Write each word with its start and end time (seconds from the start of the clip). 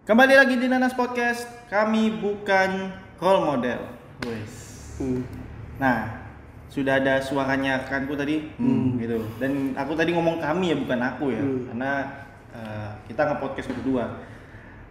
Kembali 0.00 0.32
lagi 0.32 0.56
di 0.56 0.64
Nanas 0.64 0.96
Podcast. 0.96 1.44
Kami 1.68 2.24
bukan 2.24 2.88
role 3.20 3.42
model. 3.44 3.80
Wes. 4.24 4.54
Hmm. 4.96 5.20
Nah, 5.76 6.24
sudah 6.72 6.96
ada 6.96 7.20
suaranya 7.20 7.84
rekanku 7.84 8.16
tadi, 8.16 8.48
hmm, 8.56 8.96
gitu. 8.96 9.20
Dan 9.36 9.76
aku 9.76 9.92
tadi 9.92 10.16
ngomong 10.16 10.40
kami 10.40 10.72
ya, 10.72 10.76
bukan 10.80 11.00
aku 11.04 11.24
ya, 11.36 11.42
Hmm. 11.44 11.68
karena 11.68 11.92
eh, 12.50 12.90
kita 13.06 13.28
nge-podcast 13.30 13.68
berdua. 13.76 14.24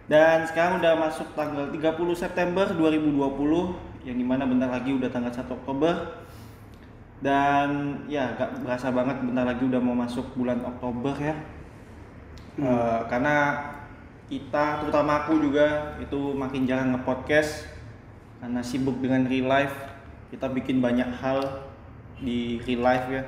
Dan 0.06 0.46
sekarang 0.48 0.78
udah 0.80 0.94
masuk 0.96 1.34
tanggal 1.34 1.68
30 1.68 2.14
September 2.16 2.70
2020, 2.72 3.76
yang 4.06 4.16
di 4.16 4.24
mana 4.24 4.46
bentar 4.46 4.70
lagi 4.70 4.94
udah 4.94 5.10
tanggal 5.12 5.34
1 5.34 5.52
Oktober. 5.58 6.22
Dan 7.20 8.00
ya, 8.08 8.32
gak 8.38 8.64
berasa 8.64 8.88
banget 8.94 9.26
bentar 9.26 9.44
lagi 9.44 9.62
udah 9.66 9.76
mau 9.82 9.92
masuk 9.92 10.38
bulan 10.38 10.62
Oktober 10.64 11.12
ya. 11.18 11.34
Eh, 12.62 13.00
karena 13.12 13.36
kita, 14.30 14.80
terutama 14.80 15.26
aku 15.26 15.42
juga, 15.42 15.98
itu 15.98 16.30
makin 16.38 16.62
jarang 16.62 16.94
nge-podcast 16.94 17.66
karena 18.38 18.62
sibuk 18.62 19.02
dengan 19.02 19.26
real 19.26 19.50
life. 19.50 19.74
Kita 20.30 20.46
bikin 20.46 20.78
banyak 20.78 21.10
hal 21.18 21.66
di 22.22 22.62
real 22.62 22.86
life 22.86 23.10
ya. 23.10 23.26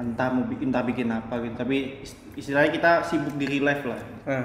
Entah 0.00 0.32
mau 0.32 0.48
bikin, 0.48 0.72
entah 0.72 0.80
bikin 0.80 1.12
apa 1.12 1.36
gitu. 1.44 1.52
Tapi 1.60 2.00
ist- 2.00 2.16
istilahnya 2.32 2.72
kita 2.72 2.90
sibuk 3.04 3.36
di 3.36 3.44
real 3.44 3.68
life 3.68 3.84
lah. 3.84 4.00
Ah, 4.24 4.44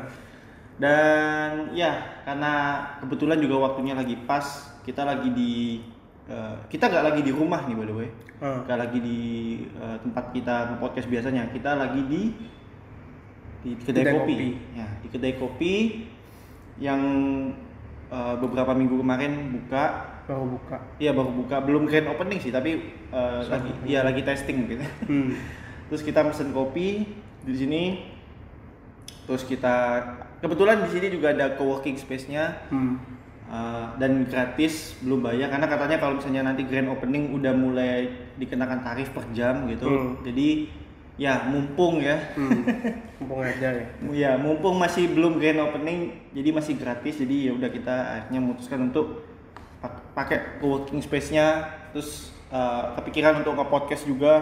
Dan 0.77 1.73
ya, 1.73 2.21
karena 2.21 2.83
kebetulan 3.01 3.41
juga 3.41 3.71
waktunya 3.71 3.97
lagi 3.97 4.13
pas, 4.29 4.45
kita 4.85 5.01
lagi 5.07 5.33
di 5.33 5.81
eh, 6.27 6.55
kita 6.67 6.91
nggak 6.91 7.05
lagi 7.07 7.21
di 7.23 7.31
rumah 7.31 7.63
nih 7.65 7.73
by 7.73 7.85
the 7.87 7.95
way, 7.95 8.09
ah. 8.43 8.61
nggak 8.61 8.77
lagi 8.77 8.99
di 8.99 9.19
eh, 9.73 9.97
tempat 10.03 10.35
kita 10.35 10.77
podcast 10.77 11.07
biasanya, 11.09 11.49
kita 11.49 11.73
lagi 11.73 12.03
di 12.05 12.21
di 13.67 13.75
kedai, 13.77 14.03
Kedai 14.05 14.15
kopi. 14.15 14.33
kopi. 14.33 14.49
ya 14.73 14.87
di 14.97 15.07
kedai 15.09 15.33
kopi 15.35 15.73
yang 16.79 17.01
eh, 18.07 18.35
beberapa 18.37 18.71
minggu 18.71 18.95
kemarin 18.95 19.33
buka, 19.51 19.83
baru 20.23 20.55
buka. 20.55 20.77
iya 20.95 21.11
baru 21.11 21.31
buka, 21.33 21.59
belum 21.59 21.83
grand 21.83 22.07
opening 22.07 22.39
sih, 22.39 22.49
tapi 22.49 22.79
eh, 23.11 23.41
lagi, 23.43 23.71
iya 23.83 23.99
lagi 24.01 24.23
testing 24.23 24.63
gitu. 24.65 24.85
Hmm. 25.03 25.35
Terus 25.87 26.01
kita 26.01 26.23
pesen 26.23 26.51
kopi 26.51 27.03
di 27.43 27.53
sini. 27.53 27.83
Terus 29.23 29.43
kita 29.43 29.99
kebetulan 30.39 30.79
di 30.81 30.89
sini 30.89 31.07
juga 31.09 31.35
ada 31.35 31.51
co-working 31.53 31.95
space-nya 31.95 32.63
Hmm. 32.71 32.95
uh, 33.47 33.91
dan 33.95 34.23
gratis, 34.23 34.95
belum 34.99 35.19
bayar 35.19 35.51
karena 35.51 35.67
katanya 35.67 35.97
kalau 35.97 36.15
misalnya 36.15 36.43
nanti 36.45 36.63
grand 36.63 36.87
opening 36.87 37.31
udah 37.31 37.51
mulai 37.51 38.07
dikenakan 38.35 38.83
tarif 38.83 39.11
per 39.11 39.27
jam 39.31 39.67
gitu. 39.67 39.83
Hmm. 39.83 40.23
Jadi 40.23 40.71
ya 41.17 41.49
mumpung 41.49 41.99
ya. 41.99 42.17
Hmm. 42.37 42.61
Mumpung 43.17 43.41
aja 43.41 43.69
ya. 43.73 43.85
Ya, 44.13 44.31
mumpung 44.37 44.77
masih 44.77 45.09
belum 45.11 45.41
grand 45.41 45.59
opening 45.59 46.13
jadi 46.31 46.49
masih 46.53 46.77
gratis. 46.77 47.17
Jadi 47.17 47.49
ya 47.49 47.51
udah 47.57 47.69
kita 47.73 47.95
akhirnya 48.21 48.39
memutuskan 48.39 48.93
untuk 48.93 49.25
pak- 49.81 50.05
pakai 50.13 50.61
co-working 50.61 51.01
space-nya 51.01 51.73
terus 51.91 52.29
uh, 52.53 52.93
kepikiran 53.01 53.41
untuk 53.41 53.57
nge-podcast 53.57 54.05
juga. 54.05 54.33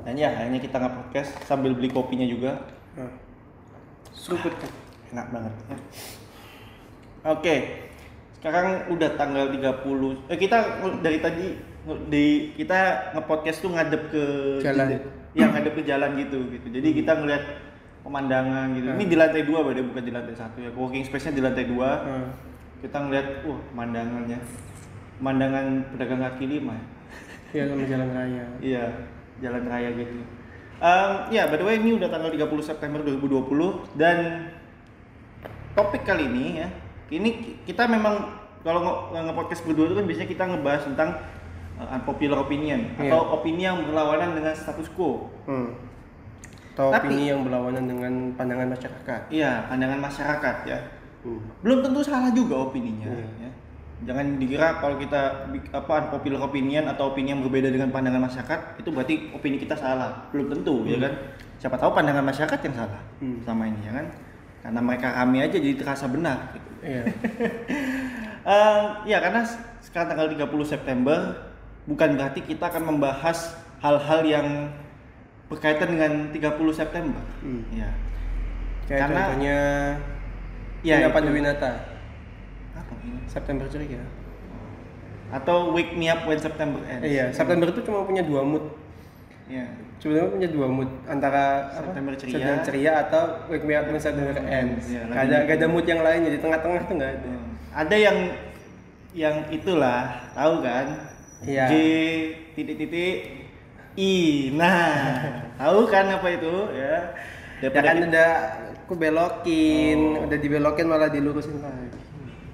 Dan 0.00 0.16
ya 0.16 0.32
akhirnya 0.32 0.58
kita 0.64 0.80
nge-podcast 0.80 1.30
sambil 1.44 1.76
beli 1.76 1.92
kopinya 1.92 2.24
juga. 2.24 2.64
Ah. 2.96 3.12
Seruput 4.16 4.56
kan. 4.56 4.72
Enak 5.12 5.26
banget 5.30 5.52
ya. 5.68 5.76
Oke. 7.28 7.54
Sekarang 8.38 8.86
udah 8.88 9.18
tanggal 9.18 9.50
30. 9.50 10.30
Eh 10.32 10.38
kita 10.38 10.58
dari 11.02 11.18
tadi 11.18 11.46
di 12.08 12.52
kita 12.56 13.12
nge-podcast 13.16 13.58
tuh 13.64 13.72
ngadep 13.74 14.02
ke 14.12 14.24
Jalan. 14.62 15.17
Yang 15.32 15.50
ngadep 15.52 15.74
ke 15.74 15.82
jalan 15.84 16.10
gitu 16.16 16.38
gitu. 16.48 16.66
Jadi 16.70 16.88
kita 16.94 17.12
ngeliat 17.14 17.44
pemandangan 18.00 18.72
gitu. 18.72 18.88
Ini 18.88 19.04
di 19.04 19.16
lantai 19.16 19.42
dua 19.42 19.60
berarti 19.60 19.82
bukan 19.82 20.02
di 20.02 20.12
lantai 20.12 20.34
satu 20.34 20.58
ya. 20.58 20.70
Working 20.70 21.04
space-nya 21.04 21.32
di 21.32 21.42
lantai 21.42 21.64
dua. 21.66 21.90
Ah. 21.98 22.28
Kita 22.78 22.96
ngeliat, 23.00 23.42
wah 23.42 23.60
pemandangannya. 23.68 24.38
Pemandangan 25.18 25.64
pedagang 25.92 26.20
kaki 26.22 26.44
lima. 26.46 26.74
ya. 26.74 26.84
Iya 27.48 27.62
sama 27.66 27.84
jalan 27.84 28.08
raya. 28.12 28.44
Iya, 28.60 28.84
jalan 29.40 29.64
raya 29.66 29.88
gitu. 29.92 30.20
Em, 30.78 31.10
ya, 31.32 31.42
by 31.48 31.56
the 31.56 31.64
way 31.64 31.74
ini 31.76 31.98
udah 31.98 32.06
tanggal 32.06 32.30
30 32.30 32.46
September 32.62 33.02
2020 33.02 33.98
dan 33.98 34.46
topik 35.74 36.04
kali 36.04 36.26
ini 36.26 36.60
ya, 36.60 36.68
ini 37.08 37.28
ki- 37.34 37.56
kita 37.64 37.86
memang 37.86 38.30
kalau 38.60 38.80
nge- 39.10 39.26
nge-podcast 39.26 39.62
berdua 39.64 39.86
itu 39.86 39.96
kan 39.96 40.06
biasanya 40.06 40.28
kita 40.28 40.44
ngebahas 40.44 40.82
tentang 40.84 41.08
uh, 41.78 41.94
unpopular 41.94 42.42
opinion 42.42 42.92
Iya. 42.94 43.10
atau 43.10 43.38
opini 43.38 43.62
yang 43.62 43.82
berlawanan 43.82 44.34
dengan 44.34 44.52
status 44.52 44.90
quo. 44.92 45.30
Hmm. 45.46 45.74
Atau 46.74 46.90
Tapi- 46.90 47.10
opini 47.10 47.30
yang 47.30 47.42
berlawanan 47.42 47.84
dengan 47.86 48.12
pandangan 48.34 48.70
masyarakat. 48.70 49.20
Iya, 49.30 49.66
pandangan 49.66 49.98
masyarakat 49.98 50.56
ya. 50.66 50.78
Hmm. 51.22 51.42
Belum 51.62 51.82
tentu 51.82 52.00
salah 52.02 52.30
juga 52.30 52.54
opininya 52.60 53.10
Iya. 53.10 53.26
ya. 53.46 53.50
Jangan 53.98 54.38
dikira 54.38 54.78
kalau 54.78 54.94
kita 54.94 55.50
apa 55.74 55.92
unpopular 56.06 56.38
opinion 56.40 56.86
atau 56.86 57.10
opini 57.10 57.34
yang 57.34 57.42
berbeda 57.42 57.66
dengan 57.66 57.90
pandangan 57.90 58.30
masyarakat 58.30 58.78
itu 58.78 58.94
berarti 58.94 59.14
opini 59.34 59.58
kita 59.58 59.74
salah. 59.74 60.30
Belum 60.30 60.46
tentu 60.48 60.86
ya 60.86 61.02
kan. 61.02 61.12
Siapa 61.58 61.74
tahu 61.74 61.90
pandangan 61.90 62.22
masyarakat 62.22 62.58
yang 62.62 62.74
salah 62.78 63.02
Hmm. 63.18 63.42
sama 63.42 63.66
ini 63.66 63.82
ya 63.82 63.98
kan. 63.98 64.06
Karena 64.62 64.78
mereka 64.78 65.08
kami 65.10 65.42
aja 65.42 65.58
jadi 65.58 65.74
terasa 65.74 66.06
benar 66.06 66.54
gitu. 66.54 66.70
Iya. 66.78 67.02
Eh, 68.48 68.82
ya 69.04 69.20
karena 69.20 69.44
sekarang 69.78 70.08
tanggal 70.08 70.28
30 70.32 70.64
September 70.64 71.36
bukan 71.88 72.20
berarti 72.20 72.44
kita 72.44 72.68
akan 72.68 72.84
membahas 72.84 73.56
hal-hal 73.80 74.20
yang 74.22 74.46
berkaitan 75.48 75.96
dengan 75.96 76.12
30 76.28 76.76
September. 76.76 77.24
Hmm. 77.40 77.64
Ya. 77.72 77.88
Kayak 78.84 79.00
Karena- 79.08 79.16
contohnya 79.24 79.58
Ya, 80.78 81.02
Vina 81.02 81.08
itu. 81.10 81.16
Panduwinata. 81.16 81.72
Apa? 82.76 82.92
September 83.26 83.66
ceria. 83.66 83.98
Atau 85.34 85.74
Wake 85.74 85.98
Me 85.98 86.06
Up 86.06 86.22
When 86.22 86.38
September 86.38 86.78
Ends. 86.86 87.02
Iya, 87.02 87.34
September 87.34 87.66
itu 87.66 87.82
cuma 87.82 88.06
punya 88.06 88.22
dua 88.22 88.46
mood. 88.46 88.62
Ya. 89.50 89.66
Sebenarnya 89.98 90.30
punya 90.30 90.48
dua 90.54 90.68
mood 90.70 90.86
antara 91.10 91.74
apa? 91.74 91.90
September 91.90 92.12
ceria. 92.14 92.32
September 92.32 92.58
ceria 92.62 92.92
atau 93.02 93.22
Wake 93.50 93.66
Me 93.66 93.74
Up 93.74 93.90
When 93.90 93.98
September 93.98 94.38
Ends. 94.38 94.86
Iya, 94.86 95.02
Gak 95.10 95.22
ada, 95.26 95.36
gak 95.50 95.56
ada 95.58 95.66
mood 95.66 95.86
yang 95.88 96.00
lain 96.06 96.20
jadi 96.30 96.38
tengah-tengah 96.38 96.80
tuh 96.86 96.94
nggak 96.94 97.10
ada. 97.10 97.26
Hmm. 97.26 97.50
Ada 97.74 97.96
yang 97.98 98.18
yang 99.18 99.36
itulah, 99.50 100.30
tahu 100.36 100.62
kan? 100.62 100.86
Iya. 101.40 101.64
J 101.66 101.74
titik-titik 102.52 103.14
I. 103.94 104.14
Nah, 104.52 104.94
tahu 105.60 105.86
kan 105.86 106.06
apa 106.08 106.28
itu 106.30 106.54
ya? 106.72 107.14
Ya 107.58 107.66
Daripada 107.66 107.82
kan 107.84 107.96
kita- 107.96 108.08
udah 108.08 108.30
aku 108.78 108.94
belokin, 108.94 109.98
Oh. 110.14 110.24
udah 110.24 110.38
dibelokin 110.38 110.86
malah 110.86 111.08
dilurusin 111.08 111.58
lagi. 111.58 111.90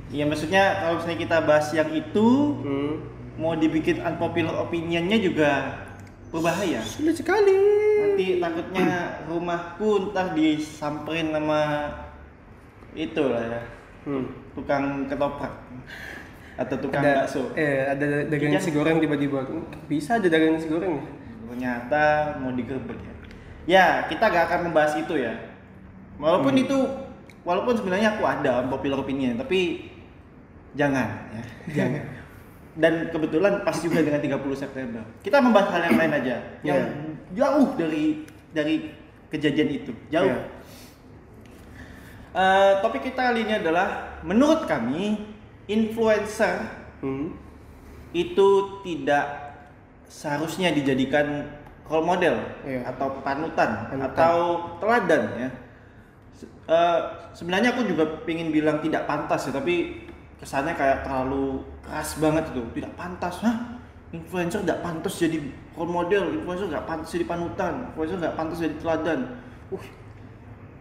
Iya 0.08 0.24
maksudnya 0.24 0.62
kalau 0.78 0.94
misalnya 0.96 1.18
kita 1.18 1.36
bahas 1.42 1.68
yang 1.70 1.90
itu 1.90 2.28
Hmm. 2.56 2.92
mau 3.34 3.52
dibikin 3.52 3.98
unpopular 3.98 4.56
opinionnya 4.58 5.16
juga 5.16 5.50
berbahaya. 6.30 6.80
Sulit 6.80 7.14
sekali. 7.14 7.52
Nanti 7.96 8.38
takutnya 8.38 8.86
rumahku 9.28 9.88
entah 10.06 10.32
disamperin 10.32 11.30
sama 11.30 11.62
itu 12.92 13.22
lah 13.22 13.42
ya 13.42 13.60
Hmm. 14.04 14.28
tukang 14.54 14.84
ketoprak 15.04 15.50
atau 16.54 16.76
tukang 16.78 17.02
Ada, 17.02 17.26
bakso. 17.26 17.50
eh, 17.54 17.82
ada 17.84 18.06
dagang 18.24 18.50
Iya. 18.54 18.58
nasi 18.58 18.70
goreng 18.70 18.98
tiba-tiba. 18.98 19.42
Bisa 19.86 20.22
ada 20.22 20.26
dagang 20.26 20.54
nasi 20.54 20.68
goreng 20.68 20.94
ya? 20.96 21.04
ternyata 21.44 22.02
mau 22.42 22.50
digerebek 22.50 22.98
ya. 22.98 23.14
Ya, 23.64 23.86
kita 24.10 24.26
gak 24.26 24.50
akan 24.50 24.60
membahas 24.68 24.98
itu 24.98 25.14
ya. 25.14 25.38
Walaupun 26.18 26.50
Hmm. 26.52 26.62
itu, 26.66 26.78
walaupun 27.42 27.74
sebenarnya 27.74 28.18
aku 28.18 28.26
ada 28.26 28.66
popular 28.66 28.98
opinion, 28.98 29.38
tapi 29.38 29.86
jangan 30.74 31.30
ya. 31.30 31.42
Jangan. 31.72 32.02
Dan 32.82 33.06
kebetulan 33.06 33.62
pas 33.62 33.78
juga 33.78 34.02
dengan 34.02 34.18
30 34.18 34.58
September. 34.58 34.98
Kita 35.22 35.38
membahas 35.38 35.70
hal 35.70 35.82
yang 35.86 35.94
lain 35.94 36.12
aja, 36.12 36.36
yang 36.66 36.80
Iya. 36.82 36.90
jauh 37.38 37.68
dari 37.78 38.26
dari 38.50 38.90
kejadian 39.30 39.68
itu, 39.70 39.92
jauh. 40.10 40.26
Iya. 40.26 40.38
Eh, 42.34 42.72
topik 42.82 43.06
kita 43.06 43.30
kali 43.30 43.46
ini 43.46 43.62
adalah 43.62 44.18
menurut 44.26 44.66
kami 44.66 45.22
influencer 45.66 46.60
Hmm. 47.00 47.36
itu 48.12 48.48
tidak 48.80 49.26
seharusnya 50.06 50.70
dijadikan 50.70 51.44
role 51.84 52.06
model 52.06 52.36
Iya. 52.64 52.88
atau 52.88 53.20
panutan, 53.20 53.90
Panutan. 53.90 54.08
atau 54.08 54.36
teladan 54.80 55.22
ya. 55.36 55.48
Se- 56.32 56.48
eh, 56.66 57.00
sebenarnya 57.32 57.76
aku 57.76 57.84
juga 57.84 58.24
pengen 58.24 58.48
bilang 58.48 58.80
tidak 58.80 59.04
pantas 59.04 59.44
ya, 59.44 59.52
tapi 59.52 60.06
kesannya 60.40 60.72
kayak 60.72 61.04
terlalu 61.04 61.60
keras 61.84 62.16
banget 62.16 62.44
itu. 62.52 62.62
Tidak 62.80 62.92
pantas, 62.96 63.44
hah? 63.44 63.76
Influencer 64.14 64.62
tidak 64.62 64.80
pantas 64.80 65.18
jadi 65.18 65.42
role 65.74 65.90
model, 65.90 66.30
influencer 66.32 66.70
nggak 66.70 66.86
pantas 66.86 67.08
jadi 67.10 67.26
panutan, 67.26 67.72
influencer 67.92 68.16
nggak 68.22 68.36
pantas 68.38 68.58
jadi 68.62 68.76
teladan. 68.78 69.20
Uh, 69.68 69.84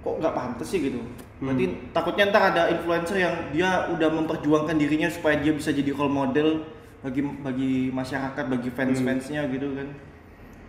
kok 0.04 0.20
nggak 0.20 0.36
pantas 0.36 0.68
sih 0.68 0.84
gitu? 0.84 1.00
Berarti 1.40 1.66
takutnya 1.96 2.28
ntar 2.30 2.44
ada 2.52 2.68
influencer 2.72 3.18
yang 3.24 3.36
dia 3.56 3.88
udah 3.88 4.10
memperjuangkan 4.12 4.76
dirinya 4.76 5.08
supaya 5.08 5.40
dia 5.40 5.56
bisa 5.56 5.72
jadi 5.72 5.96
role 5.96 6.12
model 6.12 6.68
bagi 7.00 7.24
bagi 7.24 7.74
masyarakat, 7.92 8.44
bagi 8.48 8.70
fans-fansnya 8.72 9.48
gitu 9.52 9.72
kan. 9.76 9.88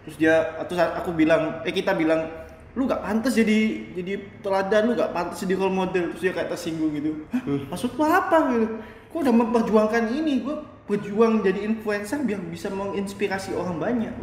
Terus 0.06 0.16
dia 0.18 0.34
terus 0.66 0.78
aku 0.82 1.10
bilang, 1.14 1.62
eh 1.66 1.74
kita 1.74 1.94
bilang 1.94 2.26
lu 2.74 2.90
gak 2.90 3.06
pantas 3.06 3.38
jadi 3.38 3.86
jadi 3.94 4.18
teladan 4.42 4.90
lu 4.90 4.92
gak 4.98 5.14
pantas 5.14 5.42
jadi 5.42 5.54
role 5.58 5.74
model. 5.74 6.14
Terus 6.14 6.22
dia 6.30 6.32
kayak 6.34 6.50
tersinggung 6.54 6.94
gitu. 6.94 7.26
Hah, 7.30 7.42
maksud 7.70 7.94
lu 7.94 8.02
apa? 8.06 8.36
Gitu. 8.54 8.66
Gua 9.14 9.20
udah 9.22 9.34
memperjuangkan 9.34 10.02
ini 10.10 10.42
gua 10.42 10.62
berjuang 10.90 11.40
jadi 11.40 11.70
influencer 11.70 12.18
biar 12.26 12.42
bisa 12.50 12.66
menginspirasi 12.70 13.54
orang 13.54 13.78
banyak. 13.78 14.14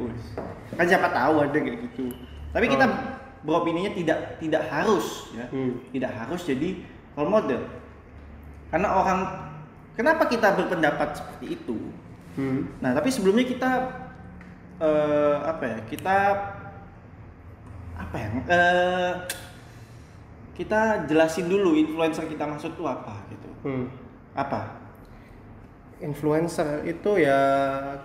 Kan 0.75 0.86
siapa 0.88 1.12
tahu 1.16 1.48
ada 1.48 1.58
kayak 1.58 1.80
gitu. 1.92 2.12
Tapi 2.52 2.68
kita 2.68 2.86
Oh. 2.92 3.20
Beropininya 3.41 3.91
tidak 3.91 4.38
tidak 4.38 4.63
harus 4.67 5.29
ya 5.31 5.45
Hmm. 5.47 5.81
tidak 5.89 6.11
harus 6.13 6.41
jadi 6.41 6.69
role 7.13 7.31
model 7.31 7.61
karena 8.69 8.88
orang 8.89 9.19
kenapa 9.93 10.23
kita 10.25 10.53
berpendapat 10.53 11.09
seperti 11.13 11.55
itu 11.55 11.77
Hmm. 12.31 12.63
Nah, 12.79 12.95
tapi 12.95 13.11
sebelumnya 13.11 13.43
kita 13.43 13.71
eh, 14.79 15.38
apa 15.43 15.63
ya? 15.67 15.77
Kita 15.83 16.17
apa 17.93 18.15
ya? 18.15 18.29
eh, 18.47 19.13
kita 20.53 20.79
jelasin 21.05 21.45
dulu 21.45 21.75
influencer 21.75 22.23
kita 22.25 22.47
maksud 22.47 22.71
tuh 22.73 22.88
apa 22.88 23.19
gitu. 23.27 23.49
Hmm. 23.61 23.85
Apa? 24.31 24.79
Influencer 25.99 26.81
itu 26.83 27.19
ya 27.19 27.39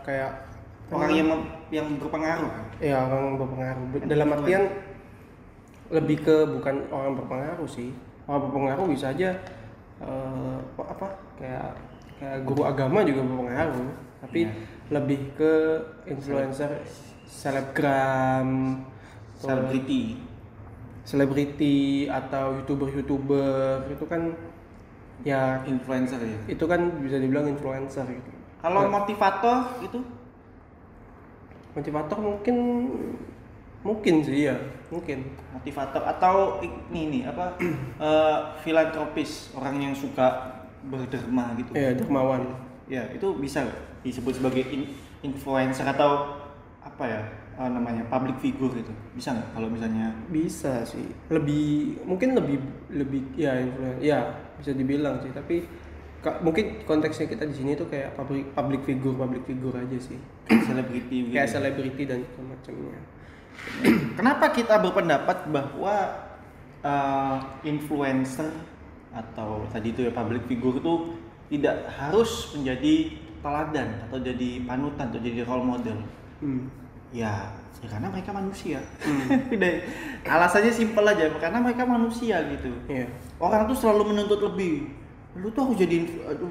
kayak 0.02 0.42
Orang 0.86 1.10
yang 1.12 1.28
mem- 1.28 1.50
yang 1.70 1.86
berpengaruh. 1.96 2.50
ya 2.78 3.02
orang 3.02 3.38
berpengaruh 3.38 3.84
dalam 4.04 4.28
artian 4.32 4.62
lebih 5.88 6.18
ke 6.20 6.36
bukan 6.48 6.86
orang 6.90 7.14
berpengaruh 7.14 7.68
sih. 7.68 7.94
Orang 8.26 8.50
berpengaruh 8.50 8.86
bisa 8.86 9.10
aja 9.10 9.30
eh, 9.98 10.58
apa 10.76 11.06
kayak 11.38 11.72
kayak 12.16 12.38
guru 12.42 12.62
agama 12.64 13.02
juga 13.02 13.22
berpengaruh. 13.22 13.88
Tapi 14.16 14.40
Iya. 14.42 14.52
lebih 14.90 15.20
ke 15.34 15.52
influencer 16.06 16.70
selebgram 17.26 18.80
Selebriti. 19.36 20.16
selebriti 21.04 22.08
atau 22.08 22.56
youtuber 22.58 22.88
youtuber 22.90 23.84
itu 23.86 24.04
kan 24.08 24.32
ya 25.22 25.62
Influencer 25.64 26.18
ya. 26.18 26.38
itu 26.50 26.64
kan 26.66 26.80
bisa 26.98 27.16
dibilang 27.16 27.46
influencer 27.46 28.02
gitu. 28.04 28.30
Kalau 28.58 28.88
Nah, 28.88 29.00
motivator 29.00 29.56
itu? 29.80 30.00
Motivator 31.76 32.18
mungkin 32.18 32.56
mungkin 33.84 34.14
sih 34.24 34.50
ya 34.50 34.56
mungkin 34.86 35.26
motivator 35.50 36.02
atau 36.06 36.62
ini 36.62 37.02
nih 37.10 37.22
apa 37.26 37.58
eh, 38.06 38.38
filantropis 38.62 39.50
orang 39.58 39.82
yang 39.82 39.94
suka 39.96 40.56
berderma 40.86 41.54
gitu. 41.58 41.74
ya 41.74 41.90
dermawan. 41.94 42.46
Ya, 42.86 43.02
itu 43.10 43.34
bisa 43.34 43.66
disebut 44.06 44.38
sebagai 44.38 44.62
in- 44.70 44.94
influencer 45.26 45.82
atau 45.82 46.38
apa 46.78 47.02
ya 47.02 47.20
eh, 47.58 47.70
namanya 47.70 48.06
public 48.06 48.38
figure 48.38 48.70
itu 48.78 48.92
bisa 49.18 49.34
nggak 49.34 49.50
kalau 49.58 49.66
misalnya? 49.66 50.14
Bisa 50.30 50.86
sih. 50.86 51.10
Lebih 51.34 51.98
mungkin 52.06 52.38
lebih 52.38 52.62
lebih 52.94 53.22
ya 53.34 53.58
influen 53.58 53.98
ya 53.98 54.38
bisa 54.62 54.70
dibilang 54.70 55.18
sih. 55.18 55.34
Tapi 55.34 55.66
ka- 56.22 56.38
mungkin 56.46 56.86
konteksnya 56.86 57.26
kita 57.26 57.42
di 57.50 57.54
sini 57.58 57.74
tuh 57.74 57.90
kayak 57.90 58.14
public 58.14 58.54
public 58.54 58.86
figure 58.86 59.18
public 59.18 59.42
figure 59.42 59.74
aja 59.74 59.98
sih. 59.98 60.18
Selebriti 60.46 61.26
gitu 61.26 61.34
kayak 61.34 61.50
ya? 61.50 61.54
selebriti 61.58 62.02
dan 62.06 62.22
semacamnya 62.38 63.02
Kenapa 64.18 64.52
kita 64.52 64.80
berpendapat 64.80 65.48
bahwa 65.52 65.96
eh, 66.80 67.36
influencer 67.68 68.48
atau 69.12 69.64
tadi 69.72 69.92
itu 69.96 70.04
ya 70.04 70.12
public 70.12 70.44
figure 70.48 70.76
itu 70.76 70.94
tidak 71.48 71.88
harus 71.94 72.52
menjadi 72.58 72.94
teladan 73.40 73.88
atau 74.08 74.18
jadi 74.18 74.50
panutan 74.66 75.08
atau 75.12 75.20
jadi 75.22 75.46
role 75.46 75.64
model? 75.64 75.98
hmm. 76.42 76.64
Ya, 77.14 77.54
ya 77.80 77.86
karena 77.86 78.10
mereka 78.10 78.34
manusia. 78.34 78.82
Udah, 79.54 79.72
alasannya 80.26 80.74
simpel 80.74 81.06
aja 81.06 81.30
karena 81.38 81.62
mereka 81.62 81.86
manusia 81.86 82.42
gitu. 82.50 82.70
iya 82.90 83.06
orang 83.38 83.70
tuh 83.70 83.78
selalu 83.78 84.10
menuntut 84.10 84.40
lebih 84.42 84.90
lu 85.36 85.52
tuh 85.52 85.68
harus 85.68 85.76
jadi 85.76 86.00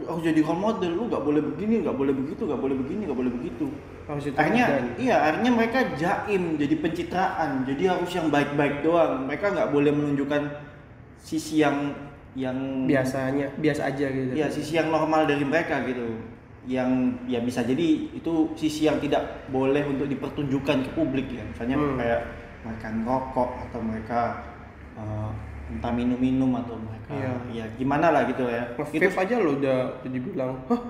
harus 0.05 0.21
jadi 0.21 0.41
role 0.45 0.61
model 0.61 0.91
lu 0.93 1.03
nggak 1.09 1.23
boleh 1.25 1.41
begini 1.41 1.81
nggak 1.81 1.97
boleh 1.97 2.13
begitu 2.13 2.45
nggak 2.45 2.61
boleh 2.61 2.75
begini 2.77 3.01
nggak 3.09 3.17
boleh 3.17 3.33
begitu 3.33 3.65
akhirnya 4.37 4.65
dan 4.69 4.85
iya 5.01 5.15
akhirnya 5.17 5.51
mereka 5.51 5.79
jaim 5.97 6.61
jadi 6.61 6.75
pencitraan 6.77 7.65
jadi 7.65 7.97
harus 7.97 8.11
yang 8.13 8.29
baik-baik 8.29 8.85
doang. 8.85 9.25
Mereka 9.25 9.45
nggak 9.51 9.69
boleh 9.73 9.89
menunjukkan 9.89 10.41
sisi 11.17 11.65
yang 11.65 11.93
yang 12.35 12.85
biasanya 12.85 13.49
biasa 13.57 13.81
aja 13.89 14.05
gitu. 14.11 14.31
Ya 14.35 14.47
sisi 14.51 14.77
yang 14.77 14.93
normal 14.93 15.25
dari 15.25 15.41
mereka 15.41 15.81
gitu. 15.87 16.21
Yang 16.65 16.89
ya 17.25 17.39
bisa 17.41 17.61
jadi 17.61 17.87
itu 18.13 18.53
sisi 18.53 18.85
yang 18.85 19.01
tidak 19.01 19.49
boleh 19.49 19.81
untuk 19.85 20.05
dipertunjukkan 20.05 20.77
ke 20.85 20.89
publik 20.93 21.29
ya. 21.33 21.41
Misalnya 21.41 21.77
Hmm. 21.77 21.97
kayak 21.97 22.21
mereka 22.65 22.87
ngerokok 22.91 23.49
atau 23.69 23.79
mereka 23.81 24.19
eh, 24.95 25.29
entah 25.65 25.91
minum-minum 25.91 26.55
atau 26.55 26.77
mereka 26.77 27.09
Iya. 27.09 27.33
ya 27.51 27.65
gimana 27.77 28.13
lah 28.13 28.29
gitu 28.29 28.45
ya. 28.45 28.69
Itu 28.77 29.09
aja 29.09 29.35
lo 29.41 29.57
udah 29.57 29.77
udah 30.01 30.11
dibilang 30.13 30.51
hah 30.69 30.81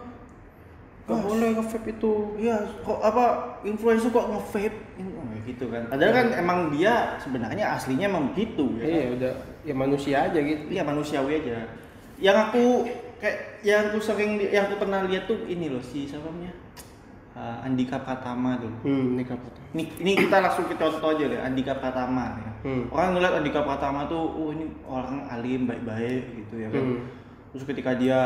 Mas. 1.05 1.21
boleh 1.21 1.49
nge-vape 1.53 1.89
itu 1.91 2.13
ya 2.41 2.57
kok 2.81 2.99
apa 2.99 3.25
influencer 3.61 4.09
kok 4.09 4.25
nge-vape 4.25 4.77
Oh, 4.95 5.27
gitu 5.45 5.69
kan 5.69 5.85
padahal 5.85 6.13
kan 6.15 6.27
emang 6.33 6.59
dia 6.71 7.19
sebenarnya 7.19 7.77
aslinya 7.77 8.09
emang 8.09 8.33
begitu 8.33 8.65
ya 8.75 8.81
kan? 8.81 8.89
iya 8.89 9.05
udah 9.13 9.33
ya 9.61 9.73
manusia 9.75 10.15
aja 10.23 10.39
gitu 10.39 10.61
Iya 10.71 10.81
manusiawi 10.81 11.33
aja. 11.39 11.67
Yang 12.17 12.37
aku 12.47 12.63
kayak 13.15 13.37
yang 13.61 13.91
aku 13.91 13.99
sering 13.99 14.39
yang 14.39 14.65
aku 14.65 14.79
pernah 14.79 15.03
lihat 15.03 15.27
tuh 15.27 15.43
ini 15.45 15.67
loh 15.67 15.83
si 15.83 16.07
siapa 16.07 16.25
namanya? 16.25 16.53
Uh, 17.35 17.67
Andika 17.67 17.99
Pratama 17.99 18.55
tuh. 18.55 18.71
hmm 18.87 19.19
nikah 19.19 19.35
foto 19.35 19.59
Ini, 19.75 19.83
ini 19.99 20.11
kita 20.15 20.39
langsung 20.39 20.65
ke 20.65 20.79
contoh 20.79 21.11
aja 21.11 21.25
deh 21.27 21.37
Andika 21.37 21.75
Pratama 21.75 22.39
ya. 22.39 22.51
Hmm. 22.63 22.87
Orang 22.89 23.13
ngeliat 23.13 23.33
Andika 23.35 23.59
Pratama 23.61 24.07
tuh, 24.07 24.23
oh 24.23 24.49
ini 24.49 24.71
orang 24.87 25.27
alim 25.27 25.67
baik-baik 25.67 26.23
gitu 26.33 26.63
ya 26.63 26.71
kan. 26.71 26.79
Hmm. 26.81 26.99
Terus 27.51 27.63
ketika 27.67 27.91
dia 27.93 28.19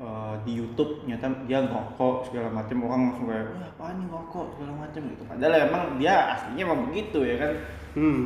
uh, 0.00 0.34
di 0.44 0.52
YouTube 0.60 1.04
nyata 1.08 1.28
dia 1.48 1.64
ngerokok 1.64 2.28
segala 2.28 2.48
macam 2.52 2.76
orang 2.84 3.00
langsung 3.10 3.26
kayak 3.28 3.46
wah 3.52 3.68
apaan 3.68 3.94
nih 4.00 4.06
ngerokok 4.08 4.44
segala 4.56 4.72
macam 4.76 5.02
gitu. 5.12 5.22
Padahal 5.24 5.54
emang 5.68 5.82
dia 6.00 6.14
aslinya 6.36 6.62
emang 6.68 6.80
begitu 6.90 7.18
ya 7.24 7.36
kan. 7.40 7.52
hmm 7.96 8.22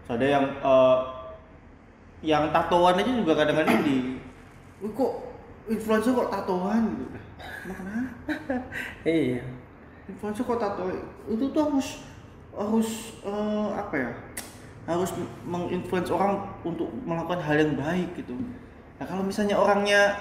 Terus 0.00 0.10
ada 0.16 0.26
yang 0.26 0.44
eh, 0.48 0.98
yang 2.20 2.44
tatoan 2.52 3.00
aja 3.00 3.12
juga 3.12 3.32
kadang-kadang 3.36 3.80
di 3.84 4.20
Wih 4.80 4.92
kok 4.96 5.12
influencer 5.68 6.16
kok 6.16 6.32
tatoan 6.32 6.82
gitu. 6.96 7.04
Emang 7.68 7.76
kenapa? 7.76 8.54
iya 9.08 9.44
Influencer 10.08 10.42
kok 10.42 10.58
tato 10.58 10.90
itu 11.28 11.44
tuh 11.52 11.62
harus 11.70 11.88
harus 12.56 12.88
eh, 13.22 13.68
apa 13.76 13.94
ya? 13.94 14.10
Harus 14.88 15.12
menginfluence 15.46 16.10
orang 16.10 16.50
untuk 16.66 16.90
melakukan 17.04 17.40
hal 17.44 17.56
yang 17.62 17.76
baik 17.78 18.08
gitu. 18.16 18.34
Nah 18.98 19.04
kalau 19.06 19.22
misalnya 19.22 19.54
orangnya 19.54 20.18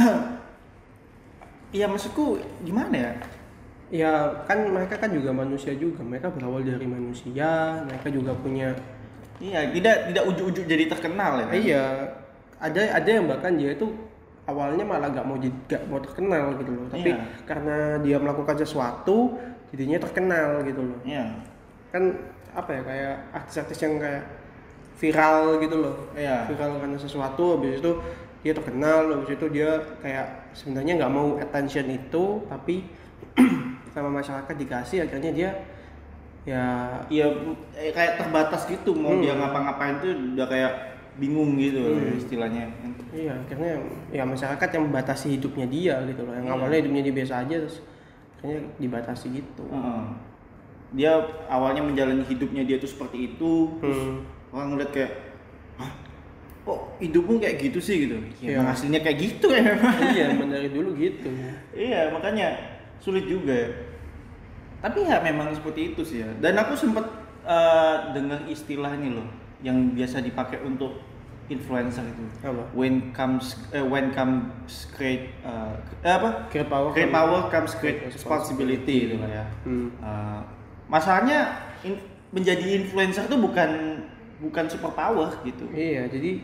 Iya 1.70 1.86
maksudku 1.86 2.34
gimana 2.66 2.90
ya? 2.90 3.12
Ya 3.90 4.12
kan 4.46 4.58
mereka 4.70 4.98
kan 4.98 5.10
juga 5.14 5.30
manusia 5.30 5.70
juga. 5.74 6.02
Mereka 6.02 6.34
berawal 6.34 6.66
dari 6.66 6.82
manusia. 6.82 7.82
Mereka 7.86 8.10
juga 8.10 8.34
punya. 8.34 8.74
Iya, 9.38 9.70
tidak 9.72 10.10
tidak 10.12 10.24
ujuk-ujuk 10.34 10.64
jadi 10.66 10.84
terkenal 10.90 11.32
ya. 11.38 11.46
kan? 11.46 11.54
Iya. 11.54 11.84
Ada 12.60 12.80
ada 12.98 13.08
yang 13.10 13.24
bahkan 13.30 13.54
dia 13.54 13.70
itu 13.72 13.86
awalnya 14.44 14.82
malah 14.82 15.14
gak 15.14 15.22
mau 15.22 15.38
jadi 15.38 15.54
gak 15.70 15.82
mau 15.86 16.02
terkenal 16.02 16.58
gitu 16.58 16.70
loh. 16.74 16.86
Tapi 16.90 17.10
Iya. 17.14 17.22
karena 17.46 17.76
dia 18.02 18.16
melakukan 18.18 18.56
sesuatu 18.58 19.38
jadinya 19.70 19.98
terkenal 20.02 20.66
gitu 20.66 20.82
loh. 20.82 20.98
Iya. 21.06 21.38
Kan 21.94 22.02
apa 22.50 22.70
ya 22.74 22.82
kayak 22.82 23.14
artis-artis 23.30 23.78
yang 23.78 23.94
kayak 24.02 24.26
viral 24.98 25.62
gitu 25.62 25.76
loh. 25.78 25.96
Iya. 26.18 26.50
Viral 26.50 26.82
karena 26.82 26.98
sesuatu 26.98 27.56
habis 27.56 27.78
itu 27.78 27.92
dia 28.40 28.52
terkenal 28.52 29.12
habis 29.12 29.36
itu 29.36 29.46
dia 29.52 29.68
kayak 30.00 30.48
sebenarnya 30.56 30.96
nggak 30.96 31.12
mau 31.12 31.36
attention 31.36 31.86
itu 31.88 32.24
tapi 32.48 32.88
sama 33.92 34.08
masyarakat 34.08 34.54
dikasih 34.56 35.04
akhirnya 35.04 35.30
dia 35.30 35.50
ya 36.48 36.64
eh, 37.76 37.92
kayak 37.92 38.16
terbatas 38.16 38.64
gitu 38.64 38.96
mau 38.96 39.12
Hmm. 39.12 39.20
dia 39.20 39.36
ngapa-ngapain 39.36 40.00
tuh 40.00 40.10
udah 40.34 40.46
kayak 40.48 40.72
bingung 41.20 41.60
gitu 41.60 41.84
Hmm. 41.84 42.16
istilahnya. 42.16 42.64
iya 43.12 43.34
akhirnya 43.36 43.76
ya 44.08 44.24
masyarakat 44.24 44.68
yang 44.72 44.84
membatasi 44.88 45.36
hidupnya 45.36 45.66
dia 45.66 45.94
gitu 46.08 46.24
loh 46.24 46.32
yang 46.32 46.48
Iya. 46.48 46.54
awalnya 46.56 46.78
hidupnya 46.80 47.02
dia 47.04 47.14
biasa 47.14 47.34
aja 47.44 47.56
terus 47.60 47.76
akhirnya 48.38 48.60
dibatasi 48.78 49.26
gitu 49.36 49.64
Heeh. 49.68 50.02
Dia 50.90 51.12
awalnya 51.46 51.86
menjalani 51.86 52.24
hidupnya 52.24 52.66
dia 52.66 52.74
tuh 52.74 52.90
seperti 52.90 53.30
itu, 53.30 53.78
terus 53.78 53.94
Hmm. 54.00 54.26
orang 54.50 54.74
ngeliat 54.74 54.90
kayak, 54.90 55.12
kok 56.60 57.00
hidupmu 57.00 57.40
kayak 57.40 57.56
gitu 57.56 57.80
sih 57.80 58.04
gitu? 58.04 58.16
Ya, 58.44 58.60
emang 58.60 58.76
aslinya 58.76 59.00
kayak 59.00 59.18
gitu 59.18 59.48
ya. 59.48 59.74
iya 60.12 60.26
dari 60.36 60.68
dulu 60.68 60.92
gitu 60.94 61.28
iya 61.72 62.12
makanya 62.12 62.52
sulit 63.00 63.24
juga. 63.24 63.54
ya. 63.56 63.68
Tapi 64.80 65.04
ya 65.08 65.20
memang 65.20 65.52
seperti 65.52 65.92
itu 65.92 66.02
sih 66.04 66.20
ya. 66.24 66.30
Dan 66.40 66.56
aku 66.56 66.76
sempat 66.76 67.04
eh, 67.44 67.96
dengar 68.12 68.44
istilah 68.48 68.92
ini 68.96 69.12
loh, 69.12 69.28
yang 69.64 69.92
biasa 69.92 70.20
dipakai 70.20 70.60
untuk 70.64 71.00
influencer 71.50 72.06
itu. 72.06 72.22
apa 72.46 72.62
when 72.72 73.10
comes 73.10 73.58
eh, 73.74 73.82
when 73.82 74.14
comes 74.14 74.86
great 74.94 75.34
eh, 75.42 75.72
eh, 76.06 76.14
apa 76.14 76.46
great 76.46 76.70
power 76.70 76.94
great 76.94 77.10
kan- 77.10 77.16
power 77.18 77.40
comes 77.50 77.74
great 77.82 78.06
Great 78.06 78.14
responsibility 78.14 79.10
itu 79.10 79.16
lah 79.18 79.28
ya 79.28 79.44
hmm. 79.66 79.88
Eh, 79.98 80.40
masalahnya 80.86 81.38
in- 81.82 81.98
menjadi 82.30 82.78
influencer 82.78 83.26
tuh 83.26 83.42
bukan 83.42 83.98
bukan 84.40 84.64
superpower 84.66 85.36
gitu. 85.44 85.68
Iya, 85.70 86.08
jadi 86.08 86.40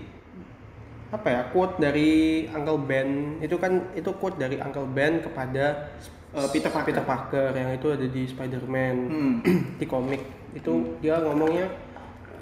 apa 1.07 1.29
ya 1.31 1.41
quote 1.55 1.79
dari 1.79 2.45
Uncle 2.51 2.83
Ben 2.83 3.39
itu 3.39 3.57
kan 3.57 3.95
itu 3.95 4.11
quote 4.19 4.37
dari 4.37 4.59
Uncle 4.59 4.87
Ben 4.87 5.23
kepada 5.23 5.91
Eh, 6.37 6.49
Peter 6.53 6.69
Parker. 6.69 6.85
Peter 6.93 7.05
Parker. 7.07 7.49
Yang 7.57 7.71
itu 7.81 7.87
ada 7.89 8.07
di 8.13 8.23
Spider-Man 8.29 8.97
Hmm. 9.09 9.35
di 9.81 9.87
komik. 9.89 10.21
Itu 10.53 11.01
dia 11.01 11.17
ngomongnya 11.25 11.73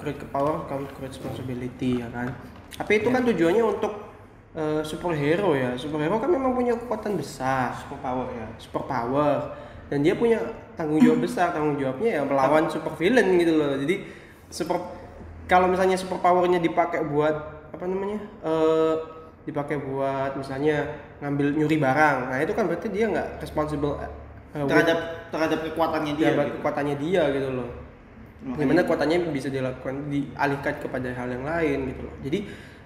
create 0.03 0.19
power 0.35 0.67
comes 0.67 0.91
create 0.99 1.15
responsibility 1.15 2.03
ya 2.03 2.11
kan? 2.11 2.35
Tapi 2.75 2.99
itu 2.99 3.09
kan 3.15 3.23
tujuannya 3.23 3.63
untuk 3.63 3.93
eh, 4.59 4.83
superhero 4.83 5.55
ya. 5.55 5.79
Superhero 5.79 6.19
kan 6.19 6.27
memang 6.27 6.59
punya 6.59 6.75
kekuatan 6.75 7.15
besar. 7.15 7.79
Superpower 7.87 8.35
ya. 8.35 8.47
Superpower. 8.59 9.55
Dan 9.87 10.03
dia 10.03 10.19
punya 10.19 10.43
tanggung 10.75 10.99
jawab 10.99 11.23
besar. 11.23 11.55
Tanggung 11.55 11.79
jawabnya 11.79 12.19
ya 12.19 12.23
melawan 12.27 12.67
super 12.67 12.99
villain 12.99 13.31
gitu 13.39 13.55
loh. 13.55 13.79
Jadi 13.79 14.03
super 14.51 14.81
kalau 15.45 15.69
misalnya 15.69 15.97
super 15.97 16.19
powernya 16.19 16.59
dipakai 16.59 17.05
buat 17.05 17.35
apa 17.75 17.85
namanya 17.85 18.21
eh 18.45 18.95
dipakai 19.45 19.77
buat 19.77 20.33
misalnya 20.41 20.89
ngambil 21.21 21.47
nyuri 21.61 21.77
barang 21.77 22.17
nah 22.33 22.39
itu 22.41 22.53
kan 22.57 22.65
berarti 22.65 22.89
dia 22.89 23.13
nggak 23.13 23.45
responsible 23.45 24.01
with 24.01 24.71
terhadap 24.71 24.99
terhadap 25.29 25.59
kekuatannya 25.69 26.13
dia 26.17 26.33
terhadap 26.33 26.47
gitu. 26.49 26.57
kekuatannya 26.63 26.97
dia 26.97 27.23
gitu 27.29 27.49
loh 27.53 27.69
gimana 28.57 28.81
kekuatannya 28.85 29.19
bisa 29.33 29.49
dilakukan 29.53 30.09
dialihkan 30.09 30.75
kepada 30.81 31.09
hal 31.13 31.29
yang 31.29 31.45
lain 31.45 31.79
gitu 31.93 32.01
loh 32.09 32.15
jadi 32.25 32.39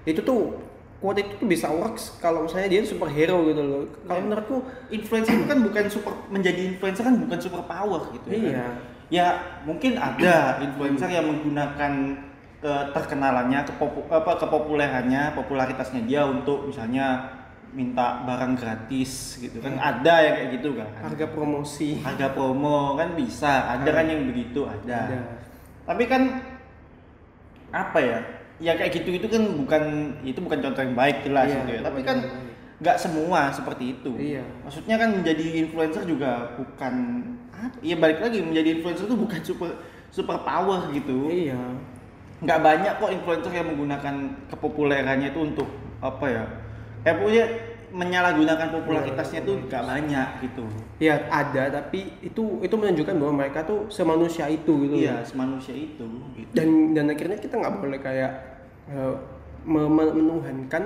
itu 0.06 0.20
tuh 0.22 0.54
quote 0.98 1.22
itu 1.22 1.34
tuh 1.38 1.46
bisa 1.46 1.70
works 1.70 2.18
kalau 2.18 2.42
misalnya 2.46 2.66
dia 2.74 2.82
superhero 2.82 3.46
gitu 3.46 3.62
loh 3.62 3.82
kalau 4.06 4.18
Iya. 4.18 4.26
menurutku 4.26 4.56
influencer 4.90 5.34
itu 5.38 5.46
kan 5.46 5.58
bukan 5.62 5.84
super 5.86 6.14
menjadi 6.26 6.74
influencer 6.74 7.06
kan 7.06 7.14
bukan 7.22 7.38
super 7.38 7.62
power 7.70 8.02
gitu 8.18 8.26
ya 8.34 8.34
kan? 8.34 8.42
Iya. 8.42 8.66
ya 9.08 9.26
mungkin 9.62 9.94
ada 9.94 10.58
influencer 10.58 11.06
yang 11.06 11.26
menggunakan 11.30 11.92
keterkenalannya 12.58 13.62
kepopu, 13.70 14.02
apa 14.10 14.34
kepopulerannya 14.34 15.38
popularitasnya 15.38 16.02
dia 16.02 16.26
untuk 16.26 16.66
misalnya 16.66 17.38
minta 17.70 18.24
barang 18.26 18.58
gratis 18.58 19.38
gitu 19.38 19.62
kan. 19.62 19.78
Ada 19.78 20.14
yang 20.26 20.34
kayak 20.40 20.50
gitu 20.58 20.68
kan. 20.74 20.90
Harga 20.98 21.26
promosi. 21.30 21.90
Harga 22.02 22.34
promo 22.34 22.98
kan 22.98 23.14
bisa. 23.14 23.78
Ada 23.78 23.90
kan 23.92 24.04
yang 24.10 24.26
begitu 24.26 24.66
ada, 24.66 25.00
Ada. 25.06 25.20
tapi 25.86 26.04
kan 26.10 26.22
apa 27.68 27.98
ya 28.00 28.18
ya 28.58 28.72
kayak 28.74 28.90
gitu 28.96 29.20
itu 29.20 29.26
kan 29.28 29.44
bukan 29.54 29.82
itu 30.24 30.40
bukan 30.40 30.58
contoh 30.64 30.80
yang 30.82 30.96
baik 30.96 31.22
jelas 31.22 31.46
Iya, 31.46 31.56
gitu 31.62 31.70
ya. 31.78 31.80
Tapi 31.86 32.00
kan 32.02 32.16
nggak 32.78 32.96
semua 32.98 33.40
seperti 33.54 33.84
itu. 33.94 34.10
Iya. 34.18 34.42
maksudnya 34.66 34.96
kan 34.98 35.10
menjadi 35.14 35.44
influencer 35.62 36.02
juga 36.08 36.58
bukan 36.58 36.94
apa? 37.54 37.76
Ya 37.86 37.94
balik 37.94 38.18
lagi 38.18 38.42
menjadi 38.42 38.80
influencer 38.80 39.06
itu 39.06 39.14
bukan 39.18 39.40
super 39.46 39.70
super 40.10 40.42
power 40.42 40.90
gitu. 40.90 41.30
Iya 41.30 41.62
nggak 42.38 42.61
banyak 42.62 42.92
kok 43.02 43.11
influencer 43.11 43.52
yang 43.52 43.66
menggunakan 43.66 44.14
kepopulerannya 44.47 45.35
itu 45.35 45.40
untuk 45.42 45.68
apa 45.99 46.26
ya 46.30 46.45
kayak 47.02 47.18
punya 47.18 47.45
menyalahgunakan 47.88 48.68
popularitasnya 48.68 49.40
tuh 49.42 49.64
nggak 49.64 49.80
banyak 49.83 50.28
gitu 50.45 50.64
ya 51.00 51.25
ada 51.33 51.73
tapi 51.73 52.14
itu 52.21 52.61
itu 52.61 52.75
menunjukkan 52.76 53.16
bahwa 53.16 53.35
mereka 53.42 53.64
tuh 53.64 53.88
semanusia 53.88 54.45
itu 54.47 54.71
gitu 54.87 54.95
iya 55.02 55.25
semanusia 55.25 55.73
itu 55.73 56.04
gitu. 56.37 56.52
dan 56.52 56.92
dan 56.92 57.04
akhirnya 57.09 57.40
kita 57.40 57.57
nggak 57.57 57.75
boleh 57.80 57.99
kayak 57.99 58.33
eh, 58.92 59.14
me- 59.64 59.88
menuhankan 59.88 60.85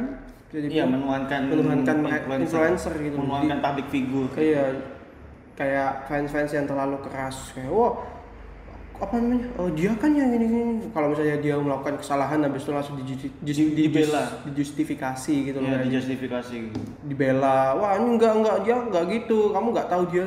jadi 0.52 0.66
iya 0.70 0.84
menuhankan 0.86 1.50
menuhankan 1.50 1.96
mereka- 2.00 2.38
influencer 2.38 2.94
gitu. 3.02 3.16
menuhankan 3.18 3.58
public 3.60 3.86
figure 3.90 4.28
kayak 4.32 4.68
kayak 5.58 5.90
fans-fans 6.08 6.54
yang 6.54 6.64
terlalu 6.64 6.96
keras 7.02 7.52
kayak 7.52 7.68
wah 7.68 7.98
apa 9.02 9.18
namanya? 9.18 9.50
Oh 9.58 9.66
dia 9.68 9.90
kan 9.94 10.14
yang 10.14 10.30
ini, 10.30 10.46
ini. 10.46 10.62
kalau 10.88 11.10
misalnya 11.10 11.36
dia 11.36 11.58
melakukan 11.58 11.98
kesalahan 11.98 12.38
habis 12.38 12.62
itu 12.62 12.70
langsung 12.70 12.94
di, 12.96 13.18
di, 13.18 13.28
di- 13.42 13.74
Dibela. 13.90 14.30
dijustifikasi 14.46 15.34
gitu 15.44 15.58
loh 15.58 15.66
ya 15.68 15.82
dijustifikasi. 15.82 16.54
Gitu 16.70 16.78
dibela. 17.02 17.74
Wah 17.74 17.98
ini 17.98 18.14
enggak 18.14 18.32
enggak 18.32 18.56
dia 18.62 18.74
enggak 18.78 19.04
gitu. 19.10 19.50
Kamu 19.50 19.66
enggak 19.70 19.90
tahu 19.90 20.02
dia. 20.08 20.26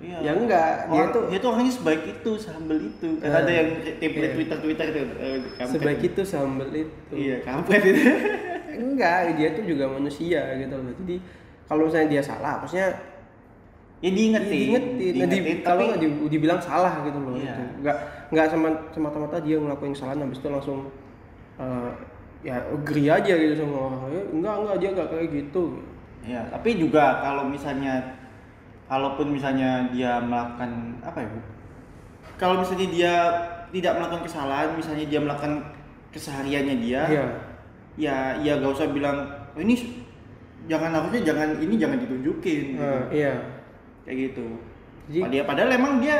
Iya. 0.00 0.16
ya 0.24 0.32
enggak 0.32 0.70
dia 0.88 0.96
Orang- 0.96 1.12
tuh 1.12 1.22
dia 1.28 1.38
tuh 1.38 1.48
orangnya 1.52 1.70
sebaik 1.70 2.02
itu 2.08 2.30
sehumble 2.34 2.80
itu. 2.80 3.08
Kan 3.20 3.28
Eh, 3.28 3.36
ada 3.36 3.52
yang 3.52 3.68
template 4.00 4.16
iya. 4.16 4.34
twitter 4.34 4.58
twitter 4.58 4.86
itu 4.88 5.00
eh, 5.14 5.36
kampret. 5.54 5.70
Sebaik 5.76 6.00
itu. 6.02 6.20
sambel 6.24 6.68
itu. 6.72 7.12
Iya 7.12 7.36
kampret 7.40 7.82
itu. 7.84 8.00
Enggak 8.80 9.36
dia 9.36 9.48
tuh 9.52 9.64
juga 9.68 9.84
manusia 9.86 10.40
gitu 10.56 10.74
loh. 10.74 10.94
Jadi 11.04 11.16
kalau 11.68 11.82
misalnya 11.84 12.08
dia 12.10 12.22
salah 12.24 12.58
maksudnya 12.58 12.88
ya 14.00 14.08
ya 14.08 14.10
diingetin 14.10 14.48
diingetin, 14.48 14.90
Nah, 14.90 14.96
di- 14.96 15.12
diingetin 15.28 15.56
kalau 15.60 15.76
tapi 15.76 15.82
nggak 15.86 16.00
di- 16.00 16.28
dibilang 16.30 16.56
salah 16.58 16.92
gitu 17.02 17.18
loh 17.18 17.36
Iya. 17.36 17.44
gitu. 17.44 17.62
nggak 17.80 17.96
nggak 18.30 18.46
sama 18.48 18.68
semata-mata 18.90 19.36
dia 19.38 19.56
ngelakuin 19.56 19.92
kesalahan 19.92 20.24
habis 20.24 20.38
itu 20.38 20.48
langsung 20.48 20.78
eh, 21.56 21.90
ya 22.40 22.56
agree 22.66 23.04
aja 23.06 23.28
gitu 23.30 23.54
sama 23.54 23.76
orang 23.86 24.00
ya, 24.08 24.22
enggak 24.32 24.54
enggak 24.56 24.76
dia 24.76 24.88
enggak 24.90 25.08
kayak 25.10 25.28
gitu 25.30 25.64
ya 26.22 26.40
tapi 26.48 26.70
juga 26.74 27.20
kalau 27.20 27.44
misalnya 27.44 28.16
kalaupun 28.86 29.26
misalnya 29.30 29.88
dia 29.90 30.16
melakukan 30.18 30.70
apa 31.00 31.20
ya 31.20 31.28
bu 31.28 31.40
kalau 32.36 32.54
misalnya 32.58 32.88
dia 32.88 33.14
tidak 33.70 33.92
melakukan 33.94 34.24
kesalahan 34.24 34.68
misalnya 34.72 35.04
dia 35.04 35.20
melakukan 35.20 35.52
kesehariannya 36.10 36.76
dia 36.80 37.02
Iya. 37.06 37.24
ya 37.94 38.16
ya 38.40 38.52
gak 38.56 38.72
usah 38.72 38.88
bilang 38.88 39.20
oh, 39.52 39.60
ini 39.60 39.76
jangan 40.64 40.90
harusnya 40.90 41.20
jangan 41.22 41.48
ini 41.58 41.74
jangan 41.76 41.98
ditunjukin 41.98 42.62
gitu. 42.74 42.80
Eh, 42.80 43.02
iya 43.14 43.34
kayak 44.10 44.34
gitu. 44.34 44.46
Jadi- 45.06 45.22
padahal, 45.22 45.46
padahal 45.46 45.70
emang 45.70 45.94
dia 46.02 46.16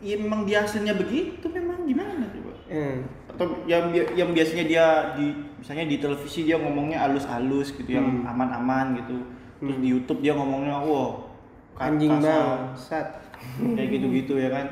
ya 0.00 0.16
emang 0.16 0.48
dia 0.48 0.64
hasilnya 0.64 0.96
begitu 0.96 1.44
memang 1.46 1.84
gimana 1.84 2.24
coba? 2.32 2.52
Eh, 2.72 3.04
atau 3.28 3.60
yang 3.68 3.92
yang 3.92 4.32
biasanya 4.32 4.64
dia 4.64 4.84
di 5.12 5.36
misalnya 5.60 5.84
di 5.84 6.00
televisi 6.00 6.48
dia 6.48 6.56
ngomongnya 6.56 7.04
halus-halus 7.04 7.76
gitu 7.76 7.90
yang 7.90 8.24
Hmm. 8.24 8.32
aman-aman 8.32 8.96
gitu. 8.96 9.16
Terus 9.60 9.76
di 9.76 9.88
YouTube 9.92 10.24
dia 10.24 10.32
ngomongnya 10.32 10.80
wow 10.80 11.28
anjing 11.76 12.08
bangsat. 12.16 13.20
Kayak 13.76 13.88
gitu-gitu 13.92 14.36
ya 14.36 14.48
kan? 14.48 14.66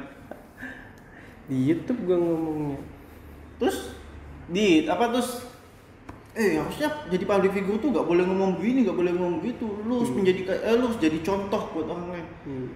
Di 1.49 1.57
YouTube 1.57 2.00
gua 2.05 2.17
ngomongnya. 2.17 2.81
Terus 3.61 3.97
di 4.49 4.85
apa 4.85 5.12
terus 5.12 5.45
eh 6.38 6.54
harusnya 6.54 6.88
jadi 7.11 7.25
public 7.26 7.50
figure 7.50 7.83
tuh 7.83 7.90
gak 7.90 8.07
boleh 8.07 8.23
ngomong 8.23 8.62
gini 8.62 8.87
gak 8.87 8.95
boleh 8.95 9.11
ngomong 9.11 9.42
gitu 9.42 9.66
lu 9.83 9.99
harus 9.99 10.12
menjadi 10.14 10.40
ka- 10.47 10.62
eh, 10.62 10.75
lu 10.78 10.87
harus 10.87 11.00
jadi 11.02 11.18
contoh 11.26 11.62
buat 11.75 11.87
orang 11.90 12.09
lain. 12.14 12.28
Hmm. 12.47 12.68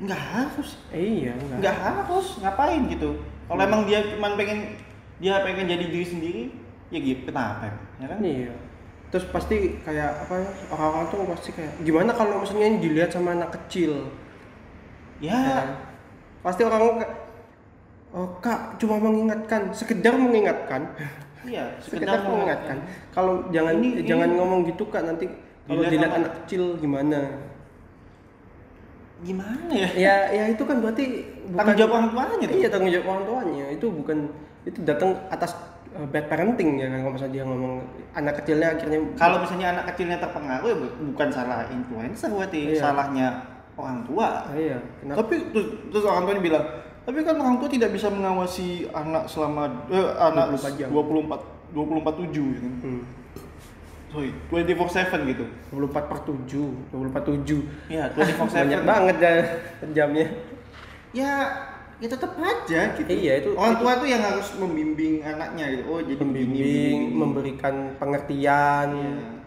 nggak 0.00 0.16
harus. 0.32 0.80
Eh, 0.88 1.28
iya 1.28 1.36
nggak. 1.36 1.76
Harus. 1.76 2.40
Ngapain 2.40 2.88
gitu? 2.88 3.20
Kalau 3.20 3.60
emang 3.60 3.84
dia 3.84 4.00
cuma 4.16 4.32
pengen 4.32 4.72
dia 5.20 5.44
pengen 5.44 5.68
jadi 5.68 5.84
diri 5.92 6.06
sendiri 6.08 6.42
ya 6.88 6.96
gitu 6.96 7.28
kenapa? 7.28 7.68
Ya 8.00 8.08
kan? 8.08 8.24
Iya. 8.24 8.56
Terus 9.12 9.28
pasti 9.28 9.76
kayak 9.84 10.24
apa 10.24 10.40
ya, 10.40 10.48
orang-orang 10.72 11.06
tuh 11.12 11.18
pasti 11.28 11.50
kayak 11.52 11.72
gimana 11.84 12.16
kalau 12.16 12.40
misalnya 12.40 12.66
ini 12.72 12.78
dilihat 12.80 13.12
sama 13.12 13.36
anak 13.36 13.52
kecil? 13.60 14.08
Ya. 15.20 15.36
Ya. 15.36 15.60
pasti 16.40 16.64
orang 16.64 17.04
oh 18.16 18.40
kak 18.40 18.80
cuma 18.80 18.96
mengingatkan. 18.96 19.76
Sekedar 19.76 20.16
mengingatkan 20.16 20.88
iya 21.42 21.64
sekedar 21.78 22.20
mengingatkan. 22.22 22.76
Kalau 23.10 23.48
jangan 23.48 23.74
Ini- 23.76 24.02
jangan 24.02 24.28
ini- 24.28 24.36
ngomong 24.36 24.60
gitu 24.64 24.84
kak 24.86 25.02
nanti 25.02 25.24
kalau 25.64 25.82
Dilihat 25.82 26.12
anak 26.12 26.32
kecil 26.42 26.74
gimana? 26.76 27.20
Gimana 29.20 29.68
ya? 29.70 29.88
Ya 29.94 30.16
ya 30.32 30.44
itu 30.48 30.64
kan 30.64 30.80
berarti 30.80 31.04
tanggung 31.52 31.76
jawab 31.76 31.92
orang 31.94 32.08
tuanya 32.10 32.46
tuh. 32.48 32.56
Iya 32.56 32.68
tanggung 32.72 32.90
jawab 32.90 33.06
orang 33.10 33.24
tuanya. 33.24 33.64
Itu 33.68 33.86
bukan 33.92 34.18
itu 34.64 34.78
datang 34.80 35.12
atas 35.28 35.52
uh, 35.92 36.04
bad 36.06 36.24
parenting 36.26 36.76
ya 36.76 36.88
kan 36.88 37.00
kalau 37.00 37.12
misalnya 37.14 37.34
dia 37.34 37.44
ngomong 37.44 37.74
anak 38.12 38.34
kecilnya 38.40 38.68
akhirnya 38.72 38.98
kalau 39.14 39.36
misalnya 39.40 39.68
anak 39.72 39.84
kecilnya 39.88 40.16
terpengaruh 40.18 40.68
ya 40.68 40.76
bu- 40.76 40.96
bukan 41.12 41.28
salah 41.30 41.64
influencer 41.68 42.28
berarti 42.28 42.60
Iya. 42.72 42.80
salahnya 42.80 43.26
orang 43.76 43.98
tua. 44.04 44.28
Iya 44.52 44.78
kenapa? 44.98 45.16
Tapi 45.20 45.34
terus, 45.52 45.66
terus 45.88 46.04
orang 46.04 46.22
tuanya 46.24 46.42
bilang 46.42 46.64
tapi 47.10 47.26
kan 47.26 47.34
orang 47.34 47.58
tua 47.58 47.66
tidak 47.66 47.90
bisa 47.90 48.06
mengawasi 48.06 48.86
anak 48.94 49.26
selama 49.26 49.82
eh, 49.90 50.08
anak 50.14 50.54
24 50.54 50.78
jam. 50.78 50.88
24 50.94 51.42
24 51.74 52.22
7 52.22 52.30
gitu 52.30 52.68
hmm. 52.86 53.02
Sorry, 54.10 54.30
24/7 54.46 55.22
gitu. 55.26 55.44
24 55.70 56.06
per 56.06 56.18
7 56.22 56.70
24 56.90 57.10
per 57.10 57.22
7 57.26 57.62
Iya, 57.86 58.04
24/7. 58.14 58.58
banyak 58.62 58.82
banget 58.82 59.16
ya 59.18 59.32
jamnya 59.90 60.26
Ya, 61.10 61.30
ya 61.98 62.06
tetap 62.06 62.38
aja 62.38 62.80
gitu. 62.94 63.06
Iya, 63.06 63.32
itu- 63.42 63.54
orang 63.54 63.74
itu- 63.74 63.82
tua 63.82 63.92
tuh 63.98 64.06
yang 64.06 64.22
harus 64.22 64.46
membimbing 64.54 65.18
anaknya 65.20 65.64
gitu. 65.68 65.82
Oh, 65.86 65.98
jadi 65.98 66.14
begini, 66.14 66.22
pembimbing 66.22 66.62
begini. 66.62 67.18
memberikan 67.18 67.74
pengertian 67.98 68.88
Iya. 68.94 69.39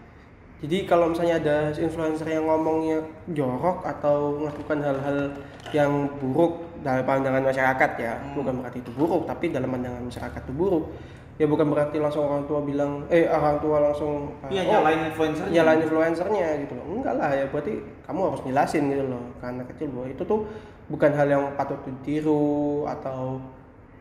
Jadi 0.64 0.88
kalau 0.88 1.12
misalnya 1.12 1.36
ada 1.36 1.56
influencer 1.76 2.24
yang 2.24 2.48
ngomongnya 2.48 3.04
jorok 3.28 3.84
atau 3.84 4.40
melakukan 4.40 4.80
hal-hal 4.80 5.18
yang 5.76 6.08
buruk 6.16 6.64
dalam 6.80 7.04
pandangan 7.04 7.44
masyarakat 7.44 7.90
ya, 8.00 8.16
Hmm. 8.16 8.40
bukan 8.40 8.64
berarti 8.64 8.80
itu 8.80 8.88
buruk, 8.96 9.28
tapi 9.28 9.52
dalam 9.52 9.68
pandangan 9.68 10.00
masyarakat 10.00 10.40
itu 10.40 10.54
buruk. 10.56 10.84
Ya 11.34 11.44
bukan 11.44 11.66
berarti 11.68 11.98
langsung 11.98 12.24
orang 12.24 12.46
tua 12.46 12.62
bilang, 12.62 13.04
eh 13.10 13.26
orang 13.26 13.58
tua 13.58 13.82
langsung 13.82 14.32
Iya, 14.48 14.64
oh, 14.64 14.80
nyalain 14.80 15.00
influencer. 15.10 15.44
nyalain 15.50 15.80
influencernya 15.82 16.48
gitu 16.64 16.72
loh. 16.78 16.86
Enggak 16.94 17.14
lah 17.18 17.28
ya, 17.34 17.44
berarti 17.50 17.74
kamu 18.06 18.20
harus 18.24 18.40
jelasin 18.46 18.82
gitu 18.88 19.04
loh 19.04 19.24
ke 19.36 19.44
anak 19.44 19.66
kecil 19.74 19.88
bahwa 19.92 20.06
itu 20.08 20.22
tuh 20.22 20.40
bukan 20.86 21.10
hal 21.12 21.26
yang 21.26 21.44
patut 21.58 21.80
ditiru 21.82 22.86
atau 22.86 23.36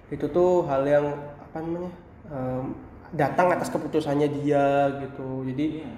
itu 0.07 0.29
tuh 0.29 0.63
hal 0.69 0.85
yang 0.85 1.09
apa 1.41 1.57
namanya 1.57 1.91
em, 2.29 2.63
datang 3.11 3.49
atas 3.49 3.67
keputusannya 3.67 4.29
dia 4.29 4.65
gitu 5.01 5.41
jadi 5.49 5.65
Iya. 5.81 5.91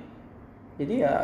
Jadi 0.75 0.93
ya 1.01 1.15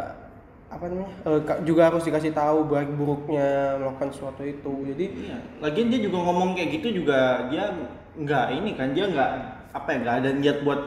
apa 0.68 0.88
namanya 0.88 1.12
eh, 1.22 1.40
juga 1.62 1.82
harus 1.86 2.00
dikasih 2.02 2.32
tahu 2.32 2.64
baik 2.66 2.92
buruknya 2.94 3.50
melakukan 3.76 4.10
sesuatu 4.10 4.42
itu 4.42 4.74
jadi 4.88 5.06
Iya. 5.12 5.38
Lagian 5.60 5.88
dia 5.88 6.00
juga 6.02 6.18
ngomong 6.22 6.50
kayak 6.54 6.70
gitu 6.74 6.88
juga 6.98 7.20
dia 7.48 7.68
nggak 8.14 8.46
ini 8.54 8.72
kan 8.74 8.92
dia 8.92 9.06
nggak 9.06 9.32
apa 9.72 9.88
ya 9.88 9.98
nggak 10.00 10.16
ada 10.18 10.30
niat 10.34 10.58
buat 10.62 10.80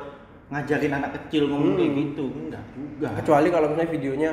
ngajarin 0.47 0.93
anak 0.95 1.11
kecil 1.19 1.49
ngomong 1.49 1.73
kayak 1.75 1.89
Hmm. 1.89 2.01
gitu 2.03 2.25
enggak 2.31 2.65
juga. 2.71 3.09
kecuali 3.15 3.49
kalau 3.49 3.67
misalnya 3.69 3.91
videonya 3.91 4.31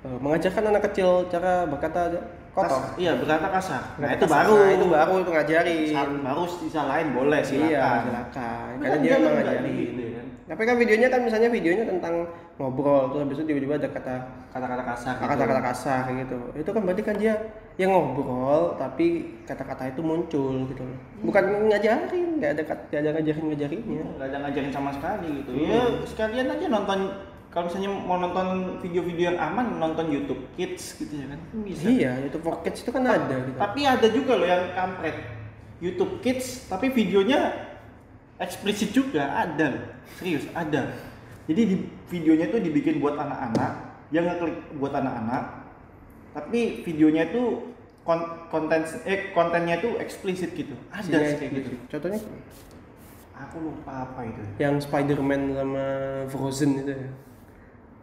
eh, 0.00 0.18
mengajarkan 0.18 0.64
anak 0.66 0.82
kecil 0.86 1.10
cara 1.26 1.52
berkata 1.64 2.00
kotor 2.48 2.78
Kas- 2.80 2.94
Iya 2.96 3.12
berkata 3.14 3.46
kasar. 3.48 3.82
Nah 3.94 3.98
Berkata 4.00 4.14
itu 4.14 4.24
kasar. 4.24 4.38
baru. 4.40 4.54
Nah, 4.56 4.70
itu 4.72 4.86
baru 4.88 5.14
itu 5.16 5.30
ngajarin 5.30 5.78
baru 6.20 6.42
disalahin 6.60 7.08
boleh 7.12 7.40
silakan. 7.40 7.68
iya 7.68 7.86
silakan 8.00 8.70
karena 8.74 8.88
kan 8.88 8.98
dia 8.98 9.10
kan 9.10 9.18
emang 9.20 9.30
nggak 9.30 9.44
ngajarin 9.46 9.74
gitu 9.76 10.00
ya 10.00 10.10
kan. 10.12 10.26
Tapi 10.48 10.62
kan 10.64 10.74
videonya 10.74 11.06
kan 11.06 11.20
misalnya 11.20 11.46
videonya 11.46 11.84
tentang 11.84 12.24
ngobrol 12.56 13.12
terus 13.12 13.20
habis 13.22 13.36
itu 13.36 13.46
tiba-tiba 13.46 13.76
ada 13.76 13.88
kata 13.88 14.14
Kata-kata 14.48 14.82
kasar. 14.82 15.14
gitu. 15.14 15.28
kata-kata 15.28 15.60
kasar 15.62 15.98
kayak 16.02 16.18
gitu. 16.24 16.38
Itu 16.56 16.70
kan 16.72 16.82
berarti 16.82 17.02
kan 17.04 17.14
dia 17.14 17.34
yang 17.76 17.92
ngobrol 17.92 18.74
tapi 18.74 19.06
kata-kata 19.44 19.92
itu 19.92 20.00
muncul 20.00 20.66
gitu 20.66 20.82
loh. 20.82 20.98
Bukan 21.22 21.44
ngajarin 21.68 22.40
nggak 22.40 22.50
ada 22.56 22.62
kat- 22.64 22.86
nggak 22.88 23.00
ada 23.00 23.10
ngajarin 23.14 23.44
ngajarinnya 23.46 24.02
nggak 24.16 24.26
ada 24.26 24.38
ngajarin 24.42 24.72
sama 24.72 24.90
sekali 24.90 25.28
gitu. 25.38 25.50
Hmm. 25.52 25.68
ya 25.68 25.80
sekalian 26.02 26.46
aja 26.48 26.66
nonton 26.66 26.98
kalau 27.48 27.64
misalnya 27.64 27.90
mau 27.92 28.16
nonton 28.16 28.46
video-video 28.80 29.24
yang 29.30 29.38
aman 29.38 29.78
nonton 29.78 30.06
YouTube 30.08 30.42
Kids 30.52 30.96
gitu 30.96 31.12
ya 31.12 31.26
kan. 31.28 31.38
Bisa. 31.62 31.84
Iya 31.86 32.12
YouTube 32.20 32.42
for 32.42 32.56
Kids 32.60 32.80
itu 32.80 32.90
kan 32.90 33.04
ada 33.04 33.36
gitu. 33.38 33.54
tapi 33.54 33.80
ada 33.84 34.06
juga 34.08 34.32
loh 34.34 34.48
yang 34.48 34.64
kampret. 34.72 35.16
YouTube 35.78 36.18
Kids 36.18 36.66
tapi 36.66 36.88
videonya 36.88 37.52
eksplisit 38.38 38.90
juga 38.94 39.28
ada 39.28 39.98
serius 40.18 40.46
ada. 40.54 40.94
Jadi 41.48 41.60
di 41.64 41.76
videonya 42.12 42.50
tuh 42.52 42.60
dibikin 42.60 43.00
buat 43.02 43.16
anak-anak 43.16 43.72
yang 44.14 44.24
ngeklik 44.24 44.56
buat 44.80 44.92
anak-anak 44.94 45.68
tapi 46.32 46.84
videonya 46.84 47.28
kon- 48.04 48.48
konten 48.48 48.84
eh 49.04 49.32
kontennya 49.36 49.80
tuh 49.80 50.00
eksplisit 50.00 50.54
gitu. 50.56 50.72
Ada 50.92 51.02
Isinya 51.04 51.28
sih 51.28 51.36
kayak 51.40 51.52
gitu. 51.56 51.70
contohnya? 51.88 52.20
Aku 53.38 53.56
lupa 53.62 53.92
apa 54.02 54.20
itu. 54.26 54.40
Ya. 54.58 54.66
yang 54.68 54.82
Spider-Man 54.82 55.42
sama 55.54 55.84
Frozen 56.26 56.70
itu 56.82 56.92
ya 56.94 57.10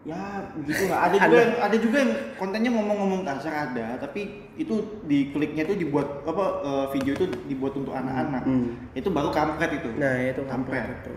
ya 0.05 0.21
begitu 0.53 0.85
lah 0.85 1.09
ada 1.09 1.17
juga 1.17 1.37
yang 1.41 1.53
ada 1.57 1.77
juga 1.81 1.97
yang 1.97 2.11
kontennya 2.37 2.69
ngomong-ngomong 2.69 3.25
kasar 3.25 3.73
ada 3.73 3.97
tapi 3.97 4.21
itu 4.53 5.01
di 5.03 5.33
kliknya 5.33 5.65
tuh 5.65 5.73
dibuat 5.73 6.21
apa 6.29 6.45
eh, 6.61 6.85
video 6.93 7.17
itu 7.17 7.25
dibuat 7.49 7.73
untuk 7.73 7.89
anak-anak. 7.89 8.45
Hmm. 8.45 8.69
itu 8.93 9.09
baru 9.09 9.33
kampret 9.33 9.81
itu. 9.81 9.89
Nah 9.97 10.13
itu 10.21 10.45
Kampret. 10.45 10.85
kampret. 10.85 11.01
itu. 11.01 11.13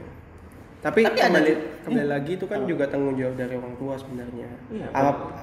Tapi, 0.78 1.02
Tapi 1.04 1.18
ada 1.18 1.26
kembali, 1.26 1.50
juga- 1.50 1.66
kembali 1.84 2.06
Iya. 2.06 2.12
lagi 2.14 2.32
itu 2.38 2.46
kan 2.46 2.60
juga 2.64 2.84
tanggung 2.86 3.18
jawab 3.18 3.34
dari 3.34 3.54
orang 3.58 3.74
tua 3.76 3.94
sebenarnya. 3.98 4.48
Iya, 4.70 4.86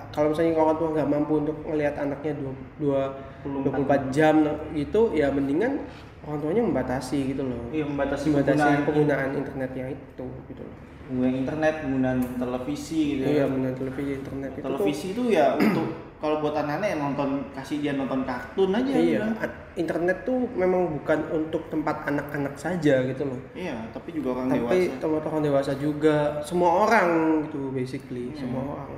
kalau 0.09 0.27
misalnya 0.31 0.51
orang 0.55 0.77
tua 0.79 0.89
nggak 0.95 1.09
mampu 1.11 1.33
untuk 1.43 1.57
ngelihat 1.67 1.95
anaknya 1.99 2.33
dua, 2.39 2.51
dua 2.79 3.01
24 3.43 4.01
jam. 4.15 4.35
itu 4.71 4.99
ya 5.11 5.27
mendingan 5.29 5.83
orang 6.23 6.39
tuanya 6.39 6.63
membatasi 6.63 7.35
gitu 7.35 7.43
loh. 7.45 7.67
Iya 7.69 7.83
membatasi, 7.83 8.31
membatasi 8.31 8.57
penggunaan, 8.57 8.85
penggunaan 8.87 9.29
internetnya 9.37 9.85
itu 9.91 10.25
gitu 10.49 10.63
loh 10.63 10.77
penggunaan 11.05 11.35
internet 11.37 11.73
penggunaan 11.81 12.19
televisi 12.35 12.99
gitu 13.13 13.23
iya 13.25 13.43
ya. 13.43 13.45
penggunaan 13.45 13.77
televisi 13.77 14.11
internet 14.15 14.51
itu 14.53 14.63
televisi 14.63 15.05
itu 15.13 15.23
ya 15.29 15.47
untuk 15.55 15.87
kalau 16.23 16.41
buat 16.41 16.55
anak-anak 16.55 16.87
ya 16.89 16.97
nonton 16.97 17.29
kasih 17.53 17.77
dia 17.79 17.93
nonton 17.93 18.25
kartun 18.25 18.71
aja 18.71 18.91
iya 18.91 19.19
udah. 19.21 19.45
a- 19.45 19.57
internet 19.75 20.17
tuh 20.23 20.47
memang 20.55 20.87
bukan 20.97 21.19
untuk 21.29 21.67
tempat 21.67 22.07
anak-anak 22.07 22.55
saja 22.55 23.03
gitu 23.03 23.23
loh 23.27 23.39
iya 23.53 23.75
tapi 23.91 24.15
juga 24.15 24.39
orang 24.39 24.47
tapi 24.49 24.59
dewasa 24.63 24.95
teman 24.97 25.21
orang 25.21 25.43
dewasa 25.43 25.71
juga 25.75 26.15
semua 26.41 26.69
orang 26.87 27.07
gitu 27.45 27.69
basically 27.69 28.31
Hmm. 28.31 28.39
semua 28.39 28.63
orang 28.73 28.89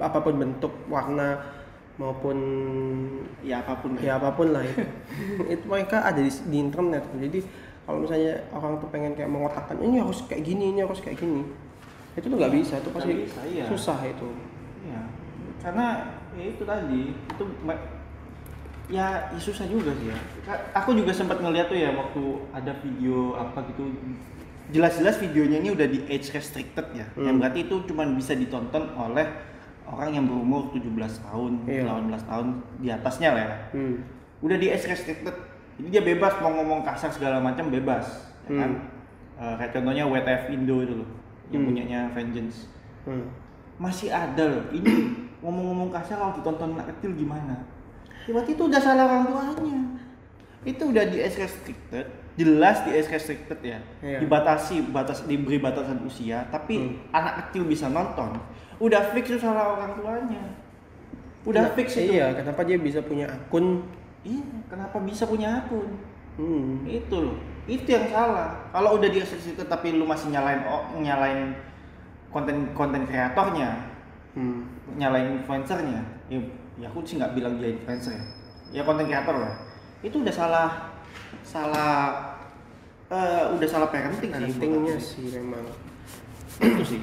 apa 0.00 0.18
pun 0.18 0.34
bentuk 0.34 0.72
warna 0.88 1.36
maupun 2.00 2.38
ya 3.44 3.60
apa 3.60 3.76
pun 3.76 3.92
ya 4.00 4.16
apa 4.16 4.32
pun 4.32 4.56
lah 4.56 4.64
itu 4.64 4.80
itu 5.52 5.64
mereka 5.68 6.00
ada 6.00 6.16
di, 6.16 6.32
di 6.32 6.56
internet 6.56 7.04
jadi 7.12 7.40
kalau 7.90 8.06
misalnya 8.06 8.38
orang 8.54 8.78
tuh 8.78 8.86
pengen 8.94 9.18
kayak 9.18 9.26
mengotakkan 9.34 9.74
ini 9.82 9.98
harus 9.98 10.22
kayak 10.30 10.46
gini 10.46 10.70
ini 10.70 10.86
harus 10.86 11.02
kayak 11.02 11.18
gini 11.18 11.42
itu 12.14 12.26
tuh 12.30 12.38
nggak 12.38 12.54
bisa 12.54 12.78
itu 12.78 12.90
pasti 12.94 13.12
bisa, 13.26 13.40
iya. 13.50 13.64
susah 13.66 13.98
itu 14.06 14.30
Iya, 14.80 15.02
karena 15.60 15.86
ya 16.32 16.44
itu 16.56 16.62
tadi 16.64 17.12
itu 17.12 17.44
ya, 18.88 19.28
ya 19.28 19.38
susah 19.38 19.68
juga 19.68 19.92
sih 19.92 20.08
ya. 20.08 20.18
Aku 20.72 20.96
juga 20.96 21.12
sempat 21.12 21.36
ngeliat 21.36 21.68
tuh 21.68 21.76
ya 21.76 21.92
waktu 21.92 22.22
ada 22.56 22.72
video 22.80 23.36
apa 23.36 23.60
gitu. 23.68 23.92
Jelas-jelas 24.72 25.20
videonya 25.20 25.60
ini 25.60 25.68
udah 25.76 25.84
di 25.84 26.00
age 26.08 26.32
restricted 26.32 26.86
ya. 26.96 27.06
Hmm. 27.12 27.28
Yang 27.28 27.36
berarti 27.44 27.58
itu 27.68 27.76
cuma 27.92 28.08
bisa 28.08 28.32
ditonton 28.32 28.88
oleh 28.96 29.28
orang 29.84 30.16
yang 30.16 30.24
berumur 30.24 30.72
17 30.72 30.96
tahun, 31.28 31.52
Iya. 31.68 31.84
18 31.84 32.24
tahun 32.24 32.46
di 32.80 32.88
atasnya 32.88 33.28
lah 33.36 33.42
ya. 33.44 33.56
hmm. 33.76 33.94
Udah 34.40 34.56
di 34.56 34.66
age 34.72 34.88
restricted. 34.88 35.49
Jadi 35.80 35.88
dia 35.88 36.02
bebas 36.04 36.36
mau 36.38 36.52
ngomong 36.52 36.84
kasar 36.84 37.08
segala 37.08 37.40
macam 37.40 37.72
bebas, 37.72 38.04
ya 38.44 38.52
kan? 38.54 38.70
Eh, 39.34 39.54
kayak 39.56 39.72
contohnya 39.72 40.04
WTF 40.04 40.52
Indo 40.52 40.84
itu 40.84 40.92
loh, 40.94 41.08
yang 41.48 41.64
Hmm. 41.64 41.68
punyanya 41.72 42.00
Vengeance 42.12 42.68
Hmm. 43.02 43.24
masih 43.80 44.12
ada 44.12 44.44
loh 44.44 44.64
ini 44.70 44.92
ngomong-ngomong 45.42 45.88
kasar 45.88 46.20
kalau 46.20 46.36
ditonton 46.36 46.76
anak 46.76 46.92
kecil 46.92 47.16
gimana 47.16 47.64
ya, 48.28 48.36
berarti 48.36 48.52
itu 48.52 48.62
udah 48.62 48.76
salah 48.76 49.08
orang 49.08 49.24
tuanya 49.24 49.80
itu 50.60 50.82
udah 50.84 51.04
di 51.08 51.16
age 51.16 51.40
restricted 51.40 52.04
jelas 52.36 52.84
di 52.84 52.92
age 52.92 53.08
restricted 53.08 53.56
ya 53.64 53.80
Iya. 54.04 54.20
dibatasi 54.20 54.92
batas 54.92 55.24
diberi 55.24 55.56
batasan 55.56 56.04
usia 56.04 56.44
tapi 56.52 56.76
Hmm. 56.76 56.92
anak 57.10 57.48
kecil 57.48 57.64
bisa 57.64 57.88
nonton 57.88 58.36
udah 58.76 59.00
fix 59.16 59.32
itu 59.32 59.40
salah 59.40 59.72
orang 59.72 59.96
tuanya 59.96 60.44
udah 61.40 61.62
Nah, 61.64 61.72
fix 61.72 61.96
itu 61.96 62.12
iya 62.12 62.36
kenapa 62.36 62.60
dia 62.62 62.76
bisa 62.76 63.00
punya 63.00 63.32
akun 63.32 63.80
iya 64.24 64.44
kenapa 64.68 64.96
bisa 65.00 65.24
punya 65.24 65.64
akun? 65.64 65.88
Hmm. 66.40 66.88
itu 66.88 67.12
loh. 67.12 67.36
Itu 67.68 67.84
yang 67.84 68.08
salah. 68.08 68.70
Kalau 68.72 68.96
udah 68.96 69.08
di 69.12 69.20
age 69.20 69.36
restricted 69.36 69.68
tapi 69.68 69.92
lu 69.92 70.08
masih 70.08 70.32
nyalain 70.32 70.64
oh, 70.64 70.88
nyalain 70.96 71.52
konten 72.32 72.72
konten 72.72 73.04
kreatornya 73.04 73.90
Hmm. 74.30 74.62
nyalain 74.94 75.42
influencernya 75.42 76.06
ya, 76.30 76.38
ya 76.78 76.86
aku 76.86 77.02
sih 77.02 77.18
nggak 77.18 77.34
bilang 77.34 77.58
dia 77.58 77.74
influencer 77.74 78.14
ya. 78.14 78.24
Ya 78.70 78.82
konten 78.86 79.10
kreator 79.10 79.34
lah. 79.34 79.58
Itu 80.06 80.22
udah 80.22 80.30
salah 80.30 80.68
salah 81.42 82.14
eh, 83.10 83.44
udah 83.58 83.68
salah 83.68 83.90
parenting 83.90 84.30
sih 84.30 84.54
parentingnya 84.54 84.96
sih. 85.02 85.26
memang. 85.34 85.66
Itu 86.62 86.82
sih. 86.86 87.02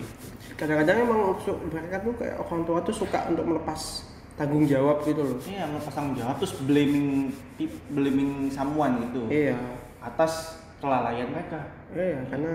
Kadang-kadang 0.56 1.03
emang 1.03 1.36
mereka 1.67 1.99
tuh 1.99 2.15
kayak 2.15 2.36
orang 2.47 2.62
tua 2.63 2.80
tuh 2.82 2.95
suka 2.95 3.27
untuk 3.27 3.43
melepas 3.43 4.07
tanggung 4.38 4.63
jawab 4.63 5.02
gitu 5.02 5.21
loh. 5.26 5.38
Iya 5.41 5.65
ngelepas 5.65 5.93
tanggung 5.93 6.15
jawab 6.15 6.36
terus 6.38 6.54
blaming 6.62 7.34
blaming 7.89 8.32
someone 8.47 9.02
gitu. 9.10 9.26
Iya. 9.28 9.58
Atas 10.00 10.62
kelalaian 10.78 11.34
mereka. 11.34 11.65
Iya 11.91 12.21
karena 12.30 12.52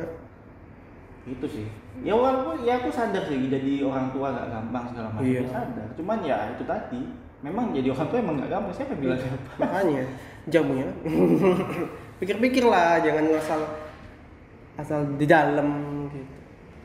itu 1.23 1.47
sih. 1.51 1.67
Ya 2.03 2.15
walaupun 2.15 2.63
ya 2.63 2.79
aku 2.79 2.89
sadar 2.89 3.27
sih 3.27 3.51
jadi 3.51 3.83
orang 3.85 4.11
tua 4.11 4.31
gak 4.33 4.49
gampang 4.49 4.85
segala 4.91 5.09
macam 5.11 5.27
Iya. 5.27 5.43
ya 5.43 5.51
sadar. 5.51 5.87
Cuman 5.99 6.19
ya 6.23 6.37
itu 6.55 6.65
tadi 6.65 7.03
memang 7.43 7.75
jadi 7.75 7.89
orang 7.91 8.07
tua 8.09 8.19
emang 8.23 8.35
gak 8.39 8.51
gampang 8.51 8.73
siapa 8.73 8.95
bilang 8.95 9.19
Iya. 9.19 9.35
makanya 9.59 10.03
jamunya 10.47 10.89
pikir-pikir 12.23 12.65
lah 12.67 12.99
jangan 12.99 13.25
asal 13.35 13.61
asal 14.75 15.01
di 15.19 15.27
dalam 15.27 15.69
gitu. 16.11 16.35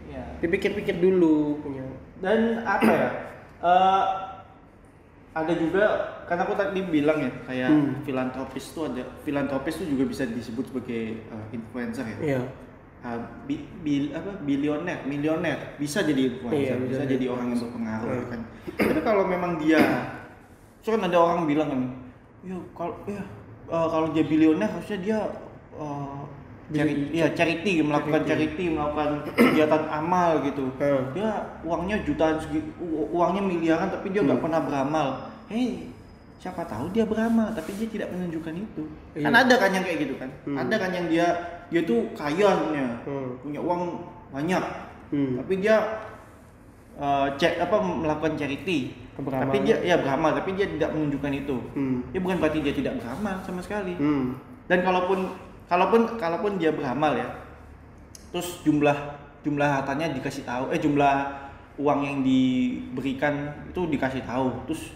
Ya 0.10 0.24
dipikir-pikir 0.42 0.98
dulu 0.98 1.62
punya. 1.62 1.86
Dan 2.18 2.66
apa 2.66 2.90
ya? 2.90 3.10
Eh, 3.58 4.04
ada 5.38 5.54
juga 5.54 5.84
karena 6.26 6.42
aku 6.44 6.54
tadi 6.54 6.80
bilang 6.84 7.18
ya 7.20 7.32
kayak 7.46 7.70
Hmm. 7.70 7.92
filantropis 8.02 8.66
tuh 8.72 8.90
ada 8.90 9.06
filantropis 9.22 9.78
tuh 9.78 9.86
juga 9.86 10.04
bisa 10.06 10.26
disebut 10.26 10.66
sebagai 10.68 11.02
eh, 11.22 11.46
influencer 11.52 12.06
ya 12.08 12.20
iya 12.20 12.42
Ah, 12.98 13.14
bi, 13.46 13.62
bil- 13.80 14.10
apa 14.10 14.42
bilioner 14.42 15.06
milioner 15.06 15.78
bisa 15.78 16.02
jadi 16.02 16.34
influencer 16.34 16.76
Iya, 16.76 16.90
bisa, 16.90 17.04
jadi 17.06 17.26
orang 17.30 17.54
yang 17.54 17.60
berpengaruh 17.62 18.10
Iya. 18.10 18.26
kan 18.28 18.42
tapi 18.76 19.00
kalau 19.06 19.24
memang 19.24 19.52
dia 19.58 19.80
so 20.82 20.90
kan 20.90 21.06
ada 21.06 21.16
orang 21.16 21.46
bilang 21.46 21.68
kan 21.70 21.82
ya 22.42 22.58
kalau 22.74 22.98
ya 23.06 23.22
eh, 23.68 23.88
kalau 23.88 24.08
dia 24.10 24.26
bilioner 24.26 24.66
harusnya 24.68 24.98
dia 24.98 25.20
eh, 25.72 26.17
cari, 26.70 26.94
ya 27.12 27.28
charity 27.32 27.80
melakukan 27.80 28.22
charity. 28.22 28.50
charity 28.50 28.64
melakukan 28.70 29.10
kegiatan 29.40 29.84
amal 29.88 30.30
gitu 30.42 30.66
Hmm. 30.76 31.04
dia 31.12 31.30
uangnya 31.62 31.98
jutaan 32.04 32.36
segi, 32.38 32.60
uangnya 33.10 33.42
miliaran 33.42 33.88
tapi 33.88 34.10
dia 34.10 34.22
nggak 34.22 34.36
Hmm. 34.36 34.46
pernah 34.46 34.62
beramal 34.62 35.08
hei 35.48 35.88
siapa 36.38 36.62
tahu 36.64 36.92
dia 36.92 37.02
beramal 37.02 37.50
tapi 37.52 37.72
dia 37.74 37.88
tidak 37.88 38.10
menunjukkan 38.12 38.54
itu 38.54 38.84
Iya. 39.14 39.26
kan 39.26 39.34
ada 39.38 39.56
kan 39.56 39.70
yang 39.72 39.84
kayak 39.84 40.00
gitu 40.02 40.16
kan 40.16 40.30
Hmm. 40.44 40.58
ada 40.58 40.76
kan 40.76 40.92
yang 40.92 41.06
dia 41.08 41.28
dia 41.68 41.82
tuh 41.82 42.00
kaya 42.14 42.50
punya 42.62 42.86
Hmm. 43.04 43.30
punya 43.40 43.60
uang 43.60 43.82
banyak 44.30 44.64
Hmm. 45.08 45.34
tapi 45.40 45.54
dia 45.58 45.76
eh, 46.98 47.28
cek 47.32 47.62
apa 47.62 47.78
melakukan 47.78 48.34
charity 48.36 48.90
Beramal. 49.16 49.50
tapi 49.50 49.58
dia 49.64 49.78
ya 49.82 49.96
beramal 49.96 50.30
tapi 50.32 50.54
dia 50.54 50.66
tidak 50.68 50.90
menunjukkan 50.92 51.32
itu 51.36 51.58
hmm. 51.74 51.98
ya 52.10 52.20
bukan 52.20 52.38
berarti 52.38 52.60
dia 52.60 52.74
tidak 52.74 52.94
beramal 52.98 53.36
sama 53.42 53.62
sekali 53.62 53.94
Hmm. 53.96 54.34
dan 54.66 54.82
kalaupun 54.82 55.20
kalaupun 55.68 56.20
kalaupun 56.20 56.56
dia 56.60 56.72
beramal 56.72 57.16
ya 57.16 57.28
terus 58.32 58.64
jumlah 58.64 58.96
jumlah 59.44 59.68
hartanya 59.68 60.12
dikasih 60.12 60.44
tahu 60.44 60.72
eh 60.72 60.80
jumlah 60.80 61.16
uang 61.78 62.00
yang 62.04 62.18
diberikan 62.26 63.54
itu 63.70 63.86
dikasih 63.88 64.26
tahu 64.26 64.52
terus 64.66 64.92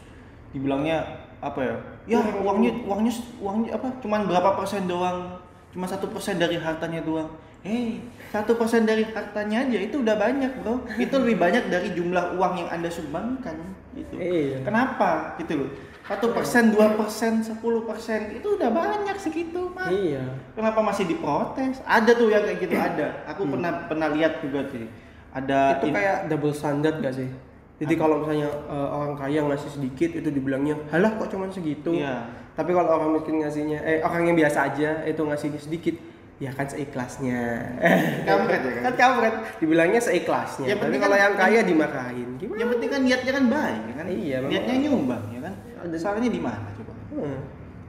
dibilangnya 0.52 1.06
apa 1.40 1.60
ya 1.62 1.76
ya 2.18 2.20
uangnya 2.42 2.84
uangnya 2.84 3.14
uangnya 3.40 3.70
apa 3.78 3.88
cuman 4.02 4.26
berapa 4.26 4.50
persen 4.58 4.90
doang 4.90 5.38
cuma 5.72 5.88
satu 5.88 6.10
persen 6.12 6.42
dari 6.42 6.58
hartanya 6.58 7.00
doang 7.06 7.30
Hei, 7.62 8.02
satu 8.34 8.58
persen 8.58 8.90
dari 8.90 9.06
hartanya 9.06 9.62
aja 9.62 9.78
itu 9.78 10.02
udah 10.02 10.18
banyak 10.18 10.50
bro. 10.66 10.82
Itu 10.98 11.22
lebih 11.22 11.38
banyak 11.38 11.70
dari 11.70 11.94
jumlah 11.94 12.34
uang 12.34 12.58
yang 12.58 12.70
anda 12.74 12.90
sumbangkan. 12.90 13.54
Gitu. 13.94 14.18
Iya. 14.18 14.66
Kenapa? 14.66 15.38
Gitu 15.38 15.62
loh. 15.62 15.70
Satu 16.12 16.36
persen, 16.36 16.76
dua 16.76 16.92
persen, 17.00 17.40
sepuluh 17.40 17.88
persen 17.88 18.36
itu 18.36 18.60
udah 18.60 18.68
banyak 18.68 19.16
segitu 19.16 19.72
mah. 19.72 19.88
Iya. 19.88 20.28
Kenapa 20.52 20.84
masih 20.84 21.08
diprotes? 21.08 21.80
Ada 21.88 22.12
tuh 22.12 22.28
yang 22.28 22.44
kayak 22.44 22.60
gitu 22.60 22.76
ada. 22.76 23.24
Aku 23.32 23.48
pernah 23.48 23.88
pernah 23.88 24.12
lihat 24.12 24.44
juga 24.44 24.68
sih. 24.68 24.92
Ada 25.32 25.80
itu 25.80 25.88
in- 25.88 25.96
kayak 25.96 26.18
double 26.28 26.52
standard 26.52 27.00
gak 27.00 27.16
sih? 27.16 27.32
Jadi 27.80 27.96
kalau 27.96 28.20
misalnya 28.20 28.52
eh, 28.52 28.88
orang 28.92 29.16
kaya 29.16 29.40
ngasih 29.40 29.72
sedikit 29.72 30.12
itu 30.12 30.28
dibilangnya, 30.28 30.76
halah 30.92 31.16
kok 31.16 31.32
cuma 31.32 31.48
segitu. 31.48 31.96
Iya. 31.96 32.28
Tapi 32.60 32.76
kalau 32.76 32.92
orang 32.92 33.16
miskin 33.16 33.40
ngasihnya, 33.40 33.80
eh 33.80 34.04
orang 34.04 34.28
yang 34.28 34.36
biasa 34.36 34.68
aja 34.68 35.08
itu 35.08 35.18
ngasihnya 35.24 35.58
sedikit, 35.64 35.96
ya 36.38 36.52
kan 36.52 36.68
seikhlasnya. 36.68 37.42
Kampret 38.28 38.62
ya 38.62 38.72
kan? 38.76 38.84
kan 38.86 38.94
kampret, 39.00 39.34
dibilangnya 39.58 39.98
seikhlasnya. 39.98 40.76
Yang 40.76 40.80
Tapi 40.84 40.98
kalau 41.00 41.16
kan- 41.16 41.24
yang 41.24 41.34
kaya 41.40 41.60
dimarahin, 41.64 42.30
gimana? 42.38 42.58
Yang 42.60 42.70
penting 42.76 42.90
kan 42.92 43.02
niatnya 43.02 43.32
kan 43.34 43.46
baik 43.48 43.82
ya 43.82 43.94
kan. 43.96 44.06
Iya. 44.12 44.38
Niatnya 44.46 44.76
nyumbang 44.86 45.24
ya. 45.32 45.41
Ada 45.82 45.98
salahnya 45.98 46.30
di 46.30 46.42
mana 46.42 46.68
coba? 46.78 46.94
Hmm. 47.12 47.40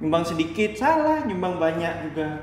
Nyumbang 0.02 0.24
sedikit 0.26 0.74
salah, 0.74 1.22
nyumbang 1.24 1.61
banyak 1.61 1.94
juga. 2.11 2.42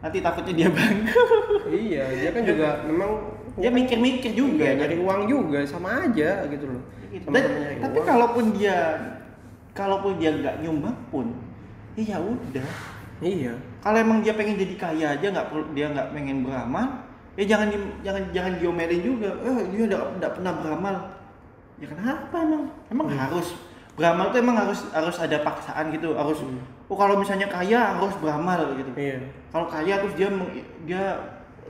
Nanti 0.00 0.18
takutnya 0.20 0.52
dia 0.54 0.68
bangga. 0.70 1.22
iya, 1.88 2.04
dia 2.14 2.30
kan 2.32 2.42
juga 2.46 2.68
memang 2.86 3.10
dia 3.58 3.68
mikir-mikir 3.68 4.32
juga 4.32 4.62
iya, 4.62 4.72
kan. 4.78 4.80
nyari 4.86 4.96
uang 5.02 5.20
juga 5.26 5.58
sama 5.66 6.06
aja 6.06 6.46
gitu 6.46 6.64
loh. 6.70 6.82
Gitu. 7.10 7.26
Dan, 7.26 7.44
tapi 7.82 7.98
uang. 7.98 8.06
kalaupun 8.06 8.44
dia 8.54 8.76
kalaupun 9.74 10.12
dia 10.18 10.30
nggak 10.34 10.56
nyumbang 10.62 10.98
pun 11.10 11.26
ya 11.98 12.16
udah 12.16 12.64
iya, 13.20 13.52
kalau 13.84 13.98
emang 14.00 14.18
dia 14.24 14.32
pengen 14.32 14.56
jadi 14.56 14.74
kaya 14.78 15.06
aja 15.18 15.26
nggak 15.30 15.46
perlu 15.52 15.64
dia 15.76 15.90
nggak 15.92 16.10
pengen 16.10 16.46
beramal 16.46 16.86
ya 17.36 17.44
jangan 17.44 17.68
di- 17.68 17.94
jangan 18.00 18.22
jangan 18.32 18.52
diomelin 18.56 19.02
juga 19.04 19.30
eh 19.42 19.56
dia 19.68 19.84
nggak 19.90 20.32
pernah 20.38 20.52
beramal 20.58 20.96
ya 21.76 21.86
kenapa 21.92 22.36
emang 22.40 22.62
emang 22.88 23.06
Hmm. 23.10 23.18
harus 23.20 23.48
beramal 24.00 24.32
tuh 24.32 24.40
emang 24.40 24.56
harus 24.56 24.80
harus 24.90 25.16
ada 25.20 25.36
paksaan 25.44 25.92
gitu 25.92 26.16
harus 26.16 26.40
oh 26.88 26.96
kalau 26.96 27.20
misalnya 27.20 27.44
kaya 27.46 27.92
harus 27.92 28.16
beramal 28.16 28.72
gitu 28.72 28.88
iya. 28.96 29.20
kalau 29.52 29.68
kaya 29.68 30.00
terus 30.00 30.16
dia 30.16 30.32
dia 30.88 31.02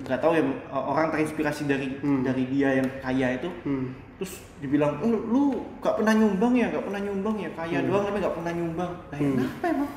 nggak 0.01 0.21
tahu 0.23 0.33
ya 0.33 0.43
orang 0.71 1.11
terinspirasi 1.11 1.67
dari 1.67 1.99
Hmm. 1.99 2.23
dari 2.23 2.47
dia 2.47 2.79
yang 2.79 2.89
kaya 3.03 3.35
itu 3.35 3.51
Hmm. 3.67 3.91
terus 4.15 4.39
dibilang 4.63 5.03
eh, 5.03 5.11
lu 5.11 5.59
gak 5.81 5.99
pernah 5.99 6.15
nyumbang 6.15 6.55
ya 6.55 6.71
gak 6.71 6.85
pernah 6.87 7.01
nyumbang 7.03 7.37
ya 7.37 7.51
kaya 7.53 7.83
Hmm. 7.83 7.87
doang 7.91 8.05
tapi 8.07 8.17
gak 8.23 8.37
pernah 8.39 8.53
nyumbang 8.55 8.93
nah 9.11 9.19
Hmm. 9.19 9.35
kenapa 9.35 9.65
emang 9.67 9.91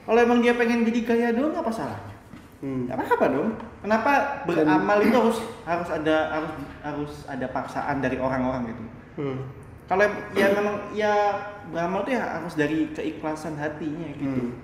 kalau 0.00 0.20
emang 0.20 0.38
dia 0.38 0.52
pengen 0.54 0.80
jadi 0.84 1.00
kaya 1.02 1.26
doang 1.32 1.56
apa 1.56 1.72
salahnya 1.72 2.14
Hmm. 2.60 2.84
Gak 2.84 2.92
apa-apa 2.92 3.26
dong 3.32 3.50
kenapa 3.80 4.10
beramal 4.44 4.98
itu 5.00 5.16
harus 5.16 5.38
harus 5.64 5.88
ada 5.88 6.16
harus 6.28 6.52
harus 6.84 7.12
ada 7.24 7.46
paksaan 7.48 7.96
dari 7.98 8.20
orang-orang 8.20 8.68
gitu 8.68 8.84
Hmm. 9.16 9.38
Kalau 9.90 10.06
ya 10.38 10.46
memang 10.54 10.76
ya 10.94 11.14
beramal 11.74 12.06
tuh 12.06 12.14
ya 12.14 12.22
harus 12.38 12.54
dari 12.54 12.86
keikhlasan 12.94 13.58
hatinya 13.58 14.06
gitu. 14.14 14.42
Hmm. 14.46 14.54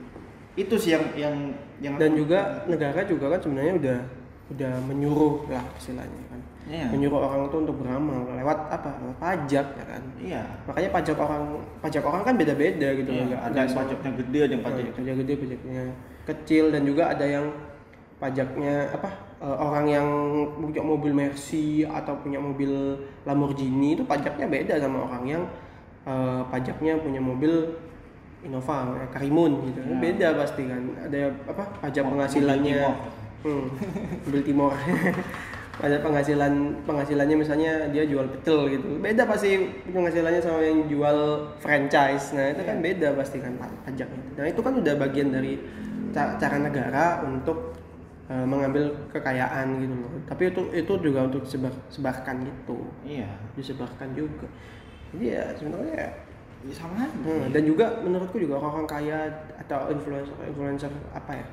itu 0.57 0.75
sih 0.79 0.95
yang 0.95 1.05
yang 1.19 1.37
yang 1.83 1.95
dan 1.99 2.15
juga 2.15 2.65
negara 2.65 3.03
juga 3.05 3.35
kan 3.35 3.41
sebenarnya 3.43 3.75
udah 3.77 3.99
udah 4.47 4.73
menyuruh 4.87 5.51
lah 5.51 5.67
istilahnya 5.75 6.23
kan. 6.31 6.41
Iya. 6.67 6.87
menyuruh 6.95 7.19
orang 7.23 7.51
itu 7.51 7.57
untuk 7.63 7.77
beramal 7.83 8.27
lewat 8.39 8.59
apa? 8.71 8.91
Lewat 9.03 9.19
pajak 9.19 9.67
ya 9.75 9.85
kan. 9.87 10.03
Iya. 10.19 10.43
Makanya 10.71 10.91
pajak 10.95 11.17
orang 11.19 11.45
pajak 11.83 12.03
orang 12.07 12.23
kan 12.23 12.35
beda-beda 12.39 12.89
gitu 12.95 13.11
Iya, 13.11 13.23
nggak 13.27 13.43
ada 13.43 13.59
yang 13.59 13.75
pajaknya 13.75 14.11
gede 14.15 14.39
ada 14.39 14.53
yang 14.55 14.63
Iya, 14.63 14.71
pajak 14.71 14.87
pajak 14.95 15.15
gede 15.19 15.33
pajaknya 15.43 15.83
kecil 16.27 16.65
dan 16.71 16.83
juga 16.87 17.03
ada 17.11 17.27
yang 17.27 17.47
pajaknya 18.23 18.75
apa 18.95 19.26
eh, 19.41 19.57
orang 19.57 19.87
yang 19.87 20.09
punya 20.57 20.83
mobil 20.83 21.13
Mercy 21.13 21.85
atau 21.85 22.17
punya 22.21 22.39
mobil 22.39 22.71
Lamborghini 23.25 23.97
itu 23.99 24.03
pajaknya 24.05 24.47
beda 24.49 24.75
sama 24.81 25.07
orang 25.07 25.25
yang 25.27 25.43
eh, 26.07 26.41
pajaknya 26.49 26.99
punya 27.01 27.21
mobil 27.21 27.53
Innova 28.45 28.95
eh, 29.03 29.09
Karimun 29.11 29.53
gitu. 29.73 29.81
Ya. 29.83 29.97
beda 29.99 30.29
pasti 30.39 30.63
kan. 30.71 30.83
Ada 31.03 31.35
apa? 31.51 31.65
Pajak 31.83 32.03
Mobil 32.05 32.13
penghasilannya. 32.21 32.79
Timor. 32.79 32.97
hmm, 33.43 33.67
mobil 34.29 34.43
Timor. 34.45 34.73
Pajak 35.77 36.01
penghasilan 36.01 36.53
penghasilannya 36.89 37.37
misalnya 37.37 37.73
dia 37.93 38.09
jual 38.09 38.25
petel 38.33 38.73
gitu. 38.73 38.97
Beda 38.97 39.29
pasti 39.29 39.61
penghasilannya 39.93 40.41
sama 40.41 40.65
yang 40.65 40.89
jual 40.89 41.19
franchise. 41.61 42.33
Nah 42.33 42.49
itu 42.49 42.63
kan 42.65 42.81
beda 42.81 43.13
pasti 43.13 43.37
kan 43.45 43.53
pa- 43.61 43.77
pajaknya. 43.85 44.25
Nah 44.41 44.47
itu 44.49 44.61
kan 44.65 44.73
udah 44.81 44.95
bagian 44.97 45.29
dari 45.37 45.61
ca- 46.17 46.41
cara 46.41 46.57
negara 46.57 47.21
untuk 47.29 47.77
eh, 48.27 48.47
mengambil 48.47 48.85
kekayaan 49.11 49.67
gitu 49.81 49.95
loh 49.95 50.11
tapi 50.27 50.43
itu 50.51 50.63
itu 50.75 50.93
juga 51.03 51.21
untuk 51.27 51.43
disebar 51.47 51.73
sebarkan 51.89 52.37
gitu 52.43 52.79
iya 53.03 53.31
disebarkan 53.55 54.13
juga 54.13 54.47
jadi 55.15 55.25
ya 55.39 55.45
sebenarnya 55.55 55.95
ya 55.97 56.11
sama 56.75 56.99
aja 56.99 57.15
Hmm, 57.23 57.47
dan 57.55 57.63
juga 57.63 57.87
menurutku 58.03 58.43
juga 58.43 58.59
orang-orang 58.59 58.89
kaya 58.91 59.19
atau 59.55 59.87
influencer 59.87 60.35
influencer 60.43 60.91
apa 61.15 61.39
ya 61.39 61.47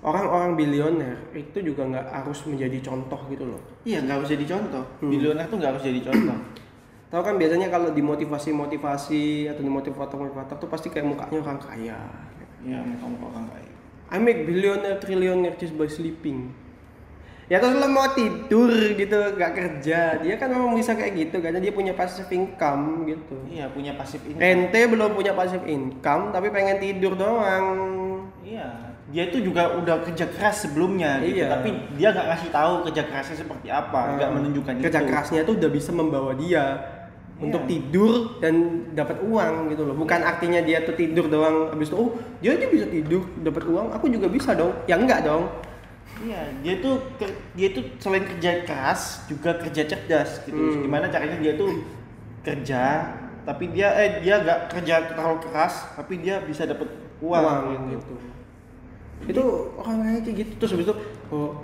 orang-orang 0.00 0.56
bilioner 0.56 1.16
itu 1.32 1.60
juga 1.60 1.84
nggak 1.84 2.06
harus 2.12 2.44
menjadi 2.48 2.78
contoh 2.80 3.20
gitu 3.28 3.44
loh 3.44 3.60
Iya 3.84 4.04
nggak 4.04 4.16
harus 4.20 4.30
jadi 4.32 4.44
contoh. 4.48 4.84
Hmm. 5.00 5.10
Bilioner 5.12 5.44
tuh 5.48 5.56
nggak 5.60 5.70
harus 5.76 5.84
jadi 5.84 6.00
contoh. 6.00 6.38
tahu 7.12 7.22
kan 7.22 7.34
biasanya 7.36 7.68
kalau 7.68 7.92
dimotivasi 7.92 8.50
motivasi 8.50 9.46
atau 9.46 9.62
dimotivator 9.62 10.16
motivator 10.18 10.56
tuh 10.58 10.68
pasti 10.72 10.88
kayak 10.88 11.06
mukanya 11.06 11.38
orang 11.40 11.60
kaya 11.60 11.98
Iya 12.64 12.80
muka 12.80 13.04
muka 13.04 13.24
orang 13.36 13.46
kaya. 13.52 13.73
I 14.14 14.18
make 14.18 14.46
billionaire 14.46 14.96
trillionaire 14.96 15.56
just 15.56 15.74
by 15.74 15.86
sleeping 15.86 16.54
ya 17.44 17.58
terus 17.58 17.74
lo 17.74 17.84
mau 17.86 18.08
tidur 18.08 18.70
gitu 18.94 19.34
nggak 19.34 19.52
kerja 19.52 20.16
dia 20.16 20.34
kan 20.34 20.48
memang 20.48 20.72
bisa 20.72 20.94
kayak 20.94 21.12
gitu 21.18 21.36
karena 21.38 21.58
dia 21.58 21.68
punya 21.70 21.92
passive 21.92 22.30
income 22.30 23.04
gitu 23.04 23.36
Iya 23.46 23.68
punya 23.68 23.92
pasif 23.92 24.22
income. 24.22 24.40
ente 24.40 24.80
belum 24.86 25.12
punya 25.12 25.34
passive 25.34 25.66
income 25.66 26.30
tapi 26.30 26.48
pengen 26.48 26.78
tidur 26.78 27.12
doang 27.12 27.66
Iya. 28.40 28.96
Dia 29.06 29.28
itu 29.28 29.40
juga 29.42 29.72
udah 29.74 30.02
kerja 30.02 30.26
keras 30.26 30.64
sebelumnya 30.64 31.16
gitu. 31.20 31.38
Iya. 31.38 31.48
Tapi 31.48 31.68
dia 31.94 32.08
nggak 32.10 32.26
ngasih 32.26 32.50
tahu 32.50 32.72
kerja 32.84 33.02
kerasnya 33.04 33.36
seperti 33.38 33.68
apa. 33.68 34.00
Nggak 34.16 34.26
Hmm. 34.26 34.36
menunjukkan 34.36 34.74
kerja 34.80 35.00
itu. 35.00 35.08
kerasnya 35.08 35.40
tuh 35.44 35.54
udah 35.56 35.70
bisa 35.70 35.90
membawa 35.92 36.32
dia 36.34 36.64
untuk 37.34 37.66
Iya. 37.66 37.70
tidur 37.70 38.38
dan 38.38 38.54
dapat 38.94 39.18
uang 39.26 39.74
gitu 39.74 39.82
loh 39.90 39.94
bukan 39.98 40.22
artinya 40.22 40.62
dia 40.62 40.86
tuh 40.86 40.94
tidur 40.94 41.26
doang 41.26 41.74
habis 41.74 41.90
itu 41.90 41.96
oh 41.98 42.14
dia 42.38 42.54
aja 42.54 42.66
bisa 42.70 42.86
tidur 42.86 43.26
dapat 43.42 43.62
uang 43.66 43.90
aku 43.90 44.06
juga 44.06 44.30
bisa 44.30 44.54
dong 44.54 44.70
ya 44.86 44.98
enggak 44.98 45.26
dong 45.26 45.50
Iya. 46.14 46.46
Dia 46.62 46.78
tuh 46.78 47.02
dia 47.58 47.74
tuh 47.74 47.82
selain 47.98 48.22
kerja 48.22 48.62
keras 48.62 49.26
juga 49.26 49.58
kerja 49.58 49.82
cerdas 49.82 50.46
gitu. 50.46 50.54
Hmm. 50.54 50.86
Gimana 50.86 51.10
caranya 51.10 51.42
dia 51.42 51.58
tuh 51.58 51.82
kerja 52.46 53.10
tapi 53.44 53.74
dia 53.74 53.92
eh 53.98 54.22
dia 54.24 54.40
nggak 54.40 54.72
kerja 54.72 55.10
terlalu 55.10 55.36
keras 55.42 55.90
tapi 55.98 56.22
dia 56.22 56.40
bisa 56.40 56.64
dapat 56.64 56.88
uang, 57.20 57.90
gitu. 57.90 58.14
gitu 58.14 58.14
itu 59.24 59.44
orang 59.80 60.20
kayak 60.20 60.36
gitu 60.36 60.52
terus 60.60 60.70
habis 60.76 60.86
itu 60.88 60.96
oh, 61.32 61.56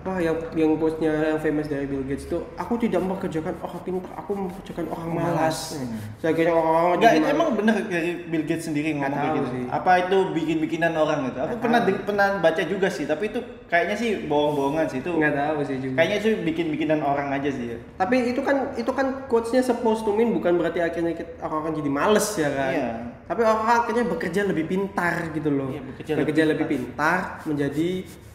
apa 0.00 0.16
yang 0.16 0.32
yang 0.56 0.72
postnya 0.74 1.12
yang 1.28 1.36
famous 1.36 1.68
dari 1.68 1.84
Bill 1.84 2.00
Gates 2.02 2.24
itu 2.24 2.40
aku 2.56 2.80
tidak 2.80 3.04
mempekerjakan 3.04 3.52
orang 3.60 3.80
pintar 3.84 4.12
aku 4.16 4.30
mempekerjakan 4.32 4.88
orang 4.88 5.08
malas 5.12 5.76
Malas. 5.76 6.16
saya 6.16 6.32
kira 6.32 6.50
orang 6.50 6.96
Enggak, 6.96 7.12
itu 7.12 7.28
emang 7.28 7.48
bener 7.52 7.76
dari 7.84 8.10
Bill 8.24 8.44
Gates 8.44 8.64
sendiri 8.64 8.96
Nggak 8.96 9.04
ngomong 9.06 9.20
kayak 9.20 9.36
gitu. 9.36 9.48
sih. 9.52 9.62
Apa 9.68 9.92
itu 10.00 10.16
bikin-bikinan 10.32 10.92
orang 10.94 11.18
gitu? 11.28 11.38
Aku 11.38 11.46
Nggak 11.46 11.60
pernah 11.60 11.80
deng- 11.84 12.02
pernah 12.02 12.28
baca 12.40 12.62
juga 12.64 12.88
sih, 12.88 13.04
tapi 13.04 13.28
itu 13.28 13.38
kayaknya 13.66 13.94
sih 13.94 14.10
bohong-bohongan 14.24 14.86
sih 14.88 14.98
itu. 14.98 15.10
nggak 15.12 15.34
tahu 15.36 15.58
sih 15.62 15.76
juga 15.78 15.94
Kayaknya 15.94 16.16
itu 16.16 16.28
bikin-bikinan 16.42 16.98
orang 17.02 17.28
aja 17.30 17.50
sih 17.52 17.66
ya. 17.66 17.78
Tapi 17.94 18.16
itu 18.26 18.40
kan 18.40 18.56
itu 18.74 18.90
kan 18.90 19.06
quotesnya 19.28 19.60
supposed 19.60 20.02
to 20.02 20.10
mean 20.10 20.32
bukan 20.32 20.56
berarti 20.56 20.80
akhirnya 20.80 21.12
kita, 21.12 21.44
orang 21.44 21.60
akan 21.62 21.72
jadi 21.76 21.90
males 21.92 22.26
ya 22.34 22.48
kan. 22.48 22.72
Iya. 22.72 22.90
Tapi 23.28 23.40
orang 23.44 23.68
akhirnya 23.76 24.04
bekerja 24.08 24.40
lebih 24.42 24.64
pintar 24.64 25.28
gitu 25.30 25.50
loh. 25.50 25.68
Iya, 25.68 25.84
bekerja 25.84 26.12
bekerja, 26.16 26.42
lebih 26.46 26.56
lebih 26.56 26.66
pintar 26.72 27.20
menjadi 27.44 27.88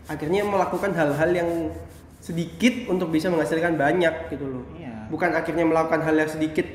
akhirnya 0.05 0.41
melakukan 0.45 0.91
hal-hal 0.93 1.31
yang 1.33 1.49
sedikit 2.21 2.89
untuk 2.89 3.13
bisa 3.13 3.29
menghasilkan 3.29 3.77
banyak 3.77 4.33
gitu 4.33 4.45
loh. 4.49 4.65
Iya. 4.73 5.09
Bukan 5.09 5.29
akhirnya 5.33 5.65
melakukan 5.65 6.01
hal 6.01 6.15
yang 6.17 6.29
sedikit 6.29 6.65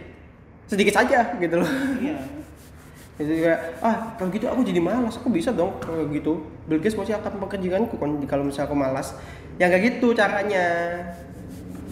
sedikit 0.71 0.95
saja 0.95 1.35
gitu 1.39 1.57
loh. 1.59 1.71
Iya. 1.99 2.19
Jadi 3.21 3.33
kayak 3.45 3.61
ah 3.85 4.17
kalau 4.17 4.33
gitu 4.33 4.49
aku 4.49 4.65
jadi 4.65 4.81
malas, 4.81 5.21
aku 5.21 5.29
bisa 5.29 5.53
dong 5.53 5.77
kalau 5.77 6.09
gitu. 6.09 6.41
Bill 6.65 6.81
Gates 6.81 6.97
pasti 6.97 7.13
akan 7.13 7.37
pekerjaanku 7.37 8.01
kon- 8.01 8.25
kalau 8.25 8.49
misalnya 8.49 8.73
aku 8.73 8.77
malas. 8.81 9.13
Ya 9.61 9.69
nggak 9.69 9.83
gitu 9.93 10.17
caranya. 10.17 10.65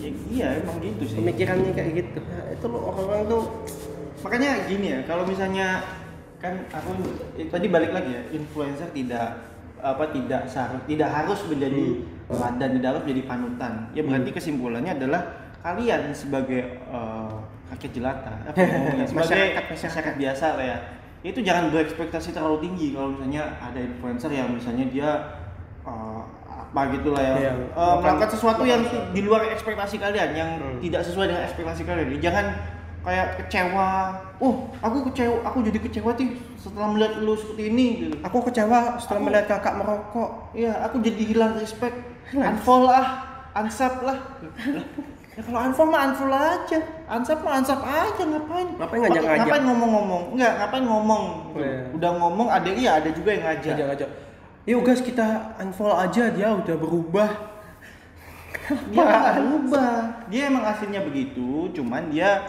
Ya, 0.00 0.08
iya, 0.32 0.46
emang 0.64 0.80
gitu 0.80 1.04
sih. 1.04 1.20
Pemikirannya 1.20 1.76
kayak 1.76 1.90
gitu. 2.00 2.24
Nah, 2.24 2.48
itu 2.48 2.64
loh 2.64 2.80
orang-orang 2.80 3.28
tuh 3.28 3.44
Makanya 4.22 4.66
gini 4.66 4.86
ya, 4.98 5.00
kalau 5.06 5.22
misalnya 5.22 5.82
kan 6.42 6.54
aku 6.74 6.90
eh, 7.38 7.46
tadi 7.50 7.66
balik 7.70 7.94
lagi 7.94 8.14
ya, 8.14 8.22
influencer 8.34 8.90
tidak 8.90 9.38
apa 9.80 10.10
tidak 10.10 10.42
seharus 10.44 10.82
tidak 10.84 11.08
harus 11.08 11.38
menjadi 11.44 11.84
teladan 12.26 12.70
tidak 12.76 12.88
harus 12.90 13.02
menjadi 13.04 13.22
panutan. 13.24 13.72
Ya 13.92 14.02
berarti 14.02 14.30
kesimpulannya 14.30 14.92
adalah 14.94 15.22
kalian 15.58 16.10
sebagai 16.10 16.60
eh, 16.78 17.34
rakyat 17.68 17.92
jelata 17.92 18.32
apa 18.44 18.58
ngomongnya? 18.64 19.04
Sebagai 19.04 19.28
Masyarakat, 19.28 19.64
masyarakat 19.70 20.14
biasa. 20.16 20.46
lah 20.54 20.66
ya. 20.66 20.78
Itu 21.18 21.42
jangan 21.42 21.68
berekspektasi 21.68 22.30
terlalu 22.30 22.62
tinggi 22.62 22.94
kalau 22.94 23.10
misalnya 23.10 23.58
ada 23.58 23.76
influencer 23.76 24.30
yang 24.30 24.48
misalnya 24.50 24.86
dia 24.86 25.10
eh, 25.82 26.20
apa 26.48 26.80
gitulah 26.92 27.18
ya. 27.18 27.34
Iya, 27.38 27.52
eh, 27.52 27.64
makan- 27.72 28.00
melakukan 28.00 28.30
sesuatu 28.30 28.62
yang 28.62 28.82
di 29.10 29.20
luar 29.20 29.48
ekspektasi 29.48 29.96
kalian 29.96 30.30
yang 30.32 30.50
Hmm. 30.58 30.78
tidak 30.78 31.02
sesuai 31.02 31.26
dengan 31.26 31.42
ekspektasi 31.44 31.82
kalian. 31.82 32.18
Jangan 32.18 32.46
kayak 33.06 33.40
kecewa 33.40 34.10
oh 34.42 34.68
aku 34.82 35.08
kecewa 35.10 35.40
aku 35.46 35.64
jadi 35.64 35.78
kecewa 35.80 36.10
sih 36.18 36.34
setelah 36.58 36.90
melihat 36.90 37.22
lu 37.22 37.38
seperti 37.38 37.62
ini 37.70 37.86
gitu. 38.02 38.14
Aku 38.26 38.42
kecewa 38.42 38.98
setelah 38.98 39.20
Aku- 39.22 39.26
melihat 39.30 39.46
kakak 39.46 39.74
merokok. 39.78 40.30
Iya, 40.52 40.72
aku 40.82 40.98
jadi 41.00 41.22
hilang 41.22 41.54
respect. 41.56 41.94
Unfollow 42.34 42.90
lah, 42.90 43.06
unsub 43.56 43.94
lah. 44.02 44.18
Ya 45.38 45.40
kalau 45.46 45.60
unfollow 45.70 45.94
mah 45.94 46.00
unfollow 46.10 46.34
aja. 46.34 46.78
Unsub 47.08 47.38
mah 47.46 47.62
unsub 47.62 47.80
aja 47.80 48.22
ngapain? 48.26 48.68
Ngapain 48.74 49.00
ngajak-ngajak? 49.06 49.38
Ngapain 49.38 49.62
ngomong-ngomong? 49.70 50.22
Enggak, 50.34 50.52
ngapain 50.58 50.84
ngomong? 50.84 51.24
Iya. 51.54 51.80
Udah 51.94 52.10
ngomong 52.18 52.48
ada 52.50 52.70
iya 52.74 52.90
ada 52.98 53.08
juga 53.14 53.30
yang 53.32 53.44
ngajak. 53.46 53.74
Aja-aja. 53.78 54.06
Yuk 54.68 54.80
guys 54.84 55.00
kita 55.00 55.56
unfollow 55.62 55.96
aja 55.96 56.28
dia 56.34 56.48
udah 56.52 56.74
berubah. 56.76 57.30
Dia 58.92 59.00
nggak 59.00 59.34
berubah. 59.40 59.92
Dia 60.28 60.42
emang 60.52 60.64
aslinya 60.66 61.00
begitu, 61.00 61.72
cuman 61.72 62.12
dia 62.12 62.44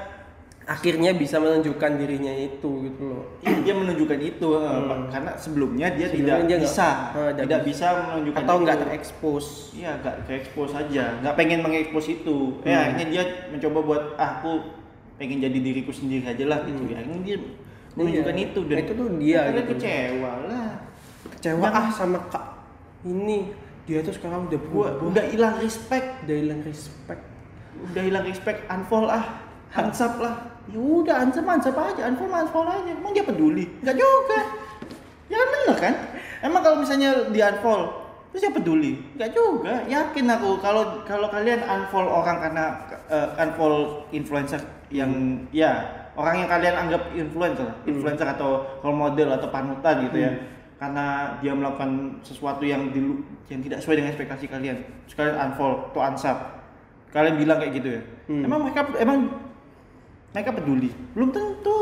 Akhirnya 0.70 1.18
bisa 1.18 1.42
menunjukkan 1.42 1.98
dirinya 1.98 2.30
itu 2.30 2.70
gitu 2.86 3.02
loh. 3.10 3.26
Iya, 3.42 3.58
dia 3.66 3.74
menunjukkan 3.74 4.20
itu 4.22 4.48
eh, 4.54 4.82
karena 5.10 5.32
sebelumnya 5.34 5.88
dia 5.90 6.06
Hmm. 6.06 6.14
Sebelumnya 6.14 6.38
tidak 6.38 6.46
dia 6.46 6.60
bisa, 6.62 6.88
eh, 7.10 7.30
tidak 7.34 7.44
tidak 7.44 7.62
bisa 7.66 7.88
menunjukkan 8.06 8.40
Atau 8.40 8.56
nggak 8.62 8.78
terekspos. 8.80 9.46
Iya, 9.74 9.92
nggak 9.98 10.16
ke-expose 10.24 10.74
aja, 10.78 11.04
nggak 11.20 11.34
pengen 11.34 11.60
mengekspos 11.60 12.06
itu. 12.08 12.38
Ya, 12.62 12.70
Hmm. 12.70 12.86
akhirnya 12.86 13.06
dia 13.10 13.24
mencoba 13.50 13.80
buat 13.82 14.04
ah, 14.16 14.30
aku 14.38 14.52
pengen 15.18 15.42
jadi 15.42 15.58
diriku 15.58 15.90
sendiri 15.90 16.22
aja 16.24 16.46
lah 16.46 16.62
gitu. 16.62 16.86
Ya, 16.86 17.02
akhirnya 17.02 17.22
dia 17.26 17.38
menunjukkan 17.98 18.36
Iya. 18.38 18.46
itu 18.46 18.60
dan 18.64 18.78
Itu 18.78 18.94
tuh 18.94 19.08
dia 19.18 19.42
gitu. 19.50 19.72
kecewa 19.74 20.32
lah. 20.46 20.70
Kecewa 21.34 21.66
Jangan- 21.66 21.74
ah 21.74 21.90
sama 21.90 22.20
kak 22.30 22.46
ini 23.04 23.50
dia 23.84 24.00
tuh 24.00 24.14
sekarang 24.14 24.46
udah 24.46 24.60
Gua 24.70 24.94
berubah. 24.94 25.18
udah 25.18 25.26
hilang 25.26 25.56
respect, 25.58 26.08
udah 26.24 26.36
hilang 26.38 26.62
respect. 26.62 27.24
udah 27.80 28.02
hilang 28.02 28.22
respect, 28.24 28.60
unfollow 28.68 29.10
ah, 29.10 29.26
unsub 29.74 30.20
lah. 30.20 30.49
Ya 30.70 30.80
udah 30.80 31.16
unsub 31.26 31.46
unsub 31.50 31.74
aja, 31.74 32.02
unfollow 32.06 32.46
unfollow 32.46 32.74
aja. 32.78 32.92
Emang 32.94 33.12
dia 33.14 33.26
peduli? 33.26 33.66
Enggak 33.82 33.98
juga. 33.98 34.40
Ya 35.30 35.36
kan 35.42 35.48
bener 35.50 35.78
kan? 35.82 35.94
Emang 36.46 36.62
kalau 36.62 36.78
misalnya 36.82 37.10
di 37.34 37.40
unfollow 37.42 37.90
terus 38.30 38.46
dia 38.46 38.54
peduli? 38.54 39.02
Enggak 39.18 39.32
juga. 39.34 39.74
Yakin 39.90 40.26
aku 40.30 40.50
kalau 40.62 41.02
kalau 41.10 41.28
kalian 41.34 41.66
unfollow 41.66 42.22
orang 42.22 42.38
karena 42.38 42.66
eh, 43.10 43.30
unfollow 43.42 44.06
influencer 44.14 44.62
yang 44.94 45.10
ya 45.50 45.90
orang 46.14 46.46
yang 46.46 46.50
kalian 46.50 46.76
anggap 46.78 47.02
influencer, 47.18 47.70
influencer 47.90 48.28
atau 48.30 48.62
role 48.86 48.98
model 48.98 49.34
atau 49.34 49.50
panutan 49.50 50.06
gitu 50.06 50.22
ya. 50.22 50.32
Karena 50.80 51.36
dia 51.44 51.52
melakukan 51.52 52.24
sesuatu 52.24 52.64
yang 52.64 52.94
di, 52.96 53.04
yang 53.52 53.60
tidak 53.60 53.84
sesuai 53.84 54.00
dengan 54.00 54.10
ekspektasi 54.16 54.46
kalian. 54.48 54.78
Terus 55.10 55.16
kalian 55.18 55.36
unfollow 55.50 55.90
atau 55.90 56.02
unsub. 56.06 56.38
Kalian 57.10 57.42
bilang 57.42 57.58
kayak 57.58 57.74
gitu 57.74 57.90
ya. 57.98 58.02
Hmm. 58.30 58.46
Emang 58.46 58.70
mereka 58.70 58.86
emang 59.02 59.49
mereka 60.30 60.50
peduli? 60.54 60.90
Belum 61.18 61.30
tentu. 61.34 61.82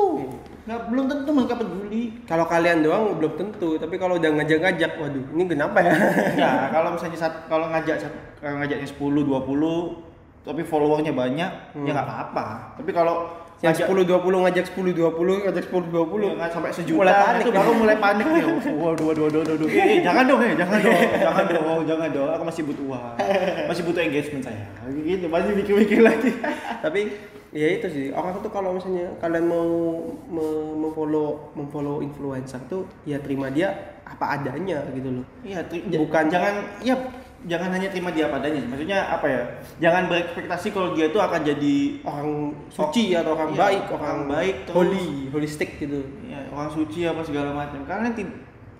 Nggak 0.67 0.79
belum 0.91 1.05
tentu 1.07 1.29
mereka 1.31 1.55
peduli. 1.55 2.03
Kalau 2.23 2.45
kalian 2.47 2.83
doang 2.83 3.15
belum 3.15 3.33
tentu, 3.35 3.75
tapi 3.75 3.95
kalau 3.95 4.19
udah 4.19 4.31
ngajak-ngajak, 4.39 4.91
waduh, 4.99 5.25
ini 5.35 5.43
kenapa 5.47 5.79
ya? 5.79 5.93
Ya, 6.35 6.51
kalau 6.75 6.95
misalnya 6.95 7.19
sat- 7.19 7.47
kalau 7.47 7.67
ngajak 7.71 7.97
kalau 8.39 8.55
ngajaknya 8.63 8.87
10 8.87 9.27
20 9.27 10.47
tapi 10.47 10.63
followernya 10.63 11.11
banyak, 11.11 11.51
ya 11.75 11.91
nggak 11.91 12.07
apa-apa. 12.07 12.47
Tapi 12.79 12.91
kalau 12.95 13.35
Yang 13.57 13.73
ngajak- 13.73 13.89
10 13.89 14.03
20 14.05 14.37
ngajak 14.37 14.65
10 14.69 14.91
20, 14.93 15.35
ngajak 15.41 15.63
10 15.65 15.81
Iya, 15.81 15.89
20. 15.89 16.29
nggak 16.37 16.49
sampai 16.51 16.69
sejuta 16.69 16.99
Mulai 16.99 17.13
panik 17.17 17.41
itu 17.41 17.49
ya. 17.49 17.57
baru 17.57 17.71
mulai 17.73 17.97
panik 17.97 18.25
ya 18.27 18.33
waduh 18.37 18.53
waduh 18.77 19.05
waduh 19.25 19.39
waduh 19.41 19.53
waduh. 19.57 19.67
Eh, 19.67 19.81
eh, 19.81 19.99
jangan 19.99 20.23
dong 20.23 20.39
eh 20.39 20.53
jangan 20.53 20.77
dong 20.79 20.97
jangan 21.17 21.43
dong 21.47 21.65
oh, 21.65 21.81
jangan 21.83 22.09
dong 22.11 22.29
aku 22.29 22.43
masih 22.45 22.61
butuh 22.63 22.85
uang 22.85 23.13
masih 23.65 23.83
butuh 23.83 24.01
engagement 24.03 24.43
saya 24.43 24.65
gitu 25.01 25.25
masih 25.25 25.51
mikir-mikir 25.53 25.99
lagi 25.99 26.31
Tapi 26.77 27.01
ya 27.49 27.67
itu 27.71 27.87
sih, 27.87 28.05
orang 28.11 28.37
tuh 28.37 28.51
kalau 28.51 28.69
misalnya 28.71 29.09
kalian 29.17 29.45
mau 29.45 29.65
me- 30.27 30.45
memfollow 30.77 31.27
memfollow 31.51 31.97
influencer 31.99 32.61
tuh 32.65 32.85
ya 33.03 33.17
terima 33.17 33.49
dia 33.49 33.73
apa 34.03 34.37
adanya 34.37 34.85
gitu 34.89 35.09
loh. 35.11 35.25
Iya, 35.41 35.65
Bukan- 35.97 36.29
jangan 36.29 36.53
ya 36.79 36.93
jangan 37.47 37.69
hanya 37.71 37.87
terima 37.89 38.11
dia 38.11 38.27
apa 38.27 38.43
adanya. 38.43 38.61
Maksudnya 38.67 38.99
apa 39.07 39.25
ya? 39.25 39.43
Jangan 39.79 40.11
berekspektasi 40.11 40.67
kalau 40.75 40.91
dia 40.93 41.07
tuh 41.09 41.23
akan 41.23 41.41
jadi 41.41 41.75
Orang 42.03 42.53
suci 42.67 43.15
atau 43.15 43.33
orang 43.33 43.55
Iya, 43.55 43.59
baik, 43.59 43.83
orang 43.89 44.03
orang 44.03 44.21
baik 44.27 44.55
terus. 44.67 44.75
holy, 44.75 45.07
holistic 45.31 45.69
gitu. 45.79 45.99
ya, 46.27 46.43
orang 46.51 46.69
suci 46.69 47.07
apa 47.07 47.23
segala 47.23 47.55
macam. 47.55 47.81
Karena 47.87 48.11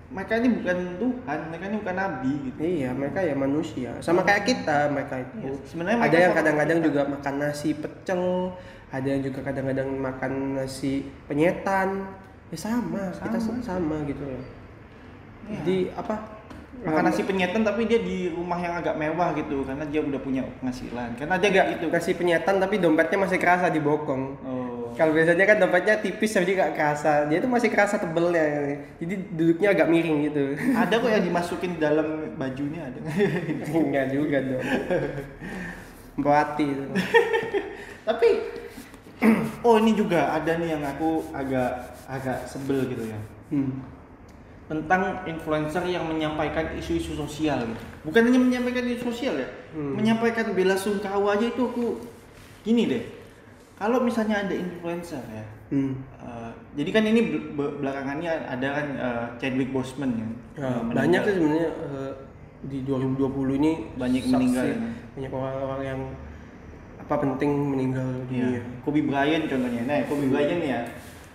mereka 0.08 0.40
ini 0.40 0.48
bukan 0.56 0.78
Tuhan, 1.04 1.40
mereka 1.52 1.64
ini 1.68 1.78
bukan 1.84 1.96
nabi 1.96 2.32
gitu. 2.48 2.60
Iya, 2.64 2.90
mereka 2.96 3.20
ya 3.24 3.36
manusia. 3.36 3.92
Sama 4.00 4.24
kayak 4.24 4.44
kita, 4.48 4.88
mereka 4.92 5.20
itu. 5.20 5.36
Iya, 5.44 5.52
sebenarnya 5.68 5.98
ada 6.00 6.18
yang 6.20 6.32
sama 6.32 6.40
kadang-kadang 6.40 6.78
kita. 6.80 6.88
juga 6.88 7.02
makan 7.12 7.34
nasi 7.40 7.70
pecel, 7.76 8.24
ada 8.88 9.08
yang 9.08 9.22
juga 9.24 9.40
kadang-kadang 9.44 9.90
makan 10.00 10.32
nasi 10.56 11.08
penyetan. 11.28 12.08
Ya 12.48 12.56
sama, 12.56 13.12
kita 13.12 13.40
Sama. 13.44 13.60
sama 13.60 13.98
gitu. 14.08 14.24
Iya. 14.24 14.40
Jadi 15.60 15.78
apa? 16.00 16.37
Makan 16.78 17.04
nasi 17.10 17.26
penyetan 17.26 17.66
tapi 17.66 17.90
dia 17.90 17.98
di 17.98 18.30
rumah 18.30 18.62
yang 18.62 18.78
agak 18.78 18.94
mewah 18.94 19.34
gitu 19.34 19.66
karena 19.66 19.82
dia 19.90 19.98
udah 19.98 20.22
punya 20.22 20.46
penghasilan. 20.62 21.18
Karena 21.18 21.36
dia 21.42 21.50
enggak 21.50 21.68
gitu. 21.74 21.86
nasi 21.90 22.12
penyetan 22.14 22.56
tapi 22.62 22.76
dompetnya 22.78 23.18
masih 23.18 23.38
kerasa 23.42 23.74
di 23.74 23.82
bokong. 23.82 24.24
Oh. 24.46 24.94
Kalau 24.94 25.14
biasanya 25.14 25.46
kan 25.46 25.58
dompetnya 25.58 25.98
tipis 25.98 26.38
tapi 26.38 26.54
nggak 26.54 26.74
kerasa. 26.78 27.26
Dia 27.26 27.42
tuh 27.42 27.50
masih 27.50 27.70
kerasa 27.74 27.98
tebelnya. 27.98 28.78
Jadi 29.02 29.14
duduknya 29.34 29.74
agak 29.74 29.88
miring 29.90 30.18
gitu. 30.30 30.44
Ada 30.78 30.94
kok 31.02 31.10
yang 31.10 31.26
dimasukin 31.26 31.72
di 31.78 31.80
dalam 31.82 32.08
bajunya 32.38 32.82
ada. 32.86 33.00
Enggak 33.74 34.06
juga 34.16 34.38
dong. 34.46 34.66
Mbawati 36.18 36.66
itu. 36.66 36.86
Tapi 38.06 38.30
oh 39.66 39.76
ini 39.82 39.92
juga 39.98 40.30
ada 40.30 40.62
nih 40.62 40.78
yang 40.78 40.84
aku 40.86 41.26
agak 41.34 41.98
agak 42.06 42.46
sebel 42.46 42.86
gitu 42.86 43.10
ya. 43.10 43.20
Hmm. 43.50 43.97
Tentang 44.68 45.02
influencer 45.24 45.80
yang 45.86 46.04
menyampaikan 46.04 46.76
isu-isu 46.76 47.16
sosial 47.16 47.64
gitu. 47.64 47.84
Bukan 48.04 48.22
hanya 48.22 48.36
menyampaikan 48.38 48.84
isu 48.86 49.08
sosial 49.08 49.36
ya, 49.38 49.48
Hmm. 49.72 49.96
menyampaikan 49.96 50.52
bela 50.52 50.76
sungkawa 50.76 51.34
aja 51.34 51.48
itu 51.48 51.64
aku 51.64 52.04
gini 52.62 52.84
deh. 52.86 53.04
Kalau 53.74 54.02
misalnya 54.02 54.44
ada 54.44 54.52
influencer 54.52 55.24
ya, 55.24 55.46
Hmm. 55.70 55.96
eh, 56.18 56.52
jadi 56.76 56.90
kan 56.92 57.04
ini 57.06 57.20
bel- 57.24 57.48
be- 57.54 57.76
belakangannya 57.80 58.32
ada 58.44 58.68
kan 58.74 58.88
eh, 58.94 59.26
Chadwick 59.38 59.72
Boseman 59.72 60.12
yang 60.14 60.32
Ya, 60.54 60.68
meninggal. 60.76 60.96
banyak 60.98 61.22
sih 61.22 61.34
sebenarnya 61.34 61.70
eh, 61.72 62.12
di 62.60 62.78
2020 62.84 63.56
ini 63.56 63.72
Banyak 63.96 64.22
saksi, 64.22 64.34
meninggal, 64.34 64.66
ya. 64.66 64.78
banyak 65.14 65.32
orang-orang 65.32 65.82
yang 65.86 66.02
apa 66.98 67.16
penting 67.16 67.52
meninggal 67.72 68.04
dunia. 68.26 68.60
Kobe 68.84 69.00
Bryant 69.00 69.48
contohnya. 69.48 69.82
Nah, 69.86 70.04
Kobe 70.04 70.28
Bryant 70.28 70.60
ya. 70.60 70.80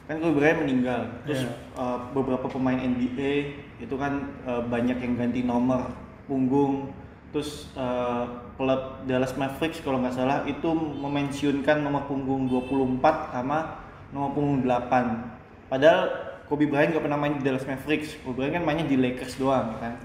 Kan 0.04 0.18
Kobe 0.18 0.34
Bryant 0.36 0.60
meninggal. 0.60 1.00
Terus 1.22 1.46
Iya. 1.46 1.50
uh, 1.74 1.98
beberapa 2.10 2.46
pemain 2.46 2.74
NBA 2.74 3.32
itu 3.78 3.94
kan 3.94 4.12
uh, 4.42 4.60
banyak 4.60 4.98
yang 4.98 5.14
ganti 5.14 5.40
nomor 5.42 5.94
punggung. 6.26 6.90
Terus 7.30 7.72
uh, 7.74 8.26
klub 8.54 9.06
Dallas 9.06 9.32
Mavericks 9.32 9.80
kalau 9.80 9.98
nggak 9.98 10.12
salah 10.12 10.44
itu 10.44 10.68
memensiunkan 10.74 11.80
nomor 11.80 12.04
punggung 12.04 12.44
24 12.46 13.00
sama 13.32 13.80
nomor 14.10 14.30
punggung 14.32 14.60
8. 14.62 15.70
Padahal 15.70 16.00
Kobe 16.44 16.68
Bryant 16.68 16.92
nggak 16.92 17.00
pernah 17.00 17.16
main 17.16 17.38
di 17.38 17.42
Dallas 17.42 17.64
Mavericks. 17.64 18.20
Kobe 18.20 18.42
Bryant 18.42 18.60
kan 18.60 18.64
mainnya 18.64 18.84
di 18.84 18.96
Lakers 18.96 19.36
doang 19.36 19.78
kan. 19.78 19.96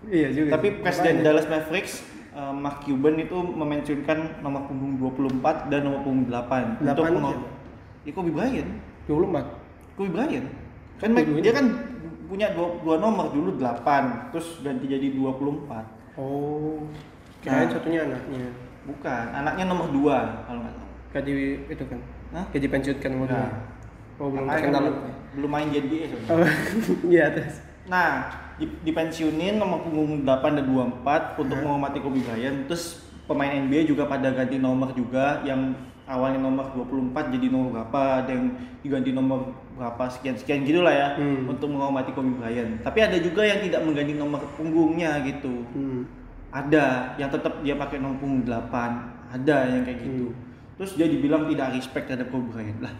Iya 0.00 0.32
juga. 0.32 0.56
Tapi 0.56 0.80
presiden 0.80 1.20
Dallas 1.20 1.44
Mavericks 1.44 2.00
uh, 2.32 2.56
Mark 2.56 2.88
Cuban 2.88 3.20
itu 3.20 3.36
memensiunkan 3.36 4.40
nomor 4.40 4.64
punggung 4.64 4.96
24 4.96 5.68
dan 5.68 5.84
nomor 5.84 6.00
punggung 6.00 6.24
8 6.24 6.80
untuk 6.80 7.04
8 7.04 7.12
mengor- 7.12 7.36
siapa? 7.36 8.08
Ya 8.08 8.12
Kobe 8.16 8.32
Bryant. 8.32 8.70
24. 9.10 9.98
Kobe 9.98 10.08
Bryant. 10.14 10.46
Kan 11.02 11.10
Kobe 11.12 11.26
Mike- 11.26 11.42
dia 11.42 11.52
kan 11.52 11.66
punya 12.30 12.46
dua, 12.54 12.78
dua 12.86 12.96
nomor 13.02 13.34
dulu 13.34 13.58
8 13.58 14.30
terus 14.30 14.62
ganti 14.62 14.86
jadi 14.86 15.10
24. 15.10 15.82
Oh. 16.14 16.86
Kirain 17.42 17.66
Nah. 17.66 17.72
satunya 17.74 18.00
anaknya. 18.06 18.54
Bukan, 18.86 19.24
anaknya 19.34 19.64
nomor 19.66 19.90
2 19.90 20.46
kalau 20.46 20.60
nggak 20.62 20.74
salah. 20.78 21.22
Di 21.26 21.32
itu 21.66 21.84
kan. 21.90 21.98
Hah? 22.30 22.44
Gak 22.54 22.62
dipensiunkan 22.62 23.10
mau 23.18 23.26
Nah. 23.26 23.50
Oh 24.20 24.28
belum 24.28 24.46
terkenal. 24.46 24.80
belum, 24.84 24.96
belum 25.34 25.50
main 25.50 25.68
NBA 25.72 26.04
soalnya. 26.06 26.28
Oh, 26.30 26.44
iya 27.16 27.24
terus. 27.32 27.56
Nah, 27.88 28.28
di, 28.60 28.68
dipensiunin 28.84 29.56
nomor 29.56 29.80
punggung 29.82 30.22
8 30.22 30.60
dan 30.60 30.64
24 30.68 31.40
untuk 31.40 31.56
menghormati 31.58 31.98
Kobe 31.98 32.20
Bryant. 32.20 32.68
Terus 32.68 33.00
pemain 33.24 33.48
NBA 33.48 33.88
juga 33.88 34.04
pada 34.04 34.28
ganti 34.30 34.60
nomor 34.60 34.92
juga 34.92 35.40
yang 35.42 35.72
awalnya 36.10 36.42
nomor 36.42 36.66
24 36.74 37.30
jadi 37.30 37.46
nomor 37.48 37.68
berapa 37.72 38.26
ada 38.26 38.30
yang 38.34 38.50
diganti 38.82 39.14
nomor 39.14 39.54
berapa 39.78 40.10
sekian 40.10 40.34
sekian 40.34 40.66
gitulah 40.66 40.90
ya 40.90 41.08
Hmm. 41.14 41.46
untuk 41.46 41.70
menghormati 41.70 42.10
Kobe 42.10 42.34
Bryant 42.34 42.82
tapi 42.82 42.98
ada 43.00 43.14
juga 43.16 43.46
yang 43.46 43.62
tidak 43.62 43.80
mengganti 43.80 44.18
nomor 44.18 44.42
punggungnya 44.58 45.22
gitu 45.22 45.62
Hmm. 45.70 46.02
ada 46.50 47.14
yang 47.14 47.30
tetap 47.30 47.62
dia 47.62 47.78
pakai 47.78 48.02
nomor 48.02 48.18
punggung 48.18 48.42
8 48.42 49.30
ada 49.30 49.56
yang 49.70 49.86
kayak 49.86 50.02
gitu 50.02 50.26
Hmm. 50.28 50.38
terus 50.76 50.98
dia 50.98 51.06
dibilang 51.06 51.46
tidak 51.46 51.72
respect 51.72 52.10
terhadap 52.10 52.28
Kobe 52.28 52.50
Bryant 52.50 52.82
lah 52.82 52.94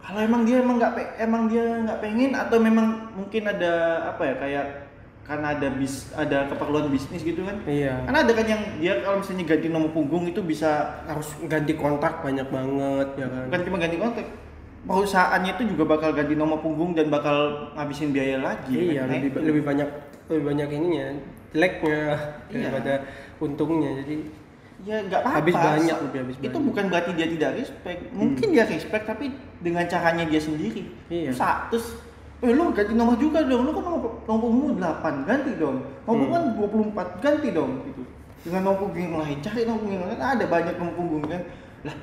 kalau 0.00 0.24
emang 0.24 0.42
dia 0.42 0.64
emang 0.64 0.80
nggak 0.80 0.92
emang 1.20 1.42
dia 1.46 1.64
nggak 1.84 2.00
pengen 2.00 2.32
atau 2.32 2.56
memang 2.56 2.86
mungkin 3.12 3.42
ada 3.44 3.72
apa 4.08 4.22
ya 4.24 4.34
kayak 4.34 4.66
karena 5.22 5.46
ada 5.52 5.68
bis 5.70 6.10
ada 6.12 6.46
keperluan 6.46 6.88
bisnis 6.88 7.22
gitu 7.22 7.42
kan 7.42 7.62
Iya. 7.62 8.02
karena 8.02 8.18
ada 8.20 8.32
kan 8.32 8.46
yang 8.46 8.62
dia 8.76 8.98
kalau 8.98 9.18
misalnya 9.18 9.44
ganti 9.46 9.68
nomor 9.68 9.90
punggung 9.90 10.24
itu 10.24 10.40
bisa 10.40 11.00
Harus 11.04 11.30
ganti 11.44 11.72
kontrak 11.74 12.20
banyak 12.20 12.46
banget 12.46 13.08
ya 13.16 13.26
kan. 13.26 13.44
bukan 13.46 13.60
cuma 13.62 13.76
ganti 13.78 13.96
kontrak 13.96 14.26
perusahaannya 14.80 15.50
itu 15.54 15.62
juga 15.70 15.84
bakal 15.86 16.10
ganti 16.10 16.34
nomor 16.34 16.58
punggung 16.58 16.92
dan 16.92 17.06
bakal 17.08 17.36
ngabisin 17.74 18.10
biaya 18.10 18.38
lagi 18.38 18.96
Iya, 18.96 19.04
Nah, 19.04 19.12
lebih 19.14 19.30
lebih 19.38 19.62
banyak 19.62 19.88
lebih 20.26 20.44
banyak 20.46 20.68
ininya, 20.72 21.06
jeleknya 21.50 22.00
Iya. 22.48 22.70
daripada 22.70 22.92
untungnya. 23.38 23.90
Jadi 23.98 24.16
ya 24.80 24.96
nggak 25.02 25.20
apa-apa 25.20 25.36
Habis 25.36 25.54
banyak, 25.54 25.96
lebih 26.00 26.18
habis 26.18 26.36
itu 26.36 26.48
banyak. 26.48 26.62
bukan 26.64 26.84
berarti 26.88 27.10
dia 27.12 27.28
tidak 27.28 27.50
respect 27.54 28.00
mungkin 28.10 28.46
dia 28.48 28.64
respect 28.64 29.04
tapi 29.04 29.26
dengan 29.60 29.84
caranya 29.84 30.24
dia 30.24 30.40
sendiri 30.40 30.82
Iya. 31.06 31.30
Terus 31.68 31.86
eh 32.40 32.50
lu 32.50 32.72
ganti 32.72 32.92
nomor 32.92 33.16
juga 33.16 33.44
dong. 33.44 33.62
Lu 33.64 33.72
kan 33.72 33.82
nomor 33.84 34.00
nomor 34.24 34.40
punggung 34.48 34.74
8 34.76 35.28
ganti 35.28 35.52
dong. 35.56 35.76
Nomor 36.04 36.26
Hmm. 36.26 36.32
kan 36.32 36.42
24 36.56 37.08
ganti 37.20 37.48
dong 37.52 37.72
gitu. 37.84 38.02
Dengan 38.40 38.60
nomor 38.64 38.88
punggung 38.88 39.00
yang 39.02 39.16
lain 39.20 39.38
cari 39.40 39.60
nomor 39.64 39.80
punggung 39.80 39.98
yang 40.00 40.08
lain. 40.08 40.20
Ada 40.20 40.44
banyak 40.46 40.74
nomor 40.76 40.94
punggung 40.96 41.22
kan? 41.24 41.42
Lah 41.84 41.96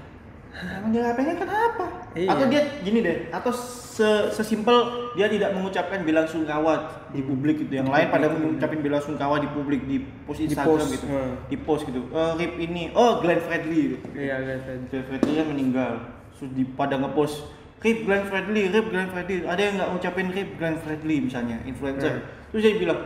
emang 0.57 0.89
dia 0.89 1.13
pengen 1.13 1.37
kenapa 1.37 1.85
Iya. 2.17 2.33
atau 2.33 2.45
dia 2.49 2.61
gini 2.81 3.05
deh 3.05 3.29
atau 3.29 3.53
se 3.53 4.33
sesimpel 4.33 4.73
dia 5.13 5.29
tidak 5.29 5.53
mengucapkan 5.53 6.01
bela 6.01 6.25
sungkawa 6.25 6.73
di 7.09 7.21
publik 7.21 7.61
gitu. 7.61 7.77
Yang 7.77 7.89
Di 7.89 7.93
lain 7.93 8.07
pada 8.09 8.25
publik, 8.25 8.41
mengucapin 8.41 8.79
bela 8.81 8.97
sungkawa 8.97 9.35
di 9.37 9.49
publik 9.49 9.85
di 9.85 9.97
post 10.25 10.41
Di 10.41 10.49
Instagram 10.49 10.77
post, 10.81 10.93
gitu. 10.93 11.05
hmm. 11.05 11.33
di 11.45 11.57
post 11.57 11.81
gitu. 11.85 12.01
Eh 12.09 12.31
rip 12.37 12.53
ini 12.57 12.89
oh 12.93 13.21
Glenn 13.21 13.41
Fredly. 13.41 13.81
Gitu. 13.93 13.97
iya 14.17 14.37
kan. 14.37 14.57
Glenn 14.89 15.05
Fredly 15.05 15.31
kan 15.35 15.45
meninggal. 15.45 15.93
Terus 16.33 16.49
di 16.53 16.63
pada 16.65 16.97
ngepost 16.97 17.49
rip 17.83 17.97
Glenn 18.05 18.23
Fredly 18.25 18.63
rip 18.73 18.87
Glenn 18.89 19.09
Fredly 19.13 19.35
ada 19.45 19.61
yang 19.61 19.75
nggak 19.77 19.89
ngucapin 19.93 20.27
rip 20.33 20.49
Glenn 20.57 20.77
Fredly 20.81 21.17
misalnya 21.29 21.57
influencer 21.65 22.13
Hmm. 22.17 22.25
terus 22.53 22.61
dia 22.63 22.75
bilang 22.79 22.99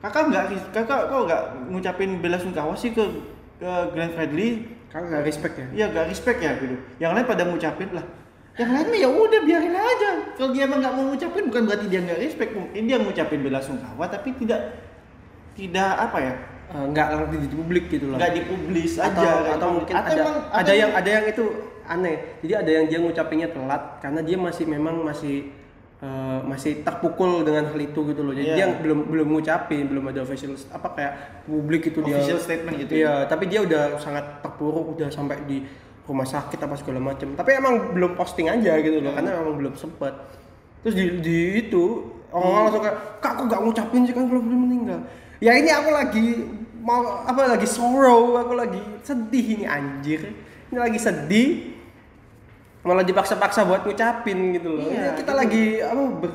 kakak 0.00 0.24
nggak 0.28 0.44
kakak 0.72 1.00
kok 1.08 1.20
nggak 1.28 1.42
ngucapin 1.72 2.10
bela 2.20 2.36
sungkawa 2.40 2.72
sih 2.76 2.92
ke 2.92 3.04
ke 3.60 3.70
Glenn 3.92 4.12
Fredly 4.16 4.80
Kan 4.90 5.06
nggak 5.06 5.22
respect 5.22 5.54
ya? 5.54 5.66
Iya 5.70 5.86
gak 5.94 6.06
respect 6.10 6.38
ya 6.42 6.58
gitu. 6.58 6.74
Yang 6.98 7.12
lain 7.14 7.26
pada 7.30 7.42
ngucapin 7.46 7.88
lah. 7.94 8.02
Yang 8.58 8.70
lain 8.74 8.86
mah 8.90 8.98
ya 8.98 9.08
udah 9.08 9.40
biarin 9.46 9.76
aja. 9.78 10.10
Kalau 10.34 10.50
dia 10.50 10.66
emang 10.66 10.82
nggak 10.82 10.94
mau 10.98 11.04
ngucapin 11.14 11.44
bukan 11.46 11.62
berarti 11.70 11.86
dia 11.86 12.00
nggak 12.02 12.18
respect. 12.18 12.50
Mungkin 12.58 12.82
dia 12.90 12.98
ngucapin 12.98 13.40
bela 13.46 13.62
sungkawa 13.62 14.10
tapi 14.10 14.34
tidak 14.34 14.82
tidak 15.54 15.94
apa 15.94 16.18
ya? 16.18 16.34
Eh, 16.74 16.84
nggak 16.90 17.06
langsung 17.06 17.38
di 17.38 17.48
publik 17.54 17.86
gitu 17.86 18.10
loh. 18.10 18.18
Nggak 18.18 18.32
dipublis 18.34 18.98
atau, 18.98 19.22
aja. 19.22 19.30
nggak 19.30 19.30
atau 19.30 19.46
dipublis. 19.46 19.74
mungkin 19.78 19.94
Atau 19.94 20.10
ada 20.10 20.22
emang 20.22 20.36
ada 20.50 20.72
yang 20.74 20.90
ada 20.90 21.10
yang 21.10 21.24
itu 21.30 21.44
aneh. 21.90 22.38
Jadi 22.40 22.52
ada 22.54 22.70
yang 22.70 22.86
dia 22.86 22.98
ngucapinnya 22.98 23.48
telat 23.50 23.98
karena 23.98 24.22
dia 24.22 24.38
masih 24.38 24.64
memang 24.64 25.02
masih 25.02 25.50
eh, 26.00 26.40
masih 26.48 26.80
terpukul 26.80 27.44
dengan 27.44 27.68
hal 27.68 27.76
itu 27.76 28.00
gitu 28.08 28.24
loh. 28.24 28.32
Jadi 28.32 28.46
Iya. 28.48 28.56
dia 28.56 28.66
belum 28.78 29.10
belum 29.10 29.28
ngucapin, 29.36 29.84
belum 29.84 30.08
ada 30.08 30.24
official 30.24 30.54
apa 30.70 30.88
kayak 30.96 31.12
publik 31.44 31.92
itu 31.92 32.00
dia 32.00 32.16
official 32.16 32.40
statement 32.40 32.74
gitu. 32.80 32.92
Iya, 32.96 33.26
tapi 33.26 33.50
dia 33.50 33.60
udah 33.60 34.00
sangat 34.00 34.40
terpuruk, 34.40 34.96
udah 34.96 35.12
sampai 35.12 35.44
di 35.44 35.60
rumah 36.08 36.24
sakit 36.24 36.56
apa 36.56 36.74
segala 36.74 37.04
macam. 37.04 37.36
Tapi 37.36 37.50
emang 37.52 37.92
belum 37.92 38.16
posting 38.16 38.48
aja 38.48 38.80
gitu 38.80 38.98
loh, 38.98 39.12
Hmm. 39.12 39.18
karena 39.20 39.30
emang 39.44 39.56
belum 39.60 39.74
sempet. 39.76 40.14
Terus 40.80 40.94
di, 40.96 41.04
di 41.20 41.38
itu 41.60 42.08
orang 42.32 42.48
Hmm. 42.48 42.64
langsung 42.64 42.80
kayak, 42.80 42.98
kak 43.20 43.32
aku 43.36 43.42
gak 43.46 43.60
ngucapin 43.60 44.02
sih 44.08 44.14
kan 44.16 44.24
kalau 44.24 44.40
belum 44.40 44.60
meninggal. 44.64 45.00
Ya 45.36 45.52
ini 45.52 45.68
aku 45.68 45.92
lagi 45.92 46.26
mau 46.80 47.28
apa 47.28 47.44
lagi 47.44 47.68
sorrow, 47.68 48.40
aku 48.40 48.56
lagi 48.56 48.80
sedih 49.04 49.60
ini 49.60 49.64
anjir. 49.68 50.32
Ini 50.72 50.78
lagi 50.80 50.96
sedih, 50.96 51.76
malah 52.80 53.04
dipaksa-paksa 53.04 53.68
buat 53.68 53.84
ngucapin 53.84 54.56
gitu 54.56 54.80
loh. 54.80 54.88
Iya, 54.88 55.12
kita 55.18 55.32
gitu. 55.32 55.40
lagi 55.40 55.64
apa 55.84 56.02
ber, 56.16 56.30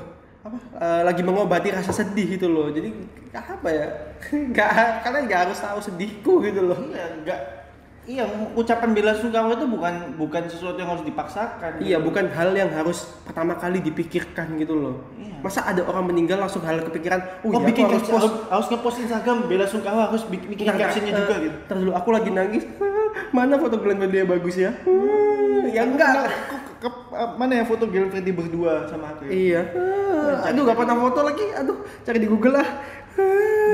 apa 0.46 0.58
eh, 0.78 1.02
lagi 1.02 1.22
mengobati 1.26 1.70
rasa 1.74 1.92
sedih 1.92 2.38
gitu 2.38 2.48
loh. 2.50 2.70
Jadi 2.70 2.94
apa 3.34 3.68
ya? 3.70 3.88
Gak 4.56 4.70
kalian 5.06 5.24
gak 5.28 5.42
harus 5.50 5.58
tahu 5.60 5.80
sedihku 5.82 6.34
gitu 6.46 6.62
loh. 6.70 6.80
Iya, 6.94 7.06
enggak 7.18 7.65
Iya, 8.06 8.22
ucapan 8.54 8.94
bela 8.94 9.18
sungkawa 9.18 9.58
itu 9.58 9.66
bukan 9.66 10.14
bukan 10.14 10.46
sesuatu 10.46 10.78
yang 10.78 10.94
harus 10.94 11.02
dipaksakan. 11.02 11.82
Iya, 11.82 11.98
gitu. 11.98 12.06
bukan 12.06 12.30
hal 12.30 12.54
yang 12.54 12.70
harus 12.70 13.10
pertama 13.26 13.58
kali 13.58 13.82
dipikirkan 13.82 14.54
gitu 14.62 14.78
loh. 14.78 14.96
Iya. 15.18 15.42
Masa 15.42 15.66
ada 15.66 15.82
orang 15.82 16.14
meninggal 16.14 16.38
langsung 16.38 16.62
hal 16.62 16.86
kepikiran, 16.86 17.42
oh, 17.42 17.50
Oh, 17.50 17.62
iya, 17.62 17.66
bikin 17.66 17.90
aku 17.90 17.98
harus 17.98 18.06
harus, 18.06 18.14
post 18.30 18.36
harus, 18.54 18.68
ngepost 18.70 18.98
Instagram 19.10 19.38
bela 19.50 19.66
sungkawa 19.66 20.14
harus 20.14 20.22
bikin, 20.30 20.48
bikin 20.54 20.66
captionnya 20.70 21.12
eh, 21.12 21.18
juga 21.18 21.36
gitu. 21.42 21.58
Ntar 21.66 21.76
dulu 21.82 21.92
aku 21.98 22.10
lagi 22.14 22.30
nangis. 22.30 22.64
Mana 23.36 23.58
foto 23.58 23.76
Glenn 23.82 23.98
Fredly 23.98 24.22
yang 24.22 24.30
bagus 24.30 24.56
ya? 24.56 24.72
Hmm, 24.86 25.66
ya 25.74 25.82
enggak. 25.90 26.14
Kok 26.46 26.62
ke, 26.78 26.88
ke- 27.10 27.34
mana 27.42 27.54
ya 27.58 27.64
foto 27.66 27.90
Glenn 27.90 28.14
Fredly 28.14 28.38
berdua 28.38 28.86
sama 28.86 29.18
aku? 29.18 29.26
ya? 29.26 29.32
Iya. 29.34 29.62
Ah, 29.74 30.52
Aduh, 30.54 30.62
gak 30.62 30.78
pernah 30.78 30.98
foto 31.00 31.20
lagi. 31.26 31.46
Aduh, 31.58 31.82
cari 32.06 32.20
di 32.22 32.30
Google 32.30 32.62
lah. 32.62 32.68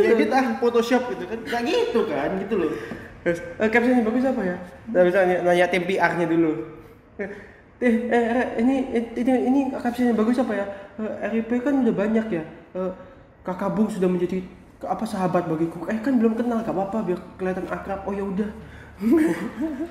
Diedit 0.02 0.32
ah 0.32 0.56
Photoshop 0.58 1.10
gitu 1.12 1.26
kan. 1.28 1.40
Gak 1.44 1.62
gitu 1.68 2.00
kan, 2.08 2.30
gitu 2.40 2.56
loh. 2.56 2.72
Terus, 3.22 3.40
eh, 3.56 3.70
captionnya 3.70 4.02
bagus 4.02 4.24
apa 4.24 4.42
ya? 4.42 4.56
Nah, 4.88 5.02
misalnya 5.02 5.36
nanya 5.42 5.66
tim 5.68 5.84
PR-nya 5.84 6.26
dulu. 6.26 6.52
Eh, 7.18 7.30
eh, 7.82 7.96
eh, 8.10 8.48
ini, 8.58 8.76
eh, 8.92 9.04
ini, 9.16 9.32
ini 9.44 9.60
captionnya 9.72 10.14
bagus 10.14 10.38
apa 10.38 10.54
ya? 10.54 10.66
Eh, 10.98 11.30
RIP 11.32 11.52
kan 11.60 11.82
udah 11.82 11.94
banyak 11.94 12.26
ya. 12.30 12.44
Eh, 12.72 12.92
kakak 13.42 13.74
Bung 13.74 13.88
sudah 13.88 14.06
menjadi 14.06 14.42
apa 14.82 15.06
sahabat 15.06 15.46
bagiku. 15.46 15.86
Eh 15.86 15.98
kan 15.98 16.18
belum 16.18 16.34
kenal, 16.34 16.60
gak 16.60 16.74
apa-apa 16.74 17.06
biar 17.06 17.20
kelihatan 17.36 17.66
akrab. 17.68 18.02
Oh 18.04 18.14
ya 18.14 18.22
udah. 18.24 18.50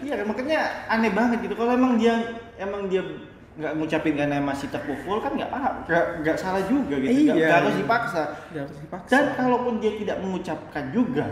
Iya, 0.01 0.23
makanya 0.23 0.59
aneh 0.87 1.11
banget 1.11 1.43
gitu. 1.43 1.55
Kalau 1.55 1.73
emang 1.73 1.99
dia 1.99 2.15
emang 2.57 2.87
dia 2.87 3.03
nggak 3.51 3.77
ngucapin 3.77 4.15
karena 4.15 4.39
masih 4.41 4.71
terpukul 4.71 5.19
kan 5.19 5.35
nggak 5.35 5.51
apa 5.51 5.85
nggak 5.85 6.05
nggak 6.23 6.37
salah 6.39 6.63
juga 6.65 6.97
gitu 6.97 7.29
nggak 7.29 7.37
Iya. 7.37 7.51
harus 7.61 7.75
dipaksa 7.77 8.23
Udah 8.55 8.63
harus 8.63 8.79
dipaksa. 8.79 9.11
dan 9.11 9.25
kalaupun 9.37 9.75
dia 9.83 9.93
tidak 9.99 10.17
mengucapkan 10.23 10.85
juga 10.95 11.25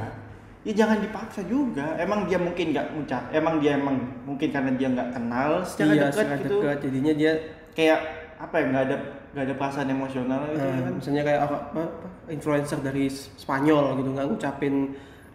ya 0.67 0.73
jangan 0.75 0.99
dipaksa 0.99 1.41
juga 1.47 1.95
emang 1.97 2.27
dia 2.27 2.37
mungkin 2.37 2.75
nggak 2.75 2.87
ngucap 2.93 3.23
emang 3.31 3.55
dia 3.63 3.79
emang 3.79 3.97
mungkin 4.27 4.49
karena 4.51 4.71
dia 4.75 4.89
nggak 4.91 5.09
kenal 5.15 5.51
secara 5.63 5.93
iya, 5.95 6.03
dekat 6.11 6.27
gitu 6.43 6.57
dekat. 6.61 6.79
Jadinya 6.85 7.13
dia 7.15 7.33
kayak 7.73 8.01
apa 8.39 8.55
ya 8.59 8.65
nggak 8.67 8.85
ada 8.91 8.97
nggak 9.35 9.45
ada 9.45 9.55
perasaan 9.55 9.89
emosional 9.89 10.41
gitu 10.51 10.67
eh, 10.67 10.83
kan 10.83 10.93
misalnya 10.99 11.23
kayak 11.27 11.41
apa, 11.47 11.57
apa, 11.75 11.83
influencer 12.29 12.79
dari 12.81 13.07
Spanyol 13.11 13.99
gitu 13.99 14.09
nggak 14.15 14.27
ngucapin 14.29 14.75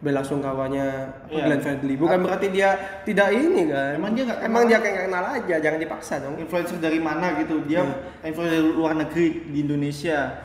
bela 0.03 0.19
sungkawanya 0.19 1.07
Iya. 1.31 1.47
Glenn 1.47 1.61
Fredly. 1.63 1.95
Bukan 1.95 2.27
berarti 2.27 2.51
dia 2.51 2.75
tidak 3.07 3.31
ini 3.31 3.71
kan. 3.71 3.95
Emang 3.95 4.11
dia 4.11 4.27
nggak 4.27 4.39
kenal 4.43 4.51
emang 4.51 4.63
dia 4.67 4.77
kayak 4.83 4.93
nggak 4.99 5.07
kenal 5.07 5.25
aja, 5.31 5.55
jangan 5.63 5.79
dipaksa 5.79 6.13
dong. 6.19 6.35
influencer 6.35 6.75
dari 6.83 6.99
mana 6.99 7.39
gitu 7.39 7.63
dia 7.63 7.87
Hmm. 7.87 8.27
influencer 8.27 8.59
dari 8.59 8.67
luar 8.75 8.93
negeri 8.99 9.27
di 9.47 9.59
Indonesia 9.63 10.43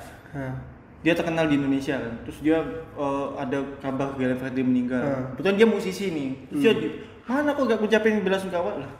dia 0.98 1.12
terkenal 1.12 1.46
di 1.46 1.54
Indonesia 1.54 1.94
kan. 1.94 2.14
Terus 2.22 2.38
dia 2.40 2.58
eh, 2.94 3.26
ada 3.36 3.58
kabar 3.78 4.14
Glenn 4.14 4.34
Fredly 4.34 4.62
meninggal. 4.62 5.02
Hmm. 5.02 5.24
kebetulan 5.32 5.56
dia 5.56 5.68
musisi 5.68 6.06
nih. 6.08 6.30
Terus 6.48 6.60
dia 6.60 6.72
di- 6.74 6.94
mana 7.24 7.52
kok 7.52 7.64
gak 7.64 7.78
ngucapin 7.78 8.20
bela 8.20 8.36
sungkawa 8.36 8.80
lah? 8.80 8.90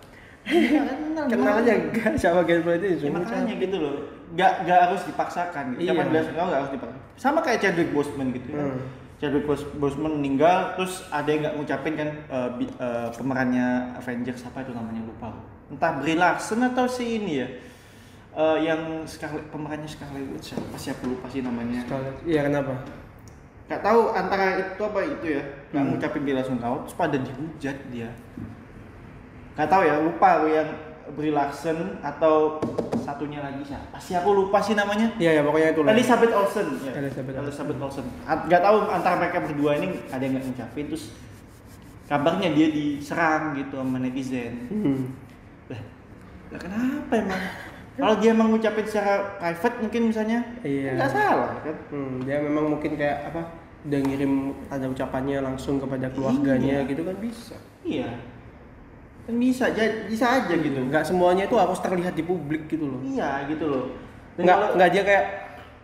Nggak 0.49 1.27
kenal 1.29 1.55
aja 1.61 1.73
enggak 1.75 2.13
sama 2.17 2.41
Glenn 2.43 2.63
Fredly 2.63 2.89
Ya, 2.97 3.11
makanya 3.11 3.55
gitu 3.55 3.77
loh. 3.79 3.95
Gak, 4.31 4.53
gak 4.65 4.79
harus 4.87 5.03
dipaksakan. 5.05 5.65
Gitu. 5.75 5.89
Iya. 5.89 5.93
Bela 5.99 6.23
sungkawa 6.23 6.47
gak 6.49 6.61
harus 6.63 6.73
dipaksakan 6.73 7.03
sama 7.19 7.39
kayak 7.43 7.59
Chadwick 7.61 7.91
Boseman 7.91 8.31
gitu 8.31 8.55
kan. 8.55 8.63
Hmm. 8.71 8.81
Chadwick 9.19 9.43
Bos- 9.45 9.67
Boseman 9.75 10.23
meninggal 10.23 10.79
terus 10.79 11.03
ada 11.11 11.27
yang 11.27 11.43
nggak 11.43 11.55
ngucapin 11.59 11.95
kan 11.99 12.09
eh, 12.25 12.49
bi- 12.55 12.71
eh, 12.73 13.09
pemerannya 13.11 13.67
Avengers 13.99 14.47
apa 14.47 14.63
itu 14.63 14.71
namanya 14.71 15.03
lupa. 15.03 15.35
Entah 15.69 15.99
Brie 15.99 16.15
Larson 16.15 16.63
atau 16.63 16.87
si 16.87 17.19
ini 17.19 17.43
ya 17.43 17.49
Eh, 18.39 18.59
yang 18.63 18.81
Scarlet 19.03 19.51
pemerannya 19.51 19.85
Scarlet 19.85 20.23
Witch 20.31 20.55
siapa 20.55 20.79
sih 20.79 20.95
aku 20.95 21.11
lupa 21.11 21.27
sih 21.27 21.43
namanya 21.43 21.83
Scarlett. 21.83 22.23
Iya 22.23 22.47
kenapa? 22.47 22.71
Gak 23.67 23.83
tahu 23.83 24.01
antara 24.11 24.45
itu 24.57 24.79
apa 24.79 25.01
itu 25.03 25.27
ya 25.29 25.43
nggak 25.69 25.83
Hmm. 25.83 25.91
ngucapin 25.93 26.23
bela 26.23 26.41
sungkawa 26.41 26.77
terus 26.81 26.95
pada 26.95 27.19
dihujat 27.19 27.77
dia 27.89 28.09
Gak 29.53 29.67
tahu 29.67 29.83
ya 29.83 29.99
lupa 29.99 30.39
aku 30.39 30.47
yang 30.49 30.71
Brie 31.11 31.29
Larson 31.29 31.99
atau 31.99 32.63
satunya 32.97 33.41
lagi 33.41 33.59
siapa 33.63 33.99
sih 33.99 34.15
aku 34.15 34.31
lupa 34.33 34.63
sih 34.63 34.73
namanya 34.73 35.11
Iya 35.17 35.31
ya 35.33 35.43
pokoknya 35.43 35.69
itu 35.69 35.81
lah. 35.83 35.91
Elizabeth 35.93 36.31
Olsen 36.31 36.67
ya. 36.79 36.93
Elizabeth 36.95 37.35
Olsen. 37.35 37.45
Elizabeth 37.45 37.79
Olsen 37.83 38.05
At- 38.23 38.47
gak 38.47 38.63
tahu 38.63 38.77
antara 38.87 39.15
mereka 39.19 39.39
berdua 39.43 39.73
ini 39.75 39.99
ada 40.07 40.23
yang 40.23 40.33
nggak 40.33 40.47
ngucapin 40.47 40.85
terus 40.87 41.05
kabarnya 42.07 42.55
dia 42.55 42.71
diserang 42.71 43.53
gitu 43.53 43.75
sama 43.75 43.99
netizen 43.99 44.55
Hmm. 44.71 45.11
lah 45.67 45.83
lah 46.49 46.61
kenapa 46.63 47.13
emang 47.19 47.43
kalau 47.99 48.15
dia 48.15 48.31
emang 48.31 48.49
ngucapin 48.49 48.87
secara 48.87 49.15
private 49.37 49.77
mungkin 49.81 50.03
misalnya 50.07 50.39
Iya. 50.63 50.95
nggak 50.95 51.11
salah 51.11 51.51
kan 51.59 51.77
Hmm, 51.89 52.23
dia 52.23 52.39
memang 52.39 52.71
mungkin 52.71 52.95
kayak 52.95 53.29
apa? 53.29 53.43
Udah 53.81 53.99
ngirim 54.01 54.33
ada 54.67 54.87
ucapannya 54.87 55.39
langsung 55.41 55.77
kepada 55.77 56.07
keluarganya 56.09 56.79
Iya. 56.79 56.87
gitu 56.87 57.03
kan 57.03 57.17
bisa. 57.17 57.57
iya 57.83 58.11
kan 59.23 59.35
bisa 59.35 59.67
aja 59.67 59.83
bisa 60.05 60.25
aja 60.27 60.55
gitu 60.55 60.79
nggak 60.81 61.03
semuanya 61.03 61.45
itu 61.45 61.55
harus 61.55 61.79
terlihat 61.79 62.13
di 62.13 62.23
publik 62.23 62.65
gitu 62.67 62.87
loh 62.87 63.01
iya 63.03 63.45
gitu 63.45 63.67
loh 63.67 63.85
Dan 64.35 64.43
nggak 64.45 64.57
kalau- 64.57 64.73
nggak 64.75 64.91
dia 64.91 65.03
kayak 65.05 65.25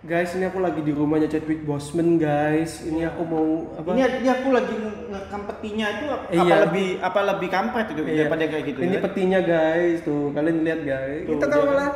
guys 0.05 0.37
ini 0.37 0.45
aku 0.45 0.61
lagi 0.61 0.81
di 0.81 0.93
rumahnya 0.93 1.25
Chadwick 1.27 1.65
Boseman 1.65 2.21
guys 2.21 2.85
ini 2.85 3.03
aku 3.03 3.25
mau 3.25 3.47
apa 3.75 3.89
ini, 3.91 4.05
ini 4.21 4.29
aku 4.29 4.49
lagi 4.53 4.75
nge- 4.75 5.01
ngekam 5.09 5.43
petinya 5.49 5.87
itu 5.91 6.05
apa 6.07 6.25
Iya. 6.29 6.55
lebih 6.63 6.89
apa 7.01 7.21
lebih 7.25 7.49
kampret 7.49 7.87
itu 7.89 8.01
Iya. 8.05 8.17
daripada 8.21 8.45
kayak 8.45 8.65
gitu 8.67 8.79
ini 8.81 8.95
kan? 8.95 9.03
petinya 9.03 9.41
guys 9.41 9.99
tuh 10.03 10.29
kalian 10.31 10.57
lihat 10.61 10.81
guys 10.83 11.25
Tuh, 11.25 11.33
kita 11.35 11.47
kalau 11.49 11.65
malah 11.67 11.91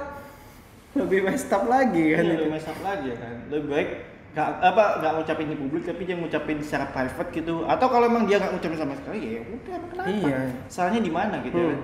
lebih 0.96 1.18
messed 1.22 1.52
up 1.52 1.64
lagi 1.64 2.04
kan 2.10 2.22
Iya, 2.22 2.32
itu 2.32 2.40
lebih 2.40 2.50
mess 2.50 2.66
up 2.66 2.80
lagi 2.80 3.10
kan. 3.12 3.34
Lebih 3.46 3.68
baik 3.68 3.90
nggak 4.28 4.48
apa 4.62 4.84
nggak 5.00 5.12
ngucapin 5.14 5.46
di 5.46 5.56
publik 5.58 5.82
tapi 5.84 6.02
dia 6.04 6.16
ngucapin 6.16 6.58
secara 6.60 6.86
private 6.88 7.30
gitu. 7.30 7.54
Atau 7.66 7.86
kalau 7.86 8.06
emang 8.06 8.24
dia 8.24 8.36
nggak 8.38 8.52
ngucapin 8.52 8.78
sama 8.78 8.94
sekali 8.96 9.18
ya 9.36 9.40
udah 9.44 9.76
kenapa? 9.84 10.08
Iya. 10.08 10.38
Salahnya 10.66 11.00
di 11.02 11.12
mana 11.12 11.36
gitu 11.40 11.54
Hmm. 11.54 11.68
kan. 11.68 11.78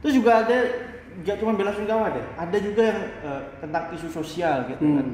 Terus 0.00 0.12
juga 0.14 0.32
ada 0.44 0.56
nggak 1.16 1.36
cuma 1.40 1.52
bela 1.54 1.72
sungkawa 1.72 2.06
deh. 2.10 2.26
Ada 2.36 2.56
juga 2.58 2.82
yang 2.84 3.00
eh, 3.22 3.42
tentang 3.58 3.84
isu 3.90 4.08
sosial 4.12 4.68
gitu 4.68 4.84
kan. 4.84 5.08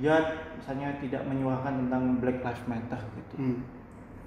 Dia 0.00 0.16
misalnya 0.56 0.88
tidak 1.02 1.22
menyuarakan 1.28 1.86
tentang 1.86 2.02
Black 2.22 2.38
Lives 2.40 2.64
Matter 2.70 3.00
gitu. 3.18 3.34
Hmm. 3.36 3.58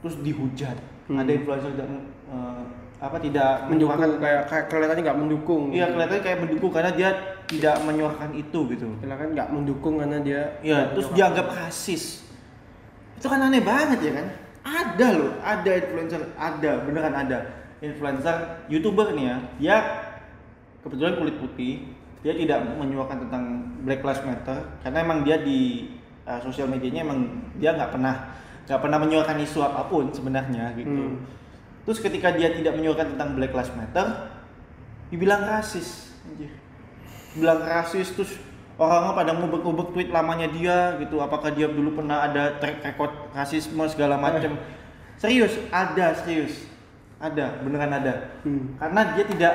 Terus 0.04 0.16
dihujat. 0.22 0.78
Hmm. 1.10 1.22
Ada 1.22 1.32
influencer 1.32 1.72
yang 1.74 1.94
eh, 2.30 2.64
apa 2.96 3.18
tidak 3.20 3.68
mendukung 3.68 3.92
menyuarakan 3.92 4.10
kayak 4.24 4.42
kayak 4.48 4.66
kelihatannya 4.72 5.04
nggak 5.04 5.20
mendukung 5.20 5.64
Iya 5.76 5.86
kelihatannya 5.92 6.24
kayak 6.24 6.40
mendukung 6.48 6.72
karena 6.72 6.92
dia 6.96 7.10
tidak 7.46 7.76
menyuarakan 7.84 8.32
itu 8.34 8.60
gitu. 8.72 8.86
kan 9.04 9.30
nggak 9.36 9.50
mendukung 9.52 9.96
karena 10.02 10.18
dia 10.24 10.42
Ya, 10.66 10.90
terus 10.96 11.12
dianggap 11.14 11.52
rasis. 11.54 12.26
Itu 13.20 13.28
kan 13.30 13.40
aneh 13.46 13.62
banget 13.62 14.00
ya 14.02 14.12
kan? 14.18 14.28
Ada 14.66 15.08
loh, 15.14 15.32
ada 15.46 15.72
influencer, 15.78 16.22
ada, 16.34 16.72
beneran 16.82 17.14
ada. 17.14 17.40
Influencer, 17.86 18.66
YouTuber 18.66 19.14
nih 19.14 19.26
ya, 19.30 19.38
dia 19.62 19.78
kebetulan 20.82 21.22
kulit 21.22 21.38
putih, 21.38 21.94
dia 22.26 22.34
tidak 22.34 22.58
menyuarakan 22.82 23.30
tentang 23.30 23.44
Black 23.86 24.02
Lives 24.02 24.26
Matter 24.26 24.58
karena 24.82 24.98
emang 25.06 25.22
dia 25.22 25.38
di 25.38 25.94
uh, 26.26 26.42
sosial 26.42 26.66
medianya 26.66 27.06
emang 27.06 27.46
dia 27.62 27.78
nggak 27.78 27.94
pernah 27.94 28.34
nggak 28.66 28.82
pernah 28.82 28.98
menyuarakan 28.98 29.38
isu 29.46 29.62
apa 29.62 29.86
pun 29.86 30.10
sebenarnya 30.10 30.74
gitu. 30.74 30.90
Hmm. 30.90 31.22
Terus 31.86 32.02
ketika 32.02 32.34
dia 32.34 32.50
tidak 32.50 32.74
menyuarakan 32.74 33.14
tentang 33.14 33.38
Black 33.38 33.54
Lives 33.54 33.70
Matter, 33.78 34.34
dibilang 35.14 35.46
rasis. 35.46 36.18
Anjir. 36.26 36.50
Bilang 37.38 37.62
rasis 37.62 38.10
terus 38.18 38.42
orang-orang 38.82 39.14
pada 39.22 39.32
ngubek-ngubek 39.38 39.88
tweet 39.94 40.10
lamanya 40.10 40.50
dia 40.50 40.98
gitu. 40.98 41.22
Apakah 41.22 41.54
dia 41.54 41.70
dulu 41.70 41.94
pernah 42.02 42.26
ada 42.26 42.58
track 42.58 42.82
record 42.82 43.14
rasisme 43.38 43.86
segala 43.86 44.18
macam. 44.18 44.58
Serius, 45.22 45.54
ada 45.70 46.18
serius. 46.26 46.66
Ada, 47.22 47.62
beneran 47.62 47.94
ada. 48.02 48.34
hmm, 48.42 48.82
Karena 48.82 49.02
dia 49.14 49.26
tidak 49.30 49.54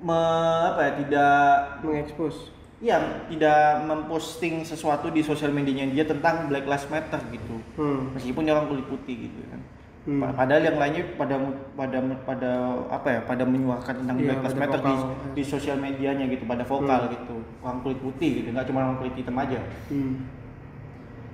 me, 0.00 0.20
apa 0.68 0.80
ya, 0.80 0.92
tidak 0.96 1.42
mengekspos 1.82 2.54
Iya, 2.78 2.94
tidak 3.26 3.58
memposting 3.84 4.62
sesuatu 4.62 5.10
di 5.10 5.18
sosial 5.18 5.50
medianya 5.50 5.90
dia 5.90 6.06
tentang 6.06 6.46
Black 6.46 6.62
Lives 6.62 6.86
Matter 6.86 7.18
gitu. 7.28 7.58
hmm. 7.74 8.14
Meskipun 8.14 8.46
dia 8.46 8.54
orang 8.54 8.70
kulit 8.70 8.86
putih 8.86 9.26
gitu 9.26 9.40
kan. 9.50 9.58
Hmm. 10.06 10.22
Pa- 10.22 10.36
Padahal 10.38 10.62
yang 10.62 10.78
lainnya 10.78 11.02
pada 11.18 11.42
pada 11.74 11.98
pada 12.22 12.50
apa 12.86 13.08
ya 13.10 13.20
pada 13.26 13.42
menyuarakan 13.42 13.94
tentang 13.98 14.16
Iya, 14.16 14.26
Black 14.30 14.40
Lives 14.40 14.56
Matter 14.56 14.78
di, 14.78 14.94
vokal. 14.94 15.34
di 15.34 15.42
sosial 15.42 15.76
medianya 15.76 16.24
gitu, 16.28 16.46
pada 16.46 16.62
vokal 16.62 17.00
Hmm. 17.02 17.12
gitu, 17.12 17.36
orang 17.60 17.78
kulit 17.82 17.98
putih 17.98 18.30
gitu, 18.38 18.48
nggak 18.54 18.64
cuma 18.64 18.78
orang 18.80 18.96
kulit 18.96 19.14
hitam 19.16 19.34
aja. 19.34 19.58
Hmm. 19.90 20.14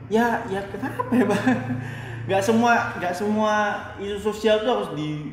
Ya, 0.08 0.26
ya 0.48 0.60
kenapa 0.64 1.00
ya 1.10 1.24
bang? 1.24 1.44
Nggak 2.24 2.40
semua 2.40 2.72
nggak 2.96 3.12
semua 3.12 3.52
isu 4.00 4.16
sosial 4.18 4.64
tuh 4.64 4.72
harus 4.72 4.90
di 4.96 5.28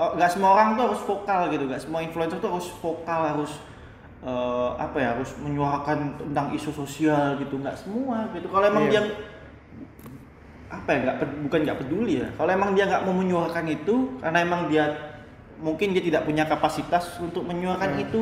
oh, 0.00 0.16
nggak 0.16 0.30
semua 0.32 0.56
orang 0.56 0.68
tuh 0.74 0.84
harus 0.88 1.00
vokal 1.04 1.40
gitu, 1.48 1.68
nggak 1.68 1.82
semua 1.82 2.00
influencer 2.00 2.40
tuh 2.40 2.48
harus 2.48 2.68
vokal 2.80 3.20
harus 3.28 3.52
eh, 4.20 4.70
apa 4.76 4.96
ya 4.96 5.08
harus 5.12 5.30
menyuarakan 5.38 5.98
tentang 6.16 6.46
isu 6.52 6.72
sosial 6.74 7.36
gitu, 7.36 7.56
nggak 7.56 7.76
semua 7.76 8.28
gitu. 8.32 8.48
Kalau 8.48 8.64
emang 8.66 8.88
Iya. 8.88 8.92
dia 8.96 9.02
apa 10.70 10.88
ya 10.88 10.98
nggak 11.02 11.16
bukan 11.50 11.60
nggak 11.66 11.78
peduli 11.82 12.22
ya 12.22 12.28
kalau 12.38 12.46
emang 12.48 12.70
dia 12.72 12.86
nggak 12.86 13.02
mau 13.02 13.10
menyuarakan 13.12 13.66
itu 13.66 13.94
karena 14.22 14.38
emang 14.38 14.70
dia 14.70 14.84
mungkin 15.58 15.90
dia 15.90 15.98
tidak 16.00 16.22
punya 16.22 16.46
kapasitas 16.46 17.18
untuk 17.18 17.42
menyuarakan 17.42 17.98
Hmm. 17.98 18.04
itu 18.06 18.20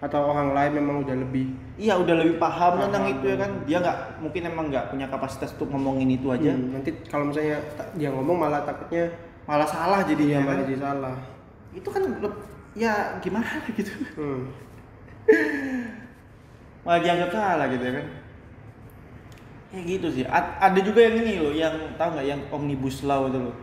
atau 0.00 0.34
orang 0.34 0.50
lain 0.50 0.82
memang 0.82 1.04
udah 1.04 1.14
lebih 1.14 1.52
iya 1.76 1.94
udah 1.94 2.16
lebih 2.16 2.40
paham 2.40 2.80
tentang 2.80 3.06
itu 3.06 3.24
ya 3.28 3.36
kan 3.38 3.50
dia 3.62 3.78
nggak 3.78 3.98
mungkin 4.18 4.42
emang 4.48 4.66
nggak 4.72 4.84
punya 4.88 5.06
kapasitas 5.06 5.52
untuk 5.54 5.68
ngomongin 5.68 6.10
itu 6.10 6.26
aja 6.32 6.50
Hmm, 6.50 6.74
nanti 6.74 6.90
kalau 7.06 7.28
misalnya 7.28 7.60
dia 7.94 8.08
ngomong 8.10 8.36
malah 8.40 8.64
takutnya 8.64 9.12
malah 9.48 9.68
salah 9.68 10.00
dia 10.06 10.14
jadinya 10.14 10.38
malah 10.42 10.54
kan? 10.54 10.62
jadi 10.64 10.76
salah. 10.78 11.14
Itu 11.72 11.88
kan 11.90 12.02
ya 12.72 12.92
gimana 13.20 13.48
gitu? 13.78 13.92
Hmm. 14.16 14.42
malah 16.82 17.00
dianggap 17.02 17.30
salah 17.30 17.66
gitu 17.70 17.84
ya 17.84 17.94
kan? 18.02 18.06
Ya 19.72 19.80
gitu 19.88 20.06
sih. 20.12 20.24
A- 20.28 20.58
ada 20.60 20.80
juga 20.84 21.00
yang 21.00 21.16
ini 21.24 21.40
loh 21.40 21.54
yang 21.54 21.74
tahu 21.96 22.08
nggak? 22.18 22.26
Yang 22.28 22.40
omnibus 22.52 23.00
law 23.06 23.30
itu 23.30 23.38
loh. 23.40 23.56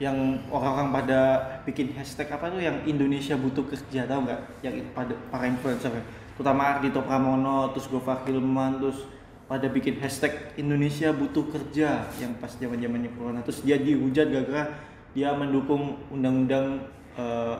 Yang 0.00 0.16
orang-orang 0.48 0.88
pada 0.96 1.20
bikin 1.68 1.92
hashtag 1.94 2.32
apa 2.32 2.48
tuh? 2.50 2.58
Yang 2.58 2.88
Indonesia 2.88 3.36
butuh 3.36 3.64
kerja 3.68 4.08
tahu 4.08 4.26
nggak? 4.26 4.40
Yang 4.64 4.74
pada 4.96 5.14
para 5.30 5.44
influencer. 5.46 5.92
Terutama 6.34 6.76
Ardito 6.76 7.04
Pramono 7.04 7.68
terus 7.76 7.86
Gofar 7.86 8.24
Hilman 8.24 8.80
terus 8.80 9.04
pada 9.44 9.68
bikin 9.68 10.00
hashtag 10.00 10.56
Indonesia 10.56 11.12
butuh 11.12 11.46
kerja. 11.52 12.08
Yang 12.16 12.32
pas 12.40 12.52
zaman 12.56 12.80
zamannya 12.80 13.10
corona. 13.14 13.40
Terus 13.44 13.60
dia 13.62 13.76
dihujat 13.76 14.32
gara-gara 14.32 14.89
dia 15.10 15.32
mendukung 15.32 15.82
undang-undang 16.08 16.86
eh, 17.14 17.56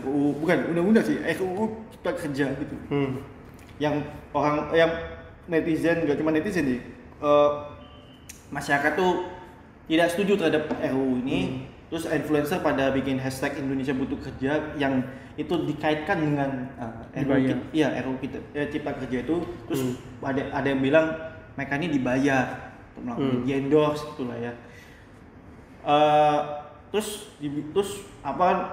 RUU 0.00 0.38
bukan 0.38 0.70
undang-undang 0.70 1.04
sih 1.04 1.18
RUU 1.18 1.64
cipta 1.90 2.10
kerja 2.14 2.46
gitu. 2.54 2.76
Hmm. 2.88 3.20
yang 3.76 3.98
orang 4.30 4.70
yang 4.70 4.90
netizen 5.44 6.02
gak 6.02 6.16
cuma 6.16 6.30
netizen 6.30 6.64
sih 6.64 6.80
eh, 7.20 7.50
masyarakat 8.48 8.94
tuh 8.94 9.26
tidak 9.84 10.08
setuju 10.08 10.38
terhadap 10.38 10.64
RUU 10.72 11.20
ini. 11.20 11.40
Terus 11.84 12.08
influencer 12.08 12.58
pada 12.58 12.90
bikin 12.90 13.18
hashtag 13.18 13.54
Indonesia 13.56 13.92
butuh 13.92 14.18
kerja 14.18 14.72
yang 14.74 15.04
itu 15.34 15.52
dikaitkan 15.64 16.16
dengan 16.16 16.50
eh, 16.74 17.20
RUU 17.20 17.34
Dibayar. 17.36 17.48
ki- 17.52 17.70
iya 17.74 17.88
RUU 18.00 18.16
kita 18.18 18.38
eh, 18.52 18.66
cipta 18.68 18.94
kerja 18.94 19.18
itu. 19.20 19.36
Terus 19.66 19.82
ada 20.20 20.42
ada 20.50 20.66
yang 20.66 20.80
bilang 20.80 21.06
mereka 21.54 21.74
ini 21.76 21.88
dibayar 21.88 22.46
untuk 22.90 23.02
melakukan 23.04 23.30
Hmm. 23.32 23.44
di 23.44 23.52
endorse 23.52 24.02
itulah 24.08 24.38
ya. 24.38 24.52
Eh, 25.84 26.40
terus 26.94 27.26
terus 27.42 28.06
apa 28.22 28.70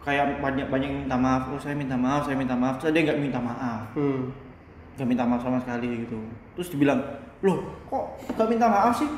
kayak 0.00 0.40
banyak 0.40 0.64
banyak 0.72 0.88
yang 0.88 1.04
minta 1.04 1.20
maaf 1.20 1.52
oh 1.52 1.60
saya 1.60 1.76
minta 1.76 1.92
maaf 1.92 2.24
saya 2.24 2.40
minta 2.40 2.56
maaf. 2.56 2.80
Ada 2.80 2.96
yang 2.96 3.12
nggak 3.12 3.20
minta 3.20 3.36
maaf. 3.36 3.92
Hmm. 3.92 4.32
nggak 4.96 5.04
minta 5.04 5.28
maaf 5.28 5.44
sama 5.44 5.60
sekali 5.60 6.08
gitu. 6.08 6.24
Terus 6.56 6.72
dibilang 6.72 7.04
loh 7.44 7.68
kok 7.84 8.16
nggak 8.32 8.48
minta 8.48 8.64
maaf 8.64 8.96
sih? 8.96 9.12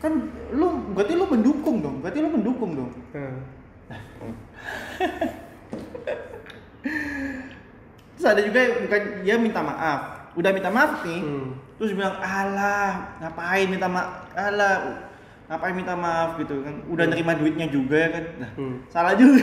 Kan 0.00 0.32
lu 0.56 0.96
berarti 0.96 1.12
lu 1.12 1.28
mendukung 1.28 1.84
dong 1.84 2.00
berarti 2.00 2.24
lu 2.24 2.32
mendukung 2.32 2.72
dong. 2.72 2.88
Hmm. 3.12 3.44
terus 8.16 8.32
ada 8.32 8.40
juga 8.40 8.80
bukan 8.80 9.20
dia 9.20 9.36
minta 9.36 9.60
maaf. 9.60 10.32
Udah 10.40 10.56
minta 10.56 10.72
maaf 10.72 11.04
nih. 11.04 11.20
Hmm. 11.20 11.52
terus 11.76 11.92
bilang 11.92 12.16
alah 12.16 13.20
ngapain 13.20 13.68
minta 13.68 13.84
maaf 13.84 14.24
alah 14.32 15.04
ngapain 15.46 15.74
minta 15.74 15.94
maaf 15.94 16.38
gitu 16.38 16.62
kan? 16.62 16.74
Udah 16.90 17.06
nerima 17.06 17.32
duitnya 17.34 17.66
juga 17.70 17.96
ya 17.96 18.08
kan? 18.10 18.24
Nah, 18.42 18.50
Hmm. 18.58 18.76
salah 18.90 19.14
juga. 19.14 19.42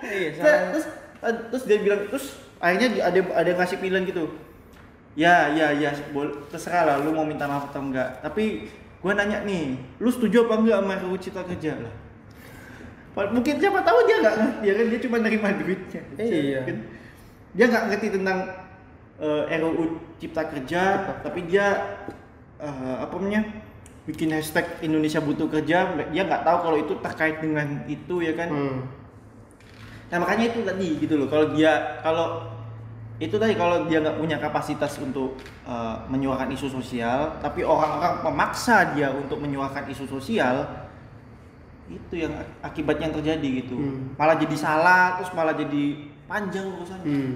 Iya, 0.00 0.28
salah. 0.36 0.60
terus 0.72 0.86
terus 1.48 1.62
dia 1.68 1.78
bilang 1.78 2.08
terus 2.08 2.36
akhirnya 2.58 2.88
ada 3.04 3.18
ada 3.36 3.48
yang 3.52 3.58
ngasih 3.60 3.78
pilihan 3.78 4.04
gitu. 4.04 4.24
Ya 5.12 5.52
ya 5.52 5.76
ya 5.76 5.92
terserah 6.48 6.88
lah 6.88 6.96
lu 7.04 7.12
mau 7.12 7.28
minta 7.28 7.44
maaf 7.44 7.68
atau 7.68 7.84
enggak. 7.84 8.24
Tapi 8.24 8.66
gua 9.04 9.12
nanya 9.12 9.44
nih 9.44 9.76
lu 10.00 10.08
setuju 10.08 10.48
apa 10.48 10.56
enggak 10.56 10.78
sama 10.80 10.94
RUU 11.04 11.16
Cipta 11.20 11.42
Kerja? 11.44 11.76
Lah 11.76 11.94
mungkin 13.28 13.60
siapa 13.60 13.84
tahu 13.84 13.98
dia 14.08 14.16
nggak 14.24 14.36
ngerti 14.40 14.64
ya 14.64 14.72
kan? 14.72 14.84
Dia 14.88 15.00
cuma 15.04 15.16
nerima 15.20 15.48
duitnya. 15.52 16.02
Iya. 16.16 16.60
Kan? 16.64 16.78
dia 17.52 17.68
nggak 17.68 17.84
ngerti 17.92 18.06
tentang 18.16 18.38
eh, 19.20 19.60
RUU 19.60 19.84
Cipta 20.16 20.48
Kerja 20.48 20.82
tapi 21.20 21.44
dia 21.44 21.66
eh, 22.56 22.96
apa 22.96 23.12
namanya 23.20 23.44
bikin 24.02 24.34
hashtag 24.34 24.66
Indonesia 24.82 25.22
butuh 25.22 25.46
kerja 25.46 25.94
dia 26.10 26.22
nggak 26.26 26.42
tahu 26.42 26.58
kalau 26.66 26.78
itu 26.78 26.92
terkait 26.98 27.38
dengan 27.38 27.86
itu 27.86 28.18
ya 28.18 28.34
kan 28.34 28.50
Hmm. 28.50 29.02
Nah 30.12 30.20
makanya 30.20 30.52
itu 30.52 30.60
tadi 30.60 30.88
gitu 31.00 31.14
loh. 31.16 31.26
Kalau 31.32 31.56
dia 31.56 31.96
kalau 32.04 32.44
itu 33.16 33.32
tadi 33.40 33.56
kalau 33.56 33.88
dia 33.88 34.04
nggak 34.04 34.20
punya 34.20 34.36
kapasitas 34.36 35.00
untuk 35.00 35.40
uh, 35.64 36.04
menyuarakan 36.12 36.52
isu 36.52 36.68
sosial, 36.68 37.40
tapi 37.40 37.64
orang-orang 37.64 38.20
memaksa 38.20 38.92
dia 38.92 39.08
untuk 39.08 39.40
menyuarakan 39.40 39.88
isu 39.88 40.04
sosial, 40.04 40.68
itu 41.88 42.28
yang 42.28 42.36
akibatnya 42.60 43.08
yang 43.08 43.16
terjadi 43.24 43.48
gitu. 43.64 43.76
Hmm. 43.80 44.12
Malah 44.20 44.36
jadi 44.36 44.56
salah, 44.60 45.16
terus 45.16 45.32
malah 45.32 45.56
jadi 45.56 46.12
panjang 46.28 46.68
urusannya. 46.68 47.08
Hmm. 47.08 47.32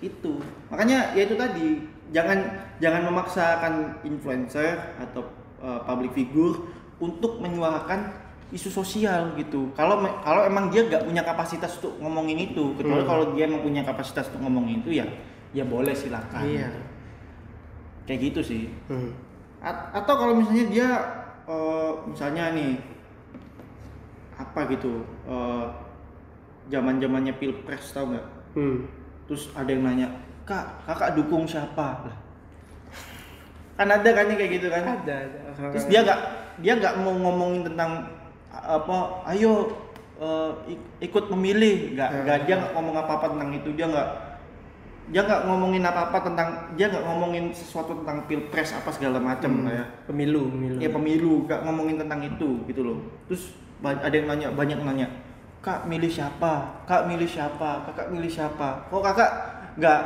Itu 0.00 0.40
makanya 0.72 1.12
ya 1.12 1.28
itu 1.28 1.36
tadi 1.36 1.84
jangan 2.08 2.38
jangan 2.80 3.02
memaksakan 3.04 4.00
influencer 4.00 4.96
atau 4.96 5.28
uh, 5.58 5.84
public 5.84 6.10
figure 6.12 6.58
untuk 6.98 7.38
menyuarakan 7.38 8.10
isu 8.50 8.70
sosial 8.70 9.34
gitu 9.34 9.70
kalau 9.74 9.98
kalau 10.20 10.42
emang 10.42 10.70
dia 10.70 10.86
nggak 10.86 11.04
punya 11.04 11.20
kapasitas 11.20 11.74
untuk 11.78 11.98
ngomongin 11.98 12.38
itu 12.44 12.70
kecuali 12.74 13.02
Hmm. 13.02 13.08
kalau 13.08 13.24
dia 13.32 13.44
emang 13.44 13.60
punya 13.60 13.82
kapasitas 13.82 14.30
untuk 14.30 14.46
ngomongin 14.46 14.78
itu 14.80 14.90
ya 14.94 15.06
ya 15.50 15.62
boleh 15.62 15.90
silakan 15.90 16.42
Iya. 16.44 16.70
kayak 18.04 18.20
gitu 18.24 18.40
sih 18.40 18.64
Hmm. 18.86 19.10
A- 19.58 19.90
atau 19.96 20.14
kalau 20.14 20.34
misalnya 20.34 20.64
dia 20.68 20.88
eh, 21.44 21.92
misalnya 22.06 22.44
nih 22.52 22.72
apa 24.34 24.60
gitu 24.68 25.02
zaman 26.66 26.96
zamannya 26.96 27.34
pilpres 27.34 27.90
tau 27.90 28.06
nggak 28.06 28.26
Hmm. 28.54 28.86
terus 29.26 29.50
ada 29.52 29.66
yang 29.66 29.82
nanya 29.82 30.08
kak 30.44 30.62
kakak 30.86 31.16
dukung 31.16 31.42
siapa 31.42 32.06
lah 32.06 32.16
kan 33.74 33.88
ada 33.90 34.06
kan 34.06 34.30
yang 34.30 34.38
kayak 34.38 34.52
gitu 34.54 34.68
kan 34.70 34.84
Ada, 35.02 35.14
ada. 35.26 35.38
Terus 35.54 35.86
dia 35.86 36.00
nggak 36.02 36.20
dia 36.58 36.72
nggak 36.74 36.94
mau 36.98 37.14
ngomongin 37.14 37.62
tentang 37.66 38.06
apa 38.50 38.96
ayo 39.28 39.70
ik- 40.64 41.10
ikut 41.10 41.24
memilih. 41.30 41.94
Nggak 41.94 42.08
Hmm. 42.10 42.20
nggak 42.22 42.38
dia 42.46 42.54
nggak 42.56 42.72
ngomong 42.72 42.94
apa 42.96 43.12
apa 43.18 43.26
tentang 43.34 43.50
itu. 43.52 43.68
Dia 43.74 43.86
nggak 43.86 44.08
dia 45.04 45.20
nggak 45.20 45.40
ngomongin 45.44 45.84
apa 45.84 46.00
apa 46.08 46.18
tentang 46.22 46.48
dia 46.74 46.88
nggak 46.88 47.04
ngomongin 47.04 47.44
sesuatu 47.52 47.92
tentang 48.00 48.24
pilpres 48.24 48.72
apa 48.72 48.88
segala 48.88 49.20
macam 49.20 49.52
Hmm. 49.52 49.68
ya. 49.68 49.84
Pemilu, 50.06 50.48
pemilu. 50.48 50.78
ya 50.80 50.88
pemilu 50.88 51.32
nggak 51.44 51.60
ngomongin 51.62 51.96
tentang 52.00 52.20
itu 52.22 52.64
gitu 52.64 52.80
loh. 52.80 52.98
Terus 53.28 53.52
ada 53.84 54.14
yang 54.14 54.30
nanya 54.30 54.48
banyak 54.48 54.80
yang 54.80 54.88
nanya 54.88 55.08
kak 55.60 55.84
milih 55.84 56.08
siapa? 56.08 56.84
Kak 56.84 57.04
milih 57.04 57.28
siapa? 57.28 57.84
Kakak 57.84 58.08
milih 58.08 58.28
siapa? 58.28 58.88
Kok 58.88 59.02
kakak 59.02 59.30
nggak 59.76 60.00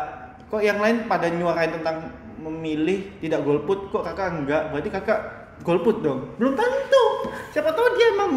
kok 0.49 0.63
yang 0.65 0.81
lain 0.81 1.05
pada 1.05 1.29
nyuarain 1.29 1.71
tentang 1.71 2.11
memilih 2.39 3.19
tidak 3.21 3.45
golput 3.45 3.91
kok 3.91 4.03
kakak 4.03 4.35
enggak 4.35 4.71
berarti 4.73 4.89
kakak 4.89 5.21
golput 5.61 6.01
dong 6.01 6.21
belum 6.37 6.53
tentu 6.53 7.05
siapa 7.49 7.71
tahu 7.71 7.87
dia 7.93 8.07
emang 8.13 8.33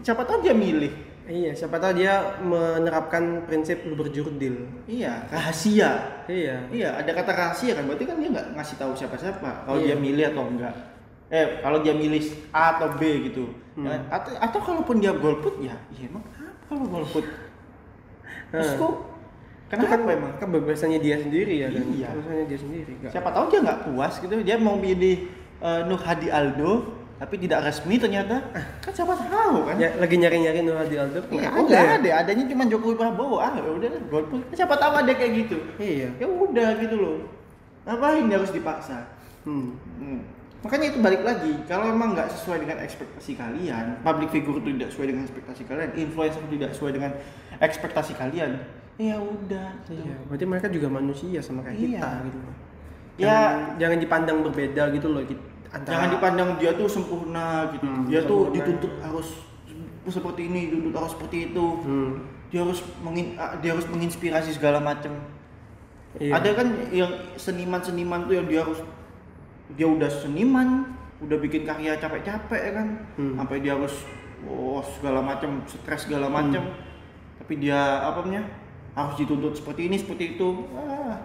siapa 0.00 0.22
tahu 0.22 0.38
dia 0.40 0.52
milih 0.52 0.92
Iya, 1.22 1.54
siapa 1.54 1.78
tahu 1.78 1.94
dia 1.96 2.18
menerapkan 2.42 3.46
prinsip 3.46 3.78
berjurdil. 3.86 4.66
iya 4.84 5.22
rahasia 5.30 6.18
Iya. 6.26 6.66
Iya, 6.68 6.88
ada 6.98 7.10
kata 7.14 7.30
rahasia 7.30 7.72
kan, 7.72 7.86
berarti 7.86 8.04
kan 8.04 8.18
dia 8.18 8.28
nggak 8.28 8.46
ngasih 8.52 8.76
tahu 8.76 8.90
siapa-siapa 8.92 9.62
kalau 9.62 9.78
Iya. 9.78 9.94
dia 9.94 9.96
milih 10.02 10.24
atau 10.28 10.44
enggak. 10.44 10.74
Eh, 11.30 11.62
kalau 11.62 11.78
dia 11.78 11.94
milih 11.94 12.20
A 12.50 12.74
atau 12.76 12.98
B 12.98 13.02
gitu. 13.24 13.54
Hmm. 13.78 13.86
Ya, 13.86 14.02
atau 14.10 14.34
atau 14.34 14.58
kalaupun 14.60 14.98
dia 14.98 15.14
golput 15.14 15.62
ya, 15.62 15.78
ya 15.90 16.04
emang 16.04 16.26
kenapa 16.26 16.58
kalau 16.68 16.84
golput? 16.90 17.24
Terus 18.50 18.70
kok 18.74 18.92
Itu 18.92 19.70
kenapa 19.70 19.88
kan 19.88 20.00
emang? 20.04 20.32
kebebasannya 20.36 20.98
dia 20.98 21.16
sendiri 21.16 21.54
ya 21.56 21.68
kan. 21.70 21.86
Iya. 21.88 22.08
Kebebasannya 22.10 22.44
dia 22.44 22.58
sendiri. 22.58 22.92
Nggak- 22.98 23.12
Siapa 23.14 23.28
tahu 23.30 23.44
dia 23.46 23.60
nggak 23.62 23.80
puas 23.86 24.14
gitu, 24.18 24.32
dia 24.38 24.56
mau 24.58 24.76
pilih 24.76 25.16
eh, 25.62 25.80
Nur 25.86 26.02
Hadi 26.02 26.28
Aldo 26.28 26.98
tapi 27.22 27.38
tidak 27.38 27.62
resmi 27.62 28.02
ternyata. 28.02 28.42
Kan 28.82 28.90
siapa 28.90 29.14
tahu 29.14 29.62
kan? 29.70 29.78
Ya, 29.78 29.94
lagi 29.94 30.18
nyari-nyari 30.18 30.58
Nur 30.66 30.74
Hadi 30.74 30.98
Aldo. 30.98 31.22
Nggak 31.30 31.54
ada, 31.54 31.62
boleh. 31.62 31.86
ada, 32.02 32.10
adanya 32.26 32.44
cuma 32.50 32.66
Jokowi 32.66 32.94
Prabowo. 32.98 33.38
Ah, 33.38 33.54
ya 33.54 33.70
udah 33.70 33.90
golput. 34.10 34.42
Kan 34.50 34.56
siapa 34.58 34.74
tahu 34.74 34.92
ada 34.98 35.12
kayak 35.14 35.32
gitu. 35.46 35.56
Iya. 35.78 36.10
Ya 36.18 36.26
udah 36.26 36.68
gitu 36.82 36.96
loh. 36.98 37.16
Ngapain 37.86 38.26
dia 38.26 38.36
harus 38.42 38.50
dipaksa? 38.50 39.06
Hmm. 39.46 39.78
Hmm. 40.02 40.22
Makanya 40.62 40.94
itu 40.94 40.98
balik 41.02 41.26
lagi, 41.26 41.58
kalau 41.66 41.90
emang 41.90 42.14
nggak 42.14 42.30
sesuai 42.38 42.62
dengan 42.62 42.78
ekspektasi 42.86 43.34
kalian, 43.34 43.98
public 44.06 44.30
figure 44.30 44.62
itu 44.62 44.70
tidak 44.78 44.94
sesuai 44.94 45.06
dengan 45.10 45.22
ekspektasi 45.26 45.62
kalian, 45.66 45.90
influencer 45.98 46.42
tidak 46.46 46.70
sesuai 46.78 46.92
dengan 46.94 47.10
ekspektasi 47.58 48.12
kalian, 48.14 48.50
ya 48.94 49.18
udah. 49.18 49.68
gitu. 49.90 50.06
Iya, 50.06 50.16
berarti 50.30 50.44
mereka 50.46 50.66
juga 50.70 50.86
manusia 50.86 51.42
sama 51.42 51.66
kayak 51.66 51.82
Iya. 51.82 51.86
kita 51.98 52.10
gitu. 52.30 52.38
Ya. 52.38 53.26
Jangan, 53.26 53.54
jangan 53.82 53.98
dipandang 53.98 54.38
berbeda 54.46 54.82
gitu 54.94 55.06
loh. 55.10 55.22
Antara 55.72 55.92
Jangan 55.96 56.08
dipandang 56.12 56.50
dia 56.60 56.76
tuh 56.76 56.84
sempurna 56.84 57.64
gitu, 57.72 57.84
Hmm, 57.88 58.04
dia 58.04 58.20
tuh 58.28 58.52
dituntut 58.52 58.92
harus 59.00 59.28
seperti 60.04 60.52
ini, 60.52 60.68
dituntut 60.68 60.94
harus 61.00 61.12
seperti 61.16 61.48
itu, 61.48 61.64
Hmm. 61.80 62.12
dia 62.52 62.60
harus 62.60 62.84
mengin, 63.00 63.32
ah, 63.40 63.56
dia 63.56 63.72
harus 63.72 63.88
menginspirasi 63.88 64.52
segala 64.52 64.84
macam. 64.84 65.16
Iya. 66.20 66.36
Ada 66.36 66.48
kan 66.52 66.68
yang 66.92 67.08
seniman-seniman 67.40 68.28
tuh 68.28 68.36
yang 68.36 68.44
dia 68.44 68.60
harus 68.60 68.84
dia 69.72 69.88
udah 69.88 70.12
seniman, 70.12 70.92
udah 71.24 71.40
bikin 71.40 71.64
karya 71.64 71.96
capek-capek 71.96 72.60
ya 72.60 72.72
kan, 72.76 72.88
Hmm. 73.16 73.40
sampai 73.40 73.64
dia 73.64 73.72
harus 73.72 74.04
oh 74.44 74.84
segala 74.84 75.24
macam 75.24 75.64
stres 75.64 76.04
segala 76.04 76.28
macam, 76.28 76.68
tapi 77.40 77.54
dia 77.56 77.78
apa 78.04 78.20
namanya 78.28 78.44
harus 78.92 79.16
dituntut 79.16 79.56
seperti 79.56 79.88
ini 79.88 79.96
seperti 79.96 80.36
itu. 80.36 80.68
Wah, 80.68 81.16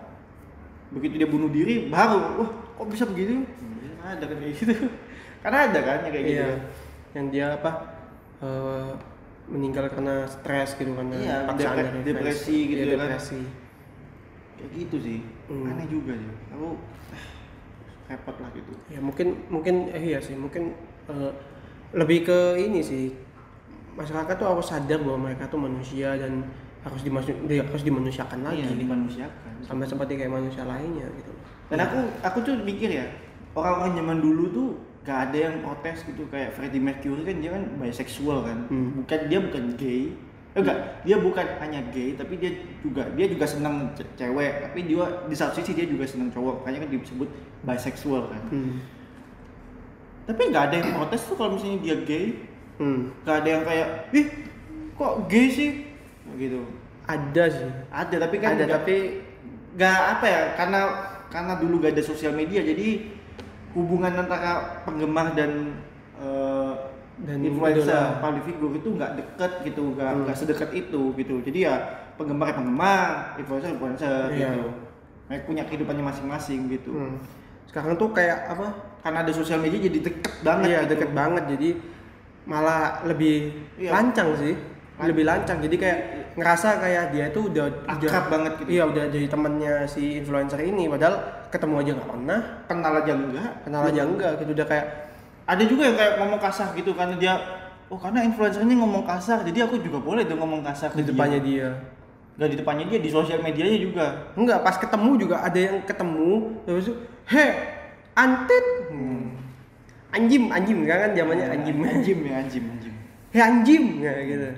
begitu 0.96 1.20
dia 1.20 1.28
bunuh 1.28 1.52
diri 1.52 1.92
baru, 1.92 2.40
wah 2.40 2.50
kok 2.80 2.88
bisa 2.88 3.04
begitu? 3.04 3.44
Hmm, 3.44 3.77
ada 4.10 4.24
kan 4.24 4.38
kayak 4.38 4.54
gitu, 4.56 4.74
karena 5.44 5.58
ada 5.66 5.80
kan 5.82 5.98
yang 6.02 6.14
kayak 6.14 6.26
gitu. 6.26 6.40
Iya. 6.40 6.56
Yang 7.14 7.26
dia 7.30 7.48
apa? 7.54 7.72
eh, 8.38 8.92
meninggal 9.48 9.90
karena 9.90 10.16
stres 10.24 10.76
gitu 10.76 10.92
karena 10.92 11.16
Iya, 11.16 11.38
paksaan 11.46 11.74
depre- 11.74 11.90
dari 11.90 12.02
depresi 12.06 12.54
fans. 12.54 12.70
gitu 12.70 12.78
Iya, 12.78 12.86
kan. 12.86 13.00
depresi. 13.02 13.40
Kayak 14.54 14.72
gitu 14.76 14.98
sih, 15.00 15.20
Hmm. 15.48 15.66
aneh 15.68 15.88
juga 15.88 16.14
sih. 16.14 16.32
Aku 16.52 16.68
ah, 17.10 17.26
repot 18.08 18.36
lah 18.38 18.50
gitu. 18.52 18.72
Ya 18.88 19.00
mungkin 19.00 19.28
mungkin 19.48 19.76
eh, 19.90 20.04
iya 20.06 20.20
sih 20.20 20.34
mungkin 20.34 20.74
eh, 21.08 21.32
lebih 21.92 22.24
ke 22.24 22.40
ini 22.60 22.80
sih 22.80 23.16
masyarakat 23.94 24.36
tuh 24.36 24.46
harus 24.48 24.68
sadar 24.68 25.00
bahwa 25.00 25.26
mereka 25.26 25.48
tuh 25.48 25.58
manusia 25.58 26.14
dan 26.14 26.46
harus 26.84 27.02
dimanusia 27.02 27.34
harus 27.42 27.82
dimanusiakan 27.82 28.40
lagi 28.44 28.62
Iya, 28.62 28.70
gitu. 28.70 28.82
dimanusiakan. 28.84 29.54
sama 29.60 29.84
seperti 29.84 30.14
kayak 30.16 30.30
manusia 30.32 30.62
lainnya 30.64 31.10
gitu. 31.16 31.34
Dan 31.68 31.82
aku 31.82 31.98
aku 32.22 32.38
tuh 32.44 32.54
mikir 32.62 32.94
ya, 32.94 33.08
orang-orang 33.58 33.98
zaman 33.98 34.18
dulu 34.22 34.44
tuh 34.54 34.68
gak 35.02 35.32
ada 35.32 35.38
yang 35.50 35.56
protes 35.64 36.04
gitu 36.04 36.28
kayak 36.28 36.54
Freddie 36.54 36.84
Mercury 36.84 37.24
kan 37.24 37.36
dia 37.40 37.50
kan 37.52 37.64
bisexual 37.80 38.46
kan. 38.46 38.58
Hmm. 38.70 39.02
Bukan 39.02 39.20
dia 39.26 39.40
bukan 39.42 39.64
gay. 39.74 40.14
Eh, 40.54 40.60
enggak, 40.62 40.78
dia 41.06 41.18
bukan 41.18 41.46
hanya 41.62 41.80
gay 41.90 42.14
tapi 42.14 42.38
dia 42.38 42.50
juga 42.82 43.06
dia 43.14 43.26
juga 43.26 43.46
senang 43.46 43.94
ce- 43.94 44.10
cewek, 44.14 44.66
tapi 44.66 44.80
dia 44.86 45.06
di 45.26 45.36
satu 45.38 45.58
sisi 45.58 45.74
dia 45.74 45.86
juga 45.86 46.06
senang 46.06 46.30
cowok. 46.30 46.62
Makanya 46.66 46.86
kan 46.86 46.90
disebut 46.92 47.30
bisexual 47.64 48.30
kan. 48.30 48.42
Hmm. 48.50 48.78
Tapi 50.28 50.42
nggak 50.52 50.64
ada 50.70 50.76
yang 50.78 50.92
protes 50.94 51.24
tuh 51.24 51.36
kalau 51.40 51.56
misalnya 51.56 51.80
dia 51.82 51.96
gay. 52.04 52.26
Hmm. 52.78 53.10
Gak 53.26 53.42
ada 53.42 53.50
yang 53.50 53.64
kayak, 53.66 53.88
"Ih, 54.14 54.28
kok 54.94 55.14
gay 55.26 55.48
sih?" 55.50 55.72
gitu. 56.38 56.62
Ada 57.08 57.44
sih. 57.50 57.70
Ada 57.90 58.16
tapi 58.28 58.36
kan 58.38 58.54
ada 58.54 58.68
nggak- 58.68 58.76
tapi 58.76 58.96
nggak 59.80 60.00
apa 60.14 60.26
ya 60.28 60.42
karena 60.60 60.80
karena 61.28 61.54
dulu 61.56 61.80
gak 61.80 61.94
ada 61.96 62.04
sosial 62.04 62.34
media 62.34 62.60
jadi 62.60 63.17
hubungan 63.74 64.14
antara 64.16 64.52
penggemar 64.84 65.34
dan 65.34 65.82
eh, 66.18 66.74
Dan 67.18 67.42
influencer 67.42 68.22
public 68.22 68.46
figure 68.46 68.78
itu 68.78 68.90
nggak 68.94 69.12
deket 69.18 69.52
gitu 69.66 69.98
nggak 69.98 70.12
Hmm. 70.22 70.38
sedekat 70.38 70.70
itu 70.72 71.02
gitu 71.18 71.42
jadi 71.42 71.60
ya 71.66 71.76
penggemar 72.14 72.54
ya 72.54 72.56
penggemar 72.56 73.10
influencer 73.36 73.74
influencer 73.74 74.30
Iya. 74.30 74.54
gitu 74.54 74.70
mereka 75.26 75.44
punya 75.44 75.64
kehidupannya 75.66 76.06
masing-masing 76.06 76.70
gitu 76.70 76.94
hmm. 76.94 77.18
sekarang 77.66 77.98
tuh 77.98 78.14
kayak 78.14 78.54
apa? 78.54 78.68
karena 79.02 79.26
ada 79.26 79.34
sosial 79.34 79.58
media 79.58 79.82
jadi 79.82 80.00
deket 80.04 80.34
banget 80.42 80.68
iya 80.68 80.80
gitu. 80.86 80.92
deket 80.94 81.10
banget 81.12 81.44
jadi 81.50 81.70
malah 82.46 82.82
lebih 83.04 83.36
Iya. 83.76 83.90
lancang 83.92 84.30
sih 84.38 84.54
lebih 85.06 85.24
lancang. 85.30 85.62
Jadi 85.62 85.76
kayak 85.78 86.00
ngerasa 86.34 86.82
kayak 86.82 87.04
dia 87.14 87.26
tuh 87.30 87.54
udah 87.54 87.66
Akrab 87.86 88.02
udah- 88.02 88.30
banget 88.34 88.52
gitu. 88.62 88.70
iya 88.74 88.84
udah 88.90 89.04
jadi 89.14 89.28
temannya 89.30 89.74
si 89.86 90.18
influencer 90.18 90.58
ini. 90.66 90.90
Padahal 90.90 91.16
ketemu 91.54 91.76
aja 91.78 91.92
nggak 91.94 92.10
pernah. 92.10 92.40
Kenal 92.66 92.94
aja 92.98 93.14
enggak 93.14 93.52
kenal 93.62 93.82
aja 93.86 94.02
enggak 94.02 94.32
gitu. 94.42 94.52
Udah 94.58 94.66
kayak 94.66 94.86
ada 95.48 95.64
juga 95.64 95.82
yang 95.88 95.98
kayak 95.98 96.14
ngomong 96.20 96.40
kasar 96.42 96.68
gitu 96.74 96.92
karena 96.98 97.16
dia 97.16 97.34
oh 97.88 97.96
karena 97.96 98.20
influencernya 98.26 98.76
ngomong 98.84 99.08
kasar 99.08 99.48
jadi 99.48 99.64
aku 99.64 99.80
juga 99.80 100.04
boleh 100.04 100.28
dong 100.28 100.44
ngomong 100.44 100.60
kasar 100.66 100.92
ke 100.92 101.06
di 101.06 101.14
depannya 101.14 101.40
dia. 101.40 101.70
Gak 102.38 102.54
di 102.54 102.58
depannya 102.62 102.86
dia 102.86 103.00
di 103.02 103.10
sosial 103.10 103.42
medianya 103.42 103.80
juga. 103.82 104.06
enggak 104.38 104.62
pas 104.62 104.78
ketemu 104.78 105.10
juga 105.18 105.42
ada 105.42 105.58
yang 105.58 105.82
ketemu 105.86 106.58
terus 106.66 106.90
itu 106.90 106.94
he 107.30 107.46
antit. 108.14 108.66
Anjim 110.08 110.50
anjim 110.50 110.78
kan 110.88 110.98
kan 111.04 111.12
zamannya? 111.14 111.46
Anjim. 111.52 111.76
anjim 111.84 112.18
ya 112.26 112.34
anjim 112.42 112.64
anjim. 112.64 112.94
He 113.32 113.40
anjim 113.40 113.84
kayak 114.00 114.24
gitu 114.28 114.50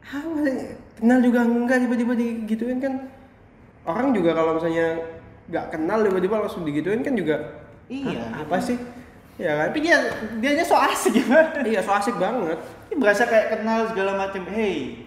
apa 0.00 0.38
sih? 0.42 0.56
kenal 0.98 1.18
juga 1.22 1.40
enggak 1.46 1.78
tiba-tiba 1.86 2.12
digituin 2.16 2.78
kan 2.82 2.94
orang 3.86 4.12
juga 4.12 4.34
kalau 4.34 4.58
misalnya 4.58 5.00
nggak 5.48 5.66
kenal 5.72 5.98
tiba-tiba 6.02 6.34
langsung 6.42 6.62
digituin 6.66 7.02
kan 7.02 7.14
juga 7.16 7.36
Iya, 7.90 8.22
"Hah, 8.22 8.46
apa 8.46 8.56
sih 8.62 8.78
ya 9.34 9.50
kan 9.58 9.74
Tapi 9.74 9.80
dia 9.82 9.98
dia 10.38 10.62
so 10.62 10.78
asik 10.78 11.10
gimana? 11.10 11.58
iya 11.70 11.82
so 11.82 11.90
asik 11.90 12.14
banget 12.14 12.54
Ini 12.86 12.94
berasa 13.02 13.26
kayak 13.26 13.58
kenal 13.58 13.86
segala 13.90 14.14
macam. 14.14 14.42
Hey, 14.46 15.06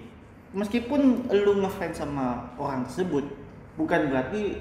meskipun 0.51 1.27
lu 1.31 1.63
ngefans 1.63 1.99
sama 1.99 2.51
orang 2.55 2.83
tersebut, 2.87 3.27
bukan 3.75 4.07
berarti 4.07 4.59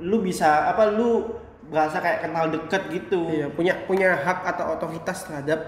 lu 0.00 0.20
bisa 0.20 0.68
apa 0.68 0.96
lu 0.96 1.32
berasa 1.68 2.00
kayak 2.00 2.24
kenal 2.24 2.48
deket 2.48 2.82
gitu. 2.88 3.20
iya 3.28 3.46
punya 3.52 3.72
punya 3.84 4.16
hak 4.16 4.48
atau 4.56 4.74
otoritas 4.76 5.28
terhadap 5.28 5.60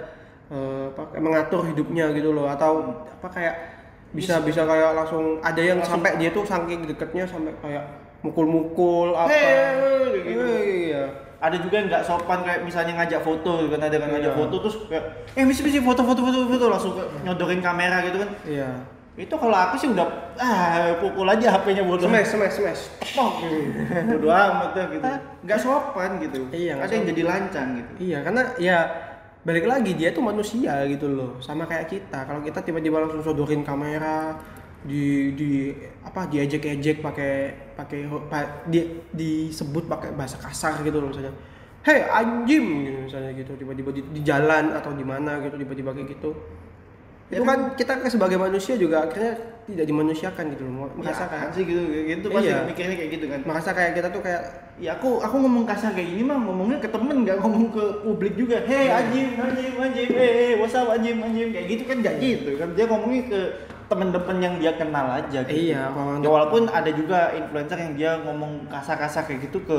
eh, 0.52 0.84
apa, 0.86 1.16
mengatur 1.16 1.64
hidupnya 1.64 2.12
gitu 2.12 2.30
loh 2.30 2.44
atau 2.46 2.84
apa 3.10 3.26
kayak 3.26 3.54
bisa 4.12 4.38
bisa 4.40 4.62
kayak 4.62 4.92
langsung 4.92 5.40
ada 5.40 5.56
yang 5.56 5.80
Langsung- 5.80 5.96
sampai 5.98 6.20
dia 6.20 6.28
tuh 6.28 6.44
saking 6.44 6.84
deketnya 6.84 7.24
sampai 7.24 7.56
kayak 7.58 7.84
mukul-mukul 8.22 9.12
apa. 9.14 9.26
Hey, 9.26 10.22
gitu. 10.22 10.38
Eh, 10.38 10.62
iya 10.86 11.04
ada 11.38 11.58
juga 11.58 11.74
yang 11.74 11.90
nggak 11.90 12.04
sopan 12.04 12.38
kayak 12.40 12.62
misalnya 12.62 12.94
ngajak 12.94 13.18
foto 13.20 13.50
gitu 13.58 13.74
kan 13.74 13.82
ada 13.82 13.98
yang 13.98 14.06
ngajak 14.08 14.30
Iya. 14.30 14.38
foto 14.38 14.54
terus 14.60 14.76
kayak 14.86 15.04
eh 15.32 15.42
misi 15.42 15.60
misi 15.60 15.82
foto 15.82 16.00
foto 16.00 16.22
foto 16.22 16.38
foto 16.46 16.64
langsung 16.68 16.92
ke- 16.94 17.08
nyodorin 17.20 17.58
kamera 17.58 17.98
gitu 18.04 18.18
kan. 18.18 18.30
Iya. 18.44 18.70
itu 19.12 19.28
kalau 19.28 19.52
aku 19.52 19.76
sih 19.76 19.92
udah 19.92 20.08
ah 20.36 20.88
pukul 20.96 21.28
aja 21.28 21.52
HP-nya 21.52 21.84
bodoh. 21.84 22.08
Smash, 22.08 22.32
smash, 22.32 22.56
smash. 22.56 22.82
Pok, 23.12 23.44
bodoh 24.08 24.32
amat 24.32 24.72
gitu. 24.88 25.04
Nggak 25.42 25.58
sopan 25.58 26.16
gitu. 26.16 26.48
Iya, 26.48 26.78
ada 26.78 26.88
yang 26.88 27.04
jadi 27.06 27.22
lancang 27.22 27.68
gitu. 27.76 27.92
Iya, 28.00 28.18
karena 28.22 28.42
ya 28.56 28.78
balik 29.42 29.66
lagi 29.66 29.90
dia 29.98 30.14
tuh 30.16 30.22
manusia 30.22 30.86
gitu 30.86 31.06
loh, 31.10 31.30
sama 31.42 31.66
kayak 31.70 31.86
kita. 31.90 32.18
Kalau 32.28 32.40
kita 32.46 32.58
tiba-tiba 32.62 33.02
langsung 33.02 33.22
sodorin 33.26 33.62
kamera, 33.66 34.38
di 34.86 35.34
di 35.38 35.74
apa 36.02 36.26
diejek-ejek 36.30 37.02
pakai 37.02 37.32
pakai 37.78 37.98
ho- 38.10 38.26
pa, 38.30 38.66
di 38.66 38.80
disebut 39.10 39.84
pakai 39.90 40.10
bahasa 40.14 40.38
kasar 40.38 40.82
gitu 40.86 40.98
loh 41.02 41.10
misalnya. 41.10 41.34
Hei 41.82 41.98
anjing 42.06 42.66
gitu 42.86 42.98
misalnya 43.10 43.30
gitu 43.34 43.52
tiba-tiba 43.58 43.90
di, 43.90 44.02
di 44.14 44.20
jalan 44.22 44.70
atau 44.78 44.94
di 44.94 45.02
mana 45.02 45.42
gitu 45.42 45.58
tiba-tiba 45.58 45.90
kayak 45.94 46.08
gitu. 46.18 46.30
Itu 47.32 47.42
kan 47.42 47.58
kita 47.74 47.92
sebagai 48.06 48.36
manusia 48.36 48.76
juga 48.76 49.02
akhirnya 49.02 49.34
tidak 49.62 49.86
dimanusiakan 49.86 50.44
gitu 50.52 50.62
loh. 50.66 50.92
Merasa 50.92 51.24
ya, 51.24 51.28
kayak 51.28 51.48
sih 51.50 51.64
gitu 51.64 51.80
kayak 51.82 52.06
gitu 52.10 52.26
pasti 52.28 52.50
Iya. 52.50 52.58
mikirnya 52.66 52.96
kayak 52.98 53.10
gitu 53.10 53.26
kan 53.26 53.40
merasa 53.42 53.70
kayak 53.72 53.92
kita 53.94 54.08
tuh 54.10 54.20
kayak 54.20 54.42
ya 54.76 54.90
aku 54.92 55.10
aku 55.18 55.36
ngomong 55.38 55.64
kasar 55.64 55.90
kayak 55.92 56.08
gini 56.08 56.22
mah 56.22 56.36
ngomongnya 56.36 56.76
ke 56.76 56.88
temen 56.90 57.16
nggak 57.22 57.36
ngomong 57.38 57.64
ke 57.70 57.84
publik 58.02 58.34
juga 58.34 58.60
hei 58.62 58.90
anjing 58.90 59.38
anjing 59.38 59.72
anjing 59.74 60.08
eh 60.10 60.18
hey, 60.18 60.50
what's 60.58 60.74
up 60.74 60.90
anjing 60.90 61.16
anjing 61.18 61.48
kayak 61.50 61.66
gitu 61.68 61.82
kan 61.84 61.96
nggak 62.02 62.16
gitu 62.18 62.50
kan 62.58 62.68
dia 62.74 62.84
ngomongnya 62.84 63.22
ke 63.26 63.40
temen-temen 63.86 64.36
yang 64.40 64.54
dia 64.56 64.72
kenal 64.74 65.06
aja 65.06 65.40
gitu. 65.44 65.52
Iya, 65.68 65.88
orang- 65.88 66.20
ya 66.20 66.28
walaupun 66.28 66.62
ada 66.66 66.90
juga 66.90 67.28
influencer 67.32 67.76
yang 67.76 67.92
dia 67.94 68.10
ngomong 68.20 68.64
kasar-kasar 68.66 69.24
kayak 69.24 69.46
gitu 69.46 69.60
ke 69.62 69.78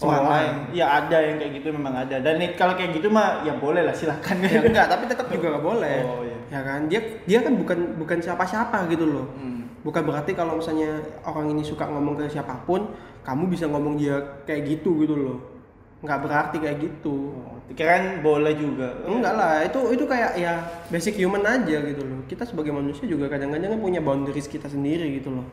Semua 0.00 0.16
orang 0.16 0.32
lain. 0.32 0.54
Ya 0.72 0.86
ada 0.88 1.18
yang 1.20 1.36
kayak 1.36 1.52
gitu 1.60 1.68
memang 1.76 1.92
ada. 1.92 2.16
Dan 2.24 2.40
nih, 2.40 2.56
kalau 2.56 2.72
kayak 2.72 2.96
gitu 2.96 3.12
mah 3.12 3.44
ya 3.44 3.52
boleh 3.60 3.84
lah 3.84 3.92
silakan 3.92 4.40
ya 4.40 4.56
enggak 4.72 4.88
tapi 4.88 5.04
tetap 5.04 5.28
juga 5.28 5.46
nggak 5.52 5.64
boleh. 5.64 5.98
Oh, 6.08 6.24
iya. 6.24 6.36
ya 6.48 6.60
kan? 6.64 6.80
Dia 6.88 7.00
dia 7.28 7.38
kan 7.44 7.52
bukan 7.52 7.78
bukan 8.00 8.18
siapa-siapa 8.24 8.88
gitu 8.88 9.04
loh. 9.04 9.28
Hmm. 9.36 9.60
bukan 9.80 10.04
berarti 10.04 10.36
kalau 10.36 10.60
misalnya 10.60 11.00
orang 11.24 11.56
ini 11.56 11.64
suka 11.64 11.88
ngomong 11.88 12.20
ke 12.20 12.28
siapa 12.28 12.52
pun 12.68 12.92
kamu 13.24 13.48
bisa 13.48 13.64
ngomong 13.64 13.96
dia 13.96 14.16
kayak 14.48 14.64
gitu 14.76 15.04
gitu 15.04 15.16
loh. 15.16 15.38
Nggak 16.00 16.18
berarti 16.24 16.56
kayak 16.60 16.80
gitu. 16.80 17.36
Oh, 17.36 17.60
kirain 17.76 18.24
boleh 18.24 18.56
juga. 18.56 19.04
Enggak 19.04 19.36
lah 19.36 19.64
itu 19.64 19.80
itu 19.92 20.04
kayak 20.08 20.32
ya 20.40 20.64
basic 20.88 21.20
human 21.20 21.44
aja 21.44 21.76
gitu 21.84 22.00
loh. 22.08 22.24
Kita 22.24 22.48
sebagai 22.48 22.72
manusia 22.72 23.04
juga 23.04 23.28
kadang-kadang 23.28 23.76
kan 23.76 23.80
punya 23.80 24.00
boundaries 24.00 24.48
kita 24.48 24.64
sendiri 24.64 25.20
gitu 25.20 25.28
loh. 25.28 25.44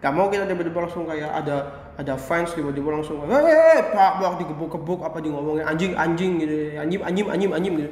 Gak 0.00 0.16
mau 0.16 0.32
kita 0.32 0.48
tiba-tiba 0.48 0.80
langsung 0.80 1.04
kayak 1.04 1.28
ada 1.28 1.56
ada 2.00 2.16
fans 2.16 2.50
tiba-tiba 2.50 2.88
langsung 2.90 3.20
hei 3.22 3.84
pak 3.86 4.10
pak 4.16 4.40
digebuk-gebuk 4.40 5.00
apa 5.00 5.20
di 5.20 5.28
ngomongin 5.28 5.62
anjing 5.62 5.92
anjing 5.92 6.40
gitu 6.40 6.72
anjing 6.74 7.00
anjing 7.00 7.26
anjing 7.28 7.50
anjing 7.52 7.74
gitu. 7.76 7.90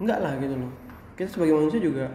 Enggak 0.00 0.18
lah 0.18 0.32
gitu 0.40 0.56
loh. 0.56 0.70
Kita 1.12 1.28
sebagai 1.28 1.54
manusia 1.54 1.78
juga 1.78 2.08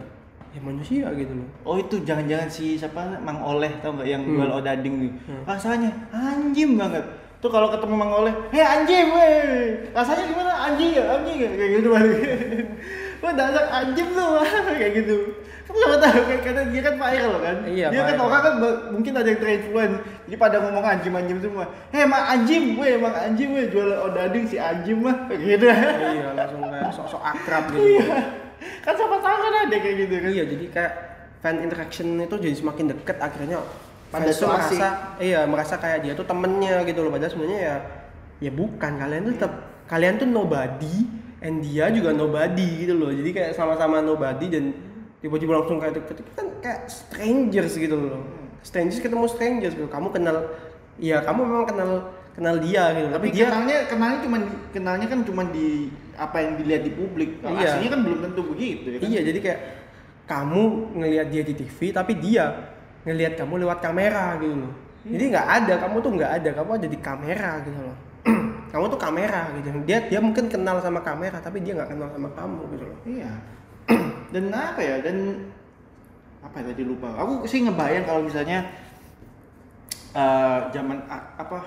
ya 0.48 0.60
manusia 0.60 1.06
gitu 1.14 1.32
loh. 1.32 1.48
Oh 1.62 1.76
itu 1.76 2.02
jangan-jangan 2.02 2.48
si 2.48 2.74
siapa 2.74 3.20
Mang 3.20 3.38
Oleh 3.40 3.70
tau 3.78 3.94
nggak 3.94 4.08
yang 4.08 4.20
Hmm. 4.20 4.34
jual 4.34 4.50
odading 4.52 4.94
nih 4.98 5.12
Hmm. 5.24 5.42
rasanya 5.46 5.90
anjing 6.10 6.74
banget. 6.74 7.04
Tuh 7.38 7.46
kalau 7.46 7.70
ketemu 7.70 7.94
Mang 7.94 8.12
Oleh 8.12 8.34
hei 8.50 8.60
anjing 8.60 9.06
weh. 9.08 9.78
Rasanya 9.94 10.24
gimana? 10.26 10.52
Anjing 10.66 10.90
ya 10.90 11.04
anjing 11.14 11.38
ya 11.38 11.50
kayak 11.54 11.70
gitu 11.78 11.88
balik 11.88 12.18
wah 13.22 13.32
dasar 13.32 13.64
anjing 13.72 14.08
tuh 14.10 14.42
kayak 14.78 14.92
gitu 15.00 15.16
kan 15.68 15.74
siapa 15.76 15.96
tahu 16.00 16.20
kayak 16.24 16.40
kata 16.48 16.60
dia 16.72 16.80
kan 16.80 16.94
viral 16.96 17.34
kan? 17.44 17.56
Iya, 17.68 17.86
dia 17.92 18.02
kan 18.08 18.16
orang 18.24 18.40
kan 18.40 18.54
mungkin 18.88 19.12
ada 19.12 19.28
yang 19.28 19.40
terinfluence. 19.44 19.96
Jadi 20.24 20.36
pada 20.40 20.56
ngomong 20.64 20.84
anjing 20.84 21.12
anjing 21.12 21.38
semua. 21.44 21.64
Hei 21.92 22.08
Mang 22.08 22.24
anjing 22.24 22.64
weh 22.80 22.96
Mang 22.96 23.12
anjing 23.12 23.52
weh 23.52 23.68
jual 23.68 23.92
odading 24.00 24.48
si 24.48 24.56
anjing 24.56 24.96
mah. 24.96 25.28
Gitu. 25.36 25.68
Iya 25.68 26.32
langsung 26.32 26.64
kayak 26.64 26.88
sok-sok 26.96 27.20
akrab 27.20 27.64
gitu. 27.76 27.84
Iya. 27.84 28.16
Kan 28.80 28.92
siapa 28.96 29.16
tahu 29.20 29.36
kan 29.44 29.54
ada 29.68 29.76
kayak 29.76 29.96
gitu 30.08 30.14
kan? 30.16 30.30
Iya, 30.32 30.44
jadi 30.48 30.64
kayak 30.72 30.92
fan 31.44 31.56
interaction 31.60 32.06
itu 32.16 32.36
jadi 32.40 32.56
semakin 32.56 32.84
deket 32.96 33.16
akhirnya 33.20 33.60
Pada 34.08 34.32
tuh 34.32 34.48
merasa 34.48 34.88
iya 35.20 35.44
merasa 35.44 35.76
kayak 35.76 35.98
dia 36.00 36.12
tuh 36.16 36.24
temennya 36.24 36.80
gitu 36.88 37.04
loh. 37.04 37.12
Padahal 37.12 37.28
sebenarnya 37.28 37.60
ya 37.60 37.76
ya 38.48 38.50
bukan. 38.56 38.92
Kalian 38.96 39.20
tuh 39.28 39.34
tetap 39.36 39.52
kalian 39.84 40.16
tuh 40.16 40.24
nobody 40.24 41.04
and 41.44 41.60
dia 41.60 41.92
juga 41.92 42.16
nobody 42.16 42.88
gitu 42.88 42.96
loh. 42.96 43.12
Jadi 43.12 43.36
kayak 43.36 43.52
sama-sama 43.52 44.00
nobody 44.00 44.48
dan 44.48 44.87
tiba-tiba 45.18 45.52
langsung 45.58 45.78
kayak 45.78 45.94
deket 45.98 46.16
kan 46.32 46.46
kayak 46.62 46.80
strangers 46.86 47.74
gitu 47.74 47.94
loh 47.94 48.22
strangers 48.62 49.02
ketemu 49.02 49.26
strangers 49.26 49.74
gitu 49.74 49.88
kamu 49.88 50.10
kenal 50.10 50.36
ya 50.98 51.22
kamu 51.22 51.40
memang 51.46 51.66
kenal 51.66 51.90
kenal 52.34 52.54
dia 52.58 52.94
gitu 52.94 53.08
tapi 53.10 53.26
tapi 53.30 53.34
dia 53.34 53.46
kenalnya 53.50 53.78
kenalnya 53.90 54.18
cuma 54.22 54.36
kenalnya 54.70 55.06
kan 55.10 55.20
cuma 55.26 55.42
di 55.50 55.90
apa 56.14 56.36
yang 56.38 56.52
dilihat 56.58 56.82
di 56.82 56.92
publik 56.94 57.38
Kalau 57.38 57.58
Iya. 57.58 57.66
aslinya 57.78 57.90
kan 57.94 58.00
belum 58.02 58.18
tentu 58.26 58.42
begitu 58.50 58.86
ya 58.90 58.98
kan? 58.98 59.06
Iya, 59.06 59.20
jadi 59.22 59.38
kayak 59.38 59.60
kamu 60.26 60.62
ngelihat 60.98 61.26
dia 61.30 61.42
di 61.46 61.54
TV, 61.54 61.78
tapi 61.94 62.12
dia 62.18 62.44
ngelihat 63.06 63.38
kamu 63.38 63.62
lewat 63.62 63.78
kamera 63.80 64.34
gitu 64.42 64.54
loh. 64.66 64.72
Jadi 65.06 65.24
nggak 65.30 65.46
ada, 65.46 65.74
kamu 65.78 65.96
tuh 66.02 66.10
nggak 66.18 66.32
ada, 66.42 66.50
kamu 66.58 66.70
ada 66.74 66.86
di 66.90 66.98
kamera 66.98 67.50
gitu 67.62 67.80
loh. 67.80 67.96
kamu 68.74 68.84
tuh 68.90 68.98
kamera 69.00 69.42
gitu. 69.56 69.68
Dia 69.86 69.98
dia 70.10 70.20
mungkin 70.20 70.44
kenal 70.50 70.82
sama 70.82 71.00
kamera, 71.00 71.38
tapi 71.38 71.62
dia 71.62 71.72
nggak 71.78 71.90
kenal 71.94 72.08
sama 72.10 72.28
kamu 72.34 72.60
gitu 72.74 72.84
loh. 72.84 72.98
iya 73.06 73.32
dan 74.34 74.44
apa 74.52 74.80
ya 74.80 74.96
dan 75.00 75.16
apa 76.38 76.60
ya 76.60 76.64
tadi 76.70 76.84
lupa 76.84 77.08
aku 77.16 77.44
sih 77.44 77.64
ngebayang 77.64 78.04
kalau 78.04 78.22
misalnya 78.22 78.62
eh, 80.14 80.58
zaman 80.72 80.98
a- 81.08 81.28
apa 81.36 81.58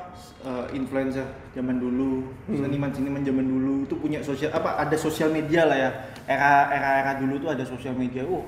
eh, 0.43 0.65
influencer 0.75 1.25
zaman 1.53 1.77
dulu 1.77 2.25
Hmm. 2.49 2.57
seniman-seniman 2.57 3.21
zaman 3.21 3.45
dulu 3.45 3.73
itu 3.85 3.95
punya 3.97 4.19
sosial 4.21 4.49
apa 4.51 4.77
ada 4.77 4.95
sosial 4.97 5.29
media 5.29 5.65
lah 5.65 5.77
ya 5.77 5.89
era 6.25 6.69
era 6.69 6.89
era 7.05 7.11
dulu 7.17 7.37
tuh 7.39 7.49
ada 7.53 7.63
sosial 7.63 7.93
media 7.93 8.25
uh 8.25 8.43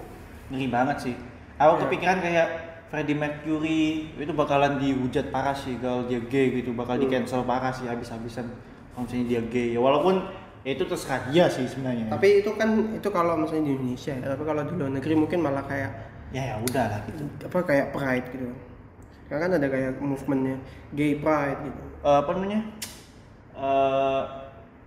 ngeri 0.50 0.68
banget 0.70 0.98
sih 1.10 1.16
aku 1.58 1.74
Iya. 1.78 1.82
kepikiran 1.88 2.18
kayak 2.20 2.48
Freddie 2.94 3.18
Mercury 3.18 4.14
itu 4.14 4.34
bakalan 4.38 4.78
dihujat 4.78 5.34
parah 5.34 5.58
sih 5.58 5.82
kalau 5.82 6.06
dia 6.06 6.22
gay 6.30 6.54
gitu 6.54 6.74
bakal 6.74 6.98
di 6.98 7.10
Hmm. 7.10 7.26
cancel 7.26 7.42
parah 7.42 7.74
sih 7.74 7.90
habis-habisan 7.90 8.46
kalau 8.94 9.06
misalnya 9.10 9.26
dia 9.30 9.42
gay 9.50 9.74
ya 9.74 9.80
walaupun 9.82 10.22
ya 10.64 10.72
itu 10.74 10.84
terserah 10.84 11.28
dia 11.28 11.46
sih 11.48 11.68
sebenarnya 11.68 12.08
Tapi 12.08 12.40
itu 12.40 12.52
kan 12.56 12.70
itu 12.96 13.08
kalau 13.08 13.36
misalnya 13.36 13.68
di 13.68 13.74
Indonesia 13.76 14.14
ya, 14.16 14.26
tapi 14.32 14.44
kalau 14.44 14.62
di 14.64 14.74
luar 14.74 14.92
negeri 14.92 15.14
mungkin 15.14 15.40
malah 15.40 15.64
kayak 15.64 15.92
ya 16.32 16.42
ya 16.42 16.56
udah 16.58 16.86
lah 16.88 17.00
gitu 17.06 17.24
apa 17.44 17.58
kayak 17.62 17.88
pride 17.92 18.28
gitu. 18.32 18.48
Karena 19.28 19.40
kan 19.40 19.52
ada 19.56 19.68
kayak 19.68 19.92
movementnya 20.00 20.56
gay 20.92 21.14
pride 21.16 21.60
gitu. 21.64 21.82
Eh, 22.02 22.18
apa 22.18 22.30
namanya 22.32 22.62
Eh 23.54 24.22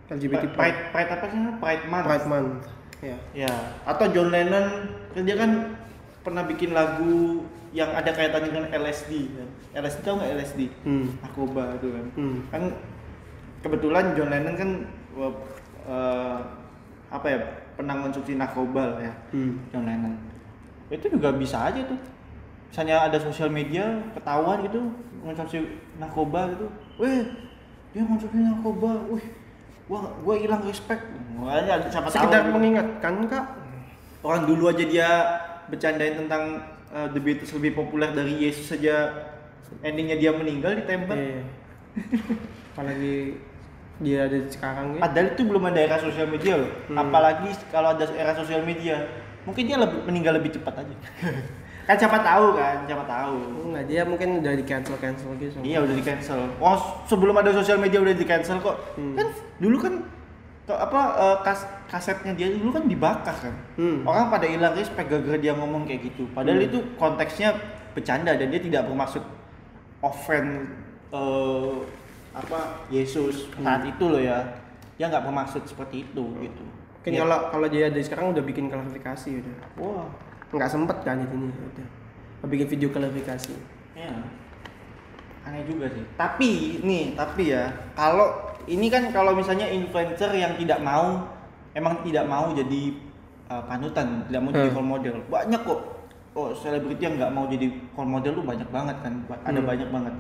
LGBT 0.07 0.51
pride, 0.51 0.55
pride, 0.55 0.79
pride 0.91 1.11
apa 1.13 1.25
sih 1.27 1.39
pride 1.59 1.85
month 1.87 2.07
Pride 2.07 2.27
month. 2.27 2.53
Ya. 2.99 3.17
ya 3.37 3.53
atau 3.85 4.09
John 4.09 4.33
Lennon 4.33 4.67
kan 5.13 5.23
dia 5.23 5.37
kan 5.37 5.51
pernah 6.23 6.43
bikin 6.43 6.73
lagu 6.73 7.45
yang 7.71 7.93
ada 7.93 8.09
kaitannya 8.09 8.49
dengan 8.49 8.67
LSD 8.73 9.13
kan. 9.37 9.49
LSD 9.77 10.01
tau 10.01 10.17
nggak 10.17 10.33
LSD 10.33 10.61
Hmm. 10.83 11.07
narkoba 11.21 11.77
itu 11.77 11.89
kan 11.93 12.07
Hmm. 12.17 12.37
kan 12.49 12.63
kebetulan 13.61 14.17
John 14.17 14.33
Lennon 14.33 14.57
kan 14.57 14.71
eh, 15.87 16.39
apa 17.07 17.27
ya 17.27 17.39
pernah 17.73 17.95
konsumsi 18.01 18.35
narkoba 18.35 18.99
ya 18.99 19.13
Hmm. 19.31 19.57
John 19.69 19.85
Lennon 19.85 20.15
itu 20.89 21.07
juga 21.09 21.31
bisa 21.33 21.65
aja 21.65 21.83
tuh 21.83 21.99
misalnya 22.67 22.97
ada 23.03 23.19
sosial 23.19 23.49
media 23.49 23.85
ketahuan 24.13 24.63
gitu 24.63 24.81
konsumsi 25.21 25.67
narkoba 25.97 26.51
gitu 26.51 26.67
weh 26.97 27.23
dia 27.91 28.03
konsumsi 28.03 28.37
narkoba 28.37 29.07
wih 29.07 29.25
gua 29.87 30.03
gua 30.21 30.35
hilang 30.35 30.63
respect 30.63 31.03
Wah, 31.37 31.59
ya, 31.59 31.79
siapa 31.85 32.07
tahu 32.07 32.17
Sekedar 32.17 32.43
gitu. 32.43 32.53
mengingatkan 32.53 33.15
kak. 33.27 33.45
orang 34.21 34.43
dulu 34.45 34.67
aja 34.67 34.83
dia 34.83 35.09
bercandain 35.67 36.17
tentang 36.17 36.59
eh, 36.89 37.07
The 37.09 37.21
Beatles 37.21 37.53
lebih 37.53 37.77
populer 37.77 38.11
dari 38.11 38.35
Yesus 38.41 38.67
saja 38.69 39.15
endingnya 39.81 40.17
dia 40.17 40.31
meninggal 40.31 40.75
ditembak 40.77 41.15
Iya. 41.15 41.43
Apalagi 42.73 43.41
dia 43.97 44.29
ada 44.29 44.37
di 44.37 44.51
sekarang 44.53 44.97
gitu. 44.97 45.03
Padahal 45.03 45.27
itu 45.33 45.43
belum 45.49 45.63
ada 45.73 45.81
era 45.81 45.97
sosial 45.97 46.29
media 46.29 46.55
loh. 46.61 46.71
Hmm. 46.93 46.99
Apalagi 47.01 47.49
kalau 47.73 47.89
ada 47.97 48.05
era 48.13 48.33
sosial 48.37 48.61
media, 48.61 49.09
mungkin 49.49 49.65
dia 49.65 49.77
lebih, 49.81 50.05
meninggal 50.05 50.37
lebih 50.37 50.53
cepat 50.53 50.85
aja. 50.85 50.97
kan 51.89 51.97
siapa 51.97 52.19
tahu 52.21 52.47
kan, 52.59 52.77
siapa 52.85 53.05
tahu. 53.09 53.37
Enggak, 53.73 53.85
dia 53.89 54.03
mungkin 54.05 54.45
udah 54.45 54.53
di 54.53 54.65
cancel 54.69 54.97
cancel 55.01 55.33
gitu. 55.41 55.57
Iya 55.65 55.81
udah 55.81 55.95
di 55.97 56.05
cancel. 56.05 56.41
Oh 56.61 56.77
sebelum 57.09 57.41
ada 57.41 57.55
sosial 57.57 57.81
media 57.81 58.03
udah 58.03 58.13
di 58.13 58.27
cancel 58.29 58.61
kok. 58.61 58.77
Hmm. 59.01 59.17
Kan 59.17 59.27
dulu 59.63 59.77
kan 59.81 59.95
apa 60.67 61.01
eh, 61.15 61.37
kas, 61.47 61.63
kasetnya 61.87 62.35
dia 62.35 62.51
dulu 62.53 62.75
kan 62.75 62.85
dibakar 62.85 63.37
kan. 63.39 63.55
Hmm. 63.81 64.05
Orang 64.05 64.29
pada 64.29 64.45
hilang 64.45 64.75
respect 64.77 65.09
gara-gara 65.09 65.39
dia 65.41 65.55
ngomong 65.57 65.89
kayak 65.89 66.11
gitu. 66.13 66.29
Padahal 66.37 66.59
Hmm. 66.61 66.69
itu 66.69 66.79
konteksnya 67.01 67.55
bercanda 67.97 68.37
dan 68.37 68.53
dia 68.53 68.61
tidak 68.61 68.85
bermaksud 68.91 69.25
offend 70.05 70.69
eh, 71.15 71.75
apa 72.37 72.85
Yesus 72.87 73.49
saat 73.51 73.81
Hmm. 73.81 73.91
itu 73.91 74.05
loh 74.07 74.21
ya. 74.21 74.45
Dia 74.97 75.09
nggak 75.09 75.25
bermaksud 75.25 75.65
seperti 75.65 76.05
itu 76.05 76.25
gitu. 76.39 76.65
Mungkin 77.01 77.13
Ya. 77.13 77.21
kalau 77.23 77.39
kalau 77.51 77.67
dia 77.67 77.89
dari 77.89 78.03
sekarang 78.03 78.31
udah 78.31 78.43
bikin 78.43 78.67
klarifikasi 78.67 79.41
udah. 79.41 79.55
Wah, 79.79 80.07
Nggak 80.49 80.71
sempet 80.71 80.97
kan 81.01 81.17
itu 81.19 81.35
nih 81.35 81.51
udah. 81.51 81.87
Bikin 82.45 82.69
video 82.69 82.89
klarifikasi. 82.91 83.55
ya. 83.95 84.13
Aneh 85.43 85.63
juga 85.63 85.87
sih. 85.89 86.03
Tapi 86.13 86.51
nih, 86.83 87.15
tapi 87.15 87.49
ya, 87.49 87.67
kalau 87.95 88.35
ini 88.67 88.87
kan 88.87 89.09
kalau 89.09 89.31
misalnya 89.33 89.65
influencer 89.65 90.29
yang 90.33 90.55
tidak 90.57 90.79
mau 90.81 91.23
emang 91.71 92.03
tidak 92.03 92.25
mau 92.25 92.51
jadi 92.51 92.83
uh, 93.47 93.63
panutan 93.63 94.27
tidak 94.27 94.41
mau 94.41 94.51
jadi 94.51 94.69
Hmm. 94.69 94.77
role 94.77 94.91
model 94.91 95.17
banyak 95.25 95.61
kok 95.63 95.81
oh 96.33 96.51
selebriti 96.51 96.99
yang 97.01 97.15
nggak 97.15 97.31
mau 97.31 97.47
jadi 97.47 97.67
role 97.93 98.11
model 98.11 98.33
tuh 98.35 98.45
banyak 98.45 98.69
banget 98.69 98.97
kan 98.99 99.13
ada 99.41 99.55
Hmm. 99.55 99.69
banyak 99.69 99.89
banget 99.89 100.15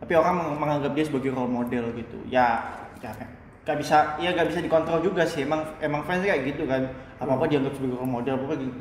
tapi 0.00 0.12
orang 0.12 0.34
meng- 0.34 0.58
menganggap 0.58 0.92
dia 0.92 1.04
sebagai 1.04 1.30
role 1.30 1.52
model 1.52 1.92
gitu. 1.92 2.18
Ya 2.26 2.64
ya 2.98 3.12
nggak 3.60 3.76
bisa 3.76 4.16
ya 4.16 4.32
nggak 4.32 4.48
bisa 4.48 4.58
dikontrol 4.58 5.00
juga 5.00 5.22
sih. 5.22 5.44
Emang 5.44 5.62
emang 5.78 6.02
fans 6.02 6.20
kayak 6.20 6.42
gitu 6.46 6.64
kan. 6.64 6.88
Apa 7.16 7.36
apa 7.36 7.44
dianggap 7.46 7.72
sebagai 7.72 7.96
role 7.96 8.08
model 8.10 8.34
apa 8.38 8.54
gitu. 8.56 8.74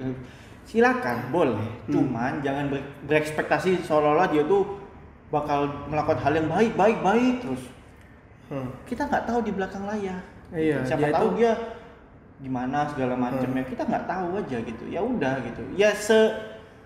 Silakan 0.65 1.17
boleh. 1.29 1.57
Hmm. 1.85 1.91
cuman 1.91 2.33
jangan 2.39 2.65
ber- 2.67 2.87
berekspektasi 3.03 3.81
seolah-olah 3.81 4.29
dia 4.29 4.45
tuh 4.45 4.79
bakal 5.27 5.65
melakukan 5.85 6.19
hal 6.19 6.33
yang 6.35 6.47
baik 6.47 6.73
baik 6.73 6.97
baik 6.99 7.35
terus. 7.39 7.63
Hmm. 8.47 8.69
kita 8.83 9.05
nggak 9.05 9.25
tahu 9.25 9.39
di 9.41 9.51
belakang 9.51 9.85
layar. 9.85 10.21
Iya, 10.49 10.81
siapa 10.81 11.05
dia 11.05 11.13
tahu 11.13 11.27
tuh- 11.27 11.35
dia 11.37 11.51
gimana 12.39 12.87
segala 12.87 13.13
macamnya 13.13 13.61
kita 13.61 13.83
nggak 13.83 14.05
tahu 14.05 14.27
aja 14.37 14.57
gitu. 14.59 14.83
Ya 14.87 15.01
udah 15.01 15.37
gitu. 15.43 15.61
Ya 15.75 15.91
se 15.91 16.17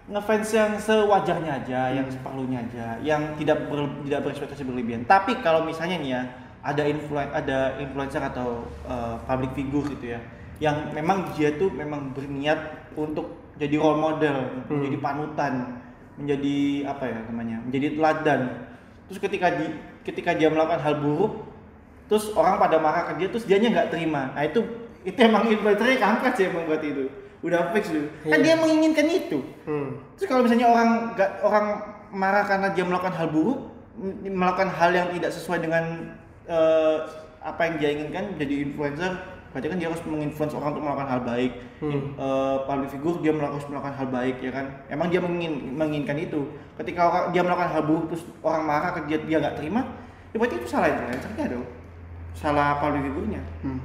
ngefans 0.03 0.51
yang 0.51 0.75
sewajarnya 0.75 1.63
aja 1.63 1.81
yang 1.95 2.07
seperlunya 2.11 2.59
aja 2.59 2.99
yang 2.99 3.39
tidak 3.39 3.71
ber, 3.71 3.87
tidak 4.03 4.19
berekspektasi 4.27 4.67
berlebihan. 4.67 5.07
Tapi 5.07 5.39
kalau 5.39 5.63
misalnya 5.63 5.95
nih 6.03 6.09
ya 6.11 6.21
ada 6.59 6.83
influen 6.83 7.27
ada 7.31 7.79
influencer 7.79 8.19
atau 8.19 8.67
uh, 8.83 9.15
public 9.23 9.55
figure 9.55 9.87
gitu 9.95 10.15
ya 10.15 10.19
yang 10.59 10.91
memang 10.91 11.31
dia 11.35 11.55
tuh 11.55 11.71
memang 11.71 12.11
berniat 12.11 12.91
untuk 12.99 13.55
jadi 13.55 13.75
role 13.79 13.99
model 13.99 14.37
Hmm. 14.67 14.79
menjadi 14.79 14.97
panutan 14.99 15.53
menjadi 16.19 16.57
apa 16.87 17.03
ya 17.07 17.19
namanya 17.31 17.57
menjadi 17.63 17.87
teladan. 17.95 18.41
Terus 19.07 19.19
ketika 19.23 19.47
di 19.55 19.65
ketika 20.03 20.31
dia 20.35 20.51
melakukan 20.51 20.83
hal 20.83 20.99
buruk 20.99 21.47
terus 22.11 22.27
orang 22.35 22.59
pada 22.59 22.75
marah 22.77 23.07
ke 23.07 23.23
dia 23.23 23.27
terus 23.31 23.47
dianya 23.47 23.71
nggak 23.71 23.89
terima. 23.95 24.35
Nah 24.35 24.43
itu 24.43 24.61
itu 25.07 25.19
emang 25.19 25.47
influencernya 25.47 25.95
kampret 25.99 26.33
sih 26.35 26.47
emang 26.51 26.67
berarti 26.67 26.91
itu 26.91 27.22
udah 27.43 27.69
fix 27.71 27.91
dulu 27.91 28.07
kan 28.23 28.33
Iya. 28.33 28.41
dia 28.41 28.55
menginginkan 28.55 29.05
itu 29.05 29.39
Hmm. 29.63 29.99
terus 30.15 30.27
kalau 30.27 30.41
misalnya 30.41 30.67
orang 30.67 30.89
nggak 31.11 31.31
orang 31.41 31.65
marah 32.09 32.43
karena 32.43 32.67
dia 32.71 32.83
melakukan 32.83 33.11
hal 33.11 33.27
buruk 33.27 33.59
melakukan 34.23 34.69
hal 34.69 34.89
yang 34.89 35.07
tidak 35.11 35.29
sesuai 35.29 35.59
dengan 35.59 35.83
eh, 36.43 36.97
apa 37.39 37.61
yang 37.63 37.75
dia 37.77 37.89
inginkan 37.91 38.35
jadi 38.35 38.63
influencer 38.63 39.11
berarti 39.49 39.67
kan 39.67 39.77
dia 39.77 39.85
harus 39.85 40.01
menginfluence 40.03 40.51
orang 40.51 40.71
untuk 40.71 40.83
melakukan 40.83 41.09
hal 41.09 41.21
baik 41.21 41.51
Hmm. 41.77 42.15
Eh, 42.15 42.57
public 42.63 42.89
figure 42.89 43.19
dia 43.19 43.31
melakukan 43.31 43.67
melakukan 43.67 43.93
hal 43.93 44.07
baik 44.07 44.35
ya 44.39 44.51
kan 44.51 44.65
emang 44.87 45.07
dia 45.07 45.19
mengingin, 45.19 45.53
menginginkan 45.73 46.15
itu 46.17 46.47
ketika 46.73 47.01
orang 47.03 47.23
dia 47.29 47.41
melakukan 47.41 47.69
hal 47.69 47.83
buruk 47.83 48.05
terus 48.07 48.23
orang 48.39 48.63
marah 48.63 48.91
ke 48.93 49.03
dia 49.05 49.19
dia 49.19 49.37
nggak 49.37 49.55
terima 49.55 49.83
ya 50.31 50.37
berarti 50.37 50.55
itu 50.57 50.65
salah 50.65 50.87
influencernya 50.89 51.45
dong 51.51 51.67
salah 52.33 52.79
public 52.79 53.03
figure-nya 53.03 53.41
Hmm. 53.61 53.79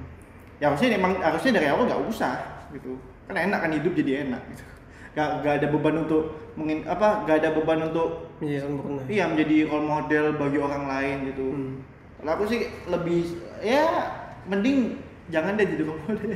ya 0.57 0.71
harusnya 0.71 0.95
emang 0.95 1.13
harusnya 1.19 1.53
dari 1.53 1.67
awal 1.67 1.85
nggak 1.85 2.03
usah 2.07 2.35
gitu 2.71 2.95
kan 3.29 3.37
enak 3.39 3.59
kan 3.61 3.71
hidup 3.71 3.93
jadi 3.93 4.13
enak 4.25 4.43
gitu 4.51 4.65
gak, 5.13 5.29
gak 5.43 5.55
ada 5.61 5.67
beban 5.69 5.97
untuk 6.03 6.23
mengin 6.55 6.81
apa 6.85 7.23
gak 7.25 7.37
ada 7.39 7.51
beban 7.53 7.81
untuk 7.85 8.29
Iya 8.39 8.63
sempurna. 8.63 9.03
iya 9.07 9.25
menjadi 9.27 9.67
role 9.67 9.83
model 9.85 10.25
bagi 10.35 10.59
orang 10.59 10.85
lain 10.87 11.17
gitu 11.27 11.47
Hmm. 11.49 11.75
kalau 12.17 12.31
aku 12.35 12.45
sih 12.47 12.61
lebih 12.87 13.21
ya 13.59 13.85
mending 14.45 14.97
jangan 15.29 15.55
deh 15.55 15.67
jadi 15.67 15.83
role 15.83 16.01
model 16.03 16.29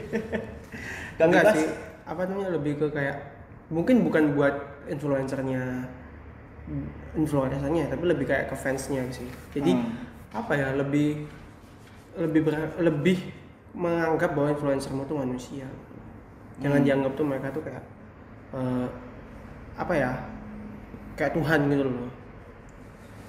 gak 1.16 1.26
Enggak 1.30 1.45
sih. 1.55 1.68
Apa 2.03 2.26
namanya 2.26 2.51
lebih 2.53 2.76
ke 2.76 2.86
kayak 2.90 3.16
mungkin 3.70 4.03
bukan 4.03 4.34
buat 4.34 4.55
influencernya 4.84 5.86
influencernya 7.14 7.84
tapi 7.88 8.05
lebih 8.05 8.26
kayak 8.26 8.51
ke 8.51 8.57
fansnya 8.57 9.05
sih. 9.11 9.28
Jadi 9.53 9.72
Hmm. 9.72 9.93
apa 10.32 10.53
ya 10.53 10.72
lebih 10.74 11.28
lebih 12.14 12.40
ber- 12.43 12.76
lebih 12.78 13.18
menganggap 13.72 14.32
bahwa 14.32 14.53
influencermu 14.53 15.05
tuh 15.05 15.16
manusia. 15.16 15.68
Jangan 16.62 16.80
Hmm. 16.80 16.86
dianggap 16.86 17.12
tuh 17.18 17.26
mereka 17.26 17.46
tuh 17.50 17.62
kayak 17.66 17.82
eh, 18.54 18.86
apa 19.76 19.92
ya 19.96 20.10
kayak 21.16 21.32
Tuhan 21.36 21.60
gitu 21.68 21.84
loh. 21.88 22.08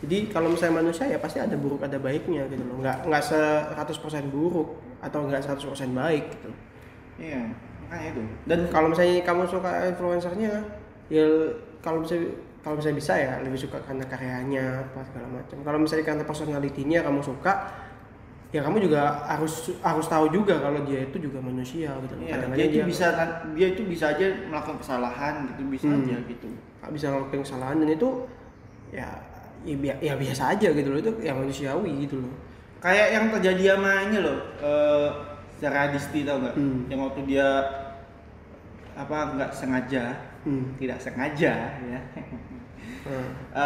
Jadi 0.04 0.18
kalau 0.28 0.52
misalnya 0.52 0.84
manusia 0.84 1.08
ya 1.08 1.16
pasti 1.16 1.40
ada 1.40 1.56
buruk 1.56 1.80
ada 1.80 1.96
baiknya 1.96 2.44
gitu 2.52 2.64
loh. 2.68 2.76
Nggak 2.84 3.08
nggak 3.08 3.24
100% 3.24 4.28
buruk 4.28 4.70
atau 5.00 5.20
nggak 5.28 5.42
100% 5.44 5.96
baik 5.96 6.26
gitu. 6.32 6.52
iya 7.22 7.46
makanya 7.86 8.10
itu 8.18 8.24
Dan 8.50 8.60
kalau 8.74 8.90
misalnya 8.90 9.22
kamu 9.22 9.44
suka 9.46 9.72
influencernya, 9.86 10.54
ya 11.14 11.26
kalau 11.80 12.02
bisa 12.02 12.18
kalau 12.64 12.80
misalnya 12.80 12.98
bisa 13.00 13.14
ya 13.16 13.34
lebih 13.44 13.60
suka 13.60 13.78
karena 13.84 14.04
karyanya 14.08 14.66
apa 14.82 15.00
segala 15.08 15.28
macam. 15.30 15.58
Kalau 15.62 15.80
misalnya 15.80 16.06
karena 16.08 16.24
personalitinya 16.26 17.00
kamu 17.04 17.22
suka, 17.22 17.54
ya 18.54 18.62
kamu 18.62 18.86
juga 18.86 19.26
harus 19.26 19.54
harus 19.82 20.06
tahu 20.06 20.30
juga 20.30 20.62
kalau 20.62 20.86
dia 20.86 21.04
itu 21.04 21.18
juga 21.18 21.42
manusia 21.42 21.90
gitu. 22.06 22.14
iya, 22.22 22.38
Kadang-kadang 22.38 22.58
dia 22.62 22.66
itu 22.70 22.80
bisa 22.86 23.08
dia 23.52 23.68
itu 23.74 23.82
bisa 23.84 24.06
aja 24.14 24.26
melakukan 24.46 24.78
kesalahan 24.78 25.34
gitu 25.50 25.62
bisa 25.68 25.86
Hmm. 25.90 26.06
aja 26.06 26.16
gitu 26.24 26.48
bisa 26.94 27.06
ngelakuin 27.10 27.42
kesalahan 27.42 27.82
dan 27.82 27.90
itu 27.92 28.10
ya 28.94 29.10
ya, 29.66 29.76
bi- 29.76 30.00
ya 30.00 30.14
biasa 30.14 30.44
aja 30.54 30.70
gitu 30.70 30.90
loh 30.94 31.00
itu 31.02 31.12
ya 31.20 31.34
manusiawi 31.34 32.06
gitu 32.06 32.22
loh. 32.22 32.34
kayak 32.78 33.08
yang 33.16 33.26
terjadi 33.34 33.64
sama 33.74 33.92
ini 34.06 34.18
loh 34.22 34.38
eh 34.62 35.10
secara 35.58 35.90
Disti 35.90 36.22
tau 36.22 36.38
nggak 36.38 36.54
Hmm. 36.54 36.80
yang 36.94 37.00
waktu 37.02 37.22
dia 37.26 37.48
apa 38.94 39.18
nggak 39.34 39.50
sengaja 39.50 40.14
Hmm. 40.46 40.76
tidak 40.78 41.02
sengaja 41.02 41.54
ya 41.82 42.00
Nah, 43.04 43.28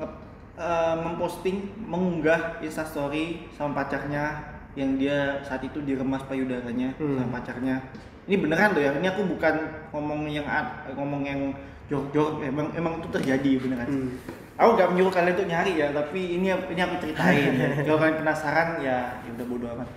Eh, 0.00 0.08
eh, 0.54 0.94
memposting 0.96 1.56
mengunggah 1.82 2.58
instastory 2.60 3.46
sama 3.52 3.82
pacarnya 3.82 4.54
yang 4.74 4.98
dia 4.98 5.38
saat 5.42 5.62
itu 5.62 5.78
diremas 5.80 6.22
payudaranya 6.24 6.94
Hmm. 6.98 7.18
sama 7.18 7.38
pacarnya 7.38 7.78
ini 8.24 8.40
beneran 8.40 8.72
loh 8.72 8.82
ya 8.82 8.90
ini 8.94 9.06
aku 9.06 9.22
bukan 9.28 9.54
ngomong 9.92 10.26
yang 10.26 10.46
ngomong 10.92 11.22
yang 11.22 11.40
jorok-jorok 11.86 12.40
emang 12.42 12.66
emang 12.72 12.98
itu 12.98 13.08
terjadi 13.12 13.50
beneran 13.60 13.86
hmm. 13.86 14.10
aku 14.56 14.70
gak 14.74 14.88
menyuruh 14.90 15.12
kalian 15.12 15.34
untuk 15.36 15.46
nyari 15.46 15.72
ya 15.76 15.92
tapi 15.92 16.38
ini 16.38 16.48
ini 16.50 16.80
aku 16.80 16.94
ceritain 16.98 17.52
ya. 17.54 17.68
kalau 17.86 17.98
kalian 18.00 18.18
penasaran 18.18 18.68
ya 18.80 18.98
ya 19.22 19.30
udah 19.36 19.46
bodo 19.46 19.66
amat 19.76 19.88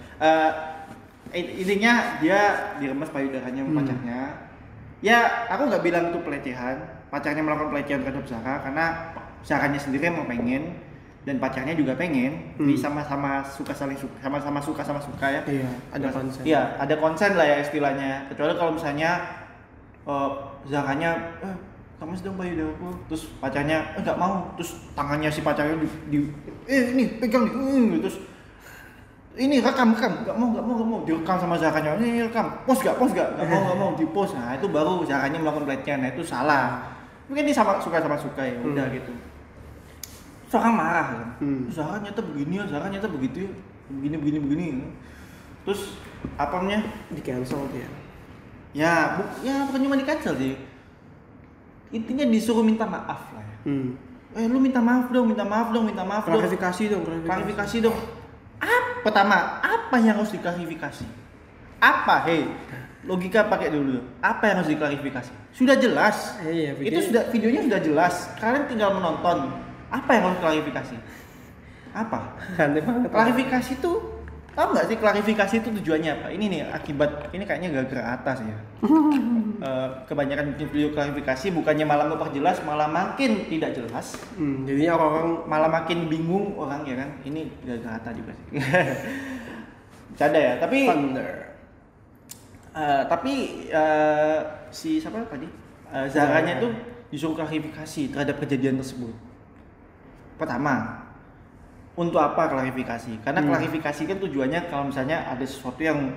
in- 1.33 1.53
intinya 1.57 1.93
dia 2.19 2.39
diremas 2.77 3.09
payudaranya 3.09 3.61
sama 3.61 3.71
Hmm. 3.71 3.79
pacarnya 3.81 4.19
ya 4.99 5.19
aku 5.47 5.61
nggak 5.69 5.83
bilang 5.83 6.03
itu 6.09 6.19
pelecehan 6.21 6.77
pacarnya 7.07 7.41
melakukan 7.41 7.69
pelecehan 7.71 8.01
terhadap 8.03 8.25
Zara 8.25 8.53
karena 8.61 8.85
Zaranya 9.47 9.79
sendiri 9.79 10.03
emang 10.05 10.27
pengen 10.27 10.75
dan 11.23 11.39
pacarnya 11.39 11.71
juga 11.71 11.95
pengen 11.95 12.55
Hmm. 12.55 12.67
jadi 12.67 12.79
sama-sama 12.81 13.39
suka 13.43 13.71
saling 13.71 13.95
suka 13.95 14.15
sama-sama 14.19 14.59
suka 14.59 14.79
sama 14.79 14.99
suka 14.99 15.27
ya. 15.29 15.41
Iya, 15.43 15.67
ada 15.89 16.07
konsen. 16.09 16.41
Iya, 16.43 16.61
ada 16.75 16.95
konsen 16.97 17.31
lah 17.33 17.45
ya 17.45 17.57
istilahnya. 17.59 18.27
Kecuali 18.27 18.53
kalau 18.53 18.71
misalnya 18.73 19.11
eh 20.03 20.29
Zaranya 20.65 21.15
eh 21.41 21.55
kamu 21.97 22.11
sedang 22.13 22.35
bayi 22.35 22.55
aku. 22.55 22.91
Terus 23.07 23.23
pacarnya 23.39 23.95
eh, 23.95 24.03
nggak 24.03 24.15
mau. 24.15 24.51
Terus 24.55 24.71
tangannya 24.93 25.27
si 25.27 25.39
pacarnya 25.39 25.75
di, 25.77 25.87
di 26.07 26.19
eh 26.65 26.91
ini 26.91 27.03
pegang 27.17 27.43
nih. 27.43 27.55
Hmm, 27.55 27.87
terus 27.99 28.17
ini 29.37 29.59
rekam 29.59 29.93
rekam. 29.93 30.11
Nggak 30.23 30.35
mau 30.35 30.47
nggak 30.49 30.63
mau 30.63 30.73
nggak 30.75 30.89
mau. 30.89 30.99
Direkam 31.03 31.37
sama 31.37 31.55
Zaranya 31.55 31.91
ini 31.97 32.19
rekam. 32.21 32.47
Post 32.63 32.81
gak 32.81 32.95
post 32.95 33.11
gak 33.13 33.27
nggak 33.33 33.47
mau 33.47 33.59
nggak 33.63 33.77
mau. 33.77 33.89
Di 33.93 34.05
post 34.07 34.31
nah 34.33 34.55
itu 34.55 34.67
baru 34.67 35.03
Zaranya 35.03 35.39
melakukan 35.39 35.67
pelecehan. 35.67 35.99
Nah 36.03 36.09
itu 36.09 36.23
salah. 36.23 36.87
Mungkin 37.27 37.43
dia 37.43 37.51
sama 37.53 37.75
suka 37.77 37.99
sama 37.99 38.15
suka 38.15 38.39
ya 38.39 38.55
udah 38.63 38.87
Hmm. 38.87 38.95
gitu 38.95 39.11
terus 40.47 40.55
orang 40.63 40.75
marah. 40.79 41.05
Kan 41.11 41.19
Hmm. 41.43 41.61
Zara 41.69 41.99
nyata 41.99 42.23
begini 42.23 42.57
ya 42.57 42.65
Zara 42.71 42.87
nyata 42.87 43.11
begitu 43.11 43.45
ya. 43.45 43.51
Begini 43.91 44.15
begini 44.15 44.37
begini 44.39 44.65
terus 45.67 45.99
apa 46.39 46.63
namanya? 46.63 46.87
Di 47.11 47.19
cancel 47.19 47.67
dia. 47.75 47.87
ya? 48.71 49.19
Bu, 49.19 49.21
ya 49.43 49.67
bukan 49.67 49.79
cuma 49.83 49.95
di 49.99 50.07
cancel 50.07 50.33
sih. 50.39 50.55
Intinya 51.91 52.23
disuruh 52.27 52.63
minta 52.63 52.87
maaf 52.87 53.31
lah 53.31 53.43
ya. 53.43 53.57
Hmm. 53.67 53.89
eh 54.35 54.43
lu 54.45 54.59
minta 54.59 54.83
maaf 54.83 55.07
dong 55.09 55.27
minta 55.31 55.43
maaf 55.47 55.71
dong 55.71 55.87
minta 55.87 56.03
maaf 56.03 56.23
dong. 56.27 56.35
Klarifikasi 56.39 56.83
dong, 56.91 57.01
klarifikasi. 57.03 57.27
klarifikasi 57.27 57.77
dong. 57.83 57.97
Apa 58.59 58.91
pertama 59.03 59.37
apa 59.63 59.95
yang 59.99 60.19
harus 60.19 60.31
diklarifikasi? 60.31 61.05
Apa 61.79 62.15
hei? 62.27 62.47
Logika 63.07 63.47
pakai 63.47 63.71
dulu 63.71 64.03
apa 64.19 64.51
yang 64.51 64.55
harus 64.59 64.71
diklarifikasi? 64.71 65.31
Sudah 65.55 65.79
jelas. 65.79 66.35
Eh, 66.43 66.51
iya, 66.51 66.71
itu 66.75 67.07
sudah 67.07 67.31
videonya 67.31 67.61
sudah 67.63 67.79
jelas. 67.79 68.15
Kalian 68.35 68.67
tinggal 68.67 68.91
menonton 68.99 69.66
apa 69.87 70.09
yang 70.13 70.23
harus 70.27 70.39
klarifikasi? 70.39 70.95
Apa? 71.95 72.19
Aneh 72.59 72.81
banget. 72.83 73.09
klarifikasi 73.09 73.71
itu 73.79 73.91
tahu 74.53 74.67
nggak 74.73 74.87
sih 74.89 74.97
klarifikasi 74.97 75.53
itu 75.61 75.69
tujuannya 75.81 76.11
apa? 76.17 76.27
Ini 76.33 76.45
nih 76.49 76.61
akibat 76.69 77.29
ini 77.31 77.43
kayaknya 77.45 77.69
gara-gara 77.73 78.03
atas 78.15 78.37
ya. 78.43 78.57
Eh, 79.57 79.89
kebanyakan 80.05 80.53
bikin 80.53 80.69
video 80.69 80.89
klarifikasi 80.93 81.49
bukannya 81.49 81.81
malah 81.81 82.05
memperjelas 82.05 82.61
malah 82.61 82.85
makin 82.85 83.41
tidak 83.49 83.73
jelas. 83.73 84.13
Hmm, 84.37 84.69
jadinya 84.69 84.93
orang-orang 84.93 85.49
malah 85.49 85.69
makin 85.81 86.05
bingung 86.05 86.53
orang 86.53 86.85
ya 86.85 86.93
kan? 86.93 87.09
Ini 87.25 87.41
gara-gara 87.65 87.97
Atta 87.97 88.11
juga 88.13 88.37
sih. 88.37 88.61
Canda 90.21 90.37
ya 90.37 90.53
tapi 90.61 90.85
thunder. 90.85 91.57
eh, 92.77 93.01
tapi 93.09 93.33
eh, 93.65 94.37
si 94.69 95.01
siapa 95.01 95.25
tadi? 95.25 95.49
Eh, 95.89 96.05
Zaranya 96.05 96.61
tuh 96.61 96.71
disuruh 97.09 97.33
klarifikasi 97.33 98.13
terhadap 98.13 98.37
kejadian 98.37 98.77
tersebut 98.77 99.09
pertama 100.37 101.03
untuk 101.97 102.21
apa 102.21 102.45
klarifikasi? 102.47 103.25
Karena 103.25 103.41
Hmm. 103.41 103.49
klarifikasi 103.51 104.01
kan 104.05 104.17
tujuannya 104.21 104.69
kalau 104.69 104.93
misalnya 104.93 105.25
ada 105.25 105.41
sesuatu 105.43 105.81
yang 105.81 106.13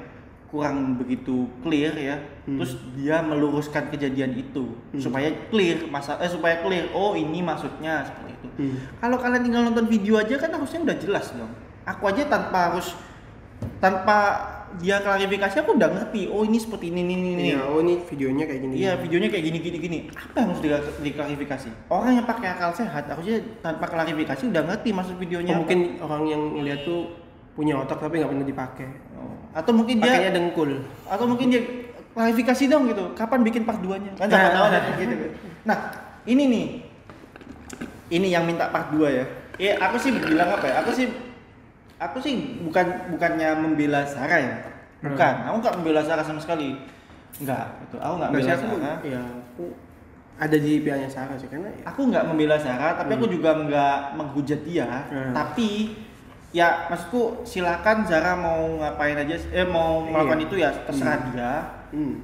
kurang 0.51 0.99
begitu 0.99 1.47
clear 1.63 1.95
ya, 1.95 2.17
Hmm. 2.45 2.59
terus 2.59 2.75
dia 2.99 3.23
meluruskan 3.23 3.87
kejadian 3.89 4.35
itu 4.35 4.77
Hmm. 4.93 5.01
supaya 5.01 5.31
clear 5.49 5.87
masa 5.89 6.19
eh 6.21 6.29
supaya 6.29 6.61
clear. 6.61 6.91
Oh 6.93 7.15
ini 7.15 7.41
maksudnya 7.41 8.03
seperti 8.05 8.31
itu. 8.35 8.49
Hmm. 8.59 8.77
Kalau 8.99 9.17
kalian 9.17 9.43
tinggal 9.47 9.63
nonton 9.71 9.87
video 9.87 10.19
aja 10.19 10.35
kan 10.37 10.51
harusnya 10.51 10.85
udah 10.85 10.97
jelas 10.99 11.33
dong. 11.33 11.53
Aku 11.87 12.03
aja 12.11 12.27
tanpa 12.27 12.75
harus 12.75 12.93
tanpa 13.81 14.19
dia 14.79 15.03
klarifikasi 15.03 15.57
aku 15.61 15.75
udah 15.75 15.91
ngerti. 15.91 16.31
Oh 16.31 16.47
ini 16.47 16.57
seperti 16.57 16.95
ini 16.95 17.03
ini 17.03 17.15
ini. 17.15 17.29
ini. 17.33 17.43
Iya, 17.51 17.61
oh 17.67 17.83
ini 17.83 17.99
videonya 18.07 18.45
kayak 18.47 18.61
gini. 18.63 18.75
Iya 18.79 18.93
videonya 18.97 19.29
kayak 19.29 19.45
gini 19.45 19.59
gini 19.59 19.77
gini. 19.79 19.99
Apa 20.09 20.37
yang 20.39 20.49
harus 20.55 20.61
di- 20.63 21.11
diklarifikasi? 21.11 21.69
Orang 21.89 22.13
yang 22.15 22.27
pakai 22.29 22.49
akal 22.55 22.71
sehat, 22.71 23.11
aku 23.11 23.21
sih 23.25 23.43
tanpa 23.59 23.91
klarifikasi 23.91 24.43
udah 24.47 24.63
ngerti 24.63 24.89
maksud 24.95 25.17
videonya. 25.19 25.53
Oh, 25.53 25.55
apa. 25.57 25.61
mungkin 25.67 25.79
orang 25.99 26.23
yang 26.29 26.43
ngeliat 26.55 26.81
tuh 26.85 27.11
punya 27.51 27.75
otak 27.77 27.99
tapi 27.99 28.23
nggak 28.23 28.31
pernah 28.31 28.47
dipakai. 28.47 28.89
Oh. 29.19 29.35
Atau 29.51 29.73
mungkin 29.75 29.99
Pakainya 29.99 30.31
dia 30.31 30.33
dengkul. 30.39 30.71
atau 31.05 31.25
mungkin 31.27 31.47
dia 31.51 31.63
klarifikasi 32.15 32.63
dong 32.67 32.87
gitu. 32.87 33.05
Kapan 33.19 33.41
bikin 33.43 33.63
part 33.67 33.83
2-nya? 33.83 34.15
Kan 34.15 34.31
sama 34.31 34.49
Nah. 34.49 34.53
tahu 34.55 34.67
gitu. 34.99 35.15
Nah, 35.67 35.79
ini 36.25 36.43
nih. 36.47 36.67
Ini 38.11 38.27
yang 38.29 38.47
minta 38.47 38.71
part 38.71 38.91
2 38.91 39.07
ya. 39.07 39.25
Ya 39.61 39.73
aku 39.79 39.99
sih 39.99 40.11
bilang 40.11 40.51
apa 40.51 40.67
ya? 40.67 40.75
Aku 40.83 40.91
sih 40.91 41.07
aku 42.01 42.17
sih 42.19 42.35
bukan 42.61 42.87
bukannya 43.13 43.49
membela 43.55 44.01
Sarah 44.03 44.41
ya. 44.41 44.57
Bukan. 45.01 45.35
Aku 45.47 45.57
nggak 45.61 45.75
membela 45.77 46.01
Sarah 46.01 46.21
sama 46.21 46.41
sekali. 46.41 46.75
Enggak, 47.37 47.69
itu. 47.85 47.97
Aku 47.97 48.15
nggak 48.17 48.31
Nggak 48.33 48.41
membela 48.43 48.57
aku, 48.57 48.67
Sarah. 48.75 48.99
ya 49.05 49.23
aku 49.23 49.65
ada 50.41 50.57
di 50.57 50.73
pihaknya 50.81 51.05
Sarah 51.07 51.37
sih 51.37 51.47
karena 51.47 51.69
ya, 51.69 51.85
aku 51.85 52.01
nggak 52.09 52.25
membela 52.25 52.57
Sarah 52.57 52.97
tapi 52.97 53.13
aku 53.13 53.29
juga 53.29 53.53
nggak 53.55 53.97
menghujat 54.17 54.61
dia 54.65 54.89
Hmm. 55.13 55.37
tapi 55.37 55.93
ya 56.51 56.89
maksudku 56.89 57.45
silakan 57.45 58.09
Zara 58.09 58.35
mau 58.35 58.65
ngapain 58.81 59.15
aja 59.15 59.37
eh 59.53 59.63
mau 59.63 60.01
melakukan 60.01 60.41
Iya. 60.41 60.47
itu 60.49 60.55
ya 60.57 60.71
terserah 60.83 61.17
dia 61.29 61.53
hmm. 61.93 62.15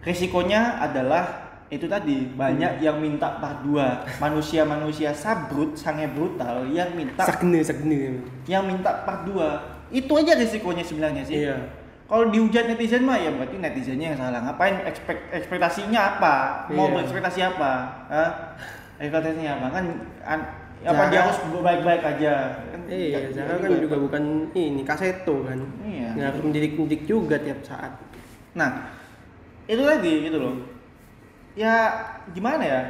risikonya 0.00 0.78
adalah 0.80 1.47
itu 1.68 1.84
tadi 1.84 2.24
banyak 2.32 2.80
yang 2.80 2.96
minta 2.96 3.36
part 3.36 3.60
2 3.60 4.16
manusia-manusia 4.18 5.12
sabrut 5.12 5.76
sange 5.76 6.08
brutal 6.08 6.64
yang 6.64 6.96
minta 6.96 7.20
Sakne, 7.22 7.60
sakne. 7.60 8.24
yang 8.48 8.64
minta 8.64 9.04
part 9.04 9.28
2 9.28 9.36
itu 9.90 10.08
aja 10.14 10.32
risikonya 10.32 10.80
sebenarnya 10.80 11.22
sih 11.24 11.44
Iya. 11.44 11.56
kalau 12.04 12.28
dihujat 12.28 12.68
netizen 12.68 13.04
mah 13.04 13.16
ya 13.16 13.28
berarti 13.28 13.56
netizennya 13.56 14.12
yang 14.12 14.18
salah. 14.18 14.40
Ngapain 14.42 14.80
ekspek, 14.82 15.28
ekspektasinya 15.28 16.16
apa? 16.16 16.34
Mau 16.72 16.88
Iya. 16.88 16.94
berekspektasi 16.96 17.40
apa? 17.42 17.72
Hah? 18.08 18.30
Ekspektasinya 18.96 19.60
apa? 19.60 19.66
Kan 19.68 19.84
an, 20.24 20.40
apa 20.88 21.02
dia 21.12 21.20
harus 21.20 21.36
baik-baik 21.52 22.00
aja? 22.00 22.32
Kan 22.64 22.80
Iya, 22.88 23.28
nggak 23.28 23.32
Zara 23.36 23.54
kan 23.54 23.68
juga. 23.68 23.80
juga 23.84 23.96
bukan 24.00 24.22
ini 24.56 24.80
kaseto 24.82 25.44
kan. 25.44 25.60
Iya. 25.84 26.08
Nggak 26.16 26.26
harus 26.32 26.40
mendidik-mendidik 26.48 27.02
juga 27.04 27.36
tiap 27.36 27.60
saat. 27.60 27.92
Nah, 28.56 28.88
itu 29.64 29.82
tadi 29.84 30.12
gitu 30.24 30.38
loh. 30.40 30.54
Ya 31.58 31.74
gimana 32.30 32.62
ya? 32.62 32.80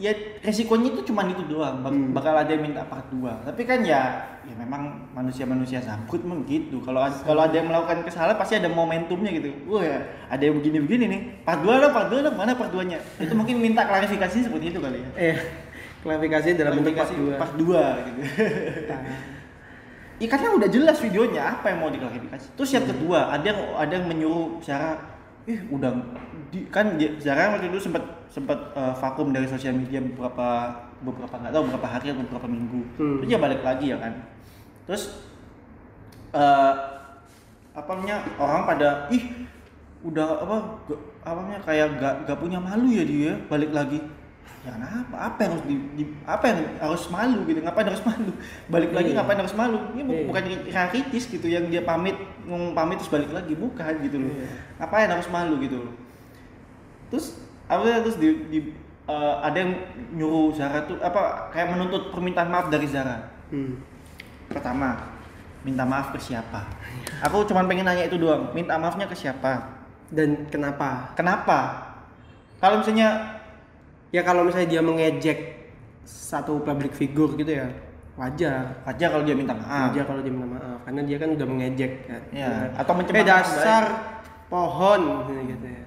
Ya 0.00 0.10
resikonya 0.40 0.90
itu 0.90 1.04
cuma 1.06 1.28
itu 1.28 1.44
doang. 1.44 1.84
Bak- 1.84 1.92
Hmm. 1.92 2.10
Bakal 2.10 2.32
ada 2.34 2.50
yang 2.50 2.64
minta 2.64 2.82
part 2.82 3.04
2. 3.06 3.44
Tapi 3.44 3.62
kan 3.62 3.84
ya 3.84 4.02
ya 4.42 4.54
memang 4.56 5.12
manusia-manusia 5.12 5.76
sangkut 5.78 6.24
memang 6.24 6.42
gitu. 6.48 6.80
Kalau 6.80 7.04
kalau 7.22 7.44
ada 7.44 7.52
yang 7.52 7.68
melakukan 7.68 8.00
kesalahan 8.02 8.34
pasti 8.34 8.56
ada 8.56 8.66
momentumnya 8.66 9.28
gitu. 9.30 9.52
Wah, 9.68 9.84
ya, 9.84 9.98
ada 10.26 10.40
yang 10.40 10.56
begini-begini 10.56 11.04
nih. 11.06 11.20
Part 11.44 11.60
2 11.60 11.76
dong, 11.78 11.92
part 11.92 12.08
2 12.08 12.24
dong. 12.24 12.34
Mana 12.34 12.56
part 12.56 12.72
2-nya? 12.72 12.96
Itu 13.20 13.36
mungkin 13.36 13.60
minta 13.60 13.84
klarifikasi 13.84 14.48
seperti 14.48 14.72
itu 14.72 14.80
kali 14.80 15.04
ya. 15.04 15.08
Eh, 15.30 15.36
klarifikasi 16.00 16.48
dalam 16.56 16.80
bentuk 16.80 16.96
part 16.96 17.12
Klarifikasi 17.12 17.36
2. 17.36 17.40
part 17.40 17.54
2 17.54 18.08
gitu. 18.08 18.20
Ya 20.20 20.28
karena 20.28 20.52
udah 20.52 20.68
jelas 20.68 21.00
videonya 21.00 21.42
apa 21.56 21.72
yang 21.72 21.80
mau 21.80 21.88
diklarifikasi. 21.88 22.52
Terus 22.52 22.70
yang 22.72 22.84
kedua, 22.84 23.32
ada 23.32 23.40
yang 23.40 23.60
ada 23.72 23.92
yang 23.96 24.04
menyuruh 24.04 24.60
Zara, 24.60 25.00
ih 25.48 25.64
udah 25.72 25.96
di, 26.50 26.66
kan 26.66 26.94
Zara 27.18 27.54
waktu 27.54 27.70
itu 27.70 27.78
sempat 27.80 28.02
sempat 28.26 28.58
eh, 28.74 28.94
vakum 28.94 29.30
dari 29.30 29.46
sosial 29.46 29.74
media 29.74 29.98
beberapa 29.98 30.48
beberapa 31.00 31.34
nggak 31.34 31.50
tahu 31.50 31.62
beberapa 31.66 31.88
hari 31.88 32.06
atau 32.10 32.22
beberapa 32.22 32.46
minggu. 32.46 32.80
Hmm. 32.94 33.16
Terus 33.18 33.28
dia 33.28 33.38
balik 33.38 33.62
lagi 33.62 33.86
ya 33.88 33.98
kan. 33.98 34.12
Terus 34.84 35.02
eh 36.30 36.72
apa 37.70 37.90
namanya 37.94 38.26
orang 38.36 38.66
pada 38.66 38.88
ih 39.08 39.46
udah 40.02 40.42
apa 40.42 40.56
ga- 40.86 41.02
apa 41.22 41.38
namanya 41.38 41.60
kayak 41.62 41.86
gak, 42.00 42.14
gak 42.26 42.38
punya 42.40 42.58
malu 42.58 42.88
ya 42.88 43.04
dia 43.04 43.32
balik 43.46 43.70
lagi 43.70 44.00
ya 44.60 44.76
kenapa 44.76 45.16
apa 45.16 45.38
yang 45.40 45.50
harus 45.56 45.66
di, 45.66 45.76
di- 45.96 46.12
apa 46.24 46.44
yang 46.50 46.58
harus 46.76 47.04
malu 47.08 47.38
gitu 47.48 47.60
ngapain 47.60 47.86
harus 47.88 48.04
malu 48.04 48.32
balik 48.68 48.90
lagi 48.92 49.08
Iya. 49.12 49.16
ngapain 49.16 49.38
harus 49.40 49.56
malu 49.56 49.78
ini 49.92 50.02
Iya. 50.04 50.24
bukan 50.28 50.42
kritis 50.90 51.24
gitu 51.28 51.46
yang 51.48 51.64
dia 51.68 51.80
pamit 51.80 52.16
ngomong 52.44 52.72
pamit 52.72 53.00
terus 53.00 53.08
balik 53.08 53.30
lagi 53.32 53.56
bukan 53.56 53.92
gitu 54.04 54.16
loh 54.20 54.32
Iya. 54.32 54.46
ngapain 54.82 55.08
harus 55.08 55.28
malu 55.28 55.54
gitu 55.60 55.76
loh 55.80 55.92
terus 57.10 57.36
apa 57.66 57.82
ya, 57.84 57.98
terus 58.00 58.16
di, 58.16 58.28
di- 58.46 58.72
eh, 59.04 59.34
ada 59.40 59.56
yang 59.56 59.72
nyuruh 60.12 60.50
Zara 60.52 60.82
tuh 60.82 60.96
apa 60.98 61.50
kayak 61.50 61.70
menuntut 61.70 62.10
permintaan 62.10 62.48
maaf 62.48 62.66
dari 62.66 62.86
Zara 62.86 63.30
Hmm. 63.50 63.82
pertama 64.46 64.94
minta 65.60 65.82
maaf 65.82 66.10
ke 66.10 66.18
siapa 66.18 66.70
aku 67.18 67.42
cuma 67.44 67.66
pengen 67.66 67.82
nanya 67.82 68.06
itu 68.06 68.14
doang 68.14 68.48
minta 68.50 68.74
maafnya 68.74 69.04
ke 69.04 69.14
siapa 69.14 69.76
Dan 70.08 70.46
kenapa? 70.46 71.14
kenapa 71.14 71.86
kalau 72.58 72.78
misalnya 72.78 73.38
Ya 74.10 74.22
kalau 74.22 74.42
misalnya 74.42 74.66
dia 74.68 74.82
mengejek 74.82 75.70
satu 76.02 76.58
public 76.60 76.90
figure 76.90 77.30
gitu 77.34 77.54
ya, 77.54 77.70
wajar. 78.14 78.74
aja 78.82 79.06
kalau 79.06 79.22
dia 79.22 79.34
minta 79.34 79.54
maaf 79.54 79.90
Wajar 79.90 80.02
kalau 80.04 80.18
dia 80.18 80.30
minta 80.30 80.50
maaf 80.50 80.82
karena 80.82 81.00
dia 81.04 81.16
kan 81.16 81.28
udah 81.30 81.46
mengejek 81.46 81.92
kan. 82.06 82.22
Iya, 82.30 82.74
atau 82.74 82.90
Eh 82.90 82.96
mencemahkan 82.98 83.26
dasar 83.30 83.84
pohon 84.46 85.00
gitu 85.46 85.62
ya. 85.62 85.79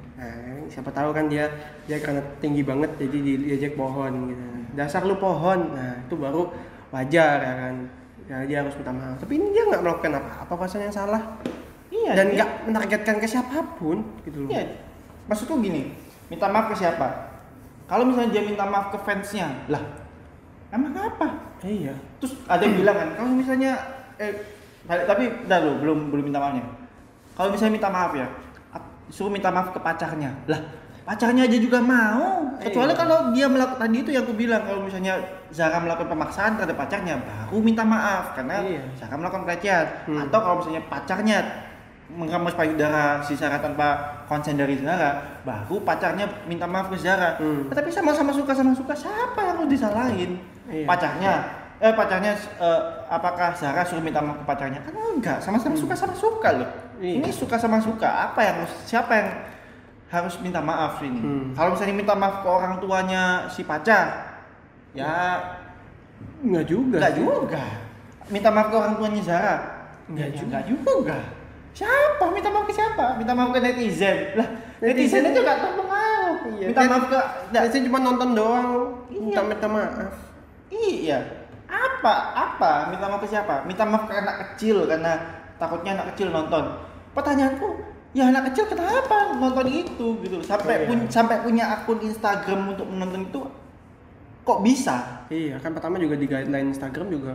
Siapa 0.74 0.90
tahu 0.90 1.14
kan 1.14 1.30
dia 1.30 1.46
dia 1.86 2.02
karena 2.02 2.26
tinggi 2.42 2.66
banget 2.66 2.90
jadi 2.98 3.18
diejek 3.22 3.78
pohon 3.78 4.10
gitu. 4.28 4.44
Dasar 4.74 5.06
lu 5.06 5.16
pohon. 5.16 5.72
Nah, 5.72 6.02
itu 6.02 6.18
baru 6.18 6.50
wajar 6.90 7.38
ya 7.38 7.54
kan. 7.62 7.76
Ya, 8.24 8.38
dia 8.44 8.58
harus 8.64 8.74
minta 8.74 8.90
maaf. 8.90 9.22
Tapi 9.22 9.38
ini 9.38 9.54
dia 9.54 9.70
nggak 9.70 9.82
melakukan 9.84 10.12
apa-apa 10.18 10.54
pasal 10.58 10.82
yang 10.82 10.96
salah 10.96 11.22
iya 11.94 12.12
dan 12.18 12.26
dia- 12.28 12.36
nggak 12.36 12.50
menargetkan 12.66 13.16
ke 13.22 13.28
siapa 13.30 13.58
pun 13.78 14.02
gitu 14.26 14.44
loh. 14.44 14.50
iya 14.50 14.66
maksudku 15.30 15.62
gini 15.62 15.94
minta 16.26 16.50
maaf 16.50 16.74
ke 16.74 16.76
siapa 16.76 17.06
kalau 17.86 18.10
misalnya 18.10 18.34
dia 18.34 18.44
minta 18.44 18.66
maaf 18.66 18.90
ke 18.90 18.98
fansnya 18.98 19.54
lah 19.70 19.80
emang 20.74 20.90
apa 20.92 21.54
Iya. 21.62 21.94
terus 22.18 22.34
ada 22.44 22.66
yang 22.66 22.76
bilang 22.76 22.98
kan 22.98 23.10
kalau 23.16 23.30
misalnya 23.32 23.72
eh 24.18 24.34
tapi 24.90 25.48
udah 25.48 25.58
lo 25.62 25.72
belum 25.80 26.12
belum 26.12 26.24
minta 26.28 26.42
maafnya 26.42 26.66
kalau 27.38 27.54
misalnya 27.54 27.78
minta 27.78 27.90
maaf 27.94 28.12
ya 28.12 28.28
suruh 29.08 29.28
minta 29.28 29.48
maaf 29.48 29.72
ke 29.72 29.80
pacarnya 29.80 30.32
lah 30.46 30.62
pacarnya 31.04 31.44
aja 31.44 31.58
juga 31.58 31.80
mau 31.80 32.56
kecuali 32.58 32.92
Iya. 32.92 32.98
kalau 32.98 33.18
dia 33.32 33.48
melakukan 33.48 33.80
tadi 33.82 33.98
itu 34.00 34.10
yang 34.10 34.24
aku 34.24 34.34
bilang 34.34 34.64
kalau 34.64 34.82
misalnya 34.82 35.20
Zara 35.52 35.76
melakukan 35.78 36.08
pemaksaan 36.10 36.56
terhadap 36.56 36.78
pacarnya 36.78 37.20
baru 37.20 37.58
minta 37.60 37.84
maaf 37.84 38.32
karena 38.34 38.64
Iya. 38.64 38.82
Zara 38.96 39.16
melakukan 39.16 39.44
pelecehan 39.44 39.86
Hmm. 40.08 40.24
atau 40.24 40.40
kalau 40.40 40.56
misalnya 40.60 40.84
pacarnya 40.88 41.38
mengemas 42.08 42.54
payudara 42.54 43.20
si 43.20 43.34
Zara 43.34 43.58
tanpa 43.58 43.88
konsen 44.28 44.54
dari 44.54 44.78
Zara 44.78 45.42
baru 45.42 45.82
pacarnya 45.82 46.24
minta 46.46 46.64
maaf 46.64 46.88
ke 46.88 46.96
Zara 46.96 47.36
Hmm. 47.36 47.68
tapi 47.68 47.90
sama-sama 47.90 48.32
suka 48.32 48.54
sama 48.54 48.72
suka 48.72 48.94
siapa 48.94 49.40
yang 49.40 49.60
harus 49.60 49.72
disalahin 49.72 50.40
Iya. 50.66 50.88
pacarnya 50.88 51.34
eh 51.80 51.92
pacarnya 51.92 52.32
eh, 52.58 52.80
apakah 53.10 53.52
Zara 53.52 53.84
suruh 53.84 54.00
minta 54.00 54.24
maaf 54.24 54.40
ke 54.40 54.46
pacarnya 54.46 54.80
kan 54.80 54.96
enggak 54.96 55.38
sama-sama 55.38 55.76
suka 55.76 55.92
sama 55.92 56.16
suka 56.16 56.50
loh 56.54 56.70
Iya. 56.96 57.14
ini 57.18 57.30
suka 57.30 57.56
sama 57.56 57.78
suka 57.78 58.06
apa 58.06 58.40
yang 58.40 58.58
siapa 58.84 59.12
yang 59.12 59.30
harus 60.08 60.38
minta 60.40 60.60
maaf 60.60 61.00
ini 61.00 61.18
Hmm. 61.18 61.46
kalau 61.52 61.74
misalnya 61.74 61.96
minta 61.96 62.14
maaf 62.14 62.40
ke 62.40 62.48
orang 62.48 62.78
tuanya 62.78 63.24
si 63.48 63.64
pacar 63.64 64.38
ya 64.92 65.42
Nggak 66.40 66.66
juga. 66.66 66.98
enggak 67.00 67.12
sih. 67.12 67.20
juga 67.20 67.64
minta 68.28 68.50
maaf 68.50 68.68
ke 68.68 68.76
orang 68.76 68.94
tuanya 68.96 69.22
Zara 69.22 69.56
Enggak 70.06 70.28
Ya, 70.28 70.34
juga. 70.34 70.46
enggak 70.46 70.64
juga 70.68 71.18
siapa 71.74 72.26
minta 72.30 72.50
maaf 72.50 72.66
ke 72.66 72.74
siapa 72.74 73.06
minta 73.16 73.34
maaf 73.34 73.50
ke 73.50 73.60
netizen 73.60 74.18
lah 74.36 74.48
netizen 74.80 75.20
Netizen- 75.20 75.26
itu 75.28 75.40
enggak 75.42 75.60
terpengaruh 75.60 76.36
Iya. 76.54 76.68
minta 76.70 76.82
maaf 76.86 77.06
ke 77.08 77.20
Biasanya 77.50 77.84
cuma 77.84 78.00
nonton 78.00 78.30
doang, 78.34 78.70
Iya. 79.08 79.20
minta 79.24 79.42
minta 79.44 79.68
maaf. 79.68 80.14
Iya. 80.68 81.20
Apa? 81.66 82.14
Apa? 82.34 82.72
Minta 82.90 83.06
maaf 83.08 83.22
ke 83.22 83.28
siapa? 83.28 83.62
Minta 83.64 83.84
maaf 83.84 84.06
ke 84.06 84.14
anak 84.14 84.36
kecil 84.44 84.84
karena 84.84 85.14
takutnya 85.64 85.96
anak 85.96 86.12
kecil 86.12 86.28
nonton. 86.30 86.64
Pertanyaanku, 87.14 87.68
ya 88.12 88.28
anak 88.28 88.52
kecil 88.52 88.68
kenapa 88.68 89.18
nonton 89.34 89.66
itu 89.66 90.08
gitu? 90.20 90.38
Sampai 90.42 90.76
Iya. 90.78 90.86
pun 90.86 90.98
sampai 91.08 91.36
punya 91.40 91.66
akun 91.72 92.00
Instagram 92.00 92.60
untuk 92.70 92.86
menonton 92.86 93.24
itu 93.24 93.40
kok 94.44 94.60
bisa? 94.60 95.24
Iya, 95.28 95.56
kan 95.58 95.72
pertama 95.72 95.96
juga 95.96 96.20
di 96.20 96.28
guideline 96.28 96.70
Instagram 96.70 97.08
juga 97.08 97.34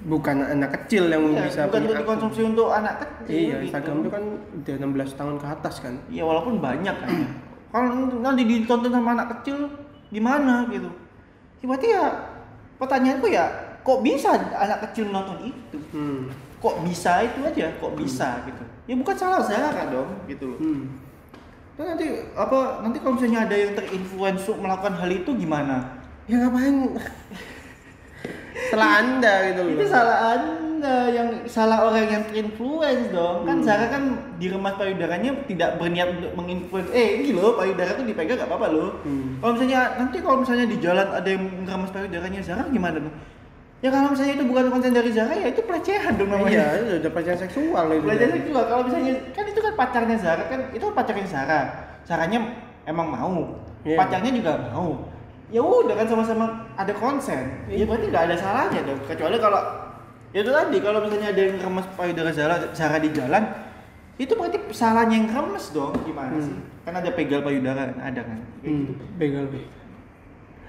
bukan 0.00 0.36
anak 0.42 0.70
kecil 0.74 1.06
yang 1.06 1.22
Iya, 1.28 1.42
bisa 1.44 1.60
bukan 1.64 1.80
untuk 1.80 1.90
akun. 1.90 2.00
dikonsumsi 2.00 2.40
untuk 2.44 2.68
anak 2.70 2.94
kecil. 2.98 3.28
Iya, 3.30 3.54
gitu. 3.54 3.64
Instagram 3.68 3.96
itu 3.98 4.10
kan 4.10 4.24
udah 4.54 4.74
16 4.78 5.10
tahun 5.14 5.34
ke 5.36 5.46
atas 5.48 5.74
kan. 5.78 5.94
Iya, 6.08 6.22
walaupun 6.22 6.54
banyak 6.58 6.96
kan. 6.96 7.08
Kalau 7.74 7.90
nanti 8.18 8.42
ditonton 8.44 8.88
sama 8.88 9.12
anak 9.12 9.28
kecil 9.36 9.66
gimana 10.08 10.64
gitu? 10.68 10.86
Berarti 11.60 11.88
ya 11.90 12.04
pertanyaanku 12.76 13.26
ya 13.26 13.48
kok 13.80 13.98
bisa 14.00 14.30
anak 14.36 14.84
kecil 14.84 15.08
nonton 15.08 15.36
itu 15.42 15.78
Hmm. 15.90 16.28
Kok 16.64 16.80
bisa 16.80 17.12
itu 17.22 17.38
aja 17.42 17.68
kok 17.74 17.92
bisa 17.92 18.28
gitu 18.42 18.64
ya 18.84 18.94
bukan 18.96 19.12
salah 19.14 19.40
Zara 19.40 19.84
dong 19.86 20.08
gitu 20.24 20.48
loh 20.48 20.58
Hmm. 20.58 20.84
Dan 21.74 21.90
nanti 21.90 22.06
apa 22.32 22.58
nanti 22.80 22.98
kalau 22.98 23.14
misalnya 23.14 23.44
ada 23.44 23.56
yang 23.58 23.74
terinfluence 23.74 24.46
untuk 24.46 24.62
melakukan 24.62 24.94
hal 24.94 25.10
itu 25.10 25.30
gimana 25.34 26.00
Ya 26.24 26.40
ngapain? 26.40 26.96
Salah 28.64 28.90
anda 28.96 29.32
gitu 29.44 29.60
loh. 29.60 29.72
itu 29.74 29.84
salah 29.84 30.18
anda 30.32 30.96
yang 31.10 31.28
salah 31.44 31.78
orang 31.84 32.06
yang 32.06 32.24
terinfluence 32.24 33.10
dong 33.10 33.42
kan 33.42 33.58
Hmm. 33.58 33.66
Zara 33.66 33.86
kan 33.88 34.02
diremas 34.36 34.74
payudaranya 34.74 35.34
tidak 35.44 35.76
berniat 35.76 36.08
untuk 36.14 36.32
menginfluence 36.34 36.90
eh 36.90 37.18
ini 37.18 37.34
loh 37.34 37.54
payudara 37.54 37.92
tuh 37.92 38.04
dipegang 38.04 38.38
gak 38.38 38.46
apa-apa 38.46 38.66
loh 38.70 38.90
Hmm. 39.02 39.36
kalau 39.38 39.52
misalnya 39.52 39.80
nanti 39.96 40.16
kalau 40.18 40.36
misalnya 40.38 40.64
di 40.64 40.78
jalan 40.78 41.08
ada 41.08 41.26
yang 41.26 41.42
ngeremas 41.60 41.90
payudaranya 41.90 42.40
Zara 42.40 42.64
gimana 42.68 42.96
dong 43.00 43.14
ya 43.84 43.92
kalau 43.92 44.08
misalnya 44.10 44.34
itu 44.34 44.44
bukan 44.48 44.64
konten 44.72 44.90
dari 44.90 45.12
Zara 45.12 45.36
ya 45.36 45.46
itu 45.46 45.60
pelecehan 45.60 46.16
dong 46.16 46.32
namanya 46.32 46.56
Iya, 46.56 46.66
itu 46.80 46.92
udah 47.04 47.10
pelecehan 47.12 47.38
seksual 47.38 47.84
itu. 47.92 48.00
Pelecehan 48.02 48.32
seksual 48.32 48.62
kalau 48.64 48.82
misalnya 48.82 49.12
kan 49.30 49.44
itu 49.44 49.60
kan 49.60 49.72
pacarnya 49.76 50.16
Zara 50.16 50.42
kan 50.48 50.60
itu 50.72 50.82
kan 50.82 50.94
pacarnya 50.94 51.26
Zara 51.28 51.60
Saranya 52.02 52.38
emang 52.84 53.08
mau 53.08 53.60
Iya. 53.84 54.00
pacarnya 54.00 54.32
juga 54.32 54.52
mau 54.66 55.04
ya 55.46 55.60
udah 55.60 55.94
kan 55.94 56.06
sama-sama 56.08 56.46
ada 56.74 56.92
konsen 56.94 57.68
ya 57.68 57.84
berarti 57.84 58.08
nggak 58.08 58.24
ada 58.24 58.34
salahnya 58.34 58.80
dong 58.82 58.96
kecuali 59.04 59.36
kalau 59.36 59.60
ya 60.32 60.40
itu 60.40 60.50
tadi 60.50 60.78
kalau 60.80 60.98
misalnya 60.98 61.28
ada 61.28 61.40
yang 61.44 61.60
remes 61.60 61.86
payudara 61.92 62.30
Zara 62.32 62.54
Zara 62.72 62.96
di 62.96 63.12
jalan 63.12 63.44
itu 64.16 64.32
berarti 64.32 64.58
salahnya 64.70 65.14
yang 65.14 65.28
remes 65.28 65.68
dong 65.70 65.92
gimana 66.00 66.32
Hmm. 66.32 66.42
sih 66.42 66.56
kan 66.82 66.96
ada 66.96 67.10
pegal 67.12 67.40
payudara 67.40 67.92
kan 67.92 67.98
ada 68.02 68.20
kan 68.22 68.38
Kayak 68.58 68.72
Hmm. 68.72 68.84
gitu. 68.88 69.04
Begal. 69.14 69.44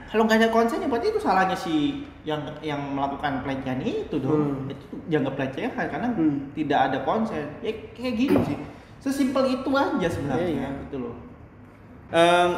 Kalau 0.06 0.24
nggak 0.24 0.38
ada 0.38 0.50
konsen 0.50 0.80
ya 0.80 0.88
berarti 0.88 1.08
itu 1.10 1.20
salahnya 1.20 1.54
si 1.54 1.76
yang 2.24 2.42
yang 2.62 2.82
melakukan 2.94 3.42
pelecehan 3.42 3.82
itu 3.82 4.16
dong 4.18 4.66
Hmm. 4.66 4.72
itu 4.72 4.96
dianggap 5.06 5.34
pelecehan 5.36 5.72
karena 5.76 6.10
Hmm. 6.12 6.50
tidak 6.54 6.80
ada 6.90 6.98
konsen 7.02 7.46
ya 7.60 7.72
kayak 7.92 8.14
gitu 8.16 8.38
sih 8.44 8.58
sesimpel 9.02 9.46
itu 9.52 9.70
aja 9.70 10.08
sebenarnya 10.08 10.48
Iya, 10.48 10.60
iya. 10.66 10.70
gitu 10.88 10.98
loh 11.04 11.16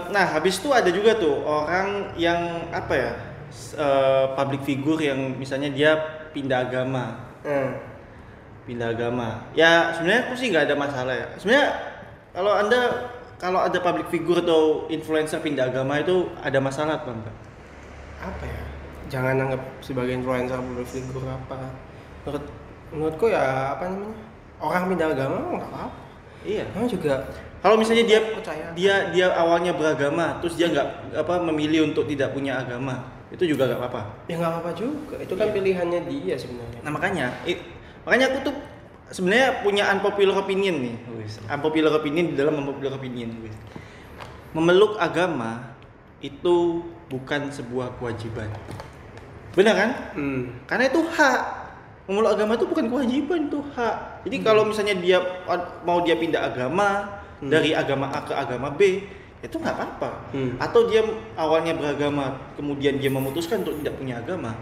nah 0.08 0.26
habis 0.28 0.60
itu 0.60 0.70
ada 0.70 0.88
juga 0.88 1.18
tuh 1.18 1.42
orang 1.42 2.14
yang 2.16 2.40
apa 2.70 2.94
ya 2.94 3.12
eh, 3.74 4.26
public 4.36 4.62
figure 4.62 5.00
yang 5.00 5.36
misalnya 5.36 5.72
dia 5.72 5.92
pindah 6.32 6.68
agama 6.68 7.26
Nah. 7.48 7.72
pindah 8.68 8.92
agama 8.92 9.48
ya 9.56 9.96
sebenarnya 9.96 10.28
aku 10.28 10.34
sih 10.36 10.52
nggak 10.52 10.68
ada 10.68 10.76
masalah 10.76 11.16
ya 11.16 11.28
sebenarnya 11.40 11.68
kalau 12.36 12.52
anda 12.54 12.82
kalau 13.38 13.62
ada 13.62 13.78
public 13.78 14.10
figure 14.10 14.42
atau 14.42 14.62
influencer 14.88 15.38
pindah 15.40 15.70
agama 15.70 16.02
itu 16.02 16.26
ada 16.42 16.58
masalah 16.58 16.98
apa 16.98 17.10
enggak? 17.14 17.36
Apa 18.18 18.44
ya? 18.44 18.62
Jangan 19.08 19.40
anggap 19.40 19.62
sebagai 19.80 20.14
influencer 20.14 20.58
public 20.58 20.88
figure 20.88 21.24
apa. 21.24 21.70
Menurut 22.26 22.46
menurutku 22.90 23.26
ya 23.30 23.44
apa 23.74 23.84
namanya? 23.88 24.18
Orang 24.58 24.90
pindah 24.90 25.08
agama 25.14 25.38
nggak 25.54 25.70
apa-apa. 25.70 25.98
Iya. 26.42 26.64
Namanya 26.74 26.90
juga 26.90 27.14
kalau 27.58 27.76
misalnya 27.78 28.06
dia 28.06 28.20
Percaya. 28.22 28.66
dia 28.74 28.96
dia 29.10 29.28
awalnya 29.34 29.74
beragama 29.74 30.38
terus 30.42 30.54
dia 30.54 30.70
nggak 30.70 31.18
apa 31.18 31.34
memilih 31.42 31.90
untuk 31.90 32.06
tidak 32.06 32.30
punya 32.30 32.58
agama 32.58 33.02
itu 33.30 33.44
juga 33.46 33.70
nggak 33.70 33.80
apa-apa? 33.82 34.02
Ya 34.26 34.38
nggak 34.38 34.52
apa-apa 34.52 34.72
juga. 34.74 35.16
Itu 35.22 35.34
kan 35.38 35.50
Iya. 35.50 35.56
pilihannya 35.62 36.00
dia 36.10 36.36
sebenarnya. 36.38 36.80
Nah 36.82 36.90
makanya 36.90 37.26
i- 37.46 37.62
makanya 38.02 38.34
aku 38.34 38.50
tuh 38.50 38.56
sebenarnya 39.10 39.62
punya 39.62 39.84
unpopular 39.90 40.36
opinion 40.38 40.76
nih 40.84 40.96
unpopular 41.48 41.92
opinion 41.96 42.32
di 42.32 42.36
dalam 42.36 42.60
unpopular 42.60 42.96
opinion 42.96 43.30
memeluk 44.52 44.96
agama 44.98 45.76
itu 46.20 46.82
bukan 47.08 47.50
sebuah 47.50 47.96
kewajiban 48.00 48.50
benar 49.54 49.74
kan 49.74 49.90
hmm. 50.14 50.66
karena 50.66 50.90
itu 50.90 51.02
hak 51.08 51.40
memeluk 52.06 52.32
agama 52.34 52.56
itu 52.56 52.66
bukan 52.66 52.86
kewajiban 52.88 53.40
itu 53.48 53.60
hak 53.74 53.96
jadi 54.24 54.38
kalau 54.42 54.64
misalnya 54.66 54.96
dia 54.98 55.18
mau 55.84 56.02
dia 56.02 56.16
pindah 56.16 56.44
agama 56.46 56.90
Hmm. 57.38 57.54
dari 57.54 57.70
agama 57.70 58.10
A 58.10 58.26
ke 58.26 58.34
agama 58.34 58.74
B 58.74 59.06
itu 59.46 59.56
nggak 59.62 59.76
apa-apa 59.78 60.34
Hmm. 60.34 60.58
atau 60.58 60.90
dia 60.90 61.06
awalnya 61.38 61.78
beragama 61.78 62.34
kemudian 62.58 62.98
dia 62.98 63.14
memutuskan 63.14 63.62
untuk 63.62 63.78
tidak 63.78 63.94
punya 63.94 64.18
agama 64.18 64.58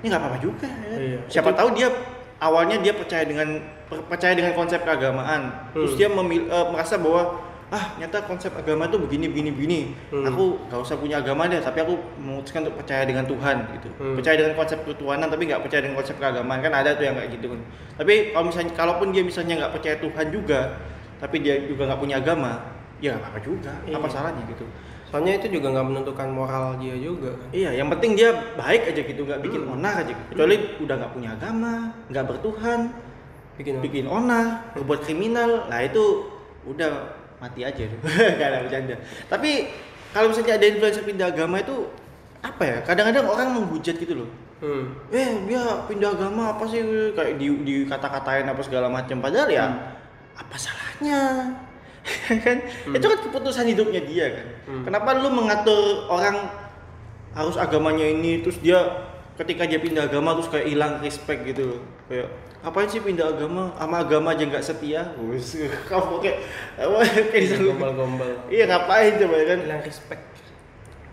ini 0.00 0.08
nggak 0.08 0.16
apa-apa 0.16 0.38
juga 0.40 0.72
ya. 0.88 0.96
Iya. 0.96 1.18
siapa 1.28 1.52
Itu- 1.52 1.58
tahu 1.60 1.68
dia 1.76 1.92
awalnya 2.38 2.78
dia 2.78 2.92
percaya 2.92 3.22
dengan 3.22 3.58
per- 3.84 4.04
percaya 4.04 4.32
dengan 4.32 4.52
konsep 4.52 4.80
keagamaan 4.80 5.72
terus 5.72 5.92
Hmm. 5.92 5.98
dia 5.98 6.08
memil- 6.08 6.46
eh, 6.46 6.66
merasa 6.68 6.96
bahwa 6.96 7.40
ah 7.68 7.92
nyata 7.96 8.24
konsep 8.24 8.48
agama 8.50 8.88
itu 8.88 8.96
begini 8.96 9.28
begini 9.28 9.50
begini 9.50 9.80
Hmm. 10.08 10.24
aku 10.24 10.56
nggak 10.66 10.80
usah 10.80 10.96
punya 10.96 11.20
agama 11.20 11.44
deh 11.44 11.58
tapi 11.58 11.78
aku 11.78 11.94
memutuskan 12.16 12.64
untuk 12.64 12.80
percaya 12.80 13.04
dengan 13.04 13.22
Tuhan 13.22 13.56
gitu 13.76 13.88
Hmm. 13.94 14.16
percaya 14.16 14.36
dengan 14.36 14.54
konsep 14.54 14.78
ketuhanan 14.82 15.28
tapi 15.28 15.44
nggak 15.44 15.60
percaya 15.60 15.80
dengan 15.82 15.96
konsep 15.96 16.16
keagamaan 16.16 16.58
kan 16.58 16.72
ada 16.72 16.96
tuh 16.96 17.04
yang 17.04 17.14
kayak 17.14 17.30
gitu 17.30 17.46
kan 17.50 17.60
tapi 17.98 18.32
kalau 18.32 18.44
misalnya 18.46 18.72
kalaupun 18.72 19.12
dia 19.12 19.20
misalnya 19.20 19.54
nggak 19.58 19.72
percaya 19.74 19.96
Tuhan 19.98 20.26
juga 20.30 20.60
tapi 21.18 21.36
dia 21.38 21.60
juga 21.60 21.82
nggak 21.86 22.00
punya 22.00 22.16
agama 22.16 22.52
ya 22.98 23.12
nggak 23.12 23.20
apa-apa 23.20 23.40
juga 23.42 23.72
Iya. 23.84 23.94
apa 23.94 24.06
salahnya 24.08 24.42
gitu 24.48 24.64
soalnya 25.08 25.40
itu 25.40 25.46
juga 25.50 25.72
nggak 25.72 25.86
menentukan 25.88 26.28
moral 26.28 26.76
dia 26.76 26.94
juga. 26.94 27.32
Iya 27.50 27.72
yang 27.74 27.88
penting 27.88 28.14
dia 28.14 28.30
baik 28.54 28.92
aja 28.92 29.00
gitu 29.02 29.20
nggak 29.24 29.40
bikin 29.40 29.60
Hmm. 29.64 29.74
onar 29.74 30.04
aja. 30.04 30.12
Kecuali 30.28 30.56
udah 30.78 30.94
nggak 31.00 31.12
punya 31.12 31.30
agama 31.32 31.72
nggak 32.08 32.24
bertuhan 32.24 32.80
bikin 33.56 33.80
bikin 33.80 34.06
onar 34.06 34.70
berbuat 34.76 35.00
kriminal. 35.02 35.66
Lah 35.66 35.80
itu 35.82 36.28
udah 36.64 36.92
mati 37.40 37.64
aja. 37.64 37.82
Tuh 37.90 37.98
gak 38.36 38.48
ada 38.50 38.58
bercanda. 38.62 38.94
Tapi 39.26 39.50
kalau 40.12 40.30
misalnya 40.30 40.54
ada 40.56 40.66
influencer 40.66 41.04
pindah 41.04 41.28
agama 41.28 41.56
itu 41.58 41.76
apa 42.38 42.62
ya? 42.62 42.76
Kadang-kadang 42.84 43.26
orang 43.26 43.48
menghujat 43.56 43.96
gitu 43.96 44.14
loh. 44.24 44.30
Hmm. 44.58 44.90
eh 45.14 45.46
dia 45.46 45.62
pindah 45.86 46.18
agama 46.18 46.58
apa 46.58 46.66
sih? 46.66 46.82
Kayak 47.14 47.38
di 47.38 47.46
dikata-katain 47.62 48.42
apa 48.42 48.58
segala 48.60 48.90
macam. 48.90 49.22
Padahal 49.22 49.46
ya 49.48 49.66
Hmm. 49.70 49.94
apa 50.38 50.54
salahnya 50.54 51.20
kan? 52.44 52.58
Hmm. 52.84 52.94
itu 52.96 53.04
kan 53.04 53.18
keputusan 53.22 53.64
hidupnya 53.66 54.00
dia 54.02 54.26
kan? 54.32 54.46
Hmm. 54.66 54.84
kenapa 54.84 55.08
lu 55.16 55.30
mengatur 55.30 56.08
orang 56.08 56.48
harus 57.32 57.54
agamanya 57.54 58.04
ini 58.04 58.40
terus 58.40 58.58
dia 58.58 58.80
ketika 59.38 59.62
dia 59.62 59.78
pindah 59.78 60.10
agama 60.10 60.34
terus 60.34 60.50
kayak 60.50 60.66
hilang 60.66 60.98
respect 60.98 61.46
gitu? 61.46 61.78
Kayak 62.10 62.26
ngapain 62.58 62.88
sih 62.90 62.98
pindah 62.98 63.30
agama? 63.30 63.70
Sama 63.78 63.96
agama 64.02 64.28
aja 64.34 64.42
nggak 64.42 64.64
setia. 64.66 65.14
Kamu 65.90 66.18
kayak 66.18 66.38
kayak 67.30 67.42
disanggup- 67.46 67.78
gombal-gombal. 67.78 68.32
Iya 68.50 68.66
ngapain 68.66 69.14
coba 69.14 69.34
ya 69.38 69.46
kan? 69.54 69.58
Hilang 69.62 69.82
respect. 69.86 70.22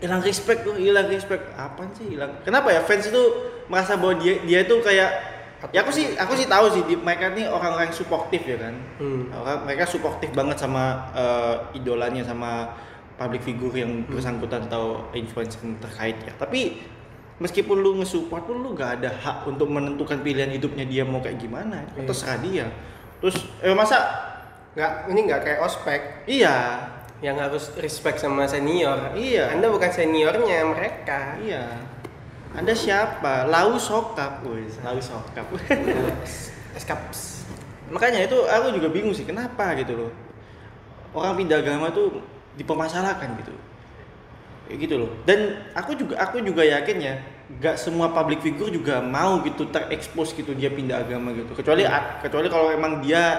Hilang 0.01 0.21
respect 0.25 0.59
tuh 0.65 0.75
hilang 0.75 1.07
respect. 1.07 1.43
Apaan 1.53 1.93
sih 1.93 2.17
hilang? 2.17 2.41
Kenapa 2.41 2.73
ya 2.73 2.81
fans 2.81 3.05
itu 3.05 3.23
merasa 3.69 3.93
bahwa 3.93 4.17
dia 4.17 4.41
dia 4.41 4.65
itu 4.65 4.75
kayak 4.81 5.34
ya 5.73 5.81
aku 5.81 5.91
sih 5.91 6.13
aku 6.13 6.33
sih 6.37 6.45
tahu 6.45 6.65
sih 6.69 6.83
di, 6.85 6.95
mereka 6.99 7.33
ini 7.33 7.49
orang-orang 7.49 7.89
suportif 7.89 8.43
ya 8.45 8.57
kan? 8.59 8.75
Hmm. 9.01 9.31
orang 9.33 9.65
mereka 9.65 9.83
suportif 9.89 10.29
banget 10.35 10.61
sama 10.61 11.09
eh, 11.15 11.77
idolanya 11.79 12.21
sama 12.21 12.69
public 13.15 13.41
figure 13.47 13.75
yang 13.75 14.03
bersangkutan 14.05 14.67
atau 14.67 15.07
influencer 15.15 15.63
yang 15.63 15.79
terkait 15.79 16.17
ya. 16.19 16.33
Tapi 16.35 16.77
meskipun 17.39 17.79
lu 17.79 17.99
nge-support 17.99 18.47
pun 18.47 18.59
lu 18.59 18.75
gak 18.75 19.01
ada 19.01 19.11
hak 19.11 19.47
untuk 19.47 19.67
menentukan 19.71 20.23
pilihan 20.23 20.51
hidupnya 20.51 20.83
dia 20.87 21.03
mau 21.07 21.23
kayak 21.23 21.39
gimana. 21.39 21.83
Iya. 21.95 22.07
terserah 22.07 22.39
dia. 22.43 22.65
Terus 23.23 23.37
eh, 23.63 23.75
masa 23.75 23.97
nggak 24.75 24.91
ini 25.11 25.19
nggak 25.31 25.41
kayak 25.41 25.59
ospek. 25.63 26.01
Iya. 26.27 26.55
Yang 27.23 27.37
harus 27.47 27.65
respect 27.79 28.19
sama 28.19 28.43
senior. 28.43 29.15
Iya. 29.15 29.55
Anda 29.55 29.71
bukan 29.71 29.91
seniornya 29.91 30.67
mereka. 30.67 31.39
Iya. 31.39 31.94
Anda 32.55 32.71
siapa? 32.71 33.45
Lau 33.51 33.75
sokap, 33.75 34.39
wes. 34.47 34.79
Lau 34.79 34.97
sokap. 35.03 35.43
Eskaps. 36.77 37.43
Makanya 37.91 38.25
itu 38.25 38.37
aku 38.47 38.73
juga 38.75 38.87
bingung 38.89 39.13
sih 39.13 39.27
kenapa 39.27 39.75
gitu 39.77 40.07
loh. 40.07 40.11
Orang 41.15 41.39
pindah 41.39 41.59
agama 41.59 41.91
tuh 41.91 42.23
dipermasalahkan 42.55 43.35
gitu. 43.43 43.53
Gitu 44.71 44.95
loh. 44.97 45.11
Dan 45.27 45.61
aku 45.77 45.93
juga 45.93 46.17
aku 46.17 46.41
juga 46.41 46.65
yakin 46.65 46.97
ya, 46.97 47.13
nggak 47.59 47.77
semua 47.77 48.09
public 48.09 48.41
figure 48.41 48.73
juga 48.73 49.03
mau 49.03 49.37
gitu 49.45 49.69
terekspos 49.69 50.33
gitu 50.33 50.55
dia 50.57 50.71
pindah 50.71 51.05
agama 51.05 51.35
gitu. 51.35 51.53
Kecuali 51.53 51.85
kecuali 52.23 52.47
kalau 52.49 52.73
emang 52.73 53.03
dia 53.05 53.37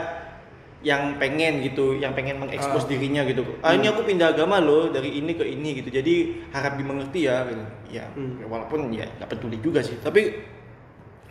yang 0.85 1.17
pengen 1.17 1.65
gitu, 1.65 1.97
yang 1.97 2.13
pengen 2.13 2.37
mengekspos 2.41 2.85
Ah. 2.85 2.89
dirinya 2.89 3.25
gitu. 3.25 3.43
Ah 3.65 3.73
ini 3.73 3.89
aku 3.89 4.05
pindah 4.05 4.37
agama 4.37 4.61
loh 4.61 4.93
dari 4.93 5.19
ini 5.19 5.33
ke 5.33 5.43
ini 5.43 5.81
gitu. 5.83 5.89
Jadi 5.89 6.45
harap 6.53 6.77
dimengerti 6.77 7.27
ya 7.27 7.49
gitu. 7.49 7.65
Ya, 7.91 8.05
Hmm. 8.13 8.39
ya 8.39 8.47
walaupun 8.47 8.93
ya 8.93 9.09
nggak 9.17 9.29
peduli 9.33 9.57
juga 9.65 9.81
sih. 9.81 9.97
Tapi 9.99 10.37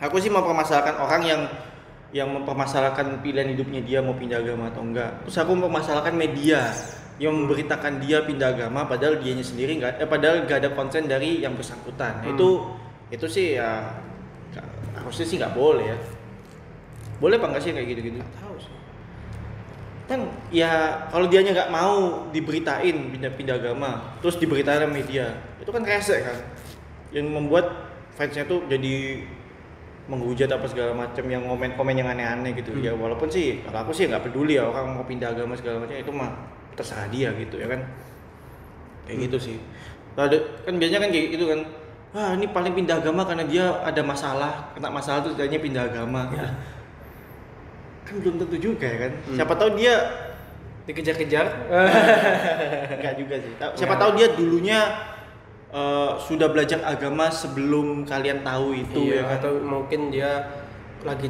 aku 0.02 0.16
sih 0.18 0.28
mempermasalahkan 0.28 0.98
orang 0.98 1.22
yang 1.24 1.42
yang 2.10 2.28
mempermasalahkan 2.32 3.20
pilihan 3.20 3.50
hidupnya 3.54 3.80
dia 3.82 3.98
mau 4.02 4.14
pindah 4.14 4.42
agama 4.42 4.68
atau 4.68 4.82
enggak. 4.82 5.10
Terus 5.26 5.36
aku 5.40 5.50
mempermasalahkan 5.56 6.14
media 6.14 6.70
yang 7.16 7.32
memberitakan 7.32 7.96
dia 8.04 8.20
pindah 8.28 8.52
agama 8.52 8.84
padahal 8.84 9.16
dianya 9.16 9.40
sendiri 9.40 9.80
nggak 9.80 10.04
eh, 10.04 10.08
padahal 10.08 10.44
nggak 10.44 10.58
ada 10.60 10.70
konsen 10.76 11.08
dari 11.08 11.40
yang 11.40 11.56
bersangkutan. 11.56 12.20
Hmm. 12.20 12.34
Itu 12.36 12.48
itu 13.08 13.26
sih 13.30 13.56
ya 13.56 13.94
harusnya 15.00 15.24
sih 15.24 15.36
nggak 15.40 15.54
boleh 15.54 15.86
ya. 15.86 15.98
Boleh 17.16 17.40
apa 17.40 17.46
enggak 17.48 17.62
sih 17.64 17.72
kayak 17.72 17.88
gitu-gitu? 17.96 18.20
Tahu 18.20 18.54
sih. 18.60 18.75
Kan 20.06 20.20
ya 20.54 20.70
kalau 21.10 21.26
dianya 21.26 21.50
nggak 21.50 21.70
mau 21.70 22.26
diberitain 22.30 23.10
pindah 23.10 23.32
pindah 23.34 23.58
agama 23.58 24.14
terus 24.22 24.38
diberitain 24.38 24.86
media 24.86 25.34
itu 25.58 25.66
kan 25.66 25.82
rese 25.82 26.22
kan 26.22 26.36
yang 27.10 27.26
membuat 27.26 27.66
fansnya 28.14 28.46
tuh 28.46 28.62
jadi 28.66 29.22
menghujat 30.06 30.46
apa 30.46 30.62
segala 30.70 30.94
macam 30.94 31.26
yang 31.26 31.42
komen-komen 31.42 31.98
yang 31.98 32.06
aneh-aneh 32.06 32.54
gitu 32.54 32.70
Hmm. 32.70 32.86
ya 32.86 32.92
walaupun 32.94 33.26
sih 33.26 33.58
kalau 33.66 33.82
aku 33.82 33.90
sih 33.90 34.06
nggak 34.06 34.22
peduli 34.22 34.54
ya 34.54 34.70
orang 34.70 34.94
mau 34.94 35.02
pindah 35.02 35.34
agama 35.34 35.58
segala 35.58 35.82
macam 35.82 35.98
itu 35.98 36.12
mah 36.14 36.30
terserah 36.78 37.10
dia 37.10 37.34
gitu 37.34 37.58
ya 37.58 37.66
kan 37.66 37.82
kayak 39.04 39.16
Hmm. 39.18 39.24
gitu 39.26 39.38
sih 39.42 39.56
ada 40.14 40.38
kan 40.62 40.78
biasanya 40.78 41.00
kan 41.02 41.10
kayak 41.10 41.26
gitu 41.34 41.44
kan 41.50 41.60
wah 42.14 42.30
ini 42.32 42.46
paling 42.48 42.72
pindah 42.72 43.02
agama 43.02 43.26
karena 43.26 43.44
dia 43.44 43.66
ada 43.82 44.00
masalah 44.00 44.70
kena 44.72 44.88
masalah 44.88 45.26
tuh 45.26 45.34
jadinya 45.34 45.58
pindah 45.58 45.82
agama 45.90 46.30
Ya. 46.30 46.46
Kan 48.06 48.14
belum 48.16 48.34
tentu 48.38 48.56
juga 48.56 48.86
ya 48.86 48.98
kan 49.02 49.12
Hmm. 49.20 49.36
siapa 49.36 49.52
tahu 49.52 49.70
dia 49.74 49.94
dikejar-kejar 50.86 51.46
enggak 52.96 53.14
juga 53.18 53.34
sih 53.36 53.52
siapa 53.74 53.94
Ya. 53.94 54.00
tahu 54.00 54.10
dia 54.14 54.28
dulunya 54.32 54.78
eh, 55.68 56.10
sudah 56.22 56.48
belajar 56.48 56.78
agama 56.82 57.26
sebelum 57.28 58.06
kalian 58.06 58.40
tahu 58.40 58.72
itu 58.76 59.00
iya, 59.04 59.20
ya 59.20 59.22
kan 59.26 59.36
atau 59.42 59.52
mungkin 59.58 60.00
dia 60.08 60.30
lagi 61.02 61.28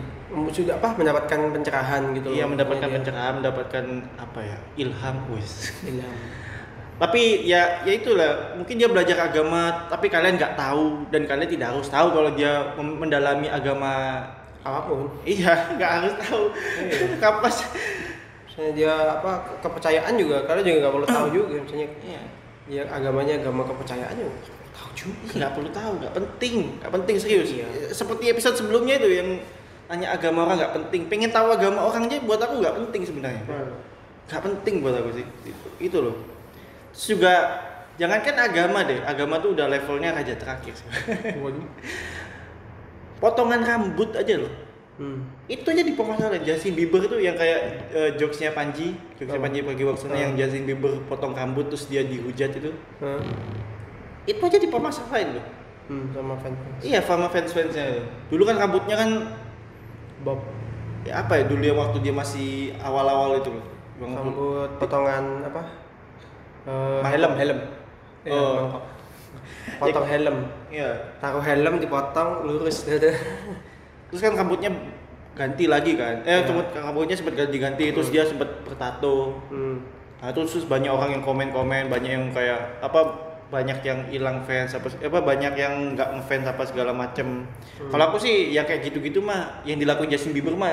sudah 0.52 0.76
apa 0.76 0.92
mendapatkan 0.94 1.38
pencerahan 1.52 2.02
gitu 2.12 2.28
Iya 2.30 2.44
loh. 2.44 2.56
mendapatkan 2.56 2.80
Makanya 2.82 2.90
dia 2.90 2.98
pencerahan, 3.00 3.34
mendapatkan 3.38 3.84
apa 4.16 4.40
ya 4.42 4.58
ilham, 4.76 5.16
wis. 5.30 5.70
hilang. 5.80 6.16
Tapi 6.96 7.44
ya 7.44 7.84
ya 7.84 7.92
itulah, 7.92 8.30
mungkin 8.56 8.74
dia 8.74 8.88
belajar 8.88 9.20
agama, 9.22 9.84
tapi 9.86 10.08
kalian 10.08 10.34
nggak 10.34 10.56
tahu 10.56 11.06
dan 11.10 11.28
kalian 11.28 11.46
tidak 11.46 11.68
harus 11.70 11.86
tahu 11.86 12.08
kalau 12.10 12.30
dia 12.32 12.72
mendalami 12.74 13.46
agama. 13.46 13.92
Apa 14.66 14.80
pun 14.86 15.06
Iya, 15.22 15.52
nggak 15.74 15.90
harus 15.92 16.14
tahu. 16.18 16.44
Iya. 16.82 17.16
Kapas. 17.16 17.56
misalnya 18.46 18.72
dia 18.72 18.92
apa 19.12 19.30
ke- 19.42 19.58
kepercayaan 19.60 20.16
juga 20.16 20.40
kalian 20.42 20.64
juga 20.64 20.78
nggak 20.80 20.94
perlu 20.94 21.06
tahu 21.06 21.26
juga 21.28 21.46
misalnya 21.58 21.88
Iya. 22.00 22.20
dia 22.66 22.82
agamanya 22.88 23.32
agama 23.36 23.62
kepercayaan 23.64 24.14
juga 24.14 24.32
tahu 24.72 24.88
juga 24.92 25.16
Nggak 25.36 25.50
perlu 25.52 25.70
tahu, 25.70 25.92
nggak 25.98 26.12
penting, 26.14 26.54
nggak 26.76 26.92
penting 26.92 27.16
serius. 27.16 27.48
Iya. 27.50 27.66
Seperti 27.90 28.24
episode 28.28 28.56
sebelumnya 28.56 28.96
itu 28.96 29.08
yang 29.10 29.28
tanya 29.86 30.10
agama 30.10 30.44
orang 30.44 30.56
nggak 30.58 30.74
penting. 30.74 31.00
Pengen 31.06 31.30
tahu 31.30 31.48
agama 31.48 31.80
orang 31.80 32.06
aja 32.06 32.18
buat 32.20 32.36
aku 32.38 32.54
nggak 32.58 32.74
penting 32.80 33.02
sebenarnya. 33.04 33.44
nggak 34.26 34.42
penting 34.42 34.74
buat 34.80 34.96
aku 34.96 35.10
sih 35.14 35.26
itu, 35.44 35.68
itu 35.78 35.98
loh 36.00 36.16
terus 36.90 37.06
juga 37.06 37.32
jangankan 37.94 38.34
agama 38.42 38.82
deh 38.82 38.98
agama 39.00 39.38
tuh 39.38 39.54
udah 39.54 39.68
levelnya 39.68 40.10
raja 40.10 40.34
terakhir 40.34 40.74
sih. 40.74 40.88
Potongan 43.16 43.60
rambut 43.60 44.12
aja 44.12 44.36
loh 44.38 44.52
Hmm. 44.96 45.28
itu 45.44 45.60
aja 45.62 45.84
dipermasalahin 45.84 46.40
Justin 46.40 46.72
Bieber 46.72 47.04
tuh 47.04 47.20
yang 47.20 47.36
kayak 47.36 47.60
eh, 47.92 48.10
jokesnya 48.16 48.56
Panji 48.56 48.96
jokesnya 49.14 49.36
Oh. 49.36 49.44
Panji 49.44 49.60
Pragiwaksono 49.60 50.08
Oh. 50.08 50.16
yang 50.16 50.32
Justin 50.34 50.64
Bieber 50.64 50.88
potong 51.04 51.36
rambut 51.36 51.68
terus 51.68 51.84
dia 51.84 52.00
dihujat 52.00 52.56
itu 52.56 52.72
Hah? 52.96 53.20
itu 54.24 54.40
aja 54.40 54.56
dipermasalahin 54.56 55.36
loh 55.36 55.44
Hmm, 55.86 56.08
sama 56.10 56.34
fans 56.40 56.56
iya 56.80 56.98
sama 56.98 57.28
fans 57.28 57.52
fansnya 57.52 58.08
dulu 58.26 58.42
kan 58.42 58.56
rambutnya 58.56 58.96
kan 58.96 59.10
Bob 60.24 60.40
ya 61.04 61.20
apa 61.20 61.38
ya 61.38 61.44
dulu 61.44 61.60
yang 61.62 61.76
waktu 61.76 62.00
dia 62.00 62.10
masih 62.10 62.50
awal-awal 62.80 63.36
itu 63.36 63.52
loh 63.52 63.66
rambut 64.00 64.70
potongan 64.80 65.44
apa 65.44 65.60
Mangkok. 66.64 67.12
helm 67.12 67.32
helm 67.36 67.58
Iya, 68.24 68.32
Oh. 68.34 68.80
potong 69.78 70.08
helm 70.08 70.36
iya 70.68 70.90
taruh 71.18 71.40
helm 71.40 71.78
dipotong 71.78 72.44
lurus 72.44 72.84
terus 74.08 74.20
kan 74.20 74.32
rambutnya 74.34 74.70
ganti 75.36 75.68
lagi 75.68 75.94
kan 75.94 76.24
eh 76.24 76.40
Ya. 76.40 76.46
sempat 76.46 76.72
rambutnya 76.72 77.16
sempat 77.16 77.36
ganti-ganti 77.36 77.92
terus 77.92 78.08
dia 78.08 78.24
sempat 78.24 78.48
bertato 78.64 79.36
hmm. 79.52 79.76
nah 80.24 80.32
terus, 80.32 80.56
terus 80.56 80.66
banyak 80.66 80.88
orang 80.88 81.20
yang 81.20 81.22
komen-komen 81.22 81.92
banyak 81.92 82.10
yang 82.16 82.26
kayak 82.32 82.80
apa 82.80 83.00
banyak 83.46 83.78
yang 83.86 84.02
hilang 84.10 84.42
fans 84.42 84.74
apa 84.74 84.90
apa 84.90 85.18
banyak 85.22 85.54
yang 85.54 85.94
nggak 85.94 86.18
ngefans 86.18 86.50
apa 86.50 86.62
segala 86.66 86.90
macem 86.90 87.46
Hmm. 87.76 87.92
kalau 87.92 88.08
aku 88.10 88.18
sih 88.18 88.50
ya 88.50 88.64
kayak 88.64 88.88
gitu-gitu 88.88 89.20
mah 89.20 89.60
yang 89.68 89.76
dilakuin 89.76 90.08
Justin 90.08 90.32
Bieber 90.32 90.56
mah 90.56 90.72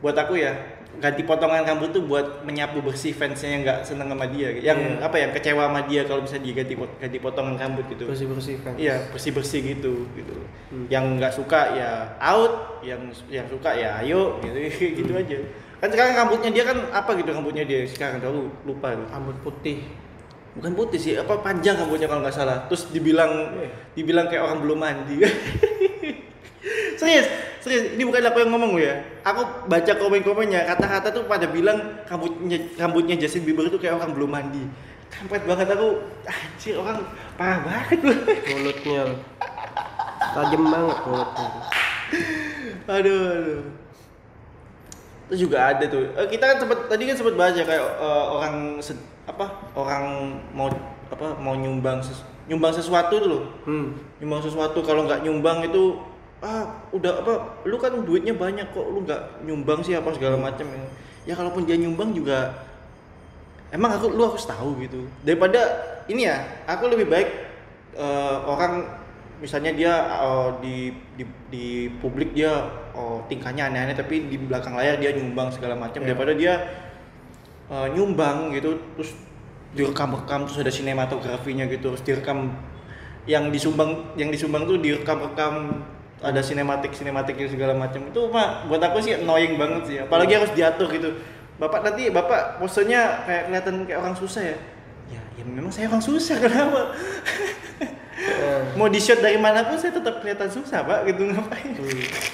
buat 0.00 0.14
aku 0.14 0.38
ya 0.38 0.54
ganti 0.98 1.22
potongan 1.22 1.62
rambut 1.62 1.94
tuh 1.94 2.02
buat 2.02 2.42
menyapu 2.42 2.82
bersih 2.82 3.12
fansnya 3.12 3.48
yang 3.48 3.62
nggak 3.62 3.80
seneng 3.84 4.10
sama 4.10 4.26
dia 4.26 4.50
yang 4.52 4.74
Iya. 4.76 5.06
apa 5.06 5.16
ya 5.16 5.26
kecewa 5.30 5.62
sama 5.64 5.80
dia 5.84 6.02
kalau 6.02 6.20
bisa 6.20 6.36
diganti 6.36 6.74
pot- 6.74 6.98
ganti 6.98 7.16
potongan 7.16 7.54
rambut 7.54 7.86
gitu 7.86 8.04
bersih 8.04 8.26
bersih 8.26 8.56
kan 8.58 8.74
Iya 8.74 9.08
bersih 9.08 9.30
bersih 9.30 9.60
gitu 9.62 10.10
gitu. 10.12 10.34
Hmm. 10.68 10.86
Yang 10.86 11.04
nggak 11.16 11.32
suka 11.32 11.60
ya 11.72 11.90
out, 12.18 12.82
yang 12.82 13.00
yang 13.26 13.46
suka 13.46 13.70
ya 13.72 13.96
ayo 13.98 14.40
gitu 14.40 14.58
gitu 14.98 15.12
Hmm. 15.12 15.22
aja. 15.22 15.38
Kan 15.78 15.88
sekarang 15.88 16.12
rambutnya 16.14 16.50
dia 16.50 16.64
kan 16.64 16.76
apa 16.90 17.10
gitu 17.14 17.30
rambutnya 17.30 17.62
dia 17.62 17.80
sekarang 17.84 18.18
aku 18.18 18.50
lupa 18.64 18.92
rambut 19.06 19.38
putih 19.40 19.86
Bukan 20.50 20.74
putih 20.74 20.98
sih, 20.98 21.14
apa 21.14 21.38
panjang 21.38 21.78
rambutnya 21.78 22.04
kalau 22.04 22.20
nggak 22.20 22.34
salah. 22.34 22.66
Terus 22.66 22.90
dibilang 22.90 23.54
Iya. 23.54 23.70
dibilang 23.94 24.26
kayak 24.26 24.42
orang 24.42 24.58
belum 24.58 24.78
mandi. 24.78 25.22
serius, 27.00 27.26
serius. 27.64 27.96
Ini 27.96 28.02
bukan 28.04 28.20
aku 28.28 28.44
yang 28.44 28.50
ngomong 28.52 28.76
ya. 28.76 29.00
Aku 29.24 29.40
baca 29.64 29.92
komen-komennya, 29.96 30.68
kata-kata 30.68 31.08
tuh 31.10 31.24
pada 31.24 31.48
bilang 31.48 32.04
rambutnya 32.04 32.60
rambutnya 32.76 33.16
Justin 33.16 33.48
Bieber 33.48 33.72
itu 33.72 33.80
kayak 33.80 33.96
orang 33.96 34.12
belum 34.12 34.28
mandi. 34.28 34.68
Kampret 35.08 35.48
banget 35.48 35.72
aku. 35.72 36.04
Anjir, 36.28 36.76
orang 36.76 37.00
parah 37.34 37.64
banget 37.64 37.98
loh. 38.04 38.18
mulutnya 38.52 39.02
tajam 40.30 40.62
banget 40.62 40.98
mulutnya 41.02 41.48
aduh, 42.86 43.22
aduh. 43.32 43.60
Terus 45.26 45.38
juga 45.40 45.58
ada 45.62 45.84
tuh. 45.86 46.10
eh, 46.10 46.26
kita 46.26 46.44
kan 46.44 46.56
sempat 46.58 46.78
tadi 46.90 47.02
kan 47.06 47.16
sempat 47.16 47.34
baca 47.38 47.62
kayak 47.62 47.84
eh, 47.86 48.24
orang 48.28 48.54
se- 48.82 48.98
apa 49.24 49.46
orang 49.78 50.04
mau 50.50 50.66
apa 51.06 51.38
mau 51.38 51.54
nyumbang 51.54 52.02
ses- 52.02 52.26
nyumbang 52.50 52.74
sesuatu 52.74 53.14
tuh 53.16 53.28
loh. 53.30 53.42
hmm. 53.62 54.18
Nyumbang 54.18 54.42
sesuatu 54.42 54.82
kalau 54.82 55.06
nggak 55.06 55.22
nyumbang 55.22 55.62
itu 55.64 55.98
ah 56.40 56.88
udah 56.96 57.20
apa 57.20 57.32
lu 57.68 57.76
kan 57.76 57.92
duitnya 58.00 58.32
banyak 58.32 58.72
kok 58.72 58.86
lu 58.88 59.04
nggak 59.04 59.44
nyumbang 59.44 59.84
sih 59.84 59.92
apa 59.92 60.08
segala 60.16 60.40
macam 60.40 60.64
ya. 60.64 60.84
Ya 61.28 61.34
kalaupun 61.36 61.68
dia 61.68 61.76
nyumbang 61.76 62.16
juga 62.16 62.64
emang 63.68 63.92
aku 63.92 64.08
lu 64.08 64.24
harus 64.24 64.48
tahu 64.48 64.80
gitu. 64.80 65.04
Daripada 65.20 65.60
ini 66.08 66.26
ya, 66.26 66.40
aku 66.64 66.88
lebih 66.88 67.06
baik 67.12 67.28
eh, 67.94 68.36
orang 68.48 68.88
misalnya 69.40 69.72
dia 69.76 69.92
eh, 70.20 70.48
di, 70.64 70.76
di 71.20 71.24
di 71.52 71.66
publik 72.00 72.32
dia 72.32 72.68
oh, 72.96 73.24
tingkahnya 73.28 73.68
aneh-aneh 73.68 73.96
tapi 73.96 74.28
di 74.28 74.36
belakang 74.36 74.76
layar 74.76 75.00
dia 75.00 75.12
nyumbang 75.16 75.52
segala 75.52 75.76
macam 75.76 76.00
Ya. 76.04 76.12
daripada 76.12 76.32
dia 76.36 76.54
eh, 77.68 77.86
nyumbang 77.92 78.52
gitu 78.56 78.80
terus 78.96 79.12
direkam-rekam 79.76 80.48
terus 80.48 80.58
ada 80.60 80.72
sinematografinya 80.72 81.64
gitu 81.70 81.94
terus 81.94 82.02
direkam 82.02 82.52
yang 83.28 83.52
disumbang 83.52 84.16
yang 84.18 84.32
disumbang 84.32 84.66
tuh 84.66 84.80
direkam-rekam 84.80 85.84
ada 86.20 86.40
sinematik 86.44 86.92
sinematiknya 86.92 87.48
segala 87.48 87.72
macam. 87.72 88.04
Itu 88.04 88.28
mah 88.28 88.68
buat 88.68 88.80
aku 88.84 89.00
sih 89.00 89.16
annoying 89.16 89.56
banget 89.56 89.82
sih. 89.88 89.96
Apalagi 90.04 90.36
harus 90.36 90.52
diatur 90.52 90.92
gitu. 90.92 91.16
Bapak 91.56 91.84
nanti 91.84 92.08
bapak 92.12 92.60
posenya 92.60 93.24
kayak 93.24 93.42
kelihatan 93.48 93.74
kayak 93.88 94.00
orang 94.00 94.16
susah 94.16 94.42
ya? 94.44 94.56
Ya 95.08 95.20
ya 95.40 95.44
memang 95.44 95.72
saya 95.72 95.88
orang 95.88 96.04
susah 96.04 96.36
kenapa? 96.44 96.92
Mau 98.76 98.88
di 98.92 99.00
shot 99.00 99.24
dari 99.24 99.40
mana 99.40 99.64
pun 99.64 99.80
saya 99.80 99.96
tetap 99.96 100.20
kelihatan 100.20 100.48
susah 100.52 100.84
pak 100.84 101.08
gitu. 101.08 101.24
Ngapain 101.32 101.72
hmm. 101.72 102.28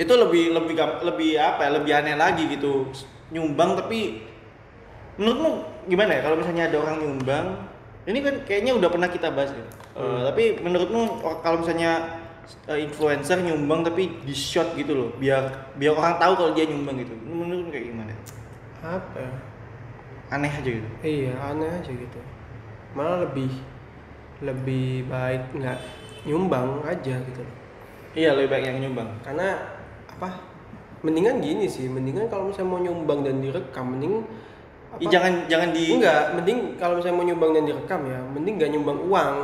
itu 0.00 0.12
lebih 0.16 0.56
lebih 0.56 0.74
lebih 1.04 1.30
apa 1.36 1.68
ya 1.68 1.70
lebih 1.76 1.92
aneh 1.92 2.16
lagi 2.16 2.48
gitu. 2.48 2.88
Nyumbang 3.32 3.76
tapi 3.76 4.24
menurutmu 5.20 5.68
gimana 5.88 6.16
ya 6.16 6.20
kalau 6.24 6.36
misalnya 6.40 6.72
ada 6.72 6.76
orang 6.80 6.96
nyumbang? 7.00 7.46
Ini 8.02 8.18
kan 8.18 8.34
kayaknya 8.48 8.72
udah 8.74 8.88
pernah 8.90 9.06
kita 9.12 9.30
bahas 9.30 9.52
ya 9.52 9.81
Eh, 9.92 10.00
Hmm. 10.00 10.24
tapi 10.24 10.42
menurutmu 10.64 11.20
kalau 11.44 11.60
misalnya 11.60 11.92
eh, 12.66 12.78
influencer 12.82 13.38
nyumbang 13.44 13.84
tapi 13.84 14.18
di 14.24 14.34
shot 14.34 14.72
gitu 14.74 14.92
loh 14.96 15.08
biar 15.20 15.72
biar 15.76 15.92
orang 15.94 16.16
tahu 16.18 16.32
kalau 16.38 16.50
dia 16.56 16.64
nyumbang 16.66 16.96
gitu. 16.98 17.14
Menurutmu 17.22 17.70
kayak 17.70 17.86
gimana? 17.92 18.12
Apa 18.82 19.18
ya? 19.20 19.32
aneh 20.32 20.48
aja 20.48 20.70
gitu. 20.72 20.88
Iya 21.04 21.32
aneh 21.38 21.68
aja 21.68 21.90
gitu. 21.92 22.18
Malah 22.96 23.28
lebih 23.28 23.52
lebih 24.42 25.06
baik 25.06 25.54
nggak 25.54 25.78
nyumbang 26.26 26.82
aja 26.86 27.14
gitu 27.18 27.42
iya 28.12 28.34
lebih 28.36 28.48
baik 28.52 28.64
yang 28.68 28.78
nyumbang. 28.82 29.08
Karena 29.24 29.56
apa 30.08 30.28
mendingan 31.02 31.42
gini 31.42 31.66
sih 31.66 31.86
mendingan 31.90 32.30
kalau 32.30 32.50
misalnya 32.50 32.70
mau 32.70 32.80
nyumbang 32.80 33.20
dan 33.26 33.42
direkam 33.42 33.86
mending 33.96 34.22
Ih, 35.00 35.08
jangan 35.08 35.48
jangan 35.48 35.72
di 35.72 35.96
enggak 35.96 36.36
mending 36.36 36.76
kalau 36.76 37.00
misalnya 37.00 37.16
mau 37.16 37.26
nyumbang 37.26 37.50
dan 37.56 37.64
direkam 37.64 38.00
ya 38.04 38.20
mending 38.22 38.54
nggak 38.60 38.70
nyumbang 38.76 38.98
uang 39.08 39.36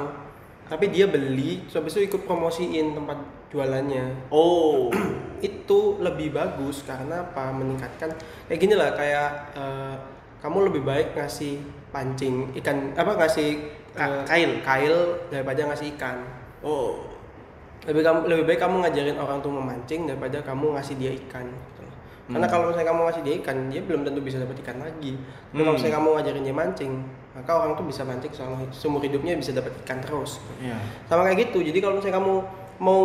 tapi 0.69 0.93
dia 0.93 1.09
beli 1.09 1.65
habis 1.73 1.97
itu 1.97 2.13
ikut 2.13 2.29
promosiin 2.29 2.93
tempat 2.93 3.19
jualannya. 3.49 4.29
Oh. 4.29 4.93
Itu 5.41 6.03
lebih 6.03 6.35
bagus 6.35 6.83
karena 6.83 7.23
apa? 7.25 7.49
Meningkatkan 7.55 8.11
kayak 8.51 8.59
gini 8.61 8.75
lah 8.77 8.93
kayak 8.93 9.55
eh, 9.57 9.95
kamu 10.45 10.69
lebih 10.69 10.83
baik 10.85 11.17
ngasih 11.17 11.63
pancing 11.89 12.53
ikan 12.61 12.93
apa 12.93 13.17
ngasih 13.17 13.71
eh, 13.97 14.23
kail. 14.29 14.51
kail 14.61 14.97
daripada 15.33 15.73
ngasih 15.73 15.95
ikan. 15.97 16.21
Oh. 16.61 17.07
Lebih 17.87 18.03
kamu 18.05 18.21
lebih 18.29 18.45
baik 18.45 18.61
kamu 18.61 18.85
ngajarin 18.85 19.17
orang 19.17 19.39
tuh 19.41 19.55
memancing 19.55 20.05
daripada 20.05 20.43
kamu 20.45 20.77
ngasih 20.77 20.95
dia 21.01 21.15
ikan 21.15 21.47
gitu 21.49 21.89
karena 22.29 22.45
Hmm. 22.45 22.53
kalau 22.53 22.65
misalnya 22.69 22.89
kamu 22.93 23.01
ngasih 23.09 23.23
dia 23.25 23.35
ikan 23.41 23.57
dia 23.73 23.81
belum 23.89 24.01
tentu 24.05 24.21
bisa 24.21 24.37
dapat 24.37 24.61
ikan 24.61 24.77
lagi. 24.85 25.17
Tapi 25.17 25.65
kalau 25.65 25.73
Hmm. 25.73 25.77
misalnya 25.81 25.97
kamu 25.97 26.09
ngajarin 26.13 26.45
dia 26.45 26.57
mancing 26.61 26.93
maka 27.39 27.51
orang 27.55 27.79
tuh 27.79 27.87
bisa 27.87 28.03
mancing 28.03 28.35
selama 28.35 28.67
seumur 28.75 28.99
hidupnya 28.99 29.39
bisa 29.39 29.55
dapat 29.55 29.71
ikan 29.87 30.03
terus. 30.03 30.43
Iya. 30.59 30.75
sama 31.07 31.23
kayak 31.25 31.49
gitu. 31.49 31.63
Jadi 31.63 31.79
kalau 31.79 31.95
misalnya 31.97 32.19
kamu 32.19 32.35
mau 32.83 33.03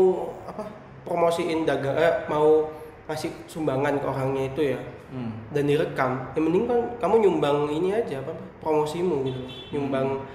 apa 0.49 0.65
promosiin 1.05 1.63
dagang 1.63 1.93
eh, 1.93 2.25
mau 2.25 2.73
ngasih 3.05 3.29
sumbangan 3.45 4.01
ke 4.01 4.05
orangnya 4.09 4.43
itu 4.49 4.63
ya 4.73 4.79
Hmm. 5.13 5.29
dan 5.53 5.69
direkam 5.69 6.25
yang 6.33 6.49
mending 6.49 6.65
kan 6.65 6.79
kamu 6.97 7.21
nyumbang 7.21 7.69
ini 7.69 7.93
aja 7.93 8.17
apa 8.25 8.33
promosimu 8.65 9.21
gitu. 9.29 9.45
Nyumbang 9.69 10.25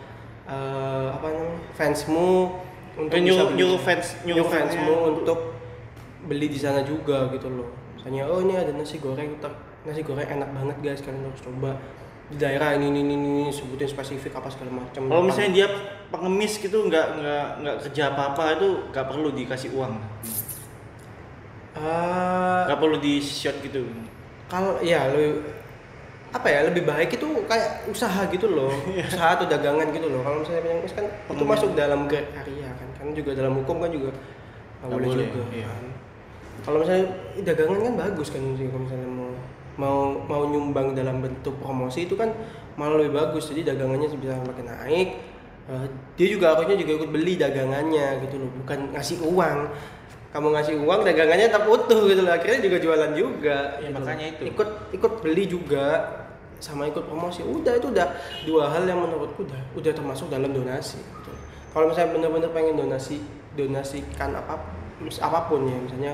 eh, 0.47 1.09
apa 1.11 1.27
namanya 1.27 1.59
fansmu 1.75 2.55
untuk 2.95 3.19
Eh, 3.19 3.23
nyuruh, 3.27 3.79
fans 3.83 4.15
nyuruh 4.23 4.39
nyuruh 4.39 4.47
fansmu 4.47 4.87
fansnya 4.87 5.11
untuk 5.19 5.39
beli 6.31 6.47
di 6.47 6.59
sana 6.63 6.87
juga 6.87 7.27
gitu 7.35 7.51
loh. 7.51 7.67
Misalnya 7.99 8.31
oh 8.31 8.39
ini 8.39 8.55
ada 8.55 8.71
nasi 8.71 9.03
goreng 9.03 9.35
nasi 9.83 10.07
goreng 10.07 10.31
enak 10.31 10.47
banget 10.55 10.77
guys 10.79 11.01
kalian 11.03 11.27
harus 11.27 11.43
coba 11.43 11.75
di 12.29 12.37
daerah 12.37 12.77
ini 12.77 12.93
ini 12.93 13.01
ini, 13.03 13.15
ini 13.17 13.43
sebutin 13.49 13.89
spesifik 13.89 14.37
apa 14.37 14.53
segala 14.53 14.85
macam. 14.85 15.01
Kalau 15.09 15.23
misalnya 15.25 15.51
dia 15.55 15.67
pengemis 16.09 16.61
gitu 16.61 16.85
nggak 16.85 17.07
nggak 17.17 17.47
nggak 17.65 17.77
kerja 17.89 18.03
apa-apa 18.13 18.61
itu 18.61 18.69
nggak 18.93 19.07
perlu 19.09 19.29
dikasih 19.33 19.71
uang, 19.73 19.95
Eh, 21.79 22.61
nggak 22.67 22.79
perlu 22.79 22.97
di 22.99 23.23
shot 23.23 23.55
gitu. 23.63 23.87
kalau 24.49 24.81
ya 24.81 25.13
lebih 25.13 25.45
apa 26.29 26.45
ya 26.49 26.61
lebih 26.69 26.85
baik 26.85 27.17
itu 27.17 27.25
kayak 27.47 27.89
usaha 27.89 28.25
gitu 28.29 28.49
loh. 28.51 28.73
Usaha 29.09 29.37
atau 29.37 29.47
dagangan 29.49 29.89
gitu 29.89 30.09
loh. 30.09 30.21
Kalau 30.21 30.45
misalnya 30.45 30.63
pengemis 30.65 30.93
kan 30.93 31.05
itu 31.05 31.17
Pengemis. 31.29 31.51
masuk 31.57 31.71
dalam 31.73 32.01
grade 32.05 32.29
area 32.35 32.69
kan. 32.77 32.89
Karena 32.99 33.13
juga 33.17 33.31
dalam 33.33 33.53
hukum 33.57 33.77
kan 33.81 33.89
juga 33.89 34.11
nggak 34.85 34.89
boleh 34.93 35.09
boleh, 35.09 35.27
juga 35.29 35.43
iya. 35.55 35.69
kan. 35.69 35.85
Kalau 36.59 36.79
misalnya 36.85 37.05
dagangan 37.41 37.81
kan 37.81 37.95
bagus 37.97 38.29
kan 38.29 38.43
sih 38.57 38.67
kalau 38.69 38.83
misalnya 38.85 39.09
mau 39.79 40.19
mau 40.27 40.43
nyumbang 40.45 40.93
dalam 40.93 41.23
bentuk 41.23 41.55
promosi 41.63 42.05
itu 42.05 42.19
kan 42.19 42.35
malah 42.75 42.99
lebih 42.99 43.15
bagus 43.17 43.49
jadi 43.49 43.73
dagangannya 43.75 44.11
bisa 44.13 44.37
makin 44.43 44.67
naik 44.67 45.11
Eh, 45.69 45.85
dia 46.17 46.33
juga 46.33 46.57
harusnya 46.57 46.81
juga 46.81 46.97
ikut 46.97 47.13
beli 47.13 47.37
dagangannya 47.37 48.25
gitu 48.25 48.41
loh 48.41 48.49
bukan 48.65 48.89
ngasih 48.97 49.21
uang 49.21 49.69
kamu 50.33 50.47
ngasih 50.57 50.75
uang 50.81 51.01
dagangannya 51.05 51.53
tetap 51.53 51.69
utuh 51.69 52.09
gitu 52.09 52.25
loh 52.25 52.33
akhirnya 52.33 52.61
juga 52.65 52.77
jualan 52.81 53.13
juga 53.13 53.77
Ya, 53.77 53.85
gitu 53.85 53.93
loh. 53.93 54.01
makanya 54.01 54.27
itu. 54.33 54.43
ikut 54.49 54.69
ikut 54.97 55.13
beli 55.21 55.45
juga 55.45 55.85
sama 56.57 56.89
ikut 56.89 57.05
promosi 57.05 57.45
udah 57.45 57.77
itu 57.77 57.93
udah 57.93 58.07
dua 58.49 58.65
hal 58.73 58.89
yang 58.89 58.97
menurutku 58.97 59.45
udah 59.45 59.61
udah 59.77 59.93
termasuk 59.93 60.33
dalam 60.33 60.57
donasi 60.57 61.05
gitu. 61.05 61.31
kalau 61.77 61.93
misalnya 61.93 62.17
bener-bener 62.17 62.49
pengen 62.57 62.75
donasi 62.81 63.21
donasikan 63.53 64.41
apa 64.41 64.57
apa 65.21 65.39
pun 65.53 65.69
ya 65.69 65.77
misalnya 65.85 66.13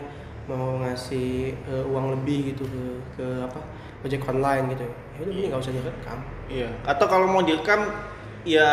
mau 0.51 0.81
ngasih 0.85 1.57
eh, 1.57 1.85
uang 1.89 2.21
lebih 2.21 2.53
gitu 2.53 2.65
ke 2.69 2.83
ke 3.17 3.27
apa 3.45 3.61
ojek 4.05 4.21
online 4.29 4.77
gitu 4.77 4.85
ya 4.85 5.19
udah 5.25 5.33
ini 5.33 5.47
nggak 5.49 5.63
usah 5.63 5.73
direkam 5.73 6.19
Iya. 6.45 6.69
Atau 6.85 7.09
kalau 7.09 7.25
mau 7.25 7.41
direkam 7.41 7.89
ya 8.45 8.69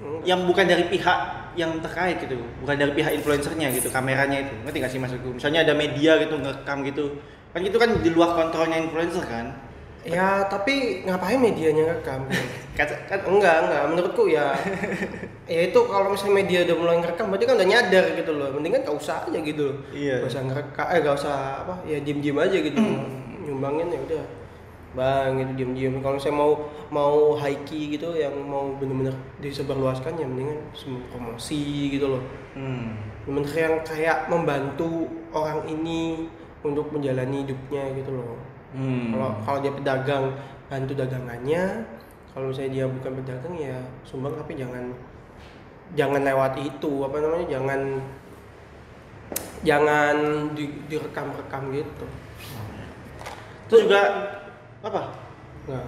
Hmm. 0.00 0.24
yang 0.24 0.48
bukan 0.48 0.64
dari 0.64 0.88
pihak 0.88 1.18
yang 1.60 1.76
terkait 1.84 2.24
gitu, 2.24 2.40
bukan 2.64 2.72
dari 2.72 2.96
pihak 2.96 3.20
influencernya 3.20 3.68
gitu, 3.76 3.92
kameranya 3.92 4.48
itu. 4.48 4.54
Ngerti 4.64 4.76
nggak 4.80 4.92
sih 4.96 5.00
maksudku? 5.02 5.28
Misalnya 5.36 5.60
ada 5.60 5.76
media 5.76 6.16
gitu 6.24 6.40
ngerekam 6.40 6.80
gitu. 6.88 7.20
Kan 7.52 7.60
itu 7.60 7.76
kan 7.76 8.00
di 8.00 8.08
luar 8.08 8.32
kontrolnya 8.32 8.80
influencer 8.80 9.20
kan. 9.28 9.52
Ya 10.04 10.48
tapi 10.48 11.04
ngapain 11.04 11.36
medianya 11.36 11.96
rekam 11.96 12.24
gitu? 12.32 12.46
Kata, 12.76 12.94
kan 13.04 13.20
enggak 13.28 13.56
enggak. 13.68 13.82
Menurutku 13.92 14.24
ya 14.32 14.56
ya 15.44 15.60
itu 15.68 15.80
kalau 15.84 16.14
misalnya 16.14 16.34
media 16.40 16.58
udah 16.64 16.76
mulai 16.80 16.96
ngerekam 17.04 17.26
berarti 17.28 17.44
kan 17.44 17.54
udah 17.60 17.68
nyadar 17.68 18.04
gitu 18.16 18.32
loh. 18.32 18.48
Mendingan 18.56 18.80
gak 18.86 18.96
usah 18.96 19.28
aja 19.28 19.38
gitu 19.38 19.66
Iya. 19.92 20.24
gak 20.24 20.30
usah 20.32 20.42
ngerekam 20.48 20.86
eh 20.88 20.98
gak 21.04 21.16
usah 21.20 21.36
apa 21.66 21.74
ya 21.84 21.98
diem 22.00 22.18
diem 22.24 22.38
aja 22.40 22.56
gitu. 22.56 22.80
Nyumbangin 23.44 23.92
ya 23.92 24.00
udah. 24.00 24.24
Bang 24.90 25.38
gitu 25.38 25.52
diem 25.54 25.72
diem 25.76 25.94
kalau 26.02 26.18
saya 26.18 26.34
mau 26.34 26.66
mau 26.90 27.38
key 27.62 27.94
gitu 27.94 28.10
yang 28.18 28.34
mau 28.42 28.74
bener-bener 28.74 29.14
disebarluaskan 29.38 30.18
ya 30.18 30.26
mendingan 30.26 30.58
semua 30.74 30.98
promosi 31.14 31.94
gitu 31.94 32.18
loh. 32.18 32.22
Hmm. 32.58 32.98
bener 33.30 33.46
yang 33.54 33.76
kayak 33.86 34.26
membantu 34.26 35.06
orang 35.30 35.62
ini 35.70 36.26
untuk 36.66 36.90
menjalani 36.90 37.46
hidupnya 37.46 37.94
gitu 37.94 38.10
loh 38.10 38.49
Hmm. 38.70 39.10
kalau 39.10 39.30
kalau 39.42 39.58
dia 39.60 39.72
pedagang 39.74 40.24
bantu 40.70 40.92
dagangannya 40.94 41.82
kalau 42.30 42.54
misalnya 42.54 42.70
dia 42.70 42.86
bukan 42.86 43.12
pedagang 43.18 43.54
ya 43.58 43.76
sumbang 44.06 44.38
tapi 44.38 44.54
jangan 44.54 44.94
jangan 45.98 46.22
lewat 46.22 46.54
itu 46.62 46.92
apa 47.02 47.16
namanya 47.18 47.46
jangan 47.50 47.80
jangan 49.60 50.16
di, 50.54 50.64
direkam-rekam 50.86 51.62
gitu 51.74 52.06
Terus 53.66 53.86
juga 53.86 54.02
apa? 54.82 55.14
nah 55.68 55.84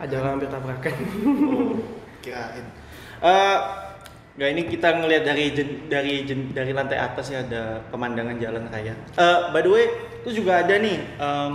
ada 0.00 0.14
orang 0.20 0.32
hampir 0.38 0.48
tabrakan 0.48 0.94
Kirain. 2.24 2.64
Eh, 3.18 3.58
nggak 4.38 4.48
ini 4.48 4.62
kita 4.64 4.88
ngelihat 4.96 5.24
dari 5.26 5.44
jen- 5.52 5.90
dari 5.90 6.22
jen- 6.22 6.54
dari 6.54 6.70
lantai 6.72 6.96
atas 6.96 7.28
ya 7.28 7.42
ada 7.42 7.82
pemandangan 7.90 8.38
jalan 8.38 8.64
raya. 8.70 8.94
Eh, 9.18 9.38
by 9.50 9.60
the 9.60 9.68
way, 9.68 9.86
itu 10.22 10.40
juga 10.40 10.62
ada 10.62 10.78
nih. 10.78 11.02
em, 11.18 11.54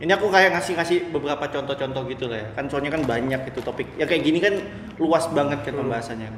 ini 0.00 0.10
aku 0.10 0.32
kayak 0.32 0.56
ngasih-ngasih 0.56 1.12
beberapa 1.12 1.44
contoh-contoh 1.44 2.08
gitu 2.08 2.24
lah 2.26 2.40
ya. 2.40 2.48
Kan 2.56 2.72
soalnya 2.72 2.96
kan 2.96 3.04
banyak 3.04 3.40
itu 3.46 3.60
topik. 3.60 3.84
Ya 4.00 4.08
kayak 4.08 4.24
gini 4.24 4.40
kan 4.40 4.56
luas 4.96 5.28
banget 5.30 5.60
kan 5.60 5.76
Hmm. 5.76 5.80
pembahasannya. 5.84 6.30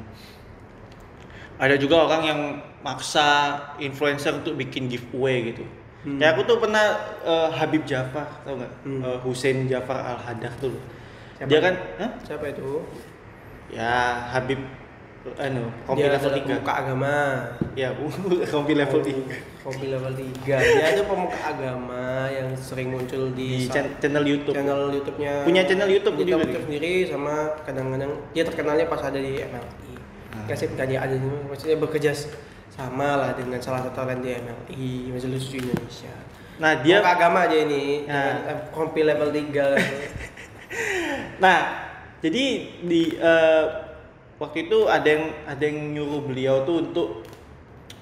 Ada 1.57 1.79
juga 1.79 2.03
orang 2.03 2.21
yang 2.27 2.39
maksa 2.83 3.55
influencer 3.79 4.35
untuk 4.35 4.59
bikin 4.59 4.91
giveaway 4.91 5.53
gitu. 5.53 5.63
Hmm. 6.03 6.19
Kayak 6.19 6.31
aku 6.35 6.41
tuh 6.43 6.57
pernah 6.59 6.85
eh, 7.23 7.49
Habib 7.55 7.87
Jafar, 7.87 8.27
tau 8.43 8.59
nggak? 8.59 8.73
Hmm. 8.83 8.99
Eh, 8.99 9.17
Hussein 9.23 9.71
Jafar 9.71 9.95
Al 9.95 10.19
Haddad 10.19 10.51
tuh. 10.59 10.75
Siapa? 11.39 11.47
Dia 11.47 11.59
kan, 11.63 11.73
Hah? 12.03 12.11
siapa 12.21 12.45
itu 12.51 12.83
Ya 13.71 13.95
Habib 14.29 14.59
anu 15.39 15.71
kompi 15.87 16.03
dia 16.03 16.11
level 16.19 16.29
adalah 16.29 16.43
3. 16.43 16.51
pemuka 16.51 16.73
agama 16.75 17.13
Ya, 17.79 17.89
kompi 18.53 18.75
level 18.75 18.99
3. 18.99 19.52
Kompi 19.63 19.87
level 19.87 20.11
3 20.11 20.43
dia 20.43 20.85
itu 20.91 21.03
pemuka 21.07 21.39
agama 21.39 22.27
yang 22.27 22.51
sering 22.53 22.91
muncul 22.91 23.31
Di 23.31 23.63
di, 23.63 23.71
channel 23.71 24.21
YouTube. 24.21 24.51
channel 24.51 24.91
YouTube-nya. 24.91 25.47
Punya 25.47 25.63
channel 25.63 25.87
YouTube 25.87 26.15
punya 26.19 26.27
juga 26.29 26.43
YouTube 26.43 26.65
sendiri 26.67 26.91
sama 27.07 27.33
kadang-kadang 27.63 28.11
dia 28.31 28.43
terkenalnya 28.43 28.85
pas 28.85 29.01
ada 29.01 29.17
di 29.17 29.39
MLI 29.39 29.91
Hmm. 30.33 30.49
nggak 30.49 30.57
sih 30.57 30.65
nggak 30.65 30.87
dia 30.89 30.99
ada 30.99 31.13
di 31.13 31.29
maksudnya 31.45 31.77
bekerja 31.77 32.09
sama 32.67 33.15
lah 33.15 33.37
dengan 33.37 33.61
salah 33.61 33.85
satu 33.85 33.93
talent 33.93 34.19
di 34.19 34.33
MLI 34.33 35.13
Majelis 35.13 35.45
Lucu 35.45 35.61
Indonesia. 35.61 36.09
Nah, 36.57 36.81
dia 36.81 36.99
Pemuka 36.99 37.13
agama 37.13 37.39
aja 37.45 37.53
ini 37.55 38.09
Ya. 38.09 38.41
eh, 38.49 38.57
kompi 38.73 39.05
level 39.05 39.29
3 39.29 39.77
nah, 41.37 41.59
jadi 42.19 42.43
di 42.81 43.01
eh, 43.13 43.63
waktu 44.37 44.65
itu 44.65 44.89
ada 44.89 45.05
yang 45.05 45.23
ada 45.45 45.63
yang 45.63 45.79
nyuruh 45.93 46.21
beliau 46.25 46.65
tuh 46.65 46.75
untuk 46.81 47.07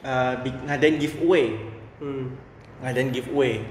eh, 0.02 0.34
bi- 0.42 0.62
ngadain 0.68 0.98
giveaway. 0.98 1.46
hmm. 2.02 2.26
Ngadain 2.82 3.10
giveaway. 3.10 3.62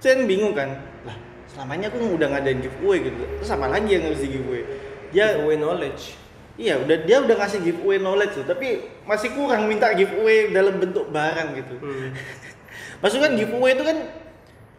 Saya 0.00 0.24
bingung 0.24 0.54
kan. 0.54 0.80
Lah, 1.04 1.16
selamanya 1.50 1.90
aku 1.92 2.16
udah 2.16 2.28
ngadain 2.30 2.62
giveaway 2.62 3.04
gitu. 3.04 3.22
Terus 3.40 3.50
apa 3.50 3.66
lagi 3.68 3.90
yang 3.98 4.08
harus 4.08 4.22
di 4.22 4.28
giveaway? 4.32 4.62
Dia 5.10 5.34
giveaway 5.36 5.58
knowledge 5.58 6.20
Iya, 6.60 6.76
udah 6.76 6.96
dia 7.08 7.24
udah 7.24 7.36
ngasih 7.40 7.64
giveaway 7.64 7.96
knowledge 7.96 8.36
tuh, 8.36 8.44
tapi 8.44 8.84
masih 9.08 9.32
kurang 9.32 9.64
minta 9.64 9.96
giveaway 9.96 10.52
dalam 10.52 10.76
bentuk 10.76 11.08
barang 11.08 11.56
gitu. 11.56 11.74
hmm. 11.80 12.08
Maksudnya 13.00 13.24
kan 13.26 13.34
giveaway 13.40 13.72
itu 13.72 13.84
kan 13.86 13.98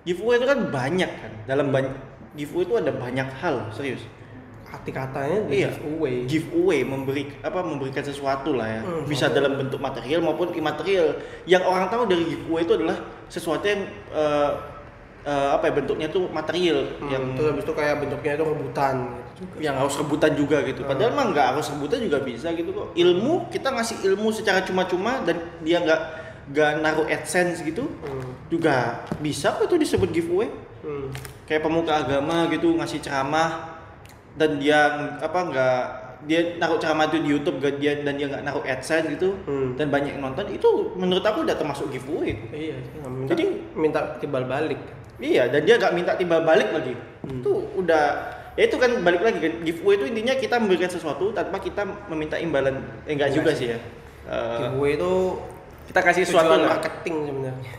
giveaway 0.06 0.36
itu 0.38 0.46
kan 0.46 0.60
banyak 0.70 1.10
kan. 1.10 1.32
Dalam 1.50 1.74
banyak 1.74 1.90
giveaway 2.38 2.70
itu 2.70 2.76
ada 2.78 2.92
banyak 2.94 3.28
hal, 3.42 3.74
serius. 3.74 4.06
Arti 4.72 4.92
katanya 4.96 5.40
Iya. 5.52 5.70
giveaway 5.76 6.16
Giveaway 6.26 6.80
memberi 6.88 7.24
apa 7.44 7.60
memberikan 7.60 8.02
sesuatu 8.02 8.56
lah 8.56 8.68
ya. 8.80 8.82
Hmm. 8.82 9.04
Bisa 9.04 9.28
dalam 9.28 9.60
bentuk 9.60 9.84
material 9.84 10.24
maupun 10.24 10.56
imaterial. 10.56 11.20
Yang 11.44 11.64
orang 11.68 11.92
tahu 11.92 12.08
dari 12.08 12.24
giveaway 12.24 12.64
itu 12.64 12.74
adalah 12.80 12.98
sesuatu 13.28 13.68
yang 13.68 13.84
eh, 14.16 14.52
eh, 15.28 15.50
apa 15.54 15.70
ya 15.70 15.74
bentuknya 15.76 16.08
tuh 16.08 16.32
material 16.32 16.88
Hmm, 16.98 17.12
yang 17.12 17.24
terus 17.36 17.48
habis 17.54 17.64
itu 17.68 17.74
kayak 17.76 17.96
bentuknya 18.02 18.32
itu 18.40 18.46
rebutan 18.48 18.96
gitu 19.12 19.32
juga 19.42 19.56
yang 19.60 19.76
harus 19.78 19.96
rebutan 19.98 20.32
juga 20.38 20.58
gitu. 20.66 20.82
Padahal 20.88 21.12
mah 21.14 21.26
nggak 21.34 21.46
harus 21.56 21.66
rebutan 21.74 22.00
juga 22.02 22.18
bisa 22.24 22.48
gitu 22.56 22.70
kok. 22.72 22.88
Ilmu 22.96 23.34
kita 23.52 23.68
ngasih 23.76 23.98
ilmu 24.08 24.28
secara 24.32 24.64
cuma-cuma 24.64 25.22
dan 25.28 25.38
dia 25.62 25.82
nggak 25.82 26.02
nggak 26.52 26.72
naruh 26.84 27.08
adsense 27.08 27.62
gitu 27.62 27.86
hmm. 27.86 28.50
juga 28.50 29.06
bisa 29.22 29.54
kok 29.56 29.68
itu 29.68 29.78
disebut 29.78 30.10
giveaway. 30.10 30.50
Hmm. 30.82 31.12
Kayak 31.46 31.68
pemuka 31.68 31.94
agama 32.08 32.48
gitu 32.50 32.74
ngasih 32.80 33.04
ceramah 33.04 33.81
dan 34.36 34.58
dia 34.58 34.80
apa 35.20 35.40
nggak 35.44 35.80
dia 36.22 36.54
naruh 36.56 36.78
ceramah 36.78 37.10
itu 37.10 37.18
di 37.18 37.30
YouTube 37.34 37.58
gak 37.58 37.82
dia 37.82 37.98
dan 37.98 38.14
dia 38.14 38.30
nggak 38.30 38.46
naruh 38.46 38.62
adsense 38.62 39.10
gitu 39.10 39.34
Hmm. 39.44 39.74
dan 39.74 39.90
banyak 39.90 40.14
yang 40.14 40.24
nonton 40.24 40.46
itu 40.48 40.94
menurut 40.94 41.26
aku 41.26 41.42
udah 41.42 41.58
termasuk 41.58 41.90
giveaway. 41.90 42.38
Iya, 42.52 42.78
nggak 42.78 43.10
minta, 43.12 43.30
Jadi- 43.34 43.50
minta 43.74 44.00
timbal 44.22 44.46
balik. 44.46 44.78
Iya, 45.18 45.50
dan 45.50 45.66
dia 45.66 45.78
gak 45.78 45.94
minta 45.94 46.14
timbal 46.14 46.42
balik 46.42 46.70
lagi. 46.70 46.94
Hmm. 47.22 47.42
Itu 47.42 47.74
udah 47.76 48.06
ya 48.54 48.64
itu 48.66 48.78
kan 48.78 49.02
balik 49.02 49.22
lagi 49.22 49.38
giveaway 49.62 49.96
itu 49.96 50.06
intinya 50.08 50.34
kita 50.34 50.56
memberikan 50.58 50.90
sesuatu 50.90 51.30
tanpa 51.32 51.58
kita 51.58 51.82
meminta 52.06 52.38
imbalan. 52.38 52.86
Eh 53.06 53.14
enggak 53.14 53.30
Enggak 53.30 53.38
juga 53.38 53.52
sih. 53.54 53.70
sih 53.70 53.74
ya. 53.74 53.80
Eh, 54.24 54.58
Giveaway 54.62 54.94
itu 54.96 55.12
kita 55.90 56.00
kasih 56.00 56.24
sesuatu 56.24 56.54
marketing 56.54 57.16
sebenarnya. 57.28 57.74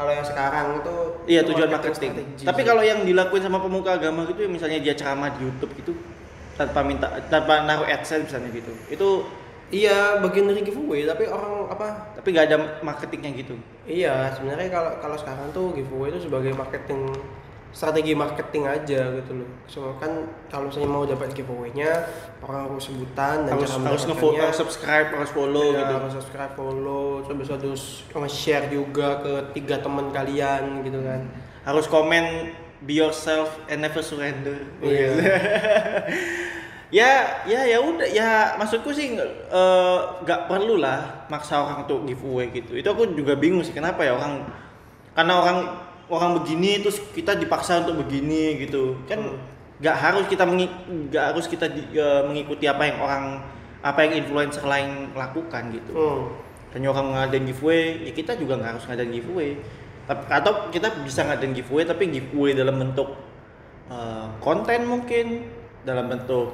Kalau 0.00 0.12
yang 0.16 0.24
sekarang 0.24 0.66
itu 0.80 0.96
Iya 1.28 1.40
itu 1.44 1.52
tujuan 1.52 1.68
marketing. 1.68 1.92
strategi. 2.16 2.44
Tapi 2.48 2.60
kalau 2.64 2.80
yang 2.80 3.04
dilakuin 3.04 3.44
sama 3.44 3.60
pemuka 3.60 4.00
agama 4.00 4.24
gitu 4.24 4.40
ya 4.40 4.48
misalnya 4.48 4.80
dia 4.80 4.96
ceramah 4.96 5.28
di 5.36 5.44
YouTube 5.44 5.76
gitu, 5.76 5.92
tanpa 6.56 6.80
minta 6.80 7.20
tanpa 7.28 7.68
naruh 7.68 7.84
adsense 7.84 8.32
misalnya 8.32 8.48
gitu 8.52 8.72
itu 8.88 9.08
iya 9.68 10.16
bagian 10.24 10.48
dari 10.48 10.64
giveaway 10.64 11.04
tapi 11.04 11.28
orang 11.28 11.68
apa? 11.68 12.16
Tapi 12.16 12.28
nggak 12.32 12.46
ada 12.48 12.56
marketingnya 12.80 13.30
gitu. 13.44 13.54
Iya 13.84 14.32
sebenarnya 14.32 14.72
kalau 14.72 14.92
kalau 15.04 15.16
sekarang 15.20 15.52
tuh 15.52 15.76
giveaway 15.76 16.08
itu 16.16 16.24
sebagai 16.24 16.56
marketing 16.56 17.12
strategi 17.70 18.18
marketing 18.18 18.66
aja 18.66 19.00
gitu 19.14 19.32
loh. 19.42 19.50
So 19.70 19.94
kan 20.02 20.26
kalau 20.50 20.66
misalnya 20.68 20.90
mau 20.90 21.06
dapat 21.06 21.30
giveaway-nya 21.30 22.02
orang 22.42 22.66
harus 22.66 22.90
sebutan 22.90 23.46
dan 23.46 23.54
harus 23.54 23.70
cara 23.70 23.86
harus 24.50 24.58
subscribe 24.58 25.08
harus 25.14 25.30
follow 25.30 25.70
Iya, 25.70 25.78
gitu. 25.86 25.92
harus 26.02 26.12
subscribe 26.18 26.52
follow 26.58 27.22
terus 27.22 27.48
harus 27.48 27.82
nge-share 28.10 28.66
juga 28.74 29.22
ke 29.22 29.32
tiga 29.54 29.78
teman 29.78 30.10
kalian 30.10 30.82
gitu 30.82 30.98
kan. 30.98 31.30
Harus 31.62 31.86
komen 31.86 32.50
be 32.82 32.98
yourself 32.98 33.62
and 33.70 33.86
never 33.86 34.02
surrender. 34.02 34.66
Iya. 34.82 35.08
ya 36.98 37.10
ya 37.46 37.60
ya 37.70 37.78
udah 37.78 38.08
ya 38.10 38.58
maksudku 38.58 38.90
sih 38.90 39.14
eh, 39.14 39.98
nggak 40.26 40.50
perlu 40.50 40.82
lah 40.82 41.30
maksa 41.30 41.62
orang 41.62 41.86
untuk 41.86 42.02
giveaway 42.02 42.50
gitu. 42.50 42.74
Itu 42.74 42.90
aku 42.90 43.14
juga 43.14 43.38
bingung 43.38 43.62
sih 43.62 43.70
kenapa 43.70 44.02
ya 44.02 44.18
orang 44.18 44.42
karena 45.14 45.34
orang 45.38 45.58
orang 46.10 46.42
begini 46.42 46.82
terus 46.82 46.98
kita 47.14 47.38
dipaksa 47.38 47.86
untuk 47.86 48.02
begini 48.04 48.58
gitu 48.60 48.98
kan 49.06 49.22
Hmm. 49.22 49.38
nggak 49.80 49.96
harus 49.96 50.24
kita 50.28 50.44
nggak 51.08 51.24
harus 51.32 51.46
kita 51.48 51.66
di- 51.70 51.88
eh, 51.96 52.22
mengikuti 52.26 52.68
apa 52.68 52.84
yang 52.84 52.98
orang 53.00 53.24
apa 53.80 53.98
yang 54.04 54.20
influencer 54.20 54.60
lain 54.66 55.14
lakukan 55.16 55.72
gitu 55.72 55.92
hmm. 55.96 56.20
orang 56.90 57.16
ngadain 57.16 57.48
giveaway 57.48 58.04
ya 58.04 58.12
kita 58.12 58.36
juga 58.36 58.60
nggak 58.60 58.70
harus 58.76 58.84
ngadain 58.90 59.12
giveaway 59.14 59.56
tapi 60.04 60.22
atau 60.28 60.52
kita 60.74 60.88
bisa 61.06 61.24
ngadain 61.24 61.54
giveaway 61.56 61.86
tapi 61.88 62.10
giveaway 62.12 62.52
dalam 62.52 62.76
bentuk 62.76 63.14
eh, 63.88 64.26
konten 64.44 64.84
mungkin 64.84 65.48
dalam 65.86 66.12
bentuk 66.12 66.52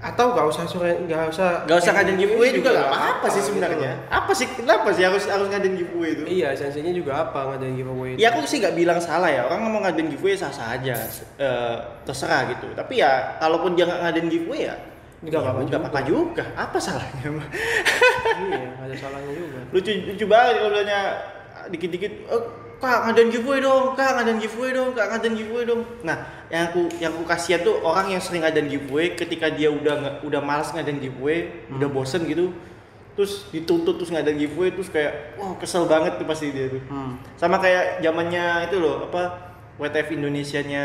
atau 0.00 0.32
nggak 0.32 0.46
usah 0.48 0.64
sore 0.64 0.96
nggak 1.04 1.28
usah 1.28 1.68
nggak 1.68 1.76
usah 1.76 1.92
ngadain 1.92 2.16
giveaway 2.16 2.48
juga 2.56 2.72
nggak 2.72 2.88
nggak 2.88 2.96
apa-apa 2.96 3.26
sih 3.28 3.40
gitu. 3.44 3.48
sebenarnya? 3.52 3.92
Loh. 3.92 4.16
apa 4.16 4.32
sih? 4.32 4.46
Kenapa 4.48 4.88
sih 4.96 5.02
harus 5.04 5.24
harus 5.28 5.46
ngadain 5.52 5.76
giveaway 5.76 6.10
itu? 6.16 6.22
Iya 6.24 6.46
esensinya 6.56 6.92
juga 6.96 7.12
apa 7.20 7.38
ngadain 7.52 7.76
giveaway 7.76 8.10
ya 8.16 8.32
aku 8.32 8.48
sih 8.48 8.64
nggak 8.64 8.74
bilang 8.80 8.96
salah 8.96 9.28
ya. 9.28 9.44
Orang 9.44 9.60
mau 9.68 9.84
ngadain 9.84 10.08
giveaway 10.08 10.40
sah 10.40 10.48
sah 10.48 10.72
aja 10.72 10.96
Eh, 11.36 11.76
terserah 12.08 12.48
gitu. 12.48 12.72
Tapi 12.72 13.04
ya 13.04 13.36
kalaupun 13.36 13.76
dia 13.76 13.84
nggak 13.84 14.00
ngadain 14.08 14.28
giveaway 14.32 14.72
ya 14.72 14.76
Nggak 15.20 15.36
ya 15.36 15.44
apa-apa 15.44 15.60
nggak 15.68 15.80
apa-apa 15.84 16.00
juga. 16.08 16.44
apa 16.56 16.76
salahnya 16.80 17.28
iya 18.40 18.56
nggak 18.72 18.86
ada 18.88 18.96
salahnya 18.96 19.32
juga. 19.36 19.58
Lucu 19.68 19.90
lucu 20.08 20.24
banget 20.24 20.52
kalau 20.64 20.70
bilangnya 20.72 21.00
dikit-dikit 21.68 22.12
oh, 22.32 22.42
kak 22.80 22.98
ngadain 23.06 23.28
giveaway 23.28 23.60
dong 23.60 23.92
kak 23.92 24.16
ngadain 24.16 24.40
giveaway 24.40 24.72
dong 24.72 24.90
kak 24.96 25.06
ngadain 25.12 25.34
giveaway 25.36 25.64
dong. 25.68 25.84
Nah 26.00 26.16
yang 26.48 26.72
aku 26.72 26.80
yang 26.98 27.12
aku 27.12 27.24
kasihan 27.28 27.60
tuh 27.60 27.78
orang 27.84 28.10
yang 28.10 28.22
sering 28.24 28.40
ngadain 28.42 28.66
giveaway 28.66 29.12
ketika 29.14 29.52
dia 29.52 29.68
udah 29.68 30.24
udah 30.24 30.40
malas 30.40 30.72
ngadain 30.72 30.98
giveaway 30.98 31.52
udah 31.70 31.88
bosen 31.92 32.24
gitu 32.26 32.56
terus 33.14 33.44
dituntut 33.52 34.00
terus 34.00 34.08
ngadain 34.08 34.40
giveaway 34.40 34.72
terus 34.72 34.88
kayak 34.88 35.36
wah 35.36 35.52
kesel 35.60 35.84
banget 35.84 36.16
tuh 36.16 36.24
pasti 36.24 36.50
dia 36.56 36.72
tuh. 36.72 36.80
Hmm. 36.88 37.20
sama 37.36 37.60
kayak 37.60 38.00
zamannya 38.00 38.64
itu 38.66 38.76
loh 38.80 39.06
apa 39.06 39.52
WTF 39.76 40.16
Indonesia-nya 40.16 40.84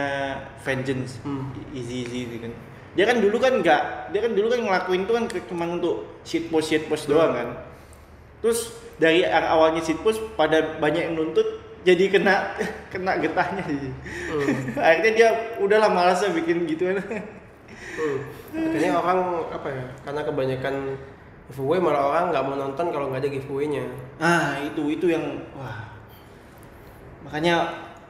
Vengeance 0.68 1.20
Hmm. 1.24 1.52
easy 1.72 2.04
easy 2.04 2.28
gitu 2.28 2.48
kan. 2.48 2.54
Dia 2.96 3.04
kan 3.12 3.20
dulu 3.20 3.40
kan 3.40 3.60
nggak 3.60 4.12
dia 4.16 4.20
kan 4.24 4.32
dulu 4.36 4.48
kan 4.52 4.60
ngelakuin 4.64 5.04
itu 5.04 5.14
kan 5.16 5.26
cuma 5.48 5.64
untuk 5.68 5.96
shit 6.24 6.48
post 6.48 6.72
shit 6.72 6.88
post 6.92 7.08
doang 7.08 7.36
kan. 7.36 7.48
Terus 8.40 8.72
dari 8.96 9.24
awalnya 9.28 9.84
shit 9.84 10.00
post 10.00 10.20
pada 10.40 10.80
banyak 10.80 11.12
yang 11.12 11.16
nuntut 11.20 11.65
jadi 11.86 12.04
kena 12.10 12.34
kena 12.90 13.22
getahnya 13.22 13.64
sih 13.70 13.94
Hmm. 14.26 14.74
akhirnya 14.76 15.12
dia 15.14 15.30
udahlah 15.62 15.88
malas 15.88 16.26
bikin 16.34 16.66
gituan 16.66 16.98
Hmm. 17.96 18.20
Akhirnya 18.52 18.92
orang 18.92 19.20
apa 19.52 19.68
ya? 19.72 19.84
Karena 20.04 20.22
kebanyakan 20.24 20.76
giveaway 21.48 21.80
malah 21.80 22.04
orang 22.08 22.24
nggak 22.28 22.44
mau 22.44 22.56
nonton 22.58 22.86
kalau 22.92 23.08
nggak 23.08 23.24
ada 23.24 23.32
giveaway-nya. 23.32 23.86
ah 24.20 24.60
itu 24.60 24.92
itu 24.92 25.06
yang 25.08 25.24
wah 25.56 25.96
makanya 27.24 27.56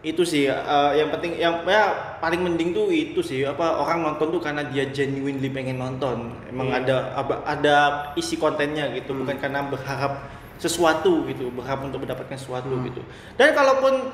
itu 0.02 0.22
sih 0.22 0.45
eh, 0.45 0.91
yang 0.95 1.10
penting 1.10 1.38
yang 1.38 1.65
ya 1.65 2.18
paling 2.18 2.41
mending 2.41 2.73
tuh 2.73 2.89
itu 2.89 3.22
sih 3.22 3.41
apa 3.41 3.77
orang 3.77 4.06
nonton 4.06 4.30
tuh 4.30 4.41
karena 4.41 4.61
dia 4.65 4.85
genuinely 4.89 5.49
pengen 5.49 5.77
nonton 5.77 6.30
emang 6.45 6.69
Iya. 6.69 6.77
ada 6.81 6.95
ada 7.41 7.76
isi 8.14 8.38
kontennya 8.38 8.89
gitu 8.93 9.14
Hmm. 9.14 9.26
bukan 9.26 9.38
karena 9.38 9.65
berharap 9.65 10.14
sesuatu 10.57 11.23
gitu 11.26 11.52
berharap 11.52 11.84
untuk 11.84 12.02
mendapatkan 12.02 12.36
sesuatu 12.36 12.69
Hmm. 12.69 12.86
gitu 12.86 13.02
dan 13.36 13.52
kalaupun 13.52 14.11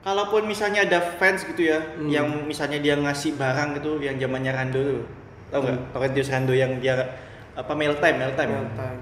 kalaupun 0.00 0.42
misalnya 0.44 0.82
ada 0.82 0.98
fans 1.16 1.42
gitu 1.44 1.62
ya 1.64 1.78
Hmm. 1.78 2.08
yang 2.08 2.26
misalnya 2.44 2.78
dia 2.78 2.94
ngasih 2.94 3.34
barang 3.34 3.78
gitu 3.78 3.98
yang 3.98 4.16
zamannya 4.16 4.50
Rando 4.50 4.80
tuh 4.80 5.02
tau 5.48 5.60
nggak 5.60 5.74
Hmm. 5.74 5.90
Torrentius 5.92 6.28
Rando 6.28 6.52
yang 6.52 6.78
dia 6.78 6.94
apa 7.52 7.72
mail 7.72 7.92
time 7.96 8.16
mail 8.16 8.32
time? 8.32 8.50
Real 8.50 8.70
time. 8.72 9.00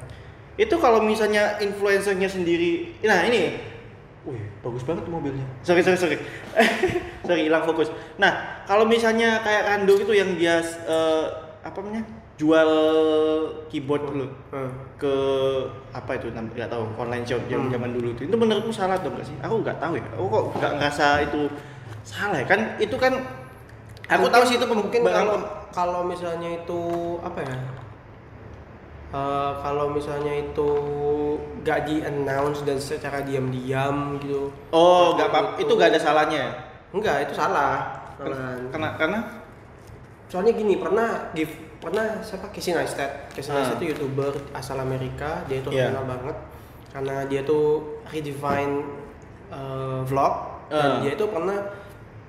itu 0.59 0.75
kalau 0.77 1.01
misalnya 1.01 1.57
influencernya 1.57 2.29
sendiri 2.29 3.01
nah 3.01 3.23
ini 3.23 3.57
wih 4.23 4.43
bagus 4.61 4.85
banget 4.85 5.09
mobilnya 5.09 5.47
sorry 5.63 5.81
sorry 5.81 5.97
sorry 5.97 6.19
sorry 7.25 7.49
hilang 7.49 7.65
fokus 7.65 7.89
nah 8.17 8.61
kalau 8.65 8.85
misalnya 8.85 9.41
kayak 9.41 9.63
Rando 9.65 9.97
gitu 9.97 10.13
yang 10.13 10.37
dia 10.37 10.61
eh, 10.85 11.25
apa 11.61 11.81
namanya 11.81 12.05
jual 12.41 12.71
keyboard 13.69 14.01
dulu 14.09 14.27
Hmm. 14.49 14.73
ke 14.97 15.15
apa 15.93 16.17
itu 16.17 16.33
nggak 16.33 16.67
tahu 16.67 16.89
online 16.97 17.21
shop 17.23 17.45
zaman 17.45 17.69
Hmm. 17.69 17.75
zaman 17.77 17.91
dulu 17.93 18.09
itu 18.11 18.23
itu 18.25 18.37
menurutmu 18.37 18.73
salah 18.73 18.97
atau 18.97 19.13
enggak 19.13 19.29
sih 19.29 19.37
aku 19.39 19.61
nggak 19.61 19.77
tahu 19.77 19.93
ya 20.01 20.05
aku 20.17 20.25
kok 20.27 20.45
nggak 20.57 20.73
ngerasa 20.81 21.07
itu 21.21 21.41
salah 22.01 22.41
ya 22.41 22.47
kan 22.49 22.61
itu 22.81 22.97
kan 22.97 23.13
aku 24.09 24.27
tahu 24.27 24.43
sih 24.43 24.57
itu 24.57 24.65
mungkin 24.65 25.01
kalau 25.05 25.37
kalau 25.71 26.01
misalnya 26.03 26.51
itu 26.57 26.81
apa 27.21 27.45
ya? 27.45 27.57
Eh, 29.11 29.53
kalau 29.59 29.91
misalnya 29.91 30.31
itu 30.33 30.71
nggak 31.61 31.79
di 31.83 31.99
announce 32.01 32.63
dan 32.63 32.79
secara 32.79 33.21
diam-diam 33.21 34.15
gitu. 34.19 34.55
oh 34.71 35.15
nggak 35.15 35.29
apa 35.29 35.39
Itu- 35.59 35.67
itu 35.67 35.73
nggak 35.75 35.91
ada 35.93 36.01
salahnya 36.01 36.45
Enggak, 36.91 37.23
itu 37.23 37.35
salah. 37.35 38.03
Malahan. 38.19 38.59
karena 38.71 38.89
karena 38.97 39.19
soalnya 40.27 40.53
gini 40.53 40.77
pernah 40.77 41.31
give 41.33 41.51
pernah 41.81 42.21
siapa 42.21 42.47
Casey 42.49 42.73
Neistat. 42.73 43.33
Casey 43.33 43.51
Ah. 43.51 43.59
Neistat 43.59 43.77
itu 43.77 43.87
youtuber 43.91 44.33
asal 44.53 44.77
Amerika. 44.77 45.43
Dia 45.49 45.59
itu 45.59 45.69
Iya. 45.69 45.89
terkenal 45.89 46.07
banget. 46.07 46.37
Karena 46.91 47.17
dia 47.25 47.41
tuh 47.43 47.67
redefine 48.07 48.85
uh, 49.49 50.05
vlog. 50.05 50.35
Dan 50.69 50.79
Ah. 50.79 50.99
dia 51.01 51.13
itu 51.13 51.25
pernah 51.27 51.59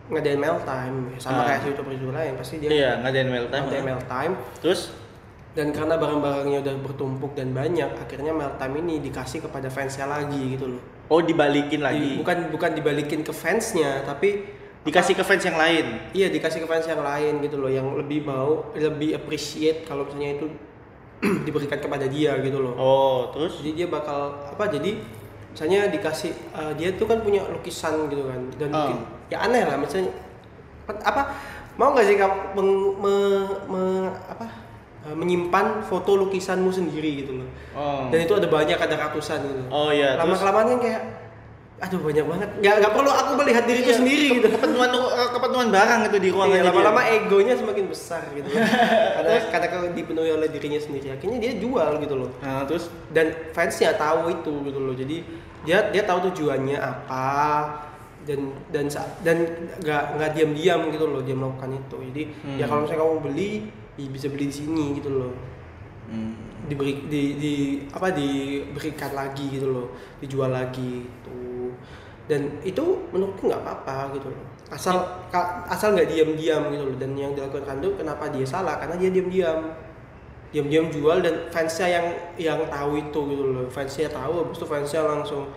ngadain 0.07 0.36
mail 0.36 0.57
time. 0.64 0.98
Sama 1.15 1.44
Ah. 1.44 1.45
kayak 1.48 1.68
youtuber 1.68 1.91
youtuber 1.91 2.15
lain 2.15 2.34
pasti 2.36 2.57
dia 2.57 2.69
iya 2.69 2.91
ngadain 2.98 3.28
mail 3.28 3.48
time. 3.48 3.64
ngadain 3.65 3.86
mail 3.86 4.02
time. 4.03 4.34
Terus? 4.60 4.82
Dan 5.52 5.76
karena 5.76 5.99
barang-barangnya 5.99 6.64
udah 6.64 6.76
bertumpuk 6.80 7.36
dan 7.36 7.52
banyak 7.52 7.91
akhirnya 7.91 8.32
mail 8.32 8.56
time 8.56 8.80
ini 8.80 9.03
dikasih 9.03 9.44
kepada 9.44 9.68
fansnya 9.68 10.07
lagi 10.07 10.56
gitu 10.56 10.65
loh. 10.69 10.82
Oh 11.11 11.19
dibalikin 11.19 11.84
Di- 11.84 11.86
lagi 11.86 12.10
bukan 12.18 12.48
bukan 12.49 12.72
dibalikin 12.72 13.19
ke 13.19 13.36
fansnya 13.36 13.99
tapi 14.02 14.48
dikasih 14.82 15.14
ke 15.14 15.22
fans 15.22 15.44
yang 15.44 15.56
lain. 15.56 15.86
Iya 16.12 16.28
dikasih 16.30 16.60
ke 16.62 16.68
fans 16.68 16.86
yang 16.86 16.99
lain 16.99 17.38
gitu 17.40 17.58
loh 17.58 17.70
yang 17.70 17.86
lebih 17.94 18.26
mau 18.26 18.74
lebih 18.74 19.14
appreciate 19.14 19.86
kalau 19.86 20.03
misalnya 20.03 20.36
itu 20.36 20.48
diberikan 21.45 21.78
kepada 21.78 22.06
dia 22.06 22.34
gitu 22.40 22.58
loh. 22.58 22.74
oh 22.74 23.30
terus? 23.30 23.62
Jadi 23.62 23.72
dia 23.76 23.88
bakal 23.88 24.34
apa 24.41 24.66
jadi 24.68 24.98
misalnya 25.53 25.86
dikasih 25.88 26.32
eh, 26.32 26.74
dia 26.76 26.90
tuh 26.95 27.06
kan 27.06 27.22
punya 27.22 27.45
lukisan 27.45 28.08
gitu 28.08 28.26
kan 28.26 28.41
dan 28.56 28.70
Ah. 28.70 28.78
mungkin 28.90 28.98
ya 29.28 29.38
aneh 29.41 29.64
lah 29.64 29.76
misalnya 29.76 30.10
apa 30.88 31.22
mau 31.76 31.94
nggak 31.94 32.03
sih 32.03 32.16
kamu 32.16 32.36
meng- 32.58 32.95
me- 32.98 33.58
me- 33.68 34.16
apa 34.26 34.48
eh, 35.03 35.14
menyimpan 35.14 35.84
foto 35.84 36.18
lukisanmu 36.18 36.68
sendiri 36.70 37.22
gitu 37.22 37.38
loh. 37.38 37.49
Oh. 37.74 38.10
Dan 38.10 38.26
itu 38.26 38.34
ada 38.34 38.48
banyak 38.48 38.76
ada 38.76 38.95
ratusan 38.98 39.45
gitu. 39.45 39.62
Oh 39.70 39.94
iya 39.94 40.18
lama 40.18 40.34
kelamaan 40.34 40.68
kan 40.68 40.80
kayak 40.82 41.02
aduh 41.82 41.98
banyak 41.98 42.22
banget. 42.24 42.49
Nggak 42.62 42.76
nggak 42.78 42.94
perlu 42.94 43.10
aku 43.12 43.32
melihat 43.36 43.64
diriku 43.66 43.90
Iya, 43.90 43.98
sendiri 43.98 44.26
gitu. 44.38 44.48
kepenuhan 44.48 44.90
kepenuhan 45.34 45.68
barang 45.70 46.02
itu 46.06 46.18
di 46.18 46.30
ruangan 46.30 46.56
Iya, 46.56 46.66
lama-lama 46.70 47.02
egonya 47.03 47.53
semakin 47.58 47.86
besar 47.90 48.22
gitu. 48.32 48.49
Karena 49.18 49.34
karena 49.49 49.68
kalau 49.68 49.86
dipenuhi 49.90 50.30
oleh 50.30 50.48
dirinya 50.48 50.78
sendiri 50.78 51.10
akhirnya 51.10 51.41
dia 51.41 51.58
jual 51.58 51.91
gitu 51.98 52.16
loh. 52.16 52.30
Nah 52.40 52.64
terus? 52.64 52.86
Dan 53.10 53.34
fansnya 53.52 53.98
tahu 53.98 54.30
itu 54.30 54.53
gitu 54.64 54.80
loh. 54.80 54.94
Jadi 54.94 55.26
dia 55.62 55.90
dia 55.90 56.06
tahu 56.06 56.30
tujuannya 56.30 56.78
apa 56.78 57.26
dan 58.22 58.40
dan 58.70 58.86
dan 59.22 59.38
nggak 59.82 60.03
nggak 60.16 60.30
diam-diam 60.32 60.82
gitu 60.90 61.06
loh 61.06 61.22
dia 61.22 61.34
melakukan 61.34 61.74
itu. 61.76 61.98
Jadi 62.14 62.22
ya 62.56 62.66
Hmm. 62.66 62.70
kalau 62.70 62.82
misalnya 62.86 63.02
kamu 63.02 63.18
beli 63.26 63.52
ya 63.98 64.08
bisa 64.08 64.28
beli 64.30 64.45
di 64.48 64.56
sini 64.56 64.86
gitu 64.95 65.10
loh. 65.10 65.34
Hmm. 66.08 66.36
diberi 66.62 66.94
di, 67.10 67.22
di 67.41 67.53
apa 67.90 68.14
diberikan 68.14 69.12
lagi 69.12 69.49
gitu 69.49 69.66
loh. 69.66 69.88
Dijual 70.22 70.53
lagi 70.53 71.03
gitu 71.03 71.34
dan 72.32 72.48
itu 72.64 73.12
menurutku 73.12 73.52
nggak 73.52 73.60
apa-apa 73.60 74.16
gitu 74.16 74.32
loh. 74.32 74.40
Asal 74.72 75.03
ka- 75.28 75.68
asal 75.68 75.91
nggak 75.91 76.08
diam-diam 76.08 76.72
gitu 76.72 76.84
loh. 76.88 76.95
Dan 76.95 77.12
yang 77.20 77.36
dilakukan 77.36 77.68
Rando 77.68 77.91
kenapa 77.99 78.32
dia 78.32 78.48
salah? 78.48 78.80
Karena 78.80 78.95
dia 78.95 79.12
diam-diam. 79.12 79.76
Diam-diam 80.56 80.88
jual 80.88 81.20
dan 81.20 81.52
fansnya 81.52 81.88
yang 81.91 82.08
yang 82.40 82.60
tahu 82.72 83.03
itu 83.03 83.20
gitu 83.36 83.44
loh. 83.52 83.68
Fansnya 83.68 84.08
tahu 84.08 84.48
habis 84.48 84.56
itu 84.56 84.68
fansnya 84.68 85.03
langsung 85.03 85.52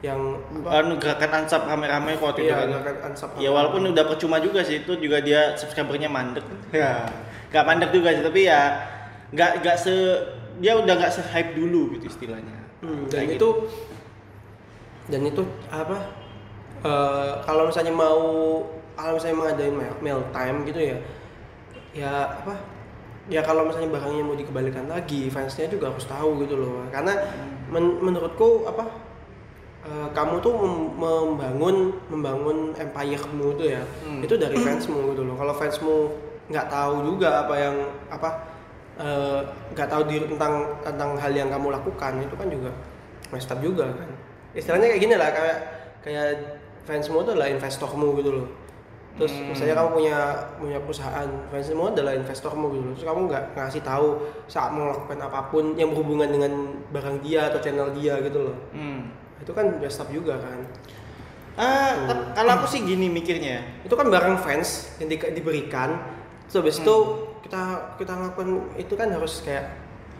yang 0.00 0.16
anu 0.64 0.96
gerakan 0.96 1.44
ansap 1.44 1.68
rame-rame 1.68 2.16
kok 2.16 2.32
itu 2.40 2.48
iya 2.48 2.64
kan. 2.64 2.72
gerakan 2.72 3.12
ansap 3.12 3.36
ya 3.36 3.52
walaupun 3.52 3.92
udah 3.92 4.04
percuma 4.08 4.40
juga 4.40 4.64
sih 4.64 4.80
itu 4.80 4.96
juga 4.96 5.20
dia 5.20 5.58
subscribernya 5.58 6.06
mandek. 6.08 6.46
Ya. 6.72 7.04
Nggak 7.50 7.64
mandek 7.66 7.90
juga 7.90 8.14
sih 8.14 8.22
tapi 8.22 8.46
ya 8.46 8.80
nggak 9.34 9.50
nggak 9.60 9.76
se 9.76 9.92
dia 10.62 10.72
udah 10.78 10.94
nggak 10.94 11.12
se 11.12 11.20
hype 11.26 11.52
dulu 11.58 11.98
gitu 11.98 12.06
istilahnya. 12.06 12.54
Hmm, 12.80 13.10
dan 13.12 13.28
Kayak 13.28 13.36
itu 13.36 13.48
dan 15.10 15.20
itu 15.26 15.42
apa 15.68 16.19
eh, 16.82 17.32
kalau 17.42 17.66
misalnya 17.66 17.92
mau 17.92 18.20
kalau 18.94 19.16
misalnya 19.16 19.36
mengadain 19.36 19.74
mail 19.98 20.20
time 20.30 20.58
gitu 20.64 20.80
ya 20.80 20.98
ya 21.90 22.12
apa? 22.40 22.54
Ya 23.30 23.40
kalau 23.40 23.62
misalnya 23.62 23.90
barangnya 23.90 24.22
mau 24.22 24.34
dikembalikan 24.34 24.86
lagi 24.86 25.30
fansnya 25.30 25.70
juga 25.70 25.90
harus 25.94 26.02
tahu 26.04 26.42
gitu 26.42 26.58
loh. 26.58 26.82
Karena 26.90 27.14
men- 27.68 27.98
menurutku 27.98 28.66
apa 28.66 28.84
eh, 29.80 30.08
kamu 30.12 30.34
tuh 30.40 30.52
mem- 30.54 30.92
membangun 30.98 31.76
membangun 32.08 32.58
empire-mu 32.74 33.54
itu 33.54 33.64
ya 33.70 33.82
Hmm. 34.04 34.20
itu 34.20 34.34
dari 34.34 34.56
fansmu 34.56 35.14
gitu 35.14 35.22
loh. 35.24 35.34
Kalau 35.34 35.54
fansmu 35.54 35.94
nggak 36.50 36.66
tahu 36.66 36.94
juga 37.06 37.46
apa 37.46 37.54
yang 37.56 37.76
apa 38.10 38.28
eh, 39.00 39.40
nggak 39.72 39.88
tahu 39.88 40.02
diri 40.04 40.26
tentang 40.28 40.76
tentang 40.84 41.16
hal 41.16 41.32
yang 41.32 41.48
kamu 41.48 41.72
lakukan 41.72 42.12
itu 42.20 42.34
kan 42.36 42.48
juga 42.50 42.70
messed 43.30 43.48
up 43.48 43.58
juga 43.62 43.86
kan. 43.88 44.10
Istilahnya 44.52 44.90
kayak 44.90 45.00
gini 45.00 45.14
lah 45.16 45.30
kayak 45.30 45.58
kayak 46.02 46.28
fansmu 46.82 47.20
itu 47.20 47.30
adalah 47.32 47.48
investormu 47.48 48.16
gitu 48.16 48.32
loh. 48.34 48.48
Terus 49.10 49.34
Hmm. 49.34 49.50
misalnya 49.50 49.74
kamu 49.76 49.90
punya 49.92 50.16
punya 50.56 50.78
perusahaan 50.80 51.28
fansmu 51.48 51.82
adalah 51.88 52.12
investormu 52.14 52.66
gitu 52.70 52.84
loh. 52.84 52.94
Terus 52.94 53.06
kamu 53.06 53.20
nggak 53.26 53.44
ngasih 53.54 53.82
tahu 53.82 54.08
saat 54.46 54.70
melakukan 54.70 55.18
apa 55.20 55.40
pun 55.48 55.74
yang 55.74 55.90
berhubungan 55.90 56.26
dengan 56.26 56.52
barang 56.88 57.20
dia 57.20 57.48
atau 57.48 57.58
channel 57.58 57.90
dia 57.92 58.16
gitu 58.18 58.48
loh. 58.48 58.56
Hmm. 58.72 59.12
itu 59.40 59.56
kan 59.56 59.72
messed 59.80 59.96
up 59.96 60.12
juga 60.12 60.36
kan. 60.36 60.60
Ah, 61.56 61.96
tep- 62.04 62.32
kalau 62.34 62.50
aku 62.54 62.68
sih 62.68 62.80
gini 62.80 63.08
mikirnya. 63.08 63.64
Itu 63.82 63.92
kan 63.92 64.04
barang 64.06 64.36
fans 64.38 64.92
yang 64.96 65.08
di- 65.08 65.32
diberikan. 65.32 65.96
Terus 66.44 66.60
habis 66.60 66.76
itu 66.78 66.96
kita 67.40 67.62
kita 67.96 68.12
ngelakuin 68.14 68.50
itu 68.76 68.92
kan 68.94 69.08
harus 69.08 69.40
kayak 69.40 69.64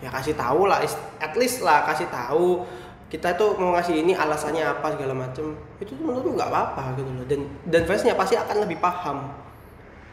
ya 0.01 0.09
kasih 0.09 0.33
tahu 0.33 0.65
lah 0.65 0.81
at 1.21 1.35
least 1.37 1.61
lah 1.61 1.85
kasih 1.85 2.09
tahu 2.09 2.65
kita 3.11 3.35
tuh 3.35 3.59
mau 3.59 3.75
ngasih 3.75 3.99
ini 3.99 4.15
alasannya 4.15 4.63
apa 4.63 4.95
segala 4.95 5.13
macem 5.13 5.51
itu 5.77 5.93
tuh 5.93 6.01
menurutku 6.01 6.31
nggak 6.33 6.47
apa-apa 6.47 6.95
gitu 6.95 7.11
loh. 7.11 7.27
Dan 7.27 7.41
dan 7.67 7.83
fansnya 7.83 8.15
pasti 8.15 8.35
akan 8.35 8.63
lebih 8.63 8.79
paham. 8.79 9.35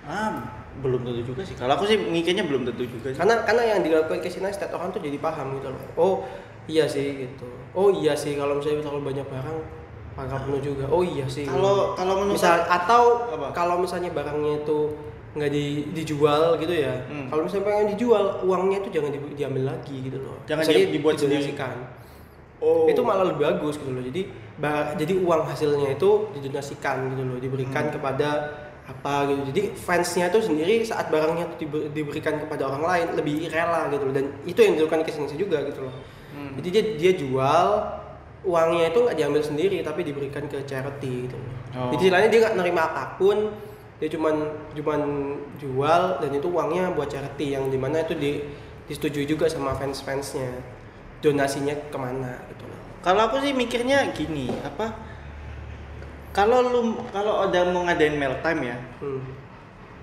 Ah 0.04 0.34
belum 0.78 1.02
tentu 1.02 1.22
juga 1.26 1.42
sih. 1.42 1.54
Kalau 1.54 1.74
aku 1.74 1.86
sih 1.86 1.98
mikirnya 1.98 2.42
belum 2.42 2.62
tentu 2.64 2.84
juga 2.84 3.10
sih. 3.10 3.18
Karena 3.18 3.42
karena 3.42 3.64
yang 3.68 3.80
dilakukan 3.82 4.18
Casey 4.18 4.42
Neistat 4.42 4.70
orang 4.70 4.90
tuh 4.90 5.00
jadi 5.00 5.18
paham 5.18 5.58
gitu 5.58 5.70
loh. 5.70 5.82
Oh 5.96 6.14
iya 6.66 6.86
sih 6.86 7.24
gitu. 7.24 7.50
Oh 7.72 7.90
iya 7.90 8.14
sih 8.14 8.34
kalau 8.34 8.58
misalnya 8.58 8.82
terlalu 8.82 9.14
banyak 9.14 9.26
barang 9.26 9.58
pangkal 10.14 10.40
penuh 10.44 10.62
juga. 10.64 10.86
Oh 10.88 11.02
iya 11.02 11.26
sih. 11.26 11.46
Kalau 11.46 11.94
kalau 11.94 12.14
menurut 12.20 12.34
misal 12.36 12.62
atau 12.64 13.30
Apa? 13.30 13.54
kalau 13.54 13.78
misalnya 13.78 14.10
barangnya 14.10 14.62
itu 14.62 14.78
nggak 15.38 15.54
di, 15.54 15.66
dijual 15.94 16.58
gitu 16.58 16.74
ya 16.74 16.98
Hmm. 17.06 17.30
kalau 17.30 17.46
misalnya 17.46 17.70
pengen 17.70 17.94
dijual 17.94 18.42
uangnya 18.42 18.82
itu 18.82 18.90
jangan 18.90 19.14
di- 19.14 19.38
diambil 19.38 19.64
lagi 19.70 19.98
gitu 20.02 20.18
loh. 20.18 20.34
Jangan 20.50 20.66
Misalnya 20.66 20.82
di- 20.82 20.94
dibuat 20.94 21.14
sendiri. 21.14 21.54
Oh. 22.60 22.86
Itu 22.86 23.02
malah 23.02 23.26
lebih 23.26 23.44
bagus 23.44 23.76
gitu 23.76 23.90
loh. 23.90 24.02
Jadi 24.02 24.22
ba- 24.56 24.94
jadi 24.94 25.14
uang 25.16 25.46
hasilnya 25.46 25.94
itu 25.94 26.10
didonasikan 26.34 27.14
gitu 27.14 27.24
loh 27.24 27.38
diberikan 27.38 27.88
Hmm. 27.88 27.94
kepada 27.94 28.30
apa 28.84 29.28
gitu. 29.28 29.42
Jadi 29.52 29.62
fansnya 29.74 30.28
itu 30.28 30.40
sendiri 30.42 30.80
saat 30.82 31.08
barangnya 31.08 31.52
itu 31.52 31.68
dibe- 31.68 31.92
diberikan 31.92 32.40
kepada 32.40 32.66
orang 32.66 32.84
lain 32.84 33.08
lebih 33.16 33.48
rela 33.48 33.88
gitu 33.88 34.04
loh. 34.04 34.14
Dan 34.14 34.26
itu 34.44 34.58
yang 34.58 34.74
dilakukan 34.76 35.04
ke 35.04 35.12
sini 35.12 35.36
juga 35.36 35.62
gitu 35.64 35.84
loh. 35.84 35.96
Hmm. 36.28 36.54
jadi 36.54 36.70
dia 36.70 36.84
dia 36.96 37.12
jual 37.18 37.68
uangnya 38.44 38.94
itu 38.94 39.00
nggak 39.02 39.18
diambil 39.18 39.42
sendiri 39.42 39.82
tapi 39.82 40.06
diberikan 40.06 40.46
ke 40.46 40.62
charity 40.64 41.26
gitu 41.26 41.34
loh. 41.34 41.50
Oh. 41.74 41.90
jadi 41.90 42.04
istilahnya 42.04 42.30
dia 42.30 42.40
nggak 42.46 42.56
nerima 42.56 42.82
apa 42.86 43.18
pun 43.18 43.58
dia 43.98 44.06
cuman 44.08 44.46
cuman 44.72 45.02
jual 45.58 46.02
dan 46.22 46.30
itu 46.30 46.46
uangnya 46.46 46.94
buat 46.94 47.10
charity 47.10 47.58
yang 47.58 47.68
di 47.68 47.76
mana 47.76 48.06
itu 48.06 48.14
di 48.14 48.46
disetujui 48.86 49.26
juga 49.26 49.50
sama 49.50 49.74
fans 49.74 50.00
fansnya 50.00 50.62
donasinya 51.20 51.74
ke 51.90 51.98
mana 51.98 52.38
kalau 53.08 53.22
aku 53.24 53.40
sih 53.40 53.56
mikirnya 53.56 54.12
gini 54.12 54.52
apa 54.68 54.92
kalau 56.36 56.60
lu 56.60 56.82
kalau 57.10 57.48
ada 57.48 57.64
mau 57.72 57.88
ngadain 57.88 58.20
mail 58.20 58.36
time 58.44 58.68
ya 58.68 58.78
hmm. 59.00 59.22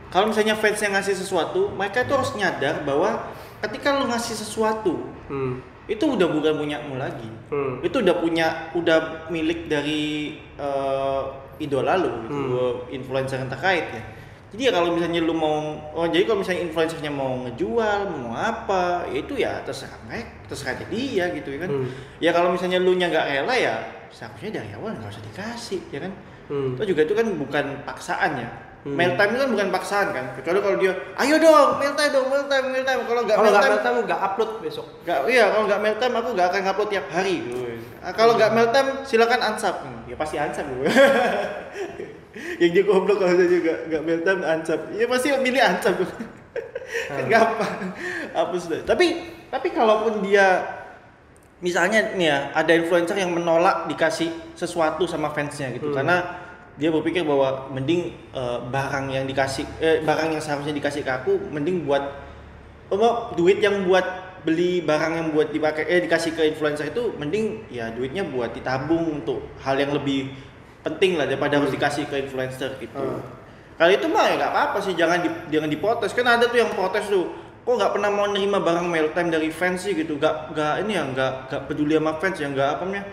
kalau 0.08 0.32
misalnya 0.32 0.56
fans 0.56 0.80
yang 0.80 0.96
ngasih 0.96 1.12
sesuatu 1.12 1.68
mereka 1.76 2.02
itu 2.02 2.12
harus 2.16 2.32
nyadar 2.32 2.80
bahwa 2.82 3.28
ketika 3.60 4.00
lu 4.00 4.08
ngasih 4.08 4.34
sesuatu 4.34 5.12
Hmm. 5.24 5.56
itu 5.88 6.04
udah 6.04 6.28
bukan 6.28 6.52
punyamu 6.60 7.00
lagi 7.00 7.28
Hmm. 7.48 7.80
itu 7.80 7.96
udah 8.00 8.20
punya 8.20 8.68
udah 8.76 9.28
milik 9.32 9.72
dari 9.72 10.36
eh, 10.56 11.22
idola 11.60 11.96
lu 11.96 12.12
gitu, 12.24 12.40
Hmm. 12.40 12.92
influencer 12.92 13.40
yang 13.40 13.48
terkait 13.48 13.88
ya 13.88 14.02
jadi 14.54 14.62
ya 14.64 14.72
kalau 14.72 14.88
misalnya 14.90 15.20
lu 15.20 15.34
mau 15.34 15.58
oh 15.92 16.06
jadi 16.06 16.24
kalau 16.24 16.38
misalnya 16.40 16.62
influencernya 16.62 17.10
mau 17.10 17.42
ngejual 17.42 18.00
mau 18.08 18.32
apa 18.32 19.10
ya 19.10 19.18
itu 19.18 19.34
ya 19.34 19.52
terserah 19.60 19.98
mereka 20.04 20.30
terserah 20.46 20.78
dia 20.86 21.24
gitu 21.30 21.48
ya 21.50 21.58
kan 21.60 21.70
Hmm. 21.70 21.88
ya 22.18 22.30
kalau 22.30 22.48
misalnya 22.50 22.78
lu 22.78 22.94
nya 22.94 23.06
nggak 23.08 23.26
rela 23.26 23.54
ya 23.54 23.74
seharusnya 24.08 24.50
dari 24.56 24.70
awal 24.72 24.94
nggak 24.94 25.10
usah 25.10 25.24
dikasih 25.24 25.80
ya 25.90 25.98
kan 26.00 26.12
Hmm. 26.44 26.76
itu 26.76 26.92
juga 26.92 27.02
itu 27.02 27.12
kan 27.12 27.26
bukan 27.34 27.66
paksaan 27.82 28.32
ya 28.36 28.50
Hmm. 28.84 28.94
mail 28.94 29.16
time 29.16 29.32
itu 29.32 29.40
kan 29.40 29.50
bukan 29.50 29.68
paksaan 29.72 30.06
kan 30.10 30.24
kecuali 30.34 30.58
kalau 30.60 30.76
dia 30.76 30.92
ayo 31.16 31.34
dong 31.36 31.80
mail 31.80 31.92
time 31.92 32.12
dong 32.12 32.26
mail 32.28 32.44
time 32.44 32.66
mail 32.68 32.84
time 32.84 33.00
kalau 33.02 33.20
nggak 33.22 33.34
Kalau 33.34 33.48
mail 33.48 33.56
time 33.56 33.70
mail 33.70 33.80
time 33.82 33.96
nggak 34.04 34.20
upload 34.22 34.50
besok. 34.60 34.86
nggak 35.02 35.18
iya 35.26 35.44
kalau 35.48 35.64
nggak 35.64 35.80
mail 35.80 35.96
time 35.96 36.14
aku 36.14 36.28
nggak 36.30 36.46
akan 36.46 36.62
upload 36.68 36.88
tiap 36.88 37.06
hari 37.08 37.34
gitu. 37.42 37.58
Kalau 38.12 38.32
nggak 38.36 38.50
mail 38.52 38.68
time 38.68 38.88
silakan 39.02 39.40
unsub 39.42 39.76
Hmm, 39.80 40.04
ya 40.04 40.14
pasti 40.14 40.36
unsub 40.36 40.66
gue 40.68 40.84
yang 42.58 42.70
dia 42.74 42.82
goblok 42.82 43.22
kalau 43.22 43.34
saya 43.38 43.48
juga 43.48 43.72
nggak 43.86 44.02
time 44.26 44.42
unsub 44.42 44.80
ya 44.98 45.04
pasti 45.06 45.28
milih 45.38 45.60
unsub 45.62 45.96
kan 47.16 47.24
gampang. 47.26 47.74
Hapus 48.34 48.62
deh 48.70 48.82
tapi 48.82 49.34
tapi 49.48 49.68
kalaupun 49.70 50.20
dia 50.26 50.62
misalnya 51.64 52.12
nih 52.12 52.28
ya 52.28 52.38
ada 52.52 52.72
influencer 52.74 53.16
yang 53.16 53.32
menolak 53.32 53.88
dikasih 53.88 54.28
sesuatu 54.52 55.08
sama 55.08 55.32
fansnya 55.32 55.72
gitu. 55.72 55.94
Hmm. 55.94 55.96
karena 55.96 56.16
dia 56.74 56.90
berpikir 56.90 57.22
bahwa 57.22 57.70
mending 57.70 58.10
eh, 58.34 58.58
barang 58.66 59.06
yang 59.14 59.24
dikasih 59.24 59.64
eh, 59.78 60.02
barang 60.02 60.34
yang 60.34 60.42
seharusnya 60.42 60.74
dikasih 60.74 61.06
ke 61.06 61.12
aku 61.14 61.32
mending 61.54 61.86
buat 61.86 62.02
apa 62.90 63.32
duit 63.38 63.62
yang 63.62 63.86
buat 63.86 64.04
beli 64.44 64.84
barang 64.84 65.12
yang 65.16 65.28
buat 65.32 65.48
dipakai 65.54 65.88
eh 65.88 66.04
dikasih 66.04 66.36
ke 66.36 66.42
influencer 66.52 66.92
itu 66.92 67.16
mending 67.16 67.64
ya 67.72 67.88
duitnya 67.94 68.28
buat 68.28 68.52
ditabung 68.52 69.22
untuk 69.24 69.40
hal 69.64 69.80
yang 69.80 69.96
lebih 69.96 70.36
penting 70.84 71.16
lah 71.16 71.24
daripada 71.24 71.56
harus 71.56 71.72
dikasih 71.72 72.04
ke 72.06 72.20
influencer 72.20 72.76
gitu. 72.76 72.94
Hmm. 72.94 73.24
Kalau 73.74 73.90
itu 73.90 74.06
mah 74.06 74.30
ya 74.30 74.34
nggak 74.38 74.52
apa-apa 74.52 74.78
sih 74.78 74.94
jangan 74.94 75.18
di, 75.18 75.28
jangan 75.50 75.66
diprotes 75.66 76.12
kan 76.12 76.28
ada 76.28 76.46
tuh 76.46 76.60
yang 76.60 76.70
protes 76.70 77.10
tuh 77.10 77.26
kok 77.64 77.74
nggak 77.74 77.90
pernah 77.90 78.12
mau 78.12 78.28
nerima 78.28 78.60
barang 78.60 78.86
mail 78.86 79.08
time 79.10 79.32
dari 79.32 79.48
fans 79.48 79.82
sih 79.82 79.96
gitu 79.96 80.14
nggak 80.14 80.52
nggak 80.52 80.74
ini 80.84 80.92
ya 80.94 81.02
nggak 81.08 81.32
nggak 81.48 81.62
peduli 81.64 81.96
sama 81.96 82.12
fans 82.20 82.36
ya 82.36 82.52
nggak 82.52 82.68
apa 82.70 82.82
namanya 82.84 83.04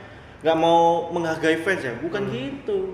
nggak 0.44 0.58
mau 0.60 0.80
menghargai 1.10 1.58
fans 1.64 1.82
ya 1.82 1.94
bukan 1.98 2.28
gitu 2.30 2.94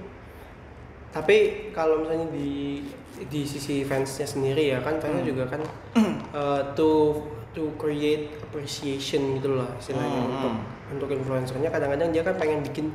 Tapi 1.08 1.36
kalau 1.74 2.06
misalnya 2.06 2.30
di 2.30 2.84
di 3.18 3.42
sisi 3.42 3.82
fansnya 3.82 4.30
sendiri 4.30 4.70
ya 4.70 4.80
kan 4.80 5.02
fansnya 5.02 5.26
Hmm. 5.26 5.32
juga 5.34 5.44
kan 5.50 5.62
eh, 6.40 6.62
to 6.78 7.18
to 7.52 7.74
create 7.76 8.38
appreciation 8.38 9.42
gitu 9.42 9.58
lah 9.58 9.66
istilahnya 9.76 10.14
Hmm. 10.14 10.30
untuk 10.30 10.54
untuk 10.88 11.10
influencernya 11.10 11.68
kadang-kadang 11.68 12.14
dia 12.14 12.22
kan 12.22 12.38
pengen 12.38 12.62
bikin 12.62 12.94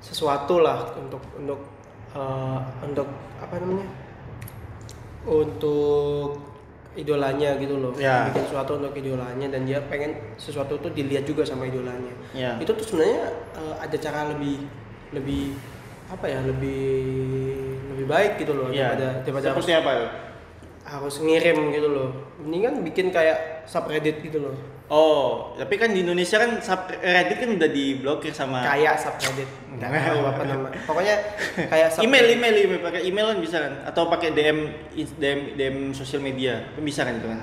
sesuatu 0.00 0.62
lah 0.62 0.94
untuk 0.96 1.22
untuk 1.36 1.60
eh, 2.14 2.60
untuk 2.82 3.08
apa 3.38 3.54
namanya? 3.60 3.88
Untuk 5.24 6.54
idolanya 6.94 7.58
gitu 7.58 7.74
loh. 7.78 7.92
Ya. 7.98 8.30
bikin 8.30 8.46
sesuatu 8.46 8.78
untuk 8.78 8.94
idolanya 8.94 9.46
dan 9.50 9.66
dia 9.66 9.82
pengen 9.90 10.14
sesuatu 10.38 10.78
itu 10.78 10.88
dilihat 10.94 11.26
juga 11.26 11.42
sama 11.42 11.66
idolanya. 11.66 12.14
Ya. 12.30 12.54
Itu 12.62 12.74
tuh 12.74 12.86
sebenarnya 12.86 13.34
eh, 13.58 13.74
ada 13.82 13.96
cara 13.98 14.30
lebih 14.30 14.62
lebih 15.14 15.54
apa 16.10 16.26
ya 16.28 16.38
lebih 16.44 16.84
lebih 17.94 18.06
baik 18.06 18.32
gitu 18.42 18.52
loh 18.52 18.68
ya. 18.70 18.92
daripada 18.92 19.08
daripada 19.24 19.46
seperti 19.56 19.74
apa 19.74 19.90
tuh? 19.94 20.10
Harus 20.84 21.16
ngirim 21.18 21.72
gitu 21.72 21.88
loh. 21.88 22.08
Mendingan 22.38 22.80
bikin 22.82 23.08
kayak 23.08 23.64
subreddit 23.64 24.20
gitu 24.20 24.38
loh. 24.38 24.54
Oh, 24.84 25.56
tapi 25.56 25.80
kan 25.80 25.88
di 25.88 26.04
Indonesia 26.04 26.36
kan 26.36 26.60
subreddit 26.60 27.40
kan 27.40 27.50
udah 27.50 27.68
diblokir 27.68 28.30
sama 28.30 28.60
kayak 28.62 29.00
subreddit. 29.00 29.48
Nggak 29.72 29.90
tahu 30.06 30.20
apa 30.22 30.42
nama. 30.44 30.68
Pokoknya 30.84 31.16
kayak 31.66 31.88
sub- 31.90 32.04
email 32.04 32.26
email 32.30 32.54
email. 32.54 32.80
Pakai 32.80 33.00
email 33.02 33.26
kan 33.26 33.38
bisa 33.40 33.56
kan? 33.58 33.72
Atau 33.82 34.06
pakai 34.06 34.30
DM 34.30 34.58
DM 35.16 35.40
DM 35.56 35.76
sosial 35.90 36.20
media. 36.20 36.68
Kan 36.70 36.84
bisa 36.84 37.00
kan 37.00 37.16
itu 37.16 37.26
kan? 37.26 37.40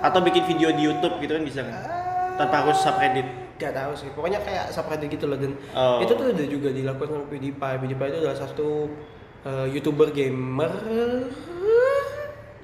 Atau 0.00 0.20
bikin 0.20 0.44
video 0.46 0.72
di 0.72 0.84
YouTube 0.84 1.20
gitu 1.20 1.32
kan 1.32 1.44
bisa 1.44 1.60
kan? 1.62 1.76
Tanpa 2.36 2.64
harus 2.64 2.80
subreddit. 2.80 3.28
Nggak 3.54 3.72
tahu 3.76 3.92
sih. 3.94 4.08
Pokoknya 4.10 4.40
kayak 4.40 4.72
subreddit 4.72 5.12
gitu 5.12 5.28
loh 5.28 5.36
dan 5.36 5.52
Oh. 5.72 6.00
itu 6.00 6.10
tuh 6.10 6.32
udah 6.32 6.46
juga 6.48 6.72
dilakukan 6.72 7.08
sama 7.12 7.24
PewDiePie. 7.28 7.76
PewDiePie 7.78 8.08
itu 8.08 8.18
adalah 8.24 8.38
satu 8.40 8.68
eh, 9.44 9.66
youtuber 9.68 10.08
gamer 10.10 10.72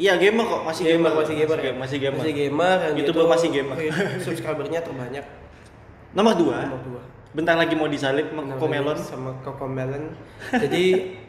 iya 0.01 0.17
gamer 0.17 0.45
kok. 0.49 0.63
Masih 0.65 0.83
gamer 0.89 1.13
masih 1.13 1.35
gamer 1.37 1.59
masih 1.77 1.99
gamer. 2.01 2.19
masih 2.25 2.33
gamer. 2.33 2.77
dan 2.81 2.91
dia 2.97 3.01
YouTuber 3.05 3.23
tuh 3.23 3.31
masih 3.37 3.49
gamer. 3.53 3.77
subscribernya 4.25 4.81
terbanyak. 4.81 5.25
Nomor 6.17 6.35
dua? 6.41 6.57
Nomor 6.65 6.81
dua. 6.81 7.01
Bentar 7.31 7.55
lagi 7.55 7.77
mau 7.77 7.87
disalip 7.87 8.33
sama 8.33 8.43
Coco 8.57 8.67
Melon. 8.67 8.97
sama 8.99 9.31
Coco 9.45 9.67
Melon. 9.69 10.17
Jadi 10.57 10.85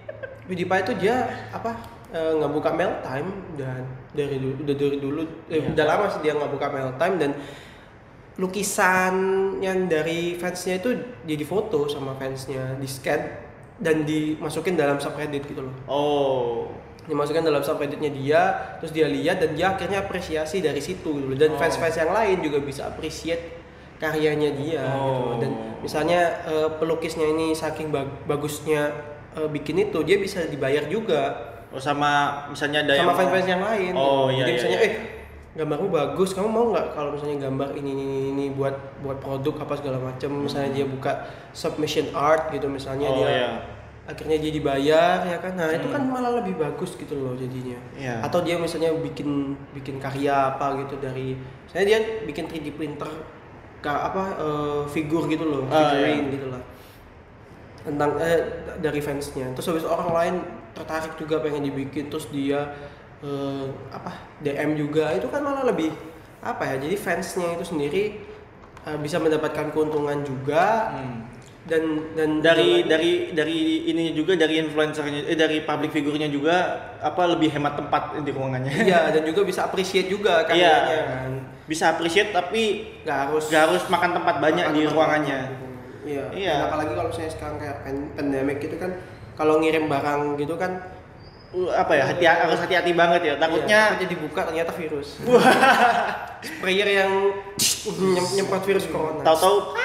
PewDiePie 0.48 0.82
itu 0.88 0.94
dia 1.06 1.16
apa 1.54 1.72
eh, 2.10 2.32
nggak 2.40 2.52
buka 2.52 2.70
mail 2.74 2.92
time 3.06 3.30
dan 3.56 3.86
dari 4.12 4.36
dulu 4.42 4.54
udah 4.66 4.76
dari 4.76 4.98
dulu 5.00 5.22
eh, 5.48 5.62
Iya. 5.62 5.72
udah 5.72 5.86
lama 5.86 6.06
sih 6.12 6.20
dia 6.26 6.34
nggak 6.36 6.52
buka 6.52 6.68
mail 6.74 6.92
time 7.00 7.16
dan 7.22 7.32
lukisan 8.42 9.16
yang 9.62 9.86
dari 9.86 10.34
fansnya 10.36 10.82
itu 10.82 10.92
jadi 11.28 11.44
foto 11.46 11.86
sama 11.86 12.18
fansnya 12.18 12.80
di 12.80 12.88
scan 12.90 13.22
dan 13.78 14.04
dimasukin 14.04 14.74
dalam 14.74 14.98
subreddit 14.98 15.46
gitu 15.46 15.62
loh. 15.68 15.76
Oh. 15.86 16.74
Dimasukkan 17.02 17.42
dalam 17.42 17.60
subredditnya 17.60 18.12
dia 18.12 18.42
terus 18.78 18.92
dia 18.92 19.06
lihat 19.06 19.40
dan 19.40 19.54
dia 19.54 19.74
akhirnya 19.74 20.02
apresiasi 20.02 20.60
dari 20.60 20.78
situ 20.78 21.18
gitu 21.18 21.34
dan 21.34 21.54
Oh. 21.54 21.58
fans-fans 21.58 21.98
yang 21.98 22.12
lain 22.12 22.38
juga 22.40 22.62
bisa 22.62 22.86
appreciate 22.86 23.58
karyanya 23.98 24.50
dia 24.54 24.82
gitu. 24.82 25.02
Oh. 25.02 25.38
dan 25.38 25.52
misalnya 25.80 26.20
eh, 26.46 26.70
pelukisnya 26.78 27.26
ini 27.28 27.54
saking 27.54 27.90
bag- 27.90 28.26
bagusnya 28.26 28.94
eh, 29.34 29.48
bikin 29.48 29.82
itu 29.82 30.02
dia 30.02 30.18
bisa 30.18 30.46
dibayar 30.46 30.86
juga 30.86 31.50
Oh 31.72 31.80
sama 31.80 32.44
misalnya 32.52 32.84
ada 32.84 33.00
sama 33.00 33.16
fans-fans 33.16 33.48
yang 33.48 33.64
lain 33.64 33.94
Oh 33.96 34.28
gitu. 34.28 34.36
iya. 34.36 34.38
jadi 34.38 34.50
iya, 34.50 34.56
misalnya 34.60 34.80
iya. 34.80 34.88
eh 34.92 34.94
gambarmu 35.52 35.88
bagus 35.88 36.30
kamu 36.32 36.48
mau 36.48 36.66
nggak 36.70 36.88
kalau 36.92 37.10
misalnya 37.12 37.48
gambar 37.48 37.70
ini 37.76 37.90
ini 37.92 38.06
ini, 38.30 38.46
buat 38.52 38.76
buat 39.00 39.20
produk 39.20 39.64
apa 39.64 39.74
segala 39.80 39.98
macam 40.00 40.30
misalnya 40.38 40.72
dia 40.72 40.84
buka 40.84 41.28
submission 41.52 42.12
art 42.12 42.52
gitu 42.52 42.68
misalnya 42.68 43.08
Oh 43.08 43.16
dia 43.18 43.28
iya. 43.32 43.50
Akhirnya 44.12 44.38
dia 44.38 44.52
dibayar 44.52 45.18
ya 45.24 45.38
kan 45.38 45.56
nah 45.56 45.68
itu 45.70 45.88
Hmm. 45.88 45.96
kan 45.96 46.04
malah 46.06 46.32
lebih 46.38 46.56
bagus 46.56 46.94
gitu 46.94 47.16
loh 47.16 47.34
jadinya 47.34 47.80
Iya. 47.96 48.20
atau 48.22 48.44
dia 48.44 48.56
misalnya 48.56 48.92
bikin 48.94 49.30
bikin 49.72 49.96
karya 49.98 50.52
apa 50.52 50.84
gitu 50.84 51.00
dari 51.00 51.34
misalnya 51.64 51.86
dia 51.88 52.00
bikin 52.24 52.46
3D 52.46 52.68
printer 52.72 53.08
ka, 53.80 54.12
apa 54.12 54.24
eh, 54.38 54.82
figur 54.88 55.26
gitu 55.26 55.42
loh 55.44 55.64
Ah, 55.66 55.90
figurine 55.90 56.28
iya. 56.28 56.34
gitu 56.34 56.48
lah 56.48 56.62
tentang 57.82 58.12
eh, 58.16 58.42
dari 58.78 59.00
fansnya 59.00 59.50
terus 59.52 59.66
habis 59.68 59.86
orang 59.86 60.10
lain 60.12 60.36
tertarik 60.72 61.16
juga 61.16 61.42
pengen 61.42 61.66
dibikin 61.66 62.08
terus 62.08 62.30
dia 62.30 62.78
eh, 63.20 63.66
apa 63.90 64.12
DM 64.40 64.78
juga 64.78 65.10
itu 65.12 65.26
kan 65.26 65.42
malah 65.42 65.66
lebih 65.66 65.90
apa 66.42 66.62
ya 66.64 66.76
jadi 66.78 66.94
fansnya 66.96 67.56
itu 67.56 67.66
sendiri 67.66 68.04
eh, 68.82 68.98
bisa 68.98 69.18
mendapatkan 69.18 69.70
keuntungan 69.70 70.22
juga 70.22 70.94
Hmm. 70.94 71.26
Dan 71.62 71.84
dan 72.12 72.30
dari 72.40 72.82
dengan- 72.82 72.90
dari 72.90 73.12
dari 73.32 73.58
ini 73.86 74.04
juga 74.12 74.34
dari 74.34 74.58
influencernya 74.60 75.26
eh 75.26 75.36
dari 75.36 75.62
public 75.62 75.92
figurnya 75.92 76.26
juga 76.26 76.56
apa 76.98 77.22
lebih 77.28 77.52
hemat 77.52 77.78
tempat 77.78 78.18
di 78.18 78.30
ruangannya. 78.30 78.74
iya 78.82 79.08
dan 79.14 79.22
juga 79.22 79.42
bisa 79.44 79.64
appreciate 79.64 80.08
juga 80.08 80.42
Iya. 80.44 80.48
karyanya 80.48 80.98
kan 81.08 81.32
Bisa 81.64 81.84
appreciate 81.90 82.30
tapi 82.32 82.64
nggak 83.02 83.18
harus 83.24 83.46
nggak 83.48 83.64
harus 83.64 83.84
makan 83.88 84.12
tempat 84.12 84.36
banyak 84.38 84.66
makan 84.66 84.74
di 84.74 84.82
tempat 84.82 84.94
ruangannya. 84.94 85.40
gitu. 85.46 85.66
iya 86.04 86.24
Iya. 86.34 86.54
Dan 86.56 86.66
apalagi 86.68 86.92
kalau 86.92 87.08
misalnya 87.08 87.32
sekarang 87.32 87.58
kayak 87.58 87.78
pandemic 88.12 88.58
gitu 88.60 88.76
kan 88.76 88.92
kalau 89.34 89.54
ngirim 89.58 89.86
barang 89.86 90.22
gitu 90.38 90.56
kan 90.56 90.72
Uh, 91.52 91.68
apa 91.70 91.92
ya 91.92 92.08
hati 92.08 92.24
harus 92.24 92.56
hati-hati 92.58 92.96
banget 92.96 93.22
ya. 93.22 93.34
Takutnya 93.36 93.68
iya, 93.68 93.88
takutnya 93.92 94.08
dibuka 94.08 94.48
ternyata 94.48 94.72
virus 94.72 95.20
sprayer 96.42 96.88
yang 96.96 97.12
nyem- 98.16 98.32
nyemprot 98.34 98.64
virus 98.64 98.88
corona 98.88 99.20
tahu-tahu 99.22 99.76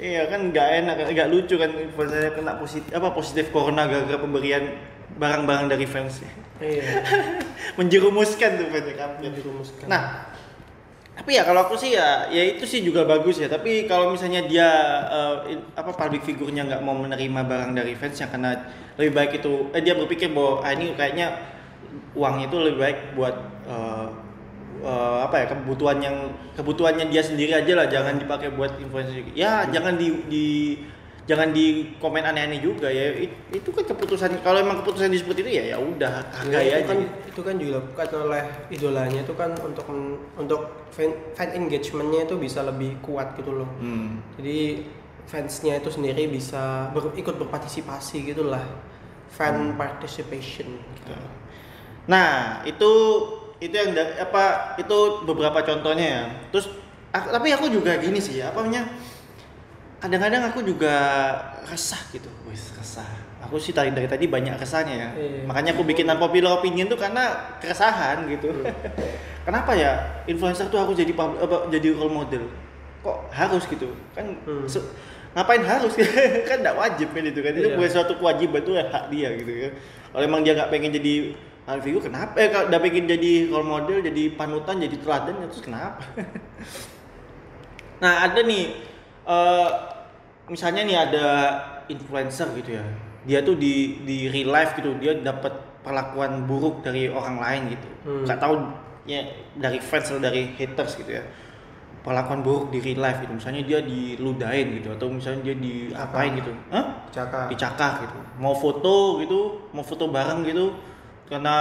Iya 0.00 0.32
kan 0.32 0.48
nggak 0.48 0.68
enak, 0.80 0.94
nggak 1.12 1.28
lucu 1.28 1.60
kan 1.60 1.68
influencer 1.76 2.32
kena 2.32 2.56
positif 2.56 2.88
apa 2.96 3.12
positif 3.12 3.52
corona 3.52 3.84
gara-gara 3.84 4.16
pemberian 4.16 4.64
barang-barang 5.20 5.68
dari 5.68 5.84
fans. 5.84 6.24
iya 6.56 7.04
Menjerumuskan 7.78 8.50
tuh 8.56 8.66
banyak 8.72 8.96
kampanye. 8.96 9.28
dirumuskan 9.36 9.84
Nah, 9.92 10.32
tapi 11.12 11.36
ya 11.36 11.44
kalau 11.44 11.68
aku 11.68 11.76
sih 11.76 11.92
ya, 11.92 12.32
ya 12.32 12.56
itu 12.56 12.64
sih 12.64 12.80
juga 12.80 13.04
bagus 13.04 13.44
ya. 13.44 13.52
Tapi 13.52 13.84
kalau 13.84 14.16
misalnya 14.16 14.40
dia 14.48 14.68
in- 15.52 15.68
apa 15.76 15.92
public 15.92 16.24
figurnya 16.24 16.64
nggak 16.64 16.80
mau 16.80 16.96
menerima 16.96 17.40
barang 17.44 17.76
dari 17.76 17.92
fans 17.92 18.16
ya 18.16 18.32
karena 18.32 18.56
lebih 18.96 19.12
baik 19.12 19.44
itu, 19.44 19.68
eh, 19.76 19.84
dia 19.84 19.92
berpikir 19.92 20.32
bahwa 20.32 20.64
ah, 20.64 20.72
ini 20.72 20.96
kayaknya 20.96 21.36
uangnya 22.16 22.48
itu 22.48 22.56
lebih 22.56 22.78
baik 22.80 22.98
buat 23.20 23.36
eh, 23.68 24.08
eh, 24.80 25.18
apa 25.20 25.34
ya 25.36 25.46
kebutuhan 25.48 25.98
yang 25.98 26.16
kebutuhannya 26.52 27.06
dia 27.06 27.20
sendiri 27.20 27.52
aja 27.52 27.72
lah, 27.74 27.86
jangan 27.86 28.16
dipakai 28.16 28.48
buat 28.50 28.72
influencer. 28.76 29.14
juga. 29.16 29.30
Ya 29.32 29.64
jangan 29.66 29.94
di, 29.94 30.08
di 30.26 30.44
jangan 31.24 31.52
di 31.52 31.94
komen 31.96 32.24
aneh-aneh 32.24 32.58
juga 32.58 32.88
ya. 32.88 33.14
It- 33.14 33.38
itu 33.52 33.70
kan 33.70 33.84
keputusan 33.84 34.40
kalau 34.40 34.58
emang 34.58 34.82
keputusan 34.82 35.08
dia 35.08 35.20
seperti 35.20 35.40
itu 35.40 35.52
ya 35.54 35.64
ya 35.68 35.76
udah 35.78 36.26
hargai 36.32 36.66
itu 36.66 36.74
aja. 36.74 36.86
kan 36.86 36.98
itu 37.30 37.40
kan 37.40 37.54
juga 37.56 37.78
bukan 37.84 38.08
oleh 38.24 38.42
idolanya 38.68 39.20
itu 39.20 39.34
kan 39.34 39.50
untuk 39.56 39.86
untuk 40.34 40.60
fan, 40.90 41.08
fan 41.32 41.54
engagementnya 41.54 42.26
itu 42.26 42.34
bisa 42.34 42.60
lebih 42.60 42.98
kuat 43.00 43.32
gitu 43.34 43.54
loh 43.54 43.70
Hmm. 43.78 44.18
jadi 44.34 44.82
fansnya 45.24 45.78
itu 45.78 45.86
sendiri 45.88 46.26
bisa 46.26 46.90
ber- 46.90 47.14
ikut 47.14 47.38
berpartisipasi 47.38 48.26
gitulah 48.26 48.66
fan 49.30 49.78
participation 49.78 50.66
gitu. 50.98 51.14
Nah, 52.06 52.58
itu 52.64 52.90
itu 53.60 53.70
yang 53.70 53.92
apa 54.16 54.74
itu 54.76 54.98
beberapa 55.22 55.60
contohnya 55.60 56.06
ya. 56.06 56.22
Terus 56.50 56.66
aku, 57.12 57.26
tapi 57.28 57.48
aku 57.52 57.66
juga 57.68 58.00
gini 58.00 58.16
sih, 58.16 58.40
apa 58.40 58.56
namanya? 58.58 58.88
Kadang-kadang 60.00 60.48
aku 60.48 60.64
juga 60.64 60.94
resah 61.68 62.00
gitu. 62.08 62.28
Wis, 62.48 62.72
resah. 62.72 63.04
Aku 63.44 63.60
sih 63.60 63.76
tadi 63.76 63.92
dari 63.92 64.08
tadi 64.08 64.24
banyak 64.24 64.56
resahnya 64.56 64.94
ya. 64.96 65.08
Iya. 65.12 65.44
Makanya 65.44 65.76
aku 65.76 65.84
bikin 65.84 66.08
unpopular 66.08 66.56
opinion 66.56 66.88
tuh 66.88 66.96
karena 66.96 67.56
keresahan 67.60 68.24
gitu. 68.28 68.48
Kenapa 69.46 69.76
ya 69.76 70.24
influencer 70.24 70.72
tuh 70.72 70.80
aku 70.80 70.96
jadi 70.96 71.12
jadi 71.68 71.88
role 71.92 72.12
model? 72.12 72.48
Kok 73.04 73.28
harus 73.32 73.64
gitu? 73.68 73.92
Kan 74.16 74.40
Hmm. 74.44 74.64
ngapain 75.30 75.62
harus 75.62 75.94
kan 76.50 76.58
tidak 76.58 76.74
wajib 76.74 77.14
kan 77.14 77.22
itu 77.22 77.38
kan 77.38 77.54
itu 77.54 77.70
Iya. 77.70 77.78
bukan 77.78 77.90
suatu 77.94 78.18
kewajiban 78.18 78.66
itu 78.66 78.74
hak 78.74 79.14
dia 79.14 79.30
gitu 79.38 79.52
ya 79.62 79.70
kalau 80.10 80.26
emang 80.26 80.42
dia 80.42 80.58
nggak 80.58 80.74
pengen 80.74 80.90
jadi 80.90 81.38
public 81.70 81.86
figure 81.86 82.04
kenapa? 82.10 82.34
Eh 82.34 82.48
kalau 82.50 82.66
udah 82.66 82.80
pengen 82.82 83.06
jadi 83.06 83.30
role 83.46 83.68
model 83.70 83.98
jadi 84.02 84.22
panutan 84.34 84.82
jadi 84.82 84.96
teladan 84.98 85.34
ya 85.38 85.46
terus 85.46 85.62
kenapa? 85.62 86.02
Nah 88.00 88.24
ada 88.24 88.40
nih 88.40 88.64
eh, 89.28 89.70
misalnya 90.48 90.82
nih 90.88 90.96
ada 90.96 91.26
influencer 91.92 92.48
gitu 92.56 92.80
ya. 92.80 92.84
Dia 93.28 93.44
tuh 93.44 93.60
di 93.60 94.00
di 94.02 94.26
real 94.32 94.50
life 94.50 94.72
gitu 94.72 94.96
dia 94.96 95.20
dapat 95.20 95.52
perlakuan 95.84 96.48
buruk 96.48 96.80
dari 96.80 97.12
orang 97.12 97.36
lain 97.36 97.62
gitu. 97.76 97.88
Hmm. 98.08 98.24
tahu 98.24 98.54
ya 99.04 99.20
dari 99.52 99.78
fans 99.84 100.08
atau 100.08 100.16
dari 100.16 100.48
haters 100.56 100.96
gitu 100.96 101.12
ya. 101.12 101.24
Perlakuan 102.00 102.40
buruk 102.40 102.72
di 102.72 102.80
real 102.80 103.04
life 103.04 103.20
gitu. 103.20 103.36
Misalnya 103.36 103.68
dia 103.68 103.84
diludahin 103.84 104.80
gitu 104.80 104.96
atau 104.96 105.12
misalnya 105.12 105.52
dia 105.52 105.56
diapain 105.60 106.32
gitu. 106.40 106.52
Hah? 106.72 107.04
Caka. 107.12 107.52
dicakar 107.52 108.00
gitu. 108.08 108.16
Mau 108.40 108.56
foto 108.56 109.20
gitu 109.20 109.68
mau 109.76 109.84
foto 109.84 110.08
bareng 110.08 110.40
gitu 110.48 110.72
karena 111.30 111.56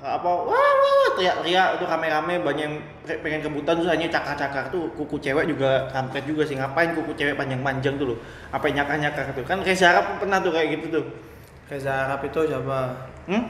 apa 0.00 0.24
wah 0.26 0.48
wah, 0.50 0.92
wah 0.98 1.10
teriak-teriak 1.16 1.80
itu 1.80 1.84
rame-rame 1.84 2.34
banyak 2.40 2.64
yang 2.64 2.76
pe- 3.00 3.20
pengen 3.20 3.40
kebutan 3.40 3.76
terus 3.76 3.88
hanya 3.88 4.08
cakar-cakar. 4.10 4.68
Tuh 4.68 4.88
kuku 4.92 5.16
cewek 5.18 5.44
juga 5.46 5.88
kampret 5.88 6.24
juga 6.24 6.42
sih 6.42 6.56
ngapain 6.56 6.92
kuku 6.92 7.12
cewek 7.14 7.36
panjang-panjang 7.36 7.94
tuh 7.94 8.12
loh 8.12 8.18
apa 8.50 8.64
nyakar-nyakar 8.66 9.32
tuh. 9.32 9.44
Kan 9.44 9.60
Reza 9.60 9.92
Arab 9.92 10.18
pernah 10.18 10.40
tuh 10.40 10.50
kayak 10.50 10.76
gitu 10.76 10.86
tuh. 10.90 11.04
Reza 11.64 12.08
Arab 12.08 12.20
itu 12.22 12.40
siapa? 12.44 12.78
Hmm? 13.24 13.44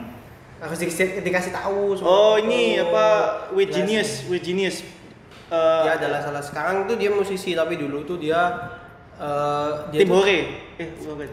harus 0.55 0.79
dikasih, 0.79 1.19
dikasih 1.19 1.51
tahu 1.51 1.99
semua. 1.99 2.07
oh 2.07 2.35
ini 2.39 2.79
apa 2.79 3.05
We 3.51 3.67
Jelasin. 3.67 3.75
Genius 3.91 4.11
We 4.31 4.39
Genius. 4.39 4.77
Eh, 5.45 5.81
dia 5.83 5.99
adalah 5.99 6.23
salah 6.23 6.39
sekarang 6.39 6.87
tuh 6.87 6.95
dia 6.95 7.11
musisi 7.11 7.51
tapi 7.51 7.75
dulu 7.75 8.01
tuh 8.01 8.15
dia 8.15 8.71
eh, 9.19 9.69
dia 9.91 9.99
Tim 10.01 10.09
tuh- 10.09 10.23
Hore. 10.23 10.39
Eh 10.79 10.87
bukan 10.95 11.27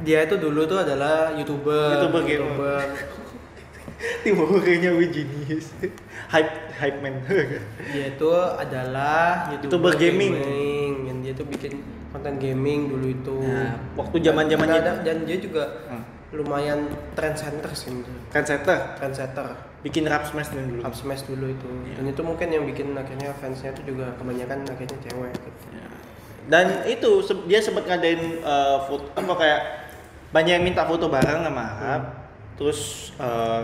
dia 0.00 0.24
itu 0.24 0.40
dulu 0.40 0.64
tuh 0.64 0.80
adalah 0.80 1.36
youtuber 1.36 2.00
YouTuber 2.00 2.22
gamer. 2.24 2.80
Tim 4.26 4.34
Hore-nya 4.34 4.90
We 4.98 5.06
Genius. 5.08 5.70
Hype 6.26 6.50
hype 6.74 6.98
man. 6.98 7.22
Dia 7.92 8.10
itu 8.10 8.30
adalah 8.34 9.46
YouTuber 9.52 9.94
gaming. 9.94 10.34
yang 11.06 11.18
dia 11.22 11.32
tuh 11.32 11.46
bikin 11.46 11.78
konten 12.10 12.34
gaming 12.36 12.90
dulu 12.90 13.06
itu. 13.06 13.36
Nah, 13.46 13.78
waktu 13.94 14.16
zaman-zamannya 14.20 14.80
Dan- 14.82 15.02
dan 15.06 15.16
dia 15.22 15.38
juga 15.38 15.86
Hmm. 15.86 16.02
lumayan 16.34 16.90
trendsetter 17.14 17.70
sih. 17.72 17.94
Trendsetter? 18.34 18.98
Trendsetter. 18.98 19.46
Bikin 19.82 20.06
rap 20.06 20.26
smash 20.26 20.50
dulu. 20.50 20.82
Up 20.82 20.94
smash 20.94 21.22
dulu 21.22 21.46
itu. 21.46 21.68
Iya. 21.86 22.02
dan 22.02 22.04
itu 22.10 22.22
mungkin 22.22 22.48
yang 22.50 22.64
bikin 22.66 22.90
akhirnya 22.92 23.30
fansnya 23.38 23.70
itu 23.70 23.94
juga 23.94 24.14
kebanyakan 24.18 24.66
akhirnya 24.66 24.98
cewek 24.98 25.30
gitu. 25.36 25.50
dan 26.42 26.82
itu 26.90 27.10
dia 27.46 27.62
sempat 27.62 27.86
ngadain 27.86 28.18
eh, 28.34 28.78
foto 28.82 29.06
apa 29.14 29.34
kayak 29.38 29.60
banyak 30.32 30.52
yang 30.56 30.64
minta 30.64 30.82
foto 30.82 31.06
bareng 31.06 31.44
sama 31.44 31.64
Arab 31.78 32.02
terus 32.56 32.80
eh, 33.16 33.62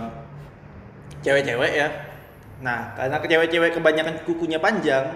cewek-cewek 1.21 1.73
ya. 1.75 1.89
Nah 2.59 2.93
karena 2.93 3.17
cewek-cewek 3.19 3.71
kebanyakan 3.73 4.15
kukunya 4.25 4.59
panjang 4.59 5.07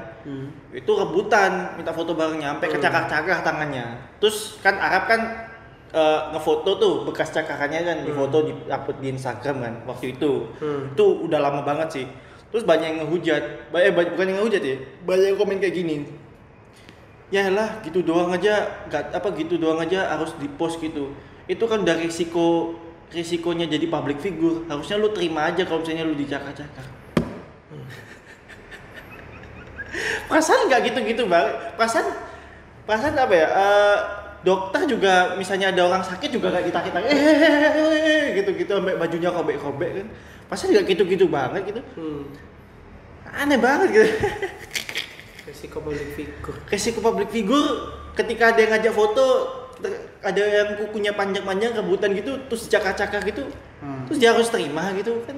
itu 0.70 0.86
rebutan 0.88 1.74
minta 1.74 1.90
foto 1.90 2.14
barengnya 2.14 2.54
sampai 2.54 2.68
Hmm. 2.70 2.76
kecakar-cakar 2.78 3.38
tangannya. 3.42 3.86
Terus 4.18 4.56
kan 4.58 4.78
Arab 4.78 5.04
kan 5.06 5.20
eh, 5.92 6.20
ngefoto 6.32 6.80
tuh 6.80 6.92
bekas 7.04 7.28
cakarannya 7.30 7.84
kan 7.84 7.98
difoto 8.02 8.48
di 8.48 8.52
upload 8.64 8.98
di 8.98 9.12
Instagram 9.12 9.56
kan 9.60 9.74
waktu 9.84 10.16
itu. 10.16 10.48
Hmm. 10.56 10.88
itu 10.90 11.04
udah 11.28 11.38
lama 11.38 11.60
banget 11.60 11.88
sih. 11.92 12.06
Terus 12.48 12.64
banyak 12.64 12.86
yang 12.86 12.98
ngehujat. 13.04 13.68
Ba- 13.68 13.80
eh 13.80 13.92
bukan 13.92 14.24
yang 14.24 14.40
ngehujat 14.40 14.62
ya? 14.62 14.76
Banyak 15.04 15.26
yang 15.32 15.38
komen 15.38 15.56
kayak 15.56 15.72
gini. 15.74 15.96
Ya 17.28 17.48
lah 17.48 17.80
gitu 17.80 18.00
doang 18.00 18.28
aja. 18.28 18.68
Nggak 18.88 19.08
apa 19.10 19.28
gitu 19.34 19.56
doang 19.56 19.80
aja 19.80 20.04
harus 20.06 20.32
di 20.36 20.48
post 20.48 20.76
gitu 20.78 21.12
itu 21.50 21.64
kan 21.66 21.82
dari 21.82 22.06
risiko 22.06 22.78
risikonya 23.12 23.68
jadi 23.68 23.86
public 23.86 24.18
figure. 24.18 24.64
Harusnya 24.66 24.96
lu 24.96 25.12
terima 25.12 25.50
aja 25.50 25.66
kalau 25.66 25.84
misalnya 25.84 26.06
lu 26.06 26.16
dicakar-cakar. 26.16 26.82
Perasaan 30.28 30.72
nggak 30.72 30.80
gitu-gitu 30.88 31.28
banget 31.28 31.76
perasaan 31.76 32.08
perasaan 32.88 33.14
apa 33.20 33.34
ya? 33.36 33.48
Eh, 33.52 33.98
dokter 34.42 34.88
juga 34.88 35.36
misalnya 35.36 35.70
ada 35.70 35.86
orang 35.86 36.02
sakit 36.02 36.32
juga 36.32 36.50
kayak 36.50 36.72
kita 36.72 36.80
kita 36.88 36.98
eh 37.04 38.24
gitu-gitu 38.40 38.72
sampai 38.80 38.96
bajunya 38.96 39.28
robek-robek 39.28 39.90
kan. 40.00 40.06
Perasaan 40.48 40.72
nggak 40.72 40.86
gitu-gitu 40.96 41.28
banget 41.28 41.62
gitu. 41.68 41.82
Hmm. 41.96 42.24
aneh 43.32 43.56
banget 43.56 43.88
gitu. 43.96 44.12
Risiko 45.48 45.80
public 45.80 46.12
figure. 46.12 46.58
resiko 46.68 47.00
public 47.00 47.32
figure 47.32 47.68
ketika 48.12 48.52
ada 48.52 48.60
yang 48.60 48.70
ngajak 48.76 48.92
foto 48.92 49.24
ter- 49.80 50.11
ada 50.22 50.42
yang 50.42 50.78
kukunya 50.78 51.12
panjang-panjang 51.12 51.74
rebutan 51.74 52.14
gitu 52.14 52.38
terus 52.46 52.70
cakar-cakar 52.70 53.20
gitu 53.26 53.44
Hmm. 53.82 54.06
terus 54.06 54.22
dia 54.22 54.30
harus 54.30 54.46
terima 54.46 54.94
gitu 54.94 55.26
kan. 55.26 55.34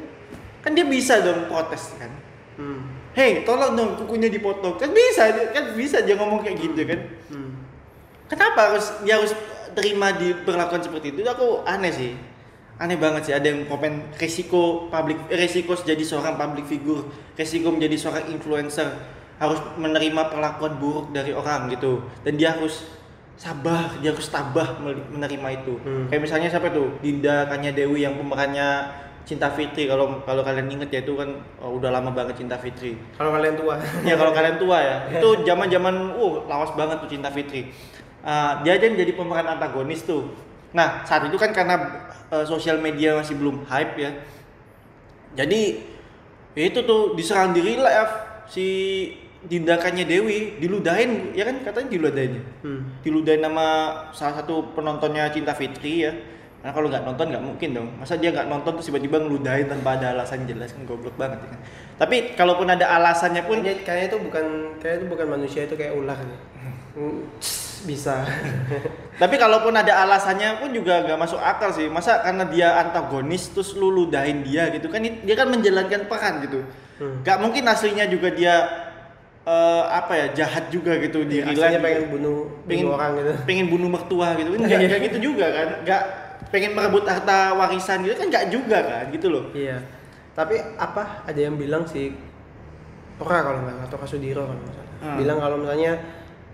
Kan 0.61 0.77
dia 0.77 0.85
bisa 0.85 1.17
dong 1.25 1.49
protes 1.49 1.97
kan. 1.97 2.13
Hmm. 2.61 2.85
hei 3.17 3.41
tolong 3.43 3.73
dong 3.73 3.91
kukunya 3.97 4.29
dipotong. 4.29 4.77
Kan 4.77 4.93
bisa 4.93 5.33
kan 5.51 5.73
bisa 5.73 6.05
dia 6.05 6.13
ngomong 6.21 6.45
kayak 6.45 6.61
gitu 6.61 6.85
kan. 6.85 7.01
Hmm. 7.33 7.51
kenapa 8.29 8.69
harus 8.77 8.93
dia 9.01 9.17
harus 9.17 9.33
terima 9.73 10.13
diperlakukan 10.13 10.85
seperti 10.85 11.17
itu? 11.17 11.25
Aku 11.25 11.65
aneh 11.65 11.89
sih. 11.89 12.13
Aneh 12.77 13.01
banget 13.01 13.33
sih 13.33 13.35
ada 13.35 13.49
yang 13.49 13.65
komen 13.65 14.13
resiko 14.21 14.93
public 14.93 15.17
resiko 15.33 15.73
jadi 15.73 16.05
seorang 16.05 16.37
public 16.37 16.69
figure 16.69 17.09
resiko 17.41 17.73
menjadi 17.73 17.97
seorang 17.97 18.29
influencer 18.29 18.93
harus 19.41 19.57
menerima 19.81 20.29
perlakuan 20.29 20.77
buruk 20.77 21.17
dari 21.17 21.33
orang 21.33 21.73
gitu. 21.73 22.05
Dan 22.29 22.37
dia 22.37 22.53
harus 22.53 22.85
sabar 23.35 23.91
dia 23.99 24.15
harus 24.15 24.31
tabah 24.31 24.79
menerima 25.11 25.49
itu. 25.59 25.75
Hmm. 25.83 26.07
kayak 26.07 26.23
misalnya 26.23 26.49
siapa 26.51 26.71
tuh? 26.71 26.95
Dinda 27.03 27.51
Kanya 27.51 27.75
Dewi 27.75 28.07
yang 28.07 28.15
pemerannya 28.15 28.87
Cinta 29.25 29.49
Fitri. 29.51 29.89
Kalau 29.89 30.21
kalau 30.23 30.45
kalian 30.45 30.69
inget 30.69 30.93
ya 30.93 31.01
itu 31.01 31.17
kan 31.17 31.41
oh, 31.59 31.81
udah 31.81 31.91
lama 31.91 32.13
banget 32.13 32.45
Cinta 32.45 32.61
Fitri. 32.61 32.95
Kalau 33.17 33.33
kalian 33.33 33.57
tua. 33.57 33.81
ya 34.09 34.15
kalau 34.15 34.33
kalian 34.37 34.57
tua 34.61 34.79
ya. 34.79 34.97
Itu 35.19 35.43
zaman 35.43 35.67
zaman 35.73 36.15
uh 36.15 36.45
lawas 36.47 36.71
banget 36.77 37.01
tuh 37.01 37.09
cinta 37.09 37.33
Fitri. 37.33 37.73
Ah, 38.25 38.61
dia 38.65 38.77
aja 38.77 38.89
jadi 38.89 39.13
pemeran 39.17 39.49
antagonis 39.49 40.05
tuh. 40.05 40.29
Nah 40.77 41.03
saat 41.09 41.25
itu 41.25 41.37
kan 41.41 41.53
karena 41.57 42.05
eh, 42.29 42.45
sosial 42.45 42.79
media 42.79 43.17
masih 43.17 43.35
belum 43.41 43.65
hype 43.65 43.97
ya. 43.97 44.11
Jadi 45.35 45.83
ya 46.55 46.65
itu 46.71 46.81
tuh 46.87 47.19
diserang 47.19 47.51
diri 47.57 47.81
lah 47.81 48.07
si 48.47 48.67
tindakannya 49.45 50.05
Dewi 50.05 50.57
diludahin 50.59 51.33
ya 51.33 51.45
kan 51.45 51.61
katanya 51.61 51.89
diludahin 51.91 52.33
ya? 52.37 52.43
Hmm. 52.63 52.81
diludahin 53.01 53.43
nama 53.43 53.67
salah 54.11 54.41
satu 54.41 54.73
penontonnya 54.73 55.29
Cinta 55.29 55.53
Fitri 55.53 56.03
ya 56.03 56.13
karena 56.59 56.73
kalau 56.73 56.89
nggak 56.89 57.05
nonton 57.05 57.27
nggak 57.29 57.45
mungkin 57.45 57.69
dong 57.77 57.89
masa 58.01 58.17
dia 58.17 58.33
nggak 58.33 58.49
nonton 58.49 58.73
terus 58.81 58.89
tiba-tiba 58.89 59.21
ngeludahin 59.21 59.69
tanpa 59.69 60.01
ada 60.01 60.17
alasan 60.17 60.49
jelas 60.49 60.73
kan 60.73 60.89
goblok 60.89 61.13
banget 61.15 61.45
ya 61.45 61.49
kan 61.53 61.61
tapi 61.95 62.17
kalaupun 62.33 62.67
ada 62.67 62.89
alasannya 62.91 63.45
pun 63.45 63.61
Kayaknya, 63.61 63.85
kayaknya 63.85 64.07
itu 64.09 64.19
bukan 64.19 64.45
kayaknya 64.81 64.99
itu 64.99 65.07
bukan 65.13 65.27
manusia 65.29 65.61
itu 65.63 65.75
kayak 65.77 65.95
ular. 65.95 66.19
nih. 66.19 66.41
Hmm, 66.95 67.21
Bisa. 67.85 68.25
tapi 69.23 69.35
kalaupun 69.37 69.77
ada 69.77 69.93
alasannya 70.03 70.59
pun 70.59 70.73
juga 70.73 71.05
nggak 71.05 71.21
masuk 71.21 71.37
akal 71.37 71.69
sih 71.71 71.87
masa 71.87 72.25
karena 72.25 72.49
dia 72.49 72.81
antagonis 72.81 73.53
terus 73.53 73.77
lu 73.77 73.93
ludahin 73.93 74.41
dia 74.41 74.73
gitu 74.73 74.89
kan 74.89 75.05
dia 75.05 75.35
kan 75.37 75.53
menjalankan 75.53 76.09
peran 76.09 76.41
gitu 76.43 76.65
Hmm. 76.95 77.27
nggak 77.27 77.39
mungkin 77.43 77.67
aslinya 77.67 78.07
juga 78.07 78.31
dia 78.31 78.55
eh, 79.45 79.85
apa 79.87 80.13
ya 80.17 80.27
jahat 80.35 80.69
juga 80.69 80.97
gitu 80.97 81.23
di 81.23 81.41
Aslinya 81.41 81.77
life. 81.77 81.85
pengen 81.85 82.05
bunuh, 82.11 82.39
pengen 82.65 82.85
bunuh 82.85 82.95
orang 82.97 83.11
gitu. 83.15 83.33
pengen 83.45 83.67
bunuh 83.69 83.89
mertua 83.89 84.29
gitu 84.35 84.49
kan 84.51 84.59
nggak 84.65 84.81
nggak 84.83 85.01
gitu 85.07 85.19
juga 85.23 85.47
kan 85.49 85.69
nggak 85.85 86.03
pengen 86.49 86.71
merebut 86.73 87.05
harta 87.05 87.39
warisan 87.53 87.99
gitu 88.03 88.15
kan 88.15 88.27
nggak 88.29 88.45
juga 88.49 88.79
kan 88.81 89.05
gitu 89.11 89.27
loh 89.29 89.45
Iya. 89.53 89.79
Tapi 90.35 90.59
apa 90.77 91.23
ada 91.25 91.39
yang 91.39 91.55
bilang 91.55 91.87
sih 91.87 92.11
Ora 93.15 93.39
kalau 93.41 93.63
nggak 93.63 93.87
atau 93.87 93.99
Kasudiro 94.03 94.43
kalau 94.43 94.59
nggak 94.59 94.75
salah. 94.75 94.91
Hmm. 94.99 95.17
Bilang 95.17 95.39
kalau 95.39 95.57
misalnya 95.63 95.93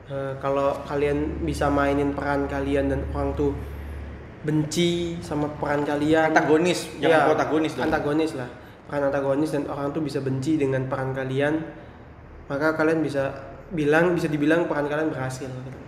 eh, 0.07 0.33
kalau 0.37 0.69
kalian 0.85 1.19
bisa 1.41 1.73
mainin 1.73 2.13
peran 2.13 2.45
kalian 2.45 2.93
dan 2.93 3.01
orang 3.11 3.33
tuh 3.33 3.57
benci 4.41 5.21
sama 5.21 5.49
peran 5.53 5.85
kalian 5.85 6.33
antagonis 6.33 6.89
jangan 6.97 7.13
Iya, 7.13 7.29
protagonis 7.29 7.73
dong 7.77 7.85
antagonis 7.89 8.33
lah 8.35 8.49
peran 8.89 9.03
antagonis 9.09 9.51
dan 9.53 9.65
orang 9.69 9.93
tuh 9.93 10.01
bisa 10.01 10.19
benci 10.21 10.57
dengan 10.57 10.89
peran 10.89 11.13
kalian 11.13 11.61
maka 12.51 12.75
kalian 12.75 12.99
bisa 12.99 13.31
bilang 13.71 14.19
bisa 14.19 14.27
dibilang 14.27 14.67
peran 14.67 14.91
kalian 14.91 15.15
berhasil. 15.15 15.47
Gitu. 15.47 15.79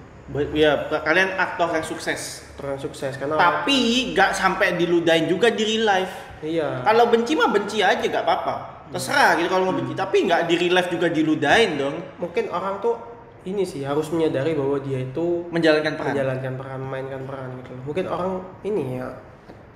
Ya 0.55 0.87
kalian 0.89 1.35
aktor 1.35 1.75
yang 1.75 1.83
sukses. 1.83 2.47
Peran 2.55 2.79
sukses 2.79 3.19
karena 3.19 3.35
tapi 3.35 4.15
nggak 4.15 4.31
sampai 4.31 4.79
diludahin 4.79 5.27
juga 5.27 5.51
di 5.51 5.63
real 5.67 5.85
life. 5.85 6.15
Iya. 6.41 6.87
Kalau 6.87 7.11
benci 7.11 7.35
mah 7.35 7.51
benci 7.51 7.83
aja 7.83 7.99
nggak 7.99 8.23
apa-apa. 8.23 8.55
Terserah 8.95 9.35
gitu 9.43 9.51
kalau 9.51 9.69
mau 9.69 9.77
benci. 9.77 9.99
Tapi 9.99 10.31
nggak 10.31 10.47
di 10.47 10.55
real 10.55 10.75
life 10.79 10.91
juga 10.95 11.11
diludahin 11.11 11.75
dong. 11.75 11.97
Mungkin 12.23 12.55
orang 12.55 12.79
tuh 12.79 12.95
ini 13.43 13.67
sih 13.67 13.83
harus 13.83 14.07
menyadari 14.15 14.55
bahwa 14.55 14.79
dia 14.79 15.03
itu 15.03 15.51
menjalankan 15.51 15.99
peran. 15.99 16.15
menjalankan 16.15 16.53
peran 16.55 16.79
memainkan 16.79 17.23
peran 17.27 17.49
gitu. 17.59 17.75
Mungkin 17.83 18.05
orang 18.07 18.33
ini 18.63 19.03
ya 19.03 19.11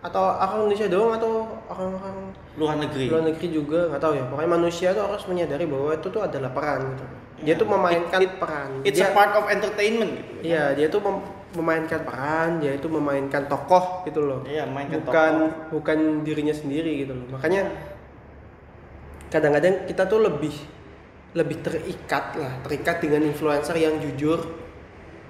atau 0.01 0.23
orang 0.29 0.69
Indonesia 0.69 0.87
doang 0.87 1.13
atau 1.17 1.31
orang-orang 1.67 2.17
luar 2.57 2.77
negeri? 2.79 3.07
Luar 3.09 3.25
negeri 3.27 3.47
juga 3.49 3.91
nggak 3.91 4.03
tahu 4.03 4.13
ya. 4.17 4.25
Pokoknya 4.29 4.51
manusia 4.53 4.89
tuh 4.93 5.03
harus 5.05 5.25
menyadari 5.27 5.65
bahwa 5.67 5.91
itu 5.93 6.09
tuh 6.09 6.23
adalah 6.23 6.51
peran 6.53 6.81
gitu. 6.95 7.05
Dia 7.37 7.53
Ya. 7.53 7.61
tuh 7.61 7.69
memainkan 7.69 8.21
It- 8.23 8.37
peran. 8.41 8.69
it's 8.81 8.97
dia, 8.97 9.09
a 9.09 9.13
part 9.13 9.37
of 9.37 9.45
entertainment 9.47 10.09
gitu 10.17 10.33
iya 10.41 10.73
dia 10.73 10.89
tuh 10.89 11.05
mem- 11.05 11.21
memainkan 11.53 12.01
peran 12.01 12.65
dia 12.65 12.73
itu 12.73 12.89
memainkan 12.89 13.45
tokoh 13.45 14.05
gitu 14.05 14.25
loh. 14.25 14.41
Iya 14.49 14.65
mainkan 14.65 15.05
bukan 15.05 15.33
tokoh. 15.37 15.53
bukan 15.77 15.99
dirinya 16.25 16.57
sendiri 16.57 17.05
gitu 17.05 17.13
loh. 17.13 17.37
Makanya 17.37 17.69
kadang-kadang 19.29 19.85
kita 19.85 20.07
tuh 20.07 20.23
lebih 20.23 20.55
lebih 21.37 21.61
terikat 21.61 22.33
lah 22.39 22.53
terikat 22.65 23.03
dengan 23.03 23.21
influencer 23.23 23.77
yang 23.77 24.01
jujur. 24.01 24.65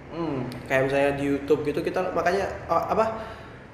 Hmm. 0.06 0.48
kayak 0.64 0.88
misalnya 0.88 1.10
di 1.18 1.24
YouTube 1.28 1.60
gitu 1.66 1.82
kita 1.82 2.01
makanya 2.14 2.48
oh, 2.72 2.78
apa 2.78 3.20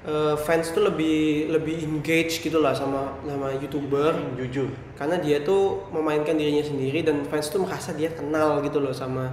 eh, 0.03 0.35
fans 0.45 0.71
tuh 0.75 0.83
lebih 0.89 1.47
lebih 1.51 1.83
engage 1.87 2.43
gitu 2.43 2.59
lah 2.59 2.75
sama 2.75 3.15
sama 3.23 3.47
youtuber. 3.55 4.11
Hmm, 4.15 4.35
jujur. 4.39 4.69
Karena 4.99 5.19
dia 5.19 5.41
tuh 5.43 5.87
memainkan 5.95 6.35
dirinya 6.35 6.63
sendiri 6.63 7.03
dan 7.07 7.23
fans 7.27 7.47
tuh 7.53 7.63
merasa 7.63 7.95
dia 7.95 8.11
kenal 8.11 8.59
gitu 8.65 8.79
loh 8.83 8.91
sama 8.95 9.31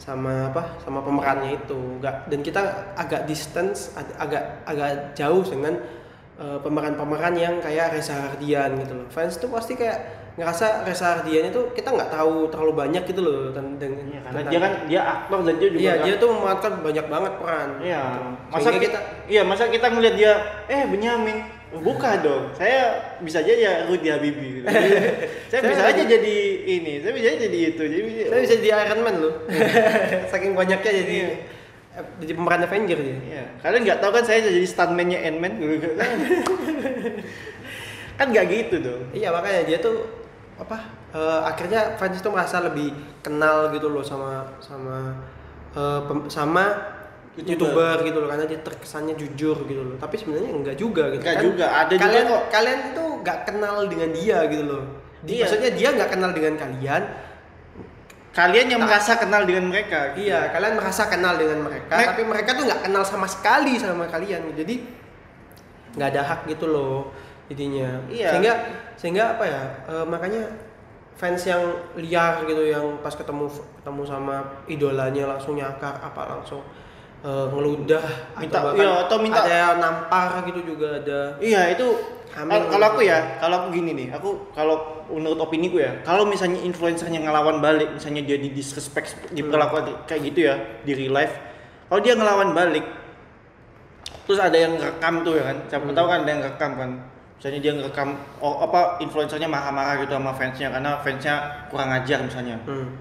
sama 0.00 0.48
apa 0.50 0.80
sama 0.82 1.02
pemerannya 1.04 1.60
itu. 1.60 1.78
Nggak 2.00 2.30
dan 2.30 2.40
kita 2.40 2.60
agak 2.96 3.26
distance 3.28 3.92
ag- 3.98 4.16
agak 4.16 4.44
agak 4.64 5.12
jauh 5.18 5.42
dengan 5.44 5.74
eh, 6.40 6.58
pemeran-pemeran 6.64 7.34
yang 7.36 7.54
kayak 7.60 7.92
Reza 7.94 8.16
Hardian 8.16 8.78
gitu 8.80 8.92
loh. 8.96 9.06
Fans 9.12 9.36
tuh 9.36 9.50
pasti 9.52 9.76
kayak 9.76 10.19
ngerasa 10.40 10.88
Reza 10.88 11.06
Hardian 11.12 11.44
itu 11.46 11.60
kita 11.70 11.92
nggak 11.92 12.10
tahu 12.10 12.48
terlalu 12.48 12.72
banyak 12.74 13.04
gitu 13.04 13.20
loh 13.20 13.52
dengan 13.52 13.76
Iya, 14.08 14.20
karena 14.24 14.40
dia 14.48 14.58
kan 14.58 14.72
dia 14.88 15.00
aktor 15.04 15.38
dan 15.42 15.54
dia 15.54 15.68
juga 15.68 15.78
iya 15.78 15.92
nggak- 15.92 16.04
dia 16.06 16.14
tuh 16.16 16.28
memainkan 16.32 16.72
banyak 16.80 17.06
banget 17.06 17.32
peran 17.36 17.68
Iya. 17.78 18.00
gitu. 18.00 18.20
Masa 18.48 18.62
Sehingga 18.64 18.80
kita, 18.80 18.98
iya 19.28 19.42
masa 19.44 19.62
kita 19.68 19.86
ngeliat 19.86 20.14
dia 20.16 20.32
eh 20.66 20.82
Benyamin 20.86 21.38
buka 21.72 22.18
dong. 22.18 22.50
Saya 22.52 22.80
bisa 23.20 23.38
aja 23.38 23.52
ya 23.52 23.72
Rudy 23.84 24.08
Habibie 24.08 24.50
gitu. 24.58 24.66
saya 25.50 25.60
Saya 25.60 25.60
bisa 25.68 25.82
aja 25.86 26.02
jadi 26.04 26.36
ini, 26.64 26.92
saya 26.98 27.12
bisa 27.12 27.26
aja 27.28 27.38
jadi 27.44 27.58
itu. 27.68 27.82
Jadi 27.84 28.00
saya 28.24 28.40
bisa 28.40 28.54
jadi 28.58 28.70
Iron 28.80 29.00
Man 29.00 29.16
loh 29.20 29.34
saking 30.32 30.52
banyaknya 30.52 30.90
jadi 30.96 31.14
Iya. 31.14 31.28
jadi 32.16 32.32
pemeran 32.32 32.64
Avenger 32.64 32.96
dia 32.96 33.18
Iya. 33.20 33.44
Kalian 33.60 33.82
nggak 33.84 34.00
tahu 34.00 34.10
kan 34.10 34.24
saya 34.24 34.40
jadi 34.40 34.64
stuntman-nya 34.64 35.20
Ant-Man 35.22 35.52
kan 38.16 38.26
nggak 38.28 38.46
gitu 38.48 38.76
dong. 38.80 39.02
Iya 39.10 39.28
makanya 39.30 39.62
dia 39.64 39.78
tuh 39.78 40.19
apa 40.60 40.76
eh, 41.10 41.40
akhirnya 41.46 41.96
fans 41.96 42.16
itu 42.16 42.28
merasa 42.28 42.60
lebih 42.60 42.92
kenal 43.20 43.70
gitu 43.70 43.88
loh 43.88 44.02
sama 44.02 44.44
sama 44.60 45.16
eh, 45.72 46.00
pem- 46.04 46.28
sama 46.28 46.64
YouTuber. 47.32 47.46
youtuber 47.48 47.96
gitu 48.04 48.18
loh 48.18 48.28
karena 48.28 48.44
dia 48.44 48.60
terkesannya 48.60 49.14
jujur 49.14 49.56
gitu 49.64 49.82
loh 49.82 49.96
tapi 49.96 50.14
sebenarnya 50.14 50.50
enggak 50.52 50.76
juga 50.76 51.08
gitu 51.08 51.22
Enggak 51.22 51.40
juga, 51.40 51.66
ada 51.70 51.90
juga 51.90 52.04
kalian 52.04 52.24
kok. 52.26 52.42
kalian 52.50 52.78
itu 52.86 53.04
nggak 53.20 53.38
kenal 53.44 53.76
dengan 53.86 54.10
dia 54.10 54.38
gitu 54.46 54.64
loh 54.66 54.84
Di- 55.20 55.32
Iya. 55.32 55.42
maksudnya 55.44 55.70
dia 55.70 55.88
nggak 55.92 56.10
kenal 56.10 56.30
dengan 56.30 56.54
kalian 56.56 57.02
Kalian 58.30 58.66
yang 58.70 58.80
merasa 58.80 59.18
kenal 59.18 59.42
dengan 59.42 59.66
mereka. 59.66 60.14
gitu. 60.14 60.22
iya 60.24 60.48
kalian 60.48 60.74
merasa 60.74 61.02
kenal 61.06 61.34
dengan 61.34 61.66
mereka 61.66 61.90
Mereka- 61.92 62.10
tapi 62.10 62.22
mereka 62.24 62.50
tuh 62.54 62.64
nggak 62.64 62.80
kenal 62.84 63.02
sama 63.02 63.26
sekali 63.26 63.74
sama 63.74 64.06
kalian 64.06 64.54
jadi 64.54 64.74
nggak 65.98 66.08
ada 66.08 66.22
hak 66.24 66.40
gitu 66.46 66.66
loh 66.66 67.10
intinya 67.50 67.98
Iya. 68.06 68.30
sehingga 68.30 68.52
sehingga 68.94 69.24
apa 69.34 69.44
ya 69.44 69.62
eh, 69.86 70.06
makanya 70.06 70.42
fans 71.12 71.42
yang 71.44 71.60
liar 71.94 72.46
gitu 72.46 72.62
yang 72.64 72.96
pas 72.98 73.12
ketemu 73.12 73.50
ketemu 73.76 74.02
sama 74.06 74.36
idolanya 74.64 75.28
langsung 75.28 75.58
nyakar 75.58 75.98
apa 75.98 76.38
langsung 76.38 76.62
eh, 77.20 77.46
ngeludah 77.50 78.00
Minta- 78.38 78.62
bahkan 78.64 78.80
iya, 78.80 78.92
atau 79.04 79.16
minta- 79.18 79.44
ada 79.44 79.52
yang 79.52 79.76
nampar 79.76 80.40
gitu 80.46 80.64
juga 80.64 80.96
ada. 80.96 81.36
Iya 81.36 81.68
itu 81.70 81.86
kal- 82.32 82.48
kalau 82.70 82.86
aku 82.88 83.00
ya, 83.02 83.36
kalau 83.36 83.54
aku 83.60 83.74
gini 83.74 83.92
nih, 83.92 84.08
aku 84.14 84.48
kalau 84.50 85.04
menurut 85.10 85.36
opini 85.36 85.68
gue 85.68 85.82
ya, 85.82 85.92
kalau 86.00 86.22
misalnya 86.24 86.62
influencernya 86.62 87.20
ngelawan 87.20 87.58
balik, 87.58 87.92
misalnya 87.92 88.22
dia 88.22 88.38
di 88.38 88.54
disrespect, 88.54 89.28
diperlakukan 89.34 90.06
kayak 90.06 90.30
gitu 90.30 90.46
ya 90.46 90.54
di 90.80 90.94
real 90.94 91.12
life, 91.12 91.34
kalau 91.90 92.00
dia 92.00 92.14
ngelawan 92.14 92.54
balik, 92.54 92.86
terus 94.24 94.38
ada 94.38 94.54
yang 94.54 94.78
rekam 94.78 95.20
tuh 95.20 95.34
ya 95.34 95.44
kan 95.44 95.56
siapa 95.66 95.90
tahu 95.90 96.06
kan 96.06 96.18
ada 96.22 96.30
yang 96.30 96.42
rekam 96.42 96.70
kan 96.72 96.90
misalnya 97.40 97.60
dia 97.64 97.72
ngerekam 97.72 98.20
oh, 98.44 98.60
apa 98.60 99.00
influencernya 99.00 99.48
marah-marah 99.48 100.04
gitu 100.04 100.12
sama 100.12 100.36
fansnya 100.36 100.68
karena 100.68 101.00
fansnya 101.00 101.34
kurang 101.72 101.88
ajar 101.88 102.20
misalnya. 102.20 102.60
Hmm. 102.68 102.92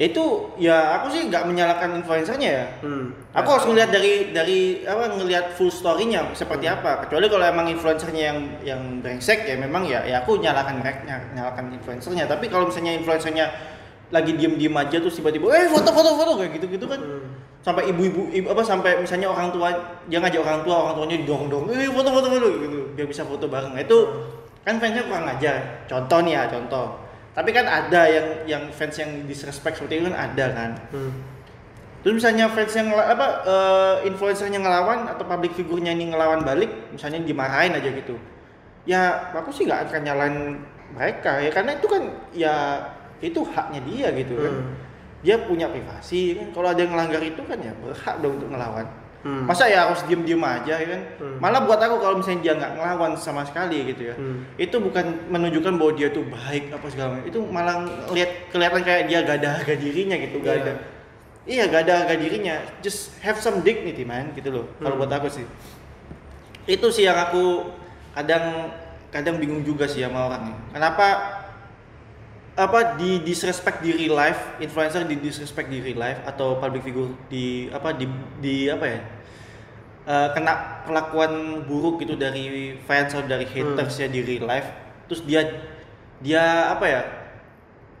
ya 0.00 0.08
itu 0.08 0.24
ya 0.56 0.96
aku 0.96 1.12
sih 1.12 1.28
nggak 1.28 1.44
menyalahkan 1.44 2.00
influencernya 2.00 2.48
ya. 2.48 2.66
Hmm. 2.80 3.12
aku 3.36 3.48
harus 3.52 3.68
ngelihat 3.68 3.92
dari 3.92 4.32
dari 4.32 4.60
apa 4.88 5.20
ngelihat 5.20 5.52
full 5.52 5.68
story-nya 5.68 6.32
seperti 6.32 6.64
apa. 6.64 7.04
Kecuali 7.04 7.28
kalau 7.28 7.44
emang 7.44 7.68
influencernya 7.68 8.22
yang 8.24 8.38
yang 8.64 8.80
brengsek 9.04 9.44
ya 9.44 9.60
memang 9.60 9.84
ya 9.84 10.00
ya 10.08 10.24
aku 10.24 10.40
nyalakan 10.40 10.80
mereka 10.80 11.04
nyalakan 11.36 11.76
influencernya. 11.76 12.24
Tapi 12.24 12.48
kalau 12.48 12.72
misalnya 12.72 12.96
influencernya 13.04 13.52
lagi 14.16 14.32
diem-diem 14.32 14.72
aja 14.72 14.96
terus 14.96 15.20
tiba-tiba 15.20 15.52
eh 15.52 15.68
foto 15.68 15.92
foto 15.92 16.16
foto 16.16 16.32
kayak 16.40 16.56
gitu-gitu 16.56 16.88
kan. 16.88 17.00
Hmm. 17.00 17.28
sampai 17.62 17.86
ibu-ibu 17.94 18.26
ibu, 18.34 18.50
apa 18.50 18.58
sampai 18.66 18.98
misalnya 18.98 19.30
orang 19.30 19.54
tua 19.54 19.70
dia 20.10 20.18
ngajak 20.18 20.42
orang 20.42 20.66
tua 20.66 20.76
orang 20.82 20.94
tuanya 20.98 21.16
didorong-dorong 21.22 21.70
eh 21.70 21.86
foto 21.94 22.10
foto 22.10 22.26
foto 22.26 22.46
gitu 22.58 22.81
biar 22.94 23.08
bisa 23.08 23.26
foto 23.26 23.48
bareng. 23.48 23.72
Nah, 23.74 23.82
itu 23.82 23.98
kan 24.62 24.78
fansnya 24.78 25.04
kurang 25.06 25.26
ajar. 25.26 25.86
Contoh 25.90 26.18
nih 26.22 26.32
ya 26.38 26.42
contoh. 26.46 26.86
Tapi 27.32 27.50
kan 27.50 27.64
ada 27.64 28.02
yang 28.06 28.26
yang 28.44 28.62
fans 28.70 29.00
yang 29.00 29.24
disrespect 29.24 29.80
seperti 29.80 30.00
itu 30.00 30.04
kan 30.12 30.16
ada 30.16 30.46
kan. 30.52 30.72
Hmm. 30.92 31.14
terus 32.02 32.18
misalnya 32.18 32.50
fans 32.50 32.74
yang 32.74 32.90
apa 32.98 33.46
eh, 33.46 34.10
influencernya 34.10 34.58
ngelawan 34.58 35.06
atau 35.06 35.22
public 35.22 35.54
figurnya 35.54 35.94
ini 35.94 36.10
ngelawan 36.10 36.42
balik 36.42 36.90
misalnya 36.90 37.22
dimarahin 37.22 37.78
aja 37.78 37.88
gitu. 37.94 38.18
Ya 38.82 39.30
aku 39.30 39.54
sih 39.54 39.70
nggak 39.70 39.86
akan 39.86 40.00
nyalain 40.02 40.36
mereka 40.98 41.38
ya 41.38 41.54
karena 41.54 41.78
itu 41.78 41.86
kan 41.86 42.02
ya 42.34 42.54
itu 43.22 43.38
haknya 43.46 43.80
dia 43.86 44.08
gitu 44.18 44.34
kan. 44.34 44.50
Hmm. 44.50 44.74
dia 45.22 45.38
punya 45.46 45.70
privasi 45.70 46.34
kan. 46.34 46.50
Kalau 46.50 46.68
ada 46.74 46.82
yang 46.82 46.90
melanggar 46.90 47.22
itu 47.22 47.38
kan 47.46 47.58
ya 47.62 47.70
berhak 47.78 48.18
dong 48.18 48.42
untuk 48.42 48.50
ngelawan 48.50 48.86
Hmm. 49.22 49.46
masa 49.46 49.70
ya 49.70 49.86
harus 49.86 50.02
diem 50.04 50.22
diem 50.22 50.38
aja 50.38 50.74
ya 50.76 50.86
kan 50.88 51.02
Hmm. 51.16 51.38
malah 51.38 51.62
buat 51.62 51.78
aku 51.78 51.94
kalau 51.96 52.18
misalnya 52.18 52.42
dia 52.42 52.52
nggak 52.54 52.72
ngelawan 52.74 53.12
sama 53.14 53.42
sekali 53.42 53.86
gitu 53.86 54.10
ya 54.10 54.14
Hmm. 54.14 54.42
itu 54.56 54.76
bukan 54.76 55.04
menunjukkan 55.30 55.78
bahwa 55.78 55.92
dia 55.92 56.10
tuh 56.10 56.26
baik 56.26 56.70
apa 56.70 56.86
segala 56.86 57.08
macam 57.14 57.26
itu 57.26 57.38
malah 57.44 57.76
lihat 58.10 58.30
kelihatan 58.50 58.82
kayak 58.82 59.02
dia 59.06 59.18
gak 59.22 59.36
ada 59.38 59.48
harga 59.56 59.74
dirinya 59.74 60.16
gitu 60.16 60.36
gak 60.38 60.52
Iya. 60.52 60.60
ada 60.60 60.72
iya 61.42 61.62
gak 61.66 61.80
ada 61.82 61.94
harga 62.02 62.14
dirinya 62.16 62.54
just 62.78 63.14
have 63.18 63.38
some 63.38 63.62
dignity 63.62 64.02
man 64.02 64.34
gitu 64.34 64.50
loh 64.50 64.66
kalau 64.76 64.98
Hmm. 64.98 65.06
buat 65.06 65.12
aku 65.12 65.30
sih 65.30 65.46
itu 66.64 66.86
sih 66.88 67.02
yang 67.02 67.18
aku 67.18 67.66
kadang 68.12 68.70
kadang 69.08 69.36
bingung 69.36 69.62
juga 69.62 69.84
sih 69.84 70.00
sama 70.00 70.26
orang 70.26 70.50
nih 70.50 70.56
kenapa 70.72 71.06
apa 72.54 72.94
di 72.94 73.20
disrespect 73.20 73.80
di 73.80 73.90
real 73.90 74.12
life 74.12 74.56
influencer 74.58 75.02
di 75.02 75.16
disrespect 75.16 75.66
di 75.66 75.80
real 75.80 75.96
life 75.96 76.20
atau 76.22 76.56
public 76.56 76.84
figure 76.84 77.08
di 77.26 77.68
apa 77.68 77.92
di 77.92 78.04
di 78.38 78.68
apa 78.68 78.84
ya 78.84 79.00
eh, 80.04 80.28
kena 80.30 80.52
perlakuan 80.84 81.32
buruk 81.64 81.96
gitu 81.98 82.12
dari 82.12 82.76
fans 82.82 83.10
atau 83.10 83.24
dari 83.24 83.46
haters 83.46 83.96
ya 83.96 84.06
di 84.06 84.20
real 84.20 84.44
life 84.44 84.68
terus 85.06 85.22
dia 85.22 85.48
dia 86.20 86.42
apa 86.68 86.84
ya 86.84 87.02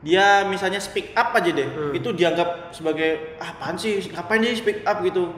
dia 0.02 0.24
misalnya 0.44 0.78
speak 0.78 1.14
up 1.14 1.32
aja 1.32 1.48
deh 1.48 1.68
Hmm. 1.68 1.92
itu 1.94 2.10
dianggap 2.10 2.70
sebagai 2.70 3.38
ah, 3.38 3.54
apaan 3.54 3.74
sih 3.74 4.04
ngapain 4.04 4.38
dia 4.38 4.52
speak 4.52 4.84
up 4.84 5.00
gitu 5.00 5.32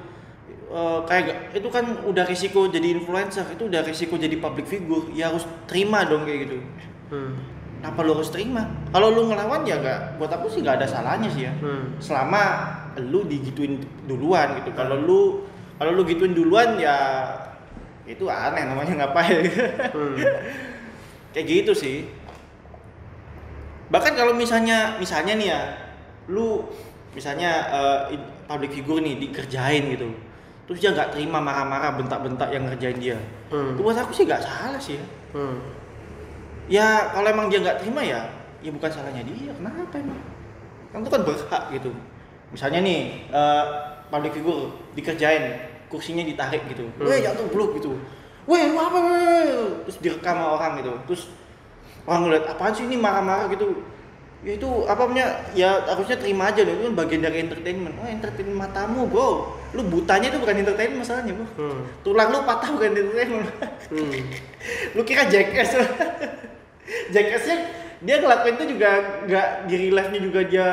Eh, 0.64 1.00
kayak 1.06 1.54
itu 1.54 1.70
kan 1.70 1.86
udah 2.02 2.26
risiko 2.26 2.66
jadi 2.66 2.98
influencer 2.98 3.46
itu 3.46 3.70
udah 3.70 3.86
risiko 3.86 4.18
jadi 4.18 4.34
public 4.34 4.66
figure 4.66 5.06
ya 5.14 5.30
harus 5.30 5.46
terima 5.70 6.02
dong 6.02 6.26
kayak 6.26 6.50
gitu 6.50 6.58
Hmm. 7.14 7.38
Kenapa 7.84 8.00
lu 8.00 8.16
harus 8.16 8.32
terima 8.32 8.64
kalau 8.88 9.12
lu 9.12 9.28
ngelawan 9.28 9.60
ya 9.62 9.76
gak 9.76 10.16
buat 10.16 10.32
aku 10.32 10.48
sih 10.48 10.64
gak 10.64 10.80
ada 10.80 10.88
salahnya 10.88 11.28
sih 11.28 11.44
ya 11.44 11.52
Hmm. 11.60 11.92
selama 12.00 12.42
lu 12.96 13.28
digituin 13.28 13.76
duluan 14.04 14.56
gitu 14.56 14.72
kalau 14.72 14.96
lu 14.96 15.44
kalau 15.76 15.92
lu 15.92 16.00
gituin 16.02 16.32
duluan 16.32 16.80
ya 16.80 16.96
itu 18.02 18.24
aneh 18.24 18.64
namanya 18.64 19.04
ngapain 19.04 19.44
Hmm. 19.92 20.16
kayak 21.36 21.44
gitu 21.44 21.76
sih 21.76 22.08
bahkan 23.92 24.16
kalau 24.16 24.32
misalnya 24.32 24.96
misalnya 24.96 25.36
nih 25.36 25.48
ya 25.50 25.60
lu 26.32 26.64
misalnya 27.12 27.50
in- 28.08 28.32
public 28.44 28.72
figure 28.72 28.98
nih 28.98 29.20
dikerjain 29.20 29.92
gitu 29.92 30.08
terus 30.64 30.80
dia 30.80 30.90
nggak 30.90 31.12
terima 31.12 31.36
marah-marah 31.36 31.92
bentak-bentak 31.94 32.48
yang 32.48 32.64
ngerjain 32.64 32.96
dia 32.96 33.18
Hmm. 33.52 33.76
buat 33.76 33.92
aku 33.94 34.10
sih 34.10 34.24
nggak 34.24 34.40
salah 34.40 34.80
sih 34.80 34.96
ya. 34.96 35.04
Hmm. 35.36 35.60
Ya 36.70 37.12
kalau 37.12 37.28
emang 37.28 37.46
dia 37.52 37.60
nggak 37.60 37.78
terima 37.84 38.00
ya 38.00 38.24
ya 38.64 38.70
bukan 38.72 38.90
salahnya 38.90 39.22
dia. 39.28 39.52
Kenapa 39.52 39.94
emang? 40.00 40.20
Kan 40.90 40.98
itu 41.04 41.10
kan 41.12 41.22
berhak 41.22 41.64
gitu. 41.76 41.90
Misalnya 42.48 42.80
nih 42.80 43.00
eh, 43.28 43.64
public 44.08 44.32
figure 44.40 44.72
dikerjain 44.96 45.44
kursinya 45.92 46.24
ditarik 46.24 46.64
gitu. 46.72 46.88
Hmm. 46.96 47.06
weh 47.06 47.20
jatuh 47.20 47.46
bluk 47.52 47.76
gitu. 47.76 47.92
Weh 48.48 48.72
lu 48.72 48.80
apa 48.80 48.98
weh?" 48.98 49.44
terus 49.84 50.00
direkam 50.00 50.40
sama 50.40 50.56
orang 50.56 50.72
gitu. 50.80 50.92
Terus 51.12 51.22
orang 52.08 52.20
ngeliat 52.28 52.44
apaan 52.48 52.72
sih 52.72 52.88
ini 52.88 52.96
marah-marah 52.96 53.52
gitu? 53.52 53.84
Ya 54.44 54.60
itu 54.60 54.68
apa 54.84 55.08
namanya 55.08 55.40
ya 55.56 55.84
harusnya 55.88 56.16
terima 56.20 56.52
aja. 56.52 56.64
Dong 56.64 56.76
itu 56.80 56.84
kan 56.88 56.96
bagian 57.04 57.20
dari 57.20 57.38
entertainment. 57.44 57.96
Oh 58.00 58.08
entertainment 58.08 58.58
matamu 58.60 59.08
bro. 59.08 59.56
Lu 59.76 59.82
butanya 59.88 60.32
itu 60.32 60.40
bukan 60.40 60.56
entertainment 60.64 61.00
masalahnya 61.04 61.32
bro. 61.36 61.46
Hmm. 61.60 61.80
tulang 62.00 62.28
lu 62.32 62.40
patah 62.44 62.68
bukan 62.72 62.92
entertainment. 62.92 63.48
Hmm. 63.92 64.12
lu 64.96 65.00
kira 65.04 65.28
jackass 65.28 65.76
jackassnya 67.08 67.56
dia 67.98 68.16
ngelakuin 68.18 68.54
itu 68.54 68.64
juga 68.72 68.90
nggak 69.24 69.46
di 69.64 69.74
real 69.78 69.98
nya 70.04 70.20
juga 70.20 70.40
dia 70.42 70.66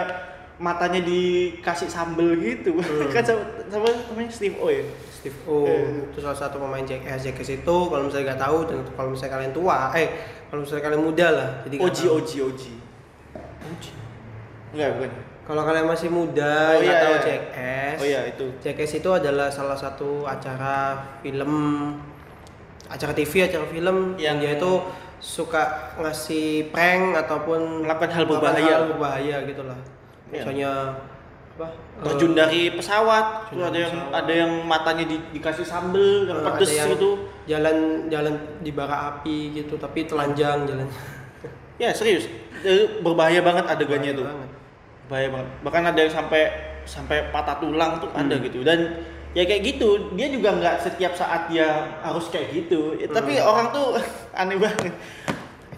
matanya 0.57 1.01
dikasih 1.01 1.87
sambel 1.87 2.35
gitu 2.37 2.75
Hmm. 2.75 3.09
kan 3.15 3.23
sama, 3.23 3.41
sama 3.65 3.87
namanya 4.07 4.29
Steve 4.29 4.57
O 4.57 4.67
ya 4.67 4.83
Steve 5.09 5.37
O 5.45 5.63
Eh. 5.63 6.11
itu 6.11 6.19
salah 6.19 6.35
satu 6.35 6.57
pemain 6.57 6.81
Jackass 6.81 7.23
Jackass 7.23 7.49
itu 7.51 7.75
kalau 7.87 8.03
misalnya 8.03 8.33
nggak 8.33 8.41
tahu 8.41 8.57
dan 8.65 8.77
kalau 8.91 9.09
misalnya 9.09 9.33
kalian 9.33 9.53
tua 9.53 9.77
eh 9.93 10.07
kalau 10.47 10.61
misalnya 10.61 10.83
kalian 10.83 11.01
muda 11.01 11.27
lah 11.29 11.49
jadi 11.63 11.75
tahu. 11.77 11.87
Oji 11.87 12.05
Oji 12.11 12.37
Oji 12.43 12.73
enggak 14.71 14.89
bukan 14.95 15.11
kalau 15.41 15.61
kalian 15.65 15.87
masih 15.89 16.07
muda 16.07 16.77
Oh, 16.77 16.79
iya, 16.79 16.95
tahu 17.01 17.11
iya. 17.11 17.23
Jackass 17.25 17.97
oh 17.97 18.07
iya 18.07 18.21
itu 18.25 18.45
Jackass 18.59 18.91
itu 18.93 19.09
adalah 19.09 19.47
salah 19.49 19.75
satu 19.75 20.23
acara 20.23 20.75
film 21.19 21.51
acara 22.85 23.11
TV 23.11 23.47
acara 23.47 23.65
film 23.65 24.15
yang, 24.15 24.37
Yang- 24.37 24.39
dia 24.39 24.51
itu 24.57 24.71
suka 25.21 25.63
ngasih 25.95 26.45
prank 26.67 27.13
ataupun 27.15 27.85
Melakukan 27.85 28.09
hal 28.11 28.25
berbahaya. 28.25 28.73
hal 28.75 28.83
berbahaya 28.89 29.37
gitu 29.45 29.63
lah 29.63 29.77
Iya. 30.27 30.41
misalnya 30.41 30.71
apa 31.51 31.67
terjun 32.01 32.31
eh, 32.31 32.35
dari 32.35 32.61
pesawat 32.71 33.25
terus 33.47 33.61
ada 33.61 33.77
yang 33.77 33.91
pesawat. 33.93 34.17
ada 34.17 34.33
yang 34.33 34.51
matanya 34.63 35.05
di- 35.05 35.27
dikasih 35.31 35.61
sambel 35.63 36.25
yang 36.25 36.39
eh, 36.39 36.45
pedes 36.47 36.69
ada 36.69 36.77
yang 36.79 36.89
gitu 36.91 37.09
jalan 37.45 37.77
jalan 38.07 38.33
di 38.57 38.71
bara 38.71 38.97
api 39.11 39.37
gitu 39.53 39.75
tapi 39.75 40.03
telanjang 40.03 40.65
jalannya 40.65 40.89
ya 41.81 41.91
serius 41.91 42.25
Eh, 42.61 43.01
berbahaya 43.01 43.41
banget 43.41 43.65
adegannya 43.67 44.13
tuh 44.13 44.21
Banget. 44.23 44.49
bahaya 45.07 45.27
banget 45.29 45.47
bahkan 45.61 45.83
ada 45.83 45.99
yang 45.99 46.13
sampai 46.13 46.41
sampai 46.83 47.29
patah 47.29 47.57
tulang 47.57 47.97
tuh 47.97 48.09
ada 48.11 48.31
Hmm. 48.31 48.43
gitu 48.43 48.61
dan 48.61 49.01
ya 49.31 49.43
kayak 49.43 49.61
gitu. 49.63 50.11
Dia 50.13 50.27
juga 50.27 50.49
nggak 50.53 50.75
setiap 50.81 51.13
saat 51.13 51.47
dia 51.47 51.67
harus 52.01 52.27
kayak 52.27 52.51
gitu. 52.51 52.95
Ya, 52.95 53.07
tapi 53.07 53.37
Hmm. 53.37 53.47
orang 53.47 53.67
tuh 53.71 53.87
aneh 54.39 54.57
banget. 54.57 54.93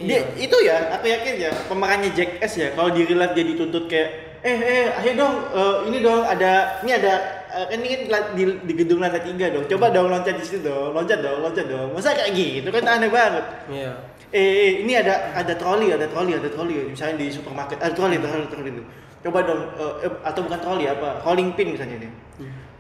Dia 0.02 0.26
Iya. 0.26 0.50
itu 0.50 0.58
ya 0.66 0.78
aku 0.92 1.06
yakin 1.06 1.34
ya 1.38 1.52
pemerannya 1.70 2.10
Jackass 2.12 2.58
ya 2.58 2.74
kalau 2.74 2.90
di 2.90 3.06
real 3.06 3.30
dia 3.30 3.46
dituntut 3.46 3.86
kayak 3.86 4.10
eh 4.42 4.58
eh 4.58 4.86
ayo 5.00 5.12
dong 5.16 5.36
eh, 5.54 5.76
ini 5.88 5.98
dong 6.02 6.26
ada 6.26 6.82
ini 6.82 6.92
ada 6.98 7.14
eh, 7.48 7.66
kan 7.70 7.78
ini 7.78 8.10
kan 8.10 8.24
di, 8.34 8.44
di 8.66 8.74
gedung 8.74 9.00
lantai 9.00 9.22
tiga 9.22 9.54
dong. 9.54 9.70
Coba 9.70 9.94
dong 9.94 10.10
loncat 10.10 10.34
di 10.34 10.44
situ 10.44 10.66
dong 10.66 10.98
loncat 10.98 11.22
dong 11.22 11.46
loncat 11.46 11.66
dong. 11.70 11.94
Masa 11.94 12.18
kayak 12.18 12.34
gitu? 12.34 12.68
Kan 12.74 12.90
aneh 12.90 13.08
banget. 13.08 13.46
Iya. 13.70 13.94
Eh, 14.34 14.42
eh 14.42 14.72
ini 14.82 14.98
ada 14.98 15.30
ada 15.38 15.54
troli 15.54 15.94
ada 15.94 16.10
troli 16.10 16.34
ada 16.34 16.50
troli. 16.50 16.90
Misalnya 16.90 17.22
di 17.22 17.30
supermarket 17.30 17.78
ada 17.78 17.94
troli 17.94 18.18
troli 18.18 18.50
troli. 18.50 18.70
Itu 18.74 18.84
coba 19.24 19.46
dong 19.46 19.62
eh, 19.78 20.10
eh, 20.10 20.14
atau 20.26 20.42
bukan 20.42 20.60
troli 20.60 20.90
apa? 20.90 21.22
Rolling 21.22 21.54
pin 21.54 21.70
misalnya 21.70 22.02
nih 22.02 22.12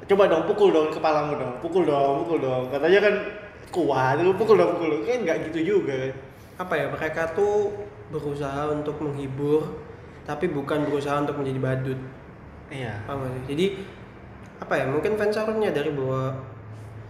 coba 0.04 0.24
dong 0.28 0.44
pukul 0.46 0.70
dong 0.70 0.88
kepalamu 0.92 1.34
dong 1.36 1.54
pukul 1.64 1.84
dong 1.86 2.26
pukul 2.26 2.40
dong. 2.42 2.64
Katanya 2.70 3.00
kan 3.00 3.16
kuat 3.72 4.20
lu 4.20 4.36
pukul 4.36 4.56
dong 4.60 4.72
pukul 4.76 4.90
dong. 5.00 5.04
Kan 5.04 5.20
nggak 5.24 5.38
gitu 5.52 5.60
juga. 5.78 5.94
Kan 5.96 6.14
apa 6.54 6.74
ya 6.78 6.86
mereka 6.92 7.34
tuh 7.34 7.74
berusaha 8.14 8.70
untuk 8.70 9.02
menghibur 9.02 9.74
tapi 10.24 10.48
bukan 10.48 10.86
berusaha 10.86 11.18
untuk 11.20 11.40
menjadi 11.42 11.60
badut. 11.60 12.00
Iya. 12.70 12.94
Paham 13.06 13.26
gak 13.26 13.32
sih? 13.34 13.44
jadi 13.54 13.66
apa 14.64 14.74
ya 14.80 14.86
mungkin 14.88 15.12
fans 15.20 15.36
harus 15.36 15.56
menyadari 15.60 15.92
bahwa 15.92 16.40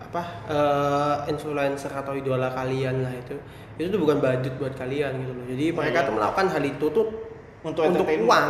apa 0.02 0.24
eh, 0.50 1.16
influencer 1.30 1.92
atau 1.92 2.18
idola 2.18 2.50
kalian 2.50 3.06
lah 3.06 3.14
itu 3.14 3.38
itu 3.78 3.88
tuh 3.90 4.00
bukan 4.02 4.18
badut 4.22 4.54
buat 4.58 4.74
kalian 4.74 5.12
gitu 5.22 5.32
loh. 5.34 5.46
Jadi 5.50 5.66
mereka 5.74 6.00
Iya. 6.02 6.08
tuh 6.08 6.14
melakukan 6.18 6.48
hal 6.50 6.64
itu 6.64 6.86
tuh 6.94 7.06
untuk, 7.64 7.84
untuk 7.90 8.06
uang. 8.08 8.50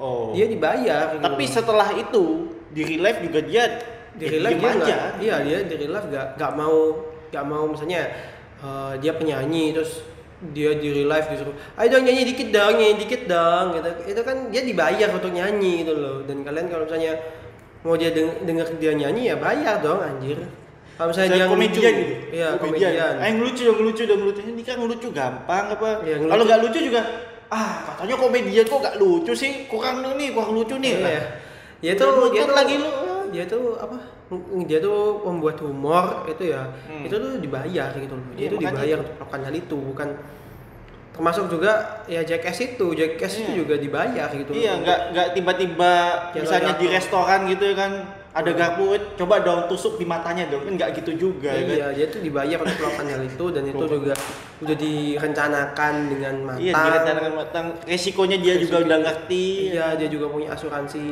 Oh. 0.00 0.32
Dia 0.32 0.46
dibayar 0.48 1.16
gitu 1.16 1.24
tapi 1.24 1.44
loh. 1.44 1.52
setelah 1.52 1.88
itu 1.92 2.24
di 2.70 2.80
real 2.82 3.02
life 3.02 3.18
juga 3.20 3.40
dia 3.42 3.64
di 4.10 4.24
ya 4.24 4.30
real 4.30 4.42
life 4.44 4.56
dia 4.56 4.68
aja 4.68 4.78
nggak 4.78 5.10
iya 5.18 5.36
dia 5.40 5.58
di 5.64 5.74
real 5.76 5.92
life 5.92 6.06
nggak 6.06 6.26
nggak 6.34 6.52
mau 6.54 6.78
nggak 7.30 7.44
mau 7.44 7.64
misalnya 7.66 8.02
eh, 8.58 8.92
dia 8.98 9.12
penyanyi 9.12 9.64
terus 9.70 10.02
dia 10.40 10.72
di 10.72 10.88
real 10.90 11.06
life 11.06 11.28
disuruh 11.28 11.52
ayo 11.76 11.88
dong 11.90 12.04
nyanyi 12.04 12.22
dikit 12.26 12.48
dong 12.48 12.74
nyanyi 12.74 12.96
dikit 12.98 13.22
dong 13.26 13.66
gitu 13.74 13.90
itu 14.08 14.20
kan 14.22 14.36
dia 14.48 14.62
dibayar 14.62 15.08
untuk 15.10 15.30
nyanyi 15.30 15.84
gitu 15.84 15.92
loh 15.92 16.24
dan 16.24 16.40
kalian 16.40 16.66
kalau 16.66 16.84
misalnya 16.86 17.12
mau 17.80 17.94
dia 17.94 18.10
deng- 18.10 18.40
denger 18.42 18.66
dia 18.76 18.92
nyanyi 18.92 19.28
ya 19.28 19.36
bayar 19.36 19.80
dong 19.80 20.00
anjir 20.00 20.40
Kalau 20.96 21.16
misalnya 21.16 21.30
Saya 21.32 21.40
dia 21.40 21.48
komedian 21.48 21.80
ngelucu. 21.80 22.02
gitu. 22.04 22.14
Iya, 22.28 22.48
komedian. 22.60 22.92
Ah, 23.16 23.24
yang 23.24 23.40
lucu 23.40 23.62
dong, 23.64 23.80
lucu 23.80 24.02
dong, 24.04 24.20
lucu. 24.20 24.40
Ini 24.44 24.60
kan 24.60 24.76
lucu 24.84 25.08
gampang 25.08 25.64
apa? 25.72 26.04
Iya, 26.04 26.20
yang 26.20 26.28
Kalau 26.28 26.44
lucu. 26.44 26.48
nggak 26.52 26.60
lucu 26.60 26.78
juga, 26.84 27.00
ah 27.48 27.72
katanya 27.88 28.16
komedian 28.20 28.64
kok 28.68 28.78
nggak 28.84 28.96
lucu 29.00 29.32
sih? 29.32 29.52
Kurang 29.64 30.04
nih, 30.04 30.28
kurang 30.36 30.52
lucu 30.52 30.76
nih. 30.76 30.92
Iya. 30.92 31.08
Nah, 31.08 31.24
Dia 31.80 31.92
tuh 31.94 32.08
dia 32.28 32.42
tuh 32.44 32.56
lagi 32.56 32.74
lu. 32.76 32.90
Dia 33.30 33.44
tuh 33.46 33.76
apa? 33.76 33.96
Dia 34.62 34.78
tuh 34.78 34.98
membuat 35.22 35.56
humor 35.60 36.26
itu 36.26 36.50
ya. 36.50 36.66
Hmm. 36.86 37.06
Itu 37.06 37.14
tuh 37.16 37.32
dibayar 37.38 37.90
gitu 37.92 38.14
loh. 38.14 38.26
Dia 38.34 38.46
itu 38.46 38.56
makanya 38.56 38.70
dibayar 38.70 38.86
itu. 38.90 39.02
untuk 39.02 39.14
melakukan 39.16 39.40
hal 39.42 39.54
itu, 39.56 39.76
bukan 39.80 40.08
termasuk 41.10 41.44
juga 41.48 41.72
ya 42.06 42.22
Jackass 42.22 42.58
itu, 42.60 42.86
Jackass 42.94 43.34
itu 43.36 43.50
Iya. 43.50 43.58
juga 43.58 43.74
dibayar 43.76 44.28
gitu. 44.30 44.50
Iya, 44.52 44.72
nggak 44.78 44.98
nggak 45.10 45.26
tiba-tiba 45.34 45.92
Jatuh- 46.32 46.40
misalnya 46.40 46.72
di 46.74 46.86
restoran 46.86 47.40
gitu 47.46 47.66
kan 47.74 47.92
ada 48.30 48.50
garpu, 48.54 48.94
eh, 48.94 49.02
coba 49.16 49.42
dong 49.42 49.66
tusuk 49.66 49.98
di 49.98 50.06
matanya 50.06 50.46
dong, 50.46 50.62
kan 50.62 50.72
nggak 50.78 50.90
gitu 50.96 51.12
juga 51.20 51.50
kan. 51.50 51.66
Iya, 51.66 51.86
dia 51.92 52.06
tuh 52.06 52.22
dibayar 52.22 52.58
untuk 52.58 52.78
melakukan 52.78 53.06
hal 53.10 53.22
itu 53.26 53.44
dan 53.50 53.62
itu 53.64 53.84
juga 53.84 54.14
udah 54.60 54.76
direncanakan 54.78 55.94
dengan 56.08 56.34
matang. 56.46 56.62
Iya, 56.62 56.72
direncanakan 56.72 57.32
matang. 57.36 57.66
Resikonya 57.84 58.36
dia 58.38 58.54
juga 58.56 58.78
Resiko- 58.78 58.86
udah 58.86 58.98
ngerti. 59.02 59.46
Iya, 59.70 59.86
dia 59.98 60.08
juga 60.08 60.26
punya 60.26 60.48
asuransi 60.50 61.04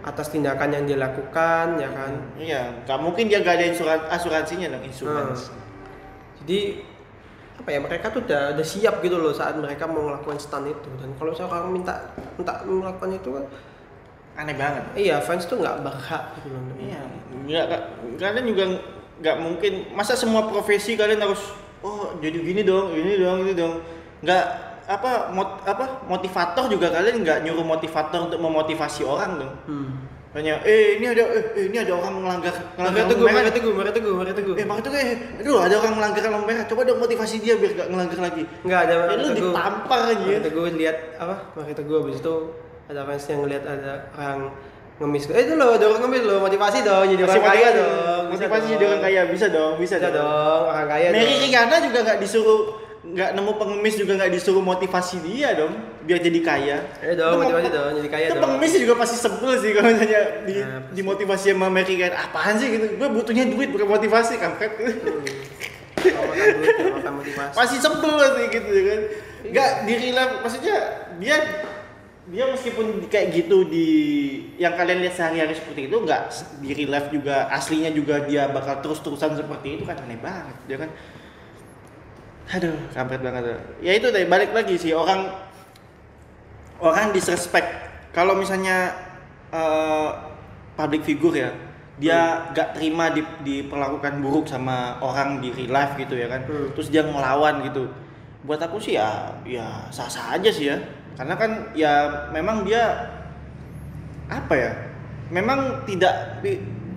atas 0.00 0.32
tindakan 0.32 0.72
yang 0.72 0.84
dia 0.88 0.98
lakukan, 0.98 1.76
ya 1.76 1.90
kan. 1.92 2.12
Iya, 2.36 2.62
nggak 2.84 2.98
mungkin 3.00 3.28
dia 3.28 3.44
gak 3.44 3.60
ada 3.60 3.66
insuran 3.68 4.00
asuransinya 4.08 4.72
dong, 4.72 4.84
insurans. 4.84 5.52
Hmm. 5.52 5.60
Jadi 6.40 6.60
apa 7.60 7.68
ya 7.76 7.80
mereka 7.84 8.08
tuh 8.08 8.24
udah, 8.24 8.56
udah 8.56 8.64
siap 8.64 9.04
gitu 9.04 9.20
loh 9.20 9.36
saat 9.36 9.52
mereka 9.60 9.84
mau 9.84 10.08
melakukan 10.08 10.40
stunt 10.40 10.64
itu 10.64 10.88
dan 10.96 11.12
kalau 11.20 11.36
seorang 11.36 11.68
minta 11.68 12.08
minta 12.40 12.64
melakukan 12.64 13.20
itu 13.20 13.28
kan 13.36 13.44
Aneh 14.40 14.56
banget. 14.56 14.80
iya 14.96 15.20
fans 15.20 15.44
tuh 15.44 15.60
nggak 15.60 15.84
berhak 15.84 16.24
gitu 16.40 16.48
loh 16.56 16.60
Iya, 17.44 17.68
nggak- 17.68 17.84
kalian 18.16 18.46
juga 18.48 18.64
nggak 19.20 19.36
mungkin 19.44 19.72
masa 19.92 20.16
semua 20.16 20.48
profesi 20.48 20.96
kalian 20.96 21.20
harus 21.20 21.52
oh 21.84 22.16
jadi 22.24 22.40
gini 22.40 22.64
dong, 22.64 22.96
ini 22.96 23.20
dong, 23.20 23.44
ini 23.44 23.52
dong. 23.52 23.84
Nggak 24.24 24.44
apa 24.90 25.30
mot, 25.30 25.62
apa 25.62 26.02
motivator 26.10 26.66
juga 26.66 26.90
kalian 26.90 27.22
nggak 27.22 27.38
nyuruh 27.46 27.62
motivator 27.62 28.26
untuk 28.26 28.42
memotivasi 28.42 29.06
orang 29.06 29.38
dong. 29.38 29.54
hmm. 29.70 29.90
Tanya, 30.30 30.62
eh 30.62 31.02
ini 31.02 31.10
ada 31.10 31.26
eh, 31.26 31.42
eh, 31.58 31.64
ini 31.74 31.82
ada 31.82 31.90
orang 31.90 32.22
melanggar 32.22 32.54
melanggar 32.78 33.02
Mereka 33.02 33.10
teguh, 33.10 33.26
merah. 33.26 33.34
mereka 33.34 33.50
teguh, 33.50 33.72
mereka 33.74 33.94
teguh, 33.98 34.14
mereka 34.14 34.34
teguh. 34.38 34.54
Eh, 34.54 34.62
makanya 34.62 34.86
tuh 34.86 34.92
eh, 34.94 35.16
aduh 35.42 35.58
ada 35.58 35.74
orang 35.82 35.94
melanggar 35.98 36.20
lampu 36.30 36.46
merah. 36.46 36.64
Coba 36.70 36.80
dong 36.86 36.98
motivasi 37.02 37.36
dia 37.42 37.54
biar 37.58 37.72
gak 37.74 37.88
ngelanggar 37.90 38.18
lagi. 38.22 38.42
Nggak 38.62 38.80
ada 38.86 38.92
Ya, 38.94 38.98
mereka 39.02 39.10
lu 39.10 39.26
teguh. 39.26 39.34
ditampar 39.50 40.00
aja. 40.06 40.22
Mereka 40.22 40.42
teguh 40.46 40.64
lihat 40.78 40.96
apa? 41.18 41.34
Mereka 41.58 41.72
teguh 41.82 41.96
habis 41.98 42.16
itu 42.22 42.34
ada 42.86 43.00
fans 43.06 43.24
yang 43.26 43.38
ngeliat 43.42 43.62
ada 43.66 43.92
orang 44.14 44.40
ngemis. 45.02 45.24
Eh 45.34 45.42
itu 45.42 45.54
loh, 45.58 45.70
ada 45.74 45.84
orang 45.90 46.00
ngemis 46.06 46.22
loh, 46.22 46.38
motivasi 46.38 46.78
dong 46.86 47.04
jadi 47.10 47.22
orang 47.26 47.42
kaya 47.42 47.68
dong. 47.74 48.22
Motivasi 48.30 48.66
jadi 48.70 48.84
orang 48.86 49.02
kaya 49.02 49.20
bisa 49.34 49.46
dong, 49.50 49.72
bisa, 49.82 49.94
Bisa 49.98 50.08
dong, 50.14 50.62
orang 50.70 50.86
kaya 50.86 51.06
Mary. 51.10 51.34
Riana 51.50 51.76
juga 51.82 51.98
nggak 52.06 52.18
disuruh 52.22 52.60
nggak 53.00 53.32
nemu 53.32 53.56
pengemis 53.56 53.96
juga 53.96 54.12
nggak 54.20 54.32
disuruh 54.36 54.60
motivasi 54.60 55.24
dia 55.24 55.56
dong 55.56 55.72
biar 56.04 56.20
jadi 56.20 56.40
kaya. 56.44 56.76
Eh 57.00 57.16
dong, 57.16 57.40
motivasi 57.40 57.72
dong, 57.72 57.96
jadi 57.96 58.08
kaya 58.12 58.26
dong. 58.36 58.44
pengemis 58.44 58.76
juga 58.76 58.94
pasti 59.00 59.16
sebel 59.16 59.56
sih 59.56 59.72
kalau 59.72 59.96
misalnya 59.96 60.22
di, 60.44 60.54
Nah, 60.60 60.84
dimotivasi 60.92 61.56
sama 61.56 61.72
Mary 61.72 61.96
Riana. 61.96 62.28
Apaan 62.28 62.60
sih 62.60 62.68
gitu? 62.68 63.00
Gue 63.00 63.08
butuhnya 63.08 63.48
duit 63.48 63.72
bukan 63.72 63.88
motivasi 63.88 64.36
kampret. 64.36 64.76
Duit, 64.76 65.00
makan 66.92 67.12
motivasi. 67.24 67.56
pasti 67.56 67.76
sebel 67.80 68.20
sih 68.36 68.46
gitu 68.52 68.68
ya 68.68 68.82
kan. 68.84 69.00
Nggak 69.48 69.70
di 69.88 69.92
real 69.96 70.14
life, 70.20 70.34
maksudnya 70.44 70.76
dia 71.16 71.36
dia 72.30 72.46
meskipun 72.46 73.10
kayak 73.10 73.32
gitu 73.32 73.66
di 73.66 73.88
yang 74.60 74.76
kalian 74.78 75.02
lihat 75.02 75.18
sehari-hari 75.18 75.56
seperti 75.56 75.90
itu 75.90 75.96
nggak 75.98 76.30
di 76.62 76.70
real 76.76 76.92
life 76.94 77.08
juga 77.10 77.50
aslinya 77.50 77.90
juga 77.90 78.22
dia 78.22 78.46
bakal 78.52 78.78
terus-terusan 78.84 79.34
seperti 79.34 79.80
itu 79.80 79.82
kan 79.82 79.98
aneh 79.98 80.20
banget 80.20 80.56
dia 80.70 80.78
kan 80.78 80.90
aduh 82.50 82.74
kampret 82.90 83.22
banget 83.22 83.62
ya 83.78 83.94
itu 83.94 84.10
deh 84.10 84.26
balik 84.26 84.50
lagi 84.50 84.74
sih 84.74 84.90
orang 84.90 85.30
orang 86.80 87.12
disrespect. 87.14 87.68
Kalau 88.10 88.34
misalnya 88.34 88.90
eh, 89.52 90.08
public 90.74 91.06
figure 91.06 91.36
ya 91.36 91.50
dia 92.00 92.48
nggak 92.56 92.80
terima 92.80 93.12
di, 93.12 93.20
diperlakukan 93.44 94.24
buruk 94.24 94.48
sama 94.48 94.96
orang 95.04 95.44
di 95.44 95.52
real 95.52 95.70
life 95.76 95.94
gitu 96.00 96.16
ya 96.16 96.26
kan. 96.26 96.42
Hmm. 96.48 96.72
terus 96.74 96.88
dia 96.88 97.04
ngelawan 97.04 97.62
gitu. 97.68 97.86
Buat 98.42 98.66
aku 98.66 98.80
sih 98.80 98.96
ya 98.96 99.36
ya 99.44 99.86
sah 99.92 100.08
sah 100.08 100.34
aja 100.34 100.50
sih 100.50 100.72
ya. 100.72 100.80
Karena 101.14 101.36
kan 101.36 101.70
ya 101.76 102.26
memang 102.32 102.64
dia 102.64 103.12
apa 104.32 104.54
ya 104.56 104.72
memang 105.28 105.84
tidak 105.84 106.40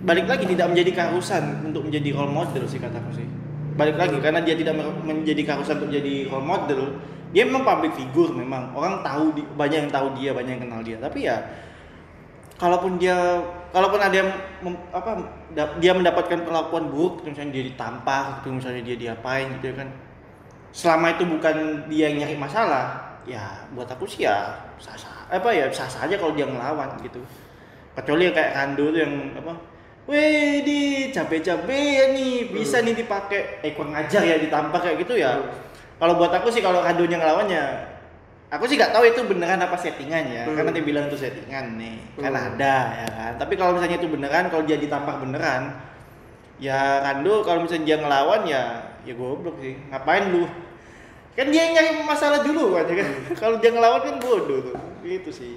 balik 0.06 0.30
lagi 0.30 0.46
tidak 0.48 0.72
menjadi 0.72 0.92
keharusan 1.04 1.68
untuk 1.68 1.90
menjadi 1.90 2.16
role 2.16 2.32
model 2.32 2.64
sih 2.70 2.80
kataku 2.80 3.12
sih 3.18 3.28
balik 3.74 3.98
lagi 3.98 4.18
karena 4.22 4.40
dia 4.46 4.56
tidak 4.58 4.78
menjadi 5.04 5.42
keharusan 5.42 5.82
untuk 5.82 5.90
menjadi 5.90 6.14
role 6.30 6.46
model 6.46 6.82
dia 7.34 7.50
memang 7.50 7.66
public 7.66 7.98
figure 7.98 8.30
memang. 8.30 8.70
Orang 8.78 9.02
tahu 9.02 9.34
banyak 9.58 9.90
yang 9.90 9.92
tahu 9.92 10.14
dia 10.14 10.32
banyak 10.38 10.54
yang 10.54 10.64
kenal 10.70 10.82
dia. 10.86 10.98
Tapi 11.02 11.26
ya 11.26 11.42
kalaupun 12.62 13.02
dia 13.02 13.42
kalaupun 13.74 13.98
ada 13.98 14.14
yang 14.14 14.30
mem- 14.62 14.86
apa 14.94 15.18
dia 15.82 15.92
mendapatkan 15.98 16.46
perlakuan 16.46 16.94
buruk 16.94 17.26
gitu, 17.26 17.34
misalnya 17.34 17.54
dia 17.58 17.64
ditampar 17.74 18.24
gitu 18.40 18.54
misalnya 18.54 18.82
dia 18.86 18.96
diapain 18.96 19.50
gitu 19.58 19.74
ya 19.74 19.76
kan. 19.82 19.90
Selama 20.70 21.18
itu 21.18 21.26
bukan 21.26 21.90
dia 21.90 22.14
yang 22.14 22.22
nyari 22.22 22.38
masalah 22.38 23.18
ya 23.26 23.66
buat 23.74 23.90
aku 23.90 24.06
sih 24.06 24.30
ya 24.30 24.54
sah 24.78 24.94
sah 24.94 25.26
apa 25.34 25.50
ya 25.50 25.66
sah 25.74 25.90
sah 25.90 26.06
aja 26.06 26.22
kalau 26.22 26.38
dia 26.38 26.46
ngelawan 26.46 26.94
gitu. 27.02 27.18
Kecuali 27.98 28.30
kayak 28.30 28.54
Rando 28.54 28.94
tuh 28.94 29.02
yang 29.02 29.14
apa 29.38 29.54
Wih 30.04 30.68
di 30.68 30.80
capek-capek 31.16 31.72
ya 31.96 32.06
nih. 32.12 32.52
Bisa 32.52 32.84
nih 32.84 32.92
dipakai. 32.92 33.64
Eh 33.64 33.72
kurang 33.72 33.96
ajar 33.96 34.20
ya 34.22 34.36
ditampar 34.36 34.84
kayak 34.84 35.00
gitu 35.08 35.16
ya. 35.16 35.40
Kalau 35.96 36.20
buat 36.20 36.36
aku 36.36 36.52
sih 36.52 36.60
kalau 36.60 36.84
Rando 36.84 37.08
yang 37.08 37.24
ngelawan 37.24 37.48
ya 37.48 37.96
aku 38.54 38.70
sih 38.70 38.78
nggak 38.78 38.94
tahu 38.94 39.08
itu 39.08 39.22
beneran 39.26 39.58
apa 39.64 39.74
settingan 39.74 40.24
ya. 40.30 40.44
Hmm. 40.46 40.54
karena 40.54 40.70
dia 40.76 40.84
bilang 40.84 41.06
itu 41.08 41.16
settingan 41.16 41.80
nih. 41.80 41.96
Kan 42.20 42.36
Hmm. 42.36 42.48
ada 42.54 42.76
ya 43.00 43.08
kan? 43.10 43.34
Tapi 43.40 43.54
kalau 43.56 43.72
misalnya 43.74 43.98
itu 43.98 44.10
beneran 44.12 44.52
kalau 44.52 44.64
dia 44.68 44.78
ditampar 44.78 45.18
beneran 45.24 45.74
ya 46.60 47.02
Rando 47.02 47.42
kalau 47.42 47.64
misalnya 47.64 47.86
dia 47.88 47.98
ngelawan 48.04 48.42
ya 48.44 48.64
ya 49.08 49.14
goblok 49.16 49.56
sih. 49.64 49.80
Ngapain 49.88 50.30
lu? 50.30 50.44
Kan 51.34 51.50
dia 51.50 51.66
yang 51.66 51.74
nyari 51.80 51.90
masalah 52.06 52.46
dulu 52.46 52.78
kan 52.78 52.86
ya 52.86 52.96
kan? 53.02 53.10
Kalau 53.42 53.56
dia 53.58 53.74
ngelawan 53.74 54.06
kan 54.06 54.16
bodoh 54.22 54.70
tuh. 54.70 54.76
Gitu 55.02 55.34
sih. 55.34 55.54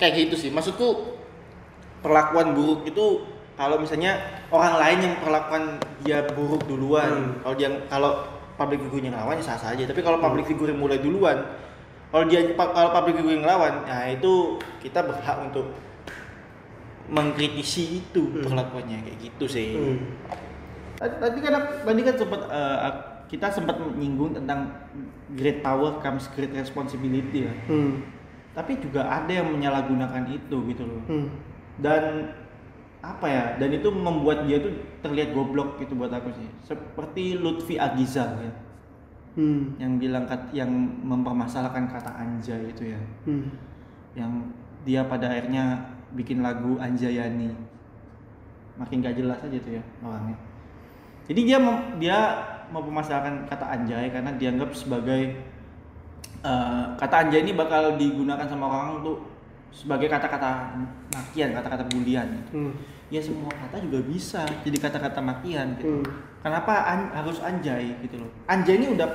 Kayak 0.00 0.24
gitu 0.24 0.34
sih. 0.40 0.48
Maksudku 0.48 1.20
perlakuan 2.02 2.52
buruk 2.52 2.82
itu 2.84 3.22
kalau 3.54 3.78
misalnya 3.78 4.18
orang 4.50 4.74
lain 4.76 4.98
yang 5.02 5.14
perlakuan 5.16 5.62
dia 6.02 6.26
buruk 6.28 6.66
duluan 6.66 7.08
Hmm. 7.08 7.32
kalau 7.40 7.54
dia 7.54 7.68
kalau 7.86 8.10
public 8.52 8.82
figure 8.82 9.02
yang 9.02 9.14
ngelawan 9.14 9.38
ya 9.38 9.44
sah 9.44 9.56
sah 9.56 9.70
aja 9.70 9.86
tapi 9.86 10.00
kalau 10.00 10.18
public 10.18 10.44
figure 10.44 10.68
yang 10.68 10.78
mulai 10.78 10.98
duluan 10.98 11.38
kalau 12.10 12.24
dia 12.26 12.42
kalau 12.52 12.90
public 12.90 13.14
figure 13.16 13.32
yang 13.32 13.44
ngelawan 13.44 13.86
nah 13.86 14.04
itu 14.06 14.32
kita 14.78 15.00
berhak 15.00 15.36
untuk 15.40 15.66
mengkritisi 17.06 18.00
itu 18.00 18.22
Hmm. 18.30 18.42
perlakuannya 18.44 18.98
kayak 19.02 19.18
gitu 19.20 19.44
sih 19.46 19.68
Hmm. 19.74 19.98
Tadi 21.02 21.38
kan 21.42 21.50
tadi 21.82 22.00
kan 22.00 22.14
sempat 22.14 22.40
eh, 22.46 22.78
ak- 22.80 23.26
kita 23.26 23.50
sempat 23.50 23.74
menyinggung 23.74 24.30
tentang 24.32 24.70
great 25.34 25.58
power 25.58 25.98
comes 25.98 26.30
great 26.30 26.52
responsibility 26.52 27.42
ya. 27.42 27.54
Hmm. 27.66 28.06
Tapi 28.52 28.78
juga 28.78 29.02
ada 29.02 29.26
yang 29.26 29.50
menyalahgunakan 29.50 30.30
itu 30.30 30.56
gitu 30.68 30.82
loh. 30.84 31.02
Hmm. 31.08 31.26
Dan 31.80 32.34
apa 33.00 33.26
ya? 33.26 33.44
Dan 33.56 33.72
itu 33.72 33.88
membuat 33.88 34.44
dia 34.44 34.60
tuh 34.60 34.72
terlihat 35.00 35.32
goblok 35.32 35.80
gitu 35.80 35.96
buat 35.96 36.12
aku 36.12 36.30
sih. 36.36 36.48
Seperti 36.62 37.38
Lutfi 37.40 37.80
Agizal 37.80 38.38
ya, 38.38 38.52
Hmm. 39.32 39.72
yang 39.80 39.96
bilang 39.96 40.28
kat, 40.28 40.52
yang 40.52 40.68
mempermasalahkan 41.02 41.88
kata 41.88 42.12
anjay 42.12 42.68
itu 42.68 42.92
ya. 42.92 43.00
Hmm. 43.24 43.48
Yang 44.12 44.32
dia 44.84 45.00
pada 45.08 45.32
akhirnya 45.32 45.88
bikin 46.12 46.44
lagu 46.44 46.76
Anjayani. 46.76 47.48
Makin 48.76 49.00
gak 49.00 49.16
jelas 49.16 49.40
aja 49.40 49.56
tuh 49.56 49.80
ya 49.80 49.82
orangnya. 50.04 50.36
Jadi 51.24 51.40
dia 51.48 51.56
mem- 51.56 51.96
dia 51.96 52.18
mempermasalahkan 52.68 53.48
kata 53.48 53.64
anjay 53.68 54.12
karena 54.12 54.32
dianggap 54.36 54.72
sebagai 54.76 55.38
eh, 56.42 56.84
kata 56.98 57.14
anjay 57.28 57.46
ini 57.46 57.54
bakal 57.54 57.94
digunakan 57.96 58.44
sama 58.44 58.66
orang 58.68 59.00
untuk 59.00 59.31
sebagai 59.72 60.06
kata-kata 60.06 60.76
makian, 61.10 61.50
kata-kata 61.50 61.84
bulian. 61.88 62.28
gitu. 62.38 62.50
Hmm. 62.54 62.72
Ya 63.08 63.20
semua 63.20 63.48
kata 63.48 63.80
juga 63.80 64.00
bisa 64.04 64.44
jadi 64.62 64.78
kata-kata 64.78 65.20
makian 65.20 65.76
gitu. 65.76 66.00
Hmm. 66.00 66.06
Kenapa 66.40 66.74
an- 66.86 67.12
harus 67.12 67.40
anjay 67.40 67.92
gitu 68.00 68.20
loh? 68.20 68.30
Anjay 68.46 68.76
ini 68.76 68.92
udah 68.92 69.08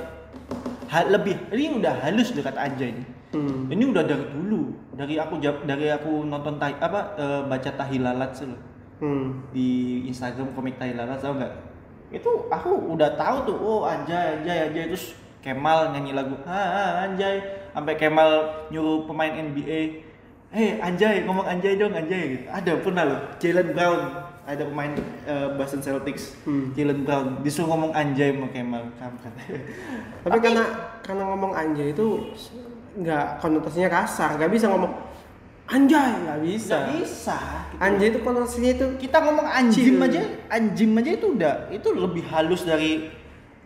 ha- 0.88 1.08
lebih 1.08 1.38
ini 1.50 1.78
udah 1.78 1.94
halus 2.02 2.34
loh 2.34 2.42
kata 2.42 2.60
anjay 2.60 2.92
ini. 2.92 3.04
Hmm. 3.28 3.68
Ini 3.68 3.84
udah 3.86 4.04
dari 4.04 4.26
dulu, 4.30 4.62
dari 4.94 5.16
aku 5.16 5.38
dari 5.42 5.88
aku 5.90 6.24
nonton 6.24 6.58
tahi, 6.58 6.74
apa 6.78 7.00
eh, 7.16 7.42
baca 7.44 7.70
tahilalat 7.72 8.32
sih 8.34 8.48
loh 8.48 8.62
Hmm. 8.98 9.46
di 9.54 10.02
Instagram 10.06 10.58
komik 10.58 10.78
tahilalat 10.78 11.22
tau 11.22 11.38
nggak? 11.38 11.54
Itu 12.10 12.50
aku 12.50 12.98
udah 12.98 13.14
tahu 13.14 13.38
tuh, 13.46 13.58
oh 13.58 13.82
anjay 13.84 14.42
anjay 14.42 14.58
anjay 14.66 14.86
terus 14.90 15.14
Kemal 15.38 15.94
nyanyi 15.94 16.12
lagu 16.12 16.34
ah, 16.44 17.04
anjay 17.04 17.40
sampai 17.72 17.94
Kemal 17.96 18.30
nyuruh 18.68 19.06
pemain 19.06 19.32
NBA 19.32 20.07
eh 20.56 20.80
anjay 20.80 21.28
ngomong 21.28 21.44
anjay 21.44 21.76
dong 21.76 21.92
anjay. 21.92 22.40
Gitu 22.40 22.46
ada 22.48 22.72
pernah 22.80 23.04
loh. 23.04 23.20
Jalen 23.40 23.70
Brown. 23.76 24.02
Ada 24.48 24.64
pemain 24.64 24.96
uh, 25.28 25.60
Boston 25.60 25.84
Celtics. 25.84 26.40
Hmm. 26.48 26.72
Jalen 26.72 27.04
Brown. 27.04 27.44
Disuruh 27.44 27.68
ngomong 27.68 27.92
anjay 27.92 28.32
sama 28.32 28.48
Kemal 28.48 28.84
kampret 28.96 29.34
Tapi, 30.24 30.38
karena 30.40 30.64
karena 31.04 31.24
ngomong 31.28 31.52
anjay 31.52 31.92
itu 31.92 32.32
nggak 32.98 33.44
konotasinya 33.44 33.92
kasar, 33.92 34.40
nggak 34.40 34.50
bisa 34.50 34.72
ngomong 34.72 34.90
anjay, 35.68 36.16
nggak 36.24 36.40
bisa. 36.48 36.76
nggak 36.80 36.96
bisa. 37.04 37.38
Gitu. 37.44 37.84
Anjay 37.84 38.08
itu 38.08 38.20
konotasinya 38.24 38.72
itu 38.72 38.86
kita 39.04 39.18
ngomong 39.20 39.48
anjing 39.52 39.86
Chill. 40.00 40.06
aja. 40.08 40.22
Anjing 40.48 40.90
aja 40.96 41.12
itu 41.12 41.28
udah 41.36 41.56
itu 41.70 41.90
lebih 41.92 42.24
halus 42.32 42.64
dari 42.64 43.12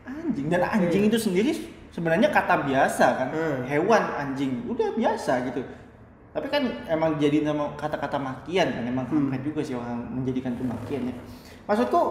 anjing. 0.03 0.49
Dan 0.49 0.65
anjing 0.65 1.03
itu 1.07 1.17
sendiri 1.21 1.51
sebenarnya 1.93 2.33
kata 2.33 2.65
biasa 2.65 3.05
kan. 3.21 3.29
Hmm. 3.29 3.59
hewan 3.69 4.03
anjing. 4.17 4.65
Udah 4.65 4.97
biasa 4.97 5.45
gitu 5.45 5.61
tapi 6.31 6.47
kan 6.47 6.63
emang 6.87 7.19
jadi 7.19 7.43
nama 7.43 7.75
kata-kata 7.75 8.15
makian 8.15 8.71
kan 8.71 8.83
emang 8.87 9.05
Hmm. 9.11 9.35
juga 9.43 9.59
sih 9.59 9.75
orang 9.75 9.99
menjadikan 10.07 10.55
itu 10.55 10.63
makian 10.63 11.11
ya 11.11 11.15
maksudku 11.67 12.01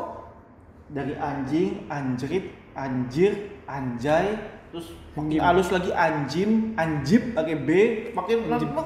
dari 0.92 1.16
anjing 1.16 1.88
anjrit 1.88 2.52
anjir 2.76 3.32
anjay 3.64 4.36
terus 4.70 4.94
makin 5.18 5.38
Anjim. 5.38 5.42
halus 5.42 5.68
lagi 5.74 5.90
anjim 5.90 6.50
anjib 6.78 7.22
pakai 7.34 7.56
b 7.58 7.70
makin 8.14 8.36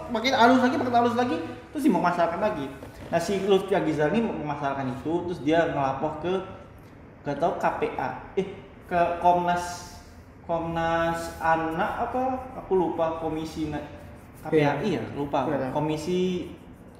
makin 0.08 0.32
halus 0.32 0.60
lagi 0.64 0.74
makin 0.80 0.94
halus 0.96 1.16
lagi 1.18 1.36
terus 1.74 1.82
dia 1.84 1.92
memasalkan 1.92 2.40
lagi 2.40 2.66
nah 3.12 3.20
si 3.20 3.36
Lutfi 3.44 3.76
Agizal 3.76 4.14
ini 4.16 4.24
memasalkan 4.24 4.96
itu 4.96 5.12
terus 5.28 5.40
dia 5.44 5.68
ngelapor 5.74 6.24
ke 6.24 6.32
gak 7.24 7.36
tau 7.36 7.56
KPA 7.60 8.32
eh 8.36 8.48
ke 8.88 9.00
Komnas 9.20 9.96
Komnas 10.44 11.36
anak 11.40 12.08
apa 12.08 12.22
aku 12.64 12.72
lupa 12.76 13.20
komisi 13.20 13.68
na- 14.44 14.50
KPA 14.52 14.72
iya 14.84 15.02
lupa. 15.16 15.48
Nggak 15.48 15.60
tahu. 15.60 15.72
komisi 15.74 16.20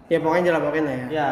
ya 0.09 0.19
pokoknya 0.21 0.45
dilaporin 0.49 0.85
lah 0.85 0.97
ya. 0.97 1.07
ya 1.12 1.29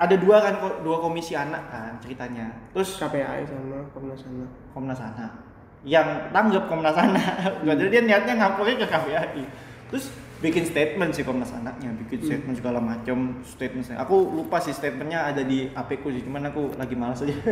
ada 0.00 0.16
dua 0.16 0.40
kan 0.40 0.54
dua 0.80 0.96
komisi 0.98 1.34
anak 1.34 1.60
kan 1.68 1.92
ceritanya. 2.00 2.48
Terus 2.72 2.96
KPAI 2.96 3.44
sama 3.44 3.84
Komnas 3.92 4.22
Anak. 4.24 4.50
Komnas 4.72 5.00
Anak 5.02 5.32
yang 5.80 6.28
tanggap 6.28 6.68
Komnas 6.68 6.92
Anak 6.92 7.60
jadi 7.64 7.88
dia 7.88 8.02
niatnya 8.04 8.36
ngaporin 8.36 8.76
ke 8.76 8.84
KPAI 8.84 9.44
terus 9.88 10.12
bikin 10.40 10.64
statement 10.64 11.12
sih 11.12 11.24
Komnas 11.24 11.52
Anaknya 11.52 11.92
bikin 12.04 12.20
Hmm. 12.20 12.28
statement 12.28 12.56
segala 12.56 12.80
macam 12.80 13.40
statement 13.44 13.88
aku 13.92 14.16
lupa 14.30 14.60
sih 14.60 14.72
statementnya 14.72 15.24
ada 15.26 15.40
di 15.40 15.68
HP 15.68 16.00
ku 16.00 16.08
sih 16.08 16.20
cuman 16.20 16.48
aku 16.48 16.76
lagi 16.76 16.94
malas 16.96 17.20
aja. 17.20 17.32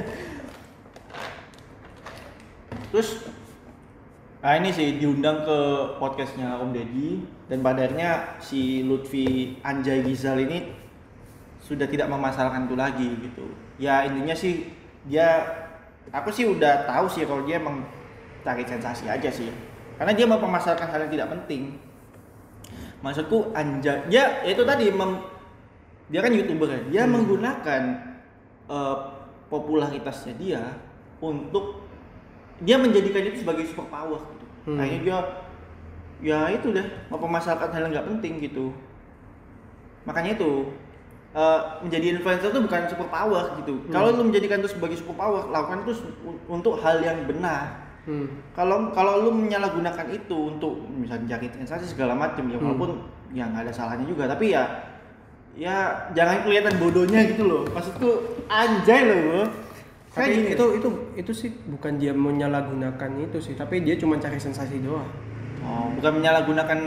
Terus 2.89 3.28
nah 4.39 4.55
ini 4.55 4.70
sih 4.70 5.02
diundang 5.02 5.43
ke 5.43 5.59
podcastnya 5.98 6.62
Om 6.62 6.70
Deddy. 6.70 7.10
Dan 7.48 7.65
pada 7.65 7.81
akhirnya 7.89 8.39
si 8.44 8.85
Lutfi 8.85 9.56
Anjay 9.65 10.05
Gizal 10.05 10.44
ini 10.44 10.69
sudah 11.65 11.89
tidak 11.89 12.12
memasalahkan 12.12 12.69
itu 12.69 12.77
lagi 12.77 13.09
gitu. 13.24 13.48
Ya 13.81 14.05
intinya 14.05 14.36
sih 14.36 14.69
dia 15.09 15.43
aku 16.12 16.28
sih 16.28 16.44
udah 16.44 16.85
tahu 16.85 17.09
sih 17.09 17.24
kalau 17.24 17.43
dia 17.48 17.56
emang 17.56 17.82
cari 18.44 18.62
sensasi 18.69 19.09
aja 19.09 19.32
sih. 19.32 19.48
Karena 19.97 20.12
dia 20.15 20.28
mempermasalahkan 20.28 20.93
hal 20.93 21.09
yang 21.09 21.12
tidak 21.16 21.28
penting. 21.35 21.81
Maksudku 23.01 23.51
Anjay 23.56 24.06
dia 24.12 24.44
ya 24.44 24.52
itu 24.52 24.62
tadi 24.62 24.93
mem- 24.93 25.24
dia 26.12 26.20
kan 26.20 26.31
youtuber 26.36 26.69
ya. 26.69 26.81
Dia 26.93 27.02
Hmm. 27.09 27.16
menggunakan 27.16 27.82
eh, 28.69 28.97
popularitasnya 29.48 30.36
dia 30.36 30.62
untuk 31.24 31.88
dia 32.60 32.76
menjadikan 32.76 33.22
itu 33.24 33.43
sebagai 33.43 33.64
super 33.64 33.86
power 33.86 34.18
gitu 34.18 34.47
Hmm. 34.68 34.76
akhirnya 34.76 35.01
dia 35.01 35.18
ya 36.20 36.39
itu 36.51 36.74
deh 36.74 36.82
mempermasalahkan 37.09 37.70
hal 37.70 37.82
yang 37.86 37.93
nggak 37.94 38.09
penting 38.10 38.32
gitu 38.43 38.74
makanya 40.05 40.35
itu 40.35 40.52
eh, 41.30 41.60
menjadi 41.85 42.16
influencer 42.16 42.48
itu 42.51 42.60
bukan 42.64 42.82
super 42.89 43.09
power 43.09 43.44
gitu 43.60 43.74
Hmm. 43.85 43.93
kalau 43.93 44.09
lu 44.10 44.22
menjadikan 44.26 44.59
itu 44.59 44.70
sebagai 44.72 44.97
super 44.97 45.14
power 45.14 45.47
lakukan 45.47 45.85
itu 45.85 45.93
untuk 46.47 46.80
hal 46.80 46.98
yang 47.01 47.22
benar 47.24 47.85
Hmm. 48.09 48.24
kalau 48.56 48.89
kalau 48.90 49.20
lu 49.22 49.30
menyalahgunakan 49.30 50.09
itu 50.09 50.56
untuk 50.56 50.80
misalnya 50.89 51.36
jari 51.36 51.52
sensasi 51.52 51.85
segala 51.86 52.16
macam 52.16 52.48
ya 52.48 52.56
Hmm. 52.56 52.64
walaupun 52.66 52.90
ya 53.30 53.44
nggak 53.44 53.68
ada 53.68 53.72
salahnya 53.72 54.09
juga 54.09 54.24
tapi 54.24 54.56
ya 54.56 54.64
ya 55.52 55.76
jangan 56.16 56.40
kelihatan 56.43 56.74
bodohnya 56.80 57.20
gitu 57.28 57.44
loh 57.44 57.62
maksudku 57.68 58.09
anjay 58.48 59.05
loh 59.05 59.44
Kayak 60.09 60.24
Tapi 60.24 60.32
gini. 60.35 60.48
itu 60.56 60.64
itu 60.80 60.89
itu 61.20 61.32
sih 61.36 61.51
bukan 61.68 61.93
dia 62.01 62.12
menyalahgunakan 62.16 63.10
itu 63.20 63.39
sih, 63.39 63.55
tapi 63.55 63.85
dia 63.85 63.94
cuma 64.01 64.16
cari 64.16 64.40
sensasi 64.40 64.80
doang. 64.80 65.06
oh, 65.62 65.90
bukan 66.01 66.22
menyalahgunakan 66.22 66.78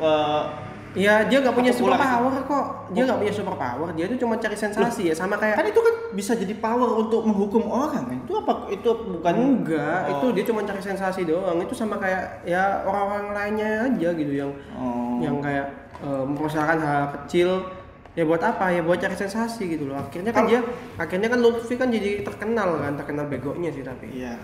eh, 0.00 0.44
Iya, 0.92 1.24
dia 1.24 1.40
nggak 1.40 1.56
punya 1.56 1.72
super 1.72 1.96
Popularitas. 1.96 2.12
power 2.20 2.32
kok. 2.44 2.66
Dia 2.92 3.02
nggak 3.08 3.20
punya 3.24 3.32
super 3.32 3.54
power. 3.56 3.88
Dia 3.96 4.04
tuh 4.12 4.18
cuma 4.20 4.34
cari 4.36 4.56
sensasi 4.56 5.02
ya, 5.08 5.14
sama 5.16 5.40
kayak 5.40 5.56
kan 5.56 5.64
itu 5.64 5.80
kan 5.80 5.94
bisa 6.12 6.32
jadi 6.36 6.52
power 6.60 7.00
untuk 7.00 7.24
menghukum 7.24 7.64
orang 7.64 8.04
kan 8.04 8.16
itu 8.20 8.32
apa 8.36 8.68
itu 8.68 8.90
bukan 8.92 9.34
enggak. 9.40 10.00
Oh. 10.04 10.12
Itu 10.20 10.26
dia 10.36 10.44
cuma 10.44 10.60
cari 10.68 10.82
sensasi 10.84 11.24
doang. 11.24 11.64
Itu 11.64 11.72
sama 11.72 11.96
kayak 11.96 12.44
ya 12.44 12.84
orang-orang 12.84 13.32
lainnya 13.32 13.70
aja 13.88 14.08
gitu 14.12 14.32
yang 14.36 14.52
oh. 14.76 15.16
yang 15.24 15.40
kayak 15.40 15.72
eh, 16.04 16.24
mempermasalahkan 16.28 16.78
hal 16.84 17.04
kecil 17.24 17.64
ya 18.12 18.28
buat 18.28 18.44
apa 18.44 18.68
ya 18.76 18.84
buat 18.84 19.00
cari 19.00 19.16
sensasi 19.16 19.72
gitu 19.72 19.88
loh 19.88 19.96
akhirnya 19.96 20.36
kan 20.36 20.44
dia 20.44 20.60
akhirnya 21.00 21.32
kan 21.32 21.40
Lutfi 21.40 21.80
kan 21.80 21.88
jadi 21.88 22.20
terkenal 22.20 22.76
kan 22.76 22.92
terkenal 23.00 23.24
begonya 23.28 23.72
sih 23.72 23.80
tapi 23.80 24.12
Iya. 24.12 24.36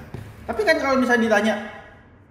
Tapi 0.49 0.65
kan 0.65 0.81
kalau 0.81 0.97
misalnya 0.97 1.23
ditanya 1.29 1.55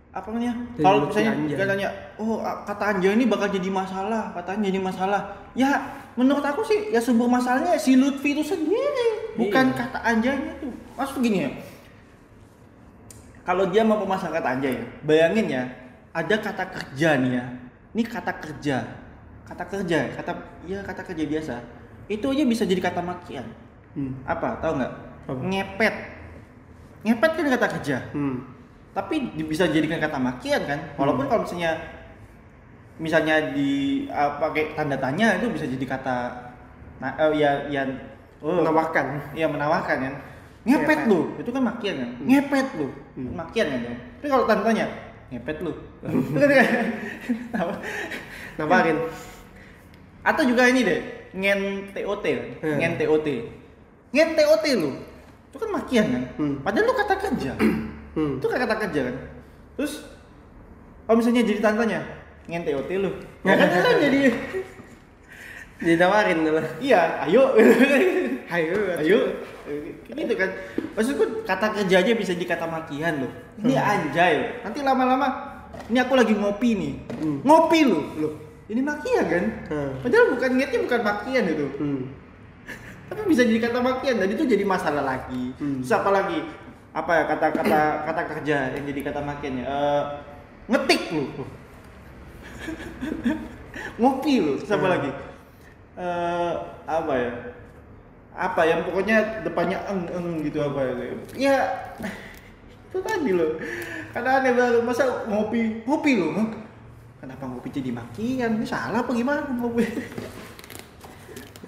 apa 0.09 0.33
namanya? 0.33 0.57
Kalau 0.81 1.05
misalnya 1.05 1.37
Anjay. 1.37 1.53
kita 1.53 1.63
tanya, 1.69 1.87
oh 2.17 2.41
kata 2.41 2.83
Anjay 2.89 3.13
ini 3.13 3.29
bakal 3.29 3.53
jadi 3.53 3.69
masalah, 3.69 4.33
katanya 4.33 4.73
jadi 4.73 4.79
masalah. 4.81 5.21
Ya 5.53 5.69
menurut 6.17 6.41
aku 6.41 6.65
sih 6.65 6.89
ya 6.89 6.97
sumber 6.97 7.29
masalahnya 7.29 7.77
si 7.77 7.93
Lutfi 7.93 8.33
itu 8.33 8.41
sendiri, 8.41 9.37
bukan 9.37 9.69
Iya. 9.69 9.77
kata 9.77 9.99
Anjaynya 10.01 10.57
tuh. 10.57 10.73
Maksud 10.97 11.21
gini 11.21 11.45
ya. 11.45 11.51
Kalau 13.45 13.69
dia 13.69 13.85
mau 13.85 14.01
pemasaran 14.01 14.33
kata 14.41 14.49
Anjay 14.57 14.73
ya, 14.81 14.85
bayangin 15.05 15.45
ya, 15.47 15.63
ada 16.11 16.35
kata 16.41 16.63
kerja 16.67 17.09
nih 17.21 17.31
ya. 17.37 17.45
Ini 17.93 18.03
kata 18.03 18.31
kerja. 18.41 18.77
Kata 19.47 19.63
kerja, 19.63 20.11
kata 20.11 20.31
ya 20.67 20.83
kata 20.83 21.01
kerja 21.07 21.23
biasa. 21.23 21.55
Itu 22.07 22.29
aja 22.29 22.43
bisa 22.43 22.63
jadi 22.63 22.83
kata 22.83 22.99
makian. 22.99 23.47
hmm. 23.95 24.27
Apa? 24.27 24.59
Tahu 24.59 24.75
nggak? 24.77 24.93
Ngepet. 25.27 25.95
Ngepet 27.03 27.31
kan 27.33 27.47
kata 27.55 27.67
kerja 27.79 27.97
Hmm. 28.11 28.37
tapi 28.91 29.21
bisa 29.45 29.69
dijadikan 29.69 30.01
kata 30.01 30.17
makian 30.17 30.57
kan 30.65 30.79
walaupun 30.97 31.29
kalau 31.29 31.45
misalnya 31.45 31.77
misalnya 32.97 33.53
di 33.53 33.69
uh, 34.09 34.41
pakai 34.41 34.73
tanda 34.73 34.97
tanya 34.97 35.37
itu 35.37 35.53
bisa 35.53 35.69
jadi 35.69 35.85
kata 35.85 36.17
nah, 36.97 37.13
eh, 37.13 37.37
ya 37.37 37.69
ya 37.69 37.85
oh, 38.41 38.57
menawarkan 38.57 39.37
ya 39.37 39.45
menawarkan 39.45 39.97
kan 40.01 40.13
ngepet 40.65 41.05
lu 41.05 41.37
itu 41.37 41.45
kan 41.45 41.61
makian 41.61 41.95
kan 42.01 42.09
Hmm. 42.17 42.25
ngepet 42.25 42.67
lu 42.73 42.87
Hmm. 43.13 43.37
makian 43.37 43.67
kan 43.69 43.81
tapi 44.17 44.27
kalau 44.33 44.43
tanda 44.49 44.63
tanya 44.65 44.85
ngepet 45.29 45.57
lu 45.61 45.71
nawarin 48.57 48.97
atau 50.27 50.43
juga 50.43 50.67
ini 50.67 50.83
deh 50.83 50.99
ngen 51.31 51.59
TOT 51.95 52.25
Hmm. 52.59 52.75
ngen 52.75 52.93
TOT 52.99 53.27
ngen 54.11 54.29
TOT 54.35 54.65
lu 54.75 54.91
itu 55.47 55.55
kan 55.57 55.69
makian 55.71 56.05
kan? 56.11 56.23
Hmm. 56.35 56.55
padahal 56.59 56.83
lu 56.83 56.93
kata 56.93 57.15
kerja. 57.17 57.51
Hmm. 58.17 58.41
itu 58.41 58.45
kata 58.49 58.75
kerja 58.81 59.01
kan? 59.07 59.15
Terus 59.77 59.93
kalau 61.05 61.21
misalnya 61.21 61.45
jadi 61.45 61.59
tantanya 61.61 62.01
ngente 62.49 62.73
OT 62.73 62.97
lu. 62.97 63.13
Ya 63.45 63.53
kan 63.53 63.69
itu 63.69 63.77
kan 63.79 63.95
jadi 64.01 64.19
ditawarin 65.85 66.39
lah 66.49 66.65
iya 66.81 67.01
ayo. 67.29 67.53
Ayo 68.49 68.77
ayo. 68.97 69.19
Gitu 70.09 70.33
kan. 70.33 70.49
Maksudku 70.97 71.45
kata 71.45 71.77
kerja 71.77 71.95
aja 72.01 72.11
bisa 72.17 72.33
jadi 72.33 72.57
kata 72.57 72.65
makian 72.65 73.21
loh 73.21 73.31
ini 73.61 73.77
Hmm. 73.77 73.85
anjay. 73.85 74.65
Nanti 74.65 74.79
lama-lama 74.81 75.27
ini 75.85 76.01
aku 76.01 76.17
lagi 76.17 76.33
ngopi 76.33 76.69
nih. 76.73 76.93
Hmm. 77.21 77.37
ngopi 77.45 77.79
lu 77.85 78.01
loh 78.17 78.33
ini 78.67 78.81
makian 78.83 79.25
kan? 79.25 79.45
Hmm. 79.71 79.91
padahal 80.03 80.25
bukan 80.35 80.49
niatnya 80.55 80.79
bukan 80.83 81.01
makian 81.01 81.45
itu. 81.47 81.67
Hmm. 81.79 82.01
tapi 83.07 83.21
bisa 83.25 83.41
jadi 83.47 83.59
kata 83.63 83.79
makian 83.79 84.15
dan 84.19 84.27
itu 84.27 84.43
jadi 84.43 84.63
masalah 84.63 85.01
lagi. 85.01 85.55
Hmm. 85.55 85.79
terus 85.79 85.91
apa 85.91 86.09
lagi? 86.11 86.39
Apa 86.91 87.11
ya 87.13 87.23
kata-kata 87.25 87.81
kata 88.11 88.21
kerja 88.35 88.57
yang 88.75 88.83
jadi 88.83 88.99
kata 89.07 89.19
makian 89.23 89.61
ya 89.61 89.65
Eh, 89.65 90.03
ngetik 90.67 91.03
lu. 91.11 91.23
Ngopi 94.01 94.33
lu. 94.41 94.53
Terus 94.59 94.73
apa 94.73 94.83
Hmm. 94.83 94.93
lagi? 94.93 95.09
Eh, 95.97 96.53
apa 96.85 97.13
ya? 97.15 97.31
Apa 98.37 98.61
yang 98.69 98.85
pokoknya 98.85 99.41
depannya 99.41 99.81
eng 99.89 100.05
eng 100.13 100.27
gitu 100.45 100.61
apa 100.61 100.77
ya 100.85 100.93
ya 101.33 101.57
itu 102.91 102.97
tadi 103.01 103.31
loh. 103.33 103.57
Karena 104.13 104.29
aneh 104.41 104.53
banget 104.53 104.81
masa 104.85 105.03
ngopi 105.25 105.81
ngopi 105.85 106.11
Hah? 106.37 106.49
Kenapa 107.17 107.43
ngopi 107.43 107.69
jadi 107.71 107.89
makian 107.91 108.61
ini 108.61 108.65
salah 108.65 109.01
apa 109.01 109.11
gimana 109.11 109.41
ngopi 109.49 109.85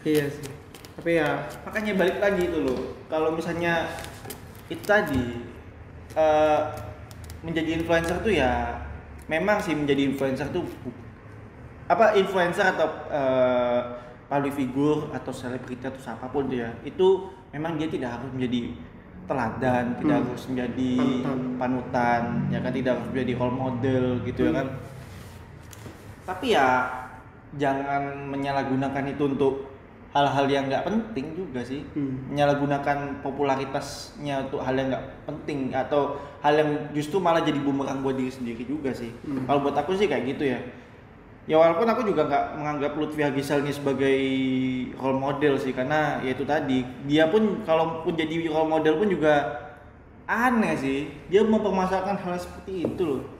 iya 0.05 0.25
sih 0.29 0.51
tapi 0.95 1.15
ya 1.15 1.41
makanya 1.63 1.95
balik 1.95 2.17
lagi 2.19 2.43
itu 2.45 2.59
loh 2.59 2.79
kalau 3.07 3.33
misalnya 3.33 3.87
itu 4.67 4.83
tadi 4.83 5.41
eh, 6.13 6.59
menjadi 7.41 7.79
influencer 7.79 8.19
tuh 8.19 8.33
ya 8.35 8.83
memang 9.25 9.57
sih 9.59 9.73
menjadi 9.73 10.11
influencer 10.11 10.51
tuh 10.51 10.65
apa 11.89 12.13
influencer 12.13 12.65
atau 12.67 12.87
eh, 13.09 13.81
public 14.29 14.53
figure 14.53 15.09
atau 15.09 15.33
selebriti 15.33 15.81
atau 15.81 15.97
siapa 15.97 16.29
pun 16.29 16.45
dia 16.45 16.69
itu 16.85 17.25
memang 17.49 17.81
dia 17.81 17.89
tidak 17.89 18.21
harus 18.21 18.29
menjadi 18.29 18.77
teladan, 19.25 19.93
tidak 20.01 20.17
Hmm. 20.21 20.25
harus 20.25 20.43
menjadi 20.49 20.93
Panutan. 20.97 21.57
panutan, 21.61 22.21
ya 22.49 22.59
kan 22.61 22.71
tidak 22.73 22.91
harus 22.97 23.07
menjadi 23.13 23.33
role 23.37 23.53
model 23.53 24.03
gitu 24.25 24.39
ya 24.41 24.51
Hmm. 24.53 24.57
kan. 24.57 24.67
Tapi 26.29 26.53
ya 26.53 26.85
jangan 27.57 28.29
menyalahgunakan 28.29 29.01
itu 29.09 29.23
untuk 29.25 29.65
hal-hal 30.13 30.45
yang 30.45 30.69
nggak 30.69 30.85
penting 30.85 31.33
juga 31.33 31.65
sih. 31.65 31.81
Hmm. 31.97 32.29
Menyalahgunakan 32.29 33.25
popularitasnya 33.25 34.45
untuk 34.45 34.61
hal 34.61 34.77
yang 34.77 34.93
nggak 34.93 35.05
penting 35.25 35.73
atau 35.73 36.21
hal 36.45 36.53
yang 36.53 36.69
justru 36.93 37.17
malah 37.17 37.41
jadi 37.41 37.57
bumerang 37.57 38.05
buat 38.05 38.13
diri 38.13 38.29
sendiri 38.29 38.61
juga 38.61 38.93
sih. 38.93 39.09
Hmm. 39.25 39.49
Kalau 39.49 39.65
buat 39.65 39.73
aku 39.73 39.97
sih 39.97 40.05
kayak 40.05 40.37
gitu 40.37 40.53
ya. 40.53 40.61
Ya 41.49 41.57
walaupun 41.57 41.89
aku 41.89 42.05
juga 42.05 42.29
nggak 42.29 42.45
menganggap 42.61 42.91
Lutfi 42.93 43.25
Hagisal 43.25 43.65
ini 43.65 43.73
sebagai 43.73 44.17
role 45.01 45.17
model 45.17 45.57
sih 45.57 45.73
karena 45.73 46.21
ya 46.21 46.37
itu 46.37 46.45
tadi 46.45 46.85
dia 47.09 47.25
pun 47.25 47.65
kalaupun 47.65 48.13
jadi 48.13 48.53
role 48.53 48.69
model 48.69 49.01
pun 49.01 49.09
juga 49.09 49.33
aneh 50.29 50.77
sih 50.77 51.09
dia 51.25 51.41
mempermasalahkan 51.41 52.21
hal 52.21 52.37
seperti 52.37 52.85
itu 52.85 53.01
loh 53.01 53.38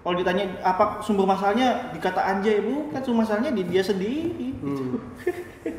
kalau 0.00 0.14
ditanya 0.16 0.44
apa 0.64 1.04
sumber 1.04 1.28
masalahnya? 1.28 1.92
Dikata 1.92 2.20
anjay 2.20 2.64
bukan. 2.64 3.00
Sumber 3.04 3.24
masalahnya 3.24 3.52
di 3.52 3.62
dia 3.68 3.82
sendiri. 3.84 4.56
Hmm. 4.64 4.96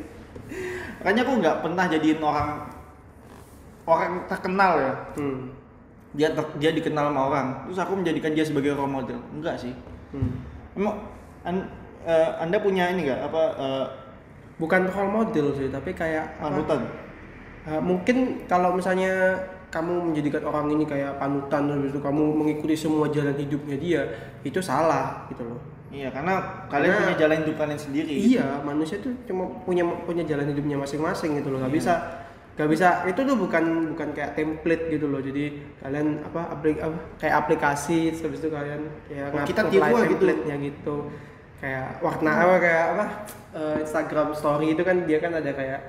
makanya 1.02 1.22
aku 1.26 1.32
nggak 1.42 1.56
pernah 1.64 1.84
jadiin 1.90 2.20
orang 2.22 2.48
orang 3.88 4.12
terkenal 4.30 4.72
ya. 4.78 4.94
Hmm. 5.18 5.50
dia 6.12 6.28
ter- 6.36 6.56
dia 6.60 6.70
dikenal 6.76 7.08
sama 7.08 7.20
orang. 7.32 7.46
Terus 7.66 7.78
aku 7.80 7.92
menjadikan 7.98 8.36
dia 8.36 8.44
sebagai 8.44 8.76
role 8.76 8.90
model. 8.90 9.18
Enggak 9.32 9.56
sih. 9.58 9.72
Hmm. 10.12 10.44
emang 10.76 11.08
an- 11.42 11.70
eh, 12.04 12.30
anda 12.38 12.60
punya 12.60 12.92
ini 12.92 13.08
nggak? 13.08 13.20
Apa 13.26 13.42
eh, 13.58 13.86
Bukan 14.60 14.86
role 14.94 15.10
model 15.10 15.46
sih, 15.58 15.66
tapi 15.72 15.90
kayak 15.90 16.38
panutan 16.38 16.86
Uh, 17.62 17.78
mungkin 17.78 18.42
kalau 18.50 18.74
misalnya 18.74 19.38
kamu 19.72 20.12
menjadikan 20.12 20.44
orang 20.44 20.68
ini 20.70 20.84
kayak 20.84 21.16
panutan 21.16 21.64
terus 21.64 21.90
itu 21.90 21.98
kamu 21.98 22.22
mengikuti 22.36 22.76
semua 22.76 23.08
jalan 23.08 23.32
hidupnya 23.32 23.76
dia 23.80 24.02
itu 24.44 24.60
salah 24.60 25.24
gitu 25.32 25.48
loh. 25.48 25.56
Iya 25.88 26.08
karena 26.08 26.40
kalian 26.68 26.88
Karena- 26.88 27.00
punya 27.04 27.16
jalan 27.16 27.36
hidup 27.44 27.56
kalian 27.56 27.80
sendiri. 27.80 28.14
Iya 28.16 28.60
manusia 28.60 28.96
tuh 29.00 29.12
cuma 29.24 29.48
punya 29.64 29.84
punya 30.04 30.24
jalan 30.24 30.44
hidupnya 30.46 30.76
masing-masing 30.76 31.40
gitu 31.40 31.48
loh. 31.48 31.60
Nggak 31.64 31.72
Iya. 31.72 31.80
bisa 31.80 31.94
nggak 32.52 32.68
bisa 32.68 32.88
itu 33.08 33.20
tuh 33.24 33.36
bukan 33.40 33.64
bukan 33.96 34.08
kayak 34.12 34.36
template 34.36 34.84
gitu 34.88 35.08
loh. 35.08 35.24
Jadi 35.24 35.44
kalian 35.80 36.20
apa, 36.20 36.52
aplik, 36.52 36.76
apa 36.80 36.96
kayak 37.16 37.34
aplikasi 37.40 38.12
terus 38.12 38.28
habis 38.28 38.40
itu 38.44 38.48
kalian 38.52 38.80
kayak 39.08 39.26
Oh, 39.32 39.40
kita 39.44 39.62
tiru 39.72 39.84
gitu. 39.88 40.04
template-nya 40.20 40.56
gitu. 40.60 40.96
Kayak 41.64 41.86
warna 42.04 42.30
apa 42.44 42.54
kayak 42.60 42.84
apa 42.92 43.04
eh, 43.52 43.74
Instagram 43.80 44.28
story 44.32 44.76
itu 44.76 44.82
kan 44.84 44.96
dia 45.08 45.16
kan 45.16 45.32
ada 45.32 45.48
kayak 45.48 45.80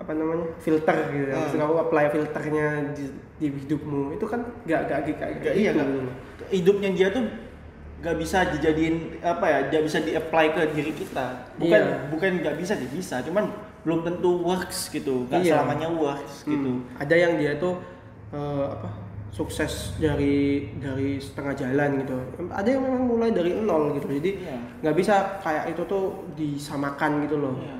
apa 0.00 0.10
namanya 0.10 0.48
filter 0.58 0.96
gitu 1.10 1.28
Hmm. 1.28 1.44
Terus 1.44 1.54
kamu 1.54 1.74
apply 1.78 2.04
filternya 2.08 2.66
di, 2.90 3.04
di 3.36 3.46
hidupmu 3.54 4.16
itu 4.16 4.24
kan 4.24 4.40
nggak 4.64 4.80
nggak 4.82 4.98
kayak 5.04 5.16
kayak 5.16 5.34
Nggak, 5.38 5.54
iya 5.54 5.70
gitu 5.70 5.84
gitu 5.84 5.98
loh. 6.00 6.14
hidupnya 6.48 6.90
dia 6.90 7.08
tuh 7.10 7.24
nggak 8.00 8.16
bisa 8.16 8.38
dijadiin 8.48 8.96
apa 9.20 9.44
ya 9.44 9.58
nggak 9.68 9.82
bisa 9.84 9.98
di 10.00 10.12
apply 10.12 10.46
ke 10.50 10.62
diri 10.72 10.92
kita 10.94 11.26
bukan 11.54 11.80
Iya. 11.84 11.96
bukan 12.08 12.30
nggak 12.40 12.56
bisa 12.56 12.72
sih 12.74 12.88
bisa 12.88 13.20
cuman 13.20 13.52
belum 13.80 14.00
tentu 14.02 14.40
works 14.40 14.88
gitu 14.88 15.28
nggak 15.28 15.40
Iya. 15.42 15.52
selamanya 15.54 15.88
works 15.90 16.44
gitu 16.44 16.80
Hmm. 16.80 16.96
Ada 16.96 17.14
yang 17.14 17.32
dia 17.36 17.52
tuh 17.56 17.76
eh, 18.30 18.66
apa 18.66 18.88
sukses 19.30 19.94
dari 19.94 20.66
dari 20.76 21.16
setengah 21.16 21.54
jalan 21.54 22.02
gitu. 22.02 22.18
Ada 22.50 22.66
yang 22.68 22.82
memang 22.82 23.04
mulai 23.06 23.30
dari 23.30 23.54
nol 23.54 23.94
gitu. 23.94 24.10
Jadi 24.10 24.30
Iya. 24.42 24.58
nggak 24.80 24.96
bisa 24.96 25.14
kayak 25.38 25.70
itu 25.70 25.82
tuh 25.84 26.04
disamakan 26.34 27.22
gitu 27.24 27.36
loh. 27.36 27.54
Iya. 27.56 27.78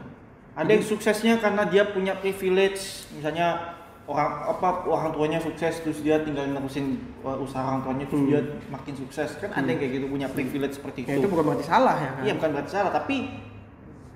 Ada 0.60 0.70
yang 0.70 0.84
suksesnya 0.84 1.34
karena 1.36 1.64
dia 1.64 1.82
punya 1.86 2.12
privilege 2.14 2.80
misalnya 3.10 3.76
orang 4.04 4.28
apa 4.50 4.68
orang 4.84 5.10
tuanya 5.10 5.38
sukses 5.38 5.80
terus 5.80 5.98
dia 5.98 6.18
tinggal 6.18 6.44
nerusin 6.44 6.86
uh, 7.20 7.38
usaha 7.38 7.62
orang 7.64 7.80
tuanya 7.82 8.04
terus 8.04 8.20
Hmm. 8.20 8.28
dia 8.28 8.40
makin 8.68 8.94
sukses 8.94 9.30
kan 9.36 9.50
ada 9.50 9.64
yang 9.64 9.78
kayak 9.78 9.92
gitu 9.94 10.06
punya 10.06 10.28
privilege 10.28 10.74
seperti 10.74 10.98
Ya 11.04 11.14
itu, 11.14 11.22
itu 11.22 11.28
bukan 11.28 11.44
berarti 11.46 11.64
salah 11.64 11.96
ya 11.96 12.10
kan? 12.10 12.22
iya 12.22 12.32
bukan 12.34 12.50
berarti 12.52 12.70
salah 12.70 12.90
tapi 12.90 13.16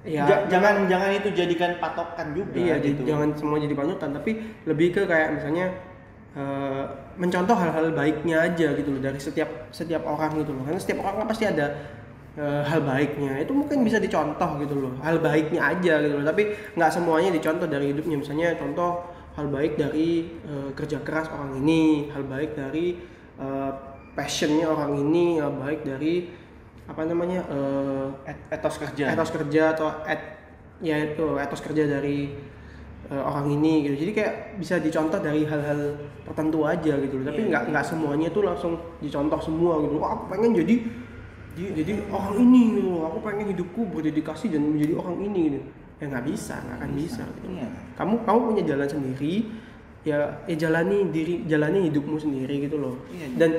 Iya. 0.05 0.21
ja- 0.23 0.45
jangan 0.51 0.85
jangan 0.85 1.11
itu 1.15 1.33
jadikan 1.33 1.81
patokan 1.81 2.37
juga 2.37 2.53
Iya, 2.55 2.77
gitu 2.79 3.09
jangan 3.09 3.33
semua 3.33 3.57
jadi 3.57 3.73
panutan, 3.73 4.12
tapi 4.12 4.37
lebih 4.65 4.93
ke 4.93 5.03
kayak 5.03 5.33
misalnya 5.33 5.73
eh, 6.35 6.85
mencontoh 7.16 7.55
hal-hal 7.55 7.89
baiknya 7.91 8.37
aja 8.43 8.75
gitu 8.75 8.91
loh 8.91 9.01
dari 9.01 9.16
setiap 9.16 9.49
setiap 9.71 10.05
orang 10.05 10.37
gitu 10.37 10.51
loh. 10.51 10.61
Karena 10.61 10.77
setiap 10.77 10.99
orang 11.01 11.25
kan 11.25 11.29
pasti 11.31 11.45
ada 11.47 11.73
eh, 12.36 12.62
hal 12.62 12.81
baiknya. 12.82 13.39
Itu 13.40 13.52
mungkin 13.52 13.82
bisa 13.82 13.98
dicontoh 13.98 14.51
gitu 14.59 14.74
loh. 14.78 14.93
Hal 15.01 15.19
baiknya 15.19 15.61
aja 15.70 15.94
gitu 15.98 16.15
loh. 16.19 16.27
Tapi 16.27 16.43
nggak 16.74 16.90
semuanya 16.90 17.31
dicontoh 17.31 17.66
dari 17.66 17.90
hidupnya. 17.90 18.16
Misalnya 18.16 18.55
contoh 18.55 19.02
hal 19.35 19.47
baik 19.48 19.74
dari 19.74 20.27
eh, 20.43 20.70
kerja 20.73 20.98
keras 21.01 21.31
orang 21.31 21.59
ini, 21.59 22.11
hal 22.11 22.23
baik 22.24 22.55
dari 22.55 22.98
eh, 23.39 23.70
passionnya 24.15 24.66
orang 24.66 24.94
ini, 24.97 25.39
hal 25.39 25.51
baik 25.52 25.82
dari 25.82 26.31
apa 26.85 27.01
namanya 27.02 27.40
eh, 27.48 28.28
Et- 28.28 28.44
etos 28.52 28.77
kerja 28.77 29.09
etos 29.09 29.32
kerja 29.32 29.73
atau 29.73 29.89
et 30.05 30.20
ya 30.85 31.01
itu 31.01 31.24
etos 31.40 31.65
kerja 31.65 31.89
dari 31.89 32.28
eh, 33.09 33.23
orang 33.24 33.48
ini 33.48 33.89
gitu 33.89 34.05
jadi 34.05 34.12
kayak 34.12 34.35
bisa 34.61 34.77
dicontoh 34.77 35.16
dari 35.16 35.48
hal-hal 35.48 35.97
tertentu 36.28 36.61
aja 36.69 36.93
gitu 37.01 37.15
loh 37.16 37.24
tapi 37.24 37.40
Iya. 37.40 37.48
nggak 37.48 37.62
nggak 37.73 37.85
semuanya 37.89 38.28
tuh 38.28 38.44
langsung 38.44 38.77
dicontoh 39.01 39.40
semua 39.40 39.81
gitu 39.81 39.97
Wah, 39.97 40.12
aku 40.12 40.24
pengen 40.36 40.52
jadi 40.52 40.74
jadi, 41.55 41.70
jadi 41.76 41.93
orang 42.09 42.36
ini 42.40 42.62
gitu 42.72 42.89
loh. 42.89 43.02
aku 43.06 43.18
pengen 43.22 43.47
hidupku 43.51 43.81
berdedikasi 43.89 44.51
dan 44.51 44.62
menjadi 44.66 44.94
orang 44.94 45.16
ini 45.22 45.40
gitu 45.48 45.60
ya 45.94 46.05
nggak 46.10 46.26
bisa 46.26 46.55
nggak 46.59 46.76
akan 46.76 46.90
bisa, 46.93 47.22
gitu. 47.24 47.47
Iya. 47.55 47.68
kamu 47.94 48.14
kamu 48.22 48.39
punya 48.44 48.62
jalan 48.66 48.89
sendiri 48.89 49.35
ya 50.02 50.18
ya 50.44 50.56
jalani 50.59 50.98
diri 51.09 51.35
jalani 51.44 51.89
hidupmu 51.89 52.16
sendiri 52.18 52.55
gitu 52.60 52.76
loh 52.76 52.94
Iya. 53.09 53.26
dan 53.39 53.51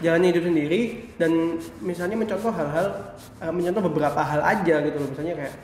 jalani 0.00 0.26
hidup 0.32 0.44
sendiri 0.44 0.80
dan 1.14 1.30
misalnya 1.78 2.16
mencontoh 2.16 2.50
hal-hal 2.50 2.86
eh, 3.38 3.52
mencontoh 3.52 3.84
beberapa 3.84 4.18
hal 4.18 4.40
aja 4.42 4.80
gitu 4.82 4.96
loh 4.96 5.08
misalnya 5.08 5.36
kayak 5.38 5.54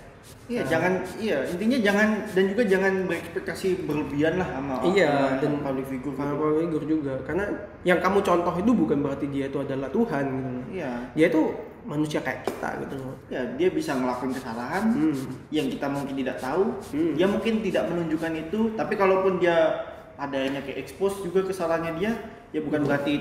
Iya, 0.46 0.60
eh, 0.60 0.68
jangan 0.68 0.92
iya 1.16 1.38
intinya 1.46 1.78
jangan 1.80 2.08
dan 2.28 2.44
juga 2.44 2.62
jangan 2.66 2.92
berekspektasi 3.06 3.86
berlebihan 3.86 4.34
lah 4.36 4.48
sama 4.50 4.74
Iya, 4.84 5.08
sama 5.08 5.38
dan 5.40 5.52
public 5.62 5.86
figure. 5.88 6.12
sama 6.12 6.26
gitu. 6.26 6.36
public 6.36 6.58
figure 6.60 6.86
juga 6.90 7.14
karena 7.24 7.44
yang 7.82 7.98
kamu 7.98 8.18
contoh 8.20 8.54
itu 8.54 8.70
bukan 8.76 8.98
berarti 9.00 9.26
dia 9.30 9.44
itu 9.46 9.58
adalah 9.58 9.88
Tuhan 9.88 10.24
gitu 10.28 10.48
loh 10.52 10.64
Iya. 10.68 10.90
dia 11.14 11.26
itu 11.26 11.42
manusia 11.84 12.20
kayak 12.20 12.44
kita 12.44 12.68
gitu 12.82 12.94
loh 13.00 13.14
Ya, 13.30 13.46
dia 13.54 13.68
bisa 13.70 13.94
ngelakuin 13.94 14.34
kesalahan 14.34 14.82
hmm. 14.90 15.48
yang 15.48 15.66
kita 15.70 15.86
mungkin 15.86 16.14
tidak 16.18 16.36
tahu. 16.38 16.74
Hmm. 16.90 17.14
Dia 17.14 17.26
mungkin 17.26 17.62
tidak 17.62 17.84
menunjukkan 17.86 18.32
itu, 18.36 18.60
tapi 18.74 18.94
kalaupun 18.94 19.38
dia 19.38 19.86
adanya 20.18 20.60
kayak 20.60 20.82
expose 20.82 21.22
juga 21.22 21.46
kesalahannya 21.46 21.94
dia, 21.96 22.12
ya 22.50 22.60
bukan 22.60 22.82
Hmm. 22.82 22.88
berarti 22.90 23.14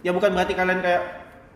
ya 0.00 0.10
bukan 0.10 0.30
berarti 0.32 0.52
kalian 0.56 0.80
kayak 0.80 1.02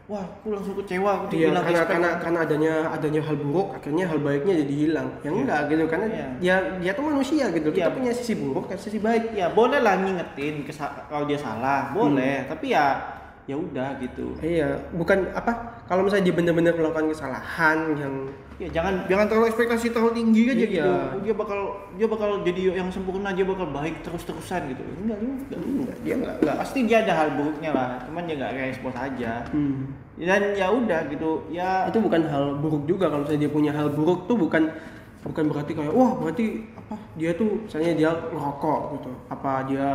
wah, 0.06 0.22
aku 0.22 0.54
langsung 0.54 0.78
kecewa, 0.78 1.10
aku 1.18 1.34
Iya, 1.34 1.50
hilang 1.50 1.66
karena, 1.66 1.82
respect." 1.82 1.90
karena 1.90 2.08
karena 2.22 2.38
adanya 2.46 2.74
adanya 2.94 3.20
hal 3.26 3.36
buruk 3.42 3.68
akhirnya 3.74 4.04
hal 4.06 4.18
baiknya 4.22 4.54
jadi 4.62 4.74
hilang 4.78 5.08
ya 5.18 5.30
enggak 5.34 5.60
gitu 5.66 5.82
karena 5.90 6.06
Iya. 6.06 6.26
dia 6.38 6.56
dia 6.78 6.92
tuh 6.94 7.04
manusia 7.10 7.44
gitu 7.50 7.68
kita 7.74 7.90
Iya. 7.90 7.96
punya 7.98 8.12
sisi 8.14 8.34
buruk 8.38 8.70
dan 8.70 8.78
sisi 8.78 9.02
baik 9.02 9.34
ya 9.34 9.50
boleh 9.50 9.82
lah 9.82 9.98
ngingetin 9.98 10.62
kalau 11.10 11.26
dia 11.26 11.40
salah, 11.42 11.90
boleh, 11.90 12.46
tapi 12.46 12.70
ya 12.70 13.02
ya 13.46 13.54
udah 13.54 13.98
gitu. 13.98 14.34
iya 14.42 14.74
bukan 14.94 15.26
apa 15.30 15.75
kalau 15.86 16.02
misalnya 16.02 16.24
dia 16.26 16.34
benar-benar 16.34 16.74
melakukan 16.74 17.06
kesalahan 17.10 17.78
yang 17.98 18.14
Ya 18.56 18.72
jangan 18.72 19.04
jangan 19.04 19.28
terlalu 19.28 19.52
ekspektasi 19.52 19.92
terlalu 19.92 20.16
tinggi 20.16 20.48
aja 20.48 20.56
Iya. 20.56 20.64
gitu. 20.64 20.90
Dia 21.28 21.34
bakal 21.36 21.60
dia 22.00 22.08
bakal 22.08 22.40
jadi 22.40 22.72
yang 22.72 22.88
sempurna, 22.88 23.28
dia 23.36 23.44
bakal 23.44 23.68
baik 23.68 24.00
terus-terusan 24.00 24.72
gitu. 24.72 24.80
Enggak 25.04 25.18
juga. 25.20 25.56
enggak, 25.60 25.96
dia 26.00 26.14
enggak 26.16 26.34
enggak 26.40 26.56
Pasti 26.64 26.78
dia 26.88 27.04
ada 27.04 27.12
hal 27.20 27.28
buruknya 27.36 27.70
lah, 27.76 28.00
cuman 28.08 28.24
dia 28.24 28.34
nggak 28.40 28.52
kayak 28.56 28.68
expose 28.72 28.96
aja. 28.96 29.32
hmm. 29.52 29.80
Dan 30.16 30.42
ya 30.56 30.66
udah 30.72 31.00
gitu. 31.12 31.30
Ya 31.52 31.84
itu 31.84 32.00
bukan 32.00 32.22
hal 32.32 32.44
buruk 32.56 32.88
juga 32.88 33.12
kalau 33.12 33.28
misalnya 33.28 33.44
dia 33.44 33.52
punya 33.52 33.72
hal 33.76 33.92
buruk 33.92 34.24
tuh 34.24 34.40
bukan 34.40 34.72
bukan 35.20 35.44
berarti 35.52 35.72
kayak 35.76 35.92
wah 35.92 36.10
berarti 36.16 36.44
apa 36.80 36.94
dia 37.20 37.30
tuh 37.36 37.60
misalnya 37.68 37.92
dia 37.92 38.10
ngerokok 38.32 38.80
gitu 38.96 39.10
apa 39.28 39.52
dia 39.68 39.88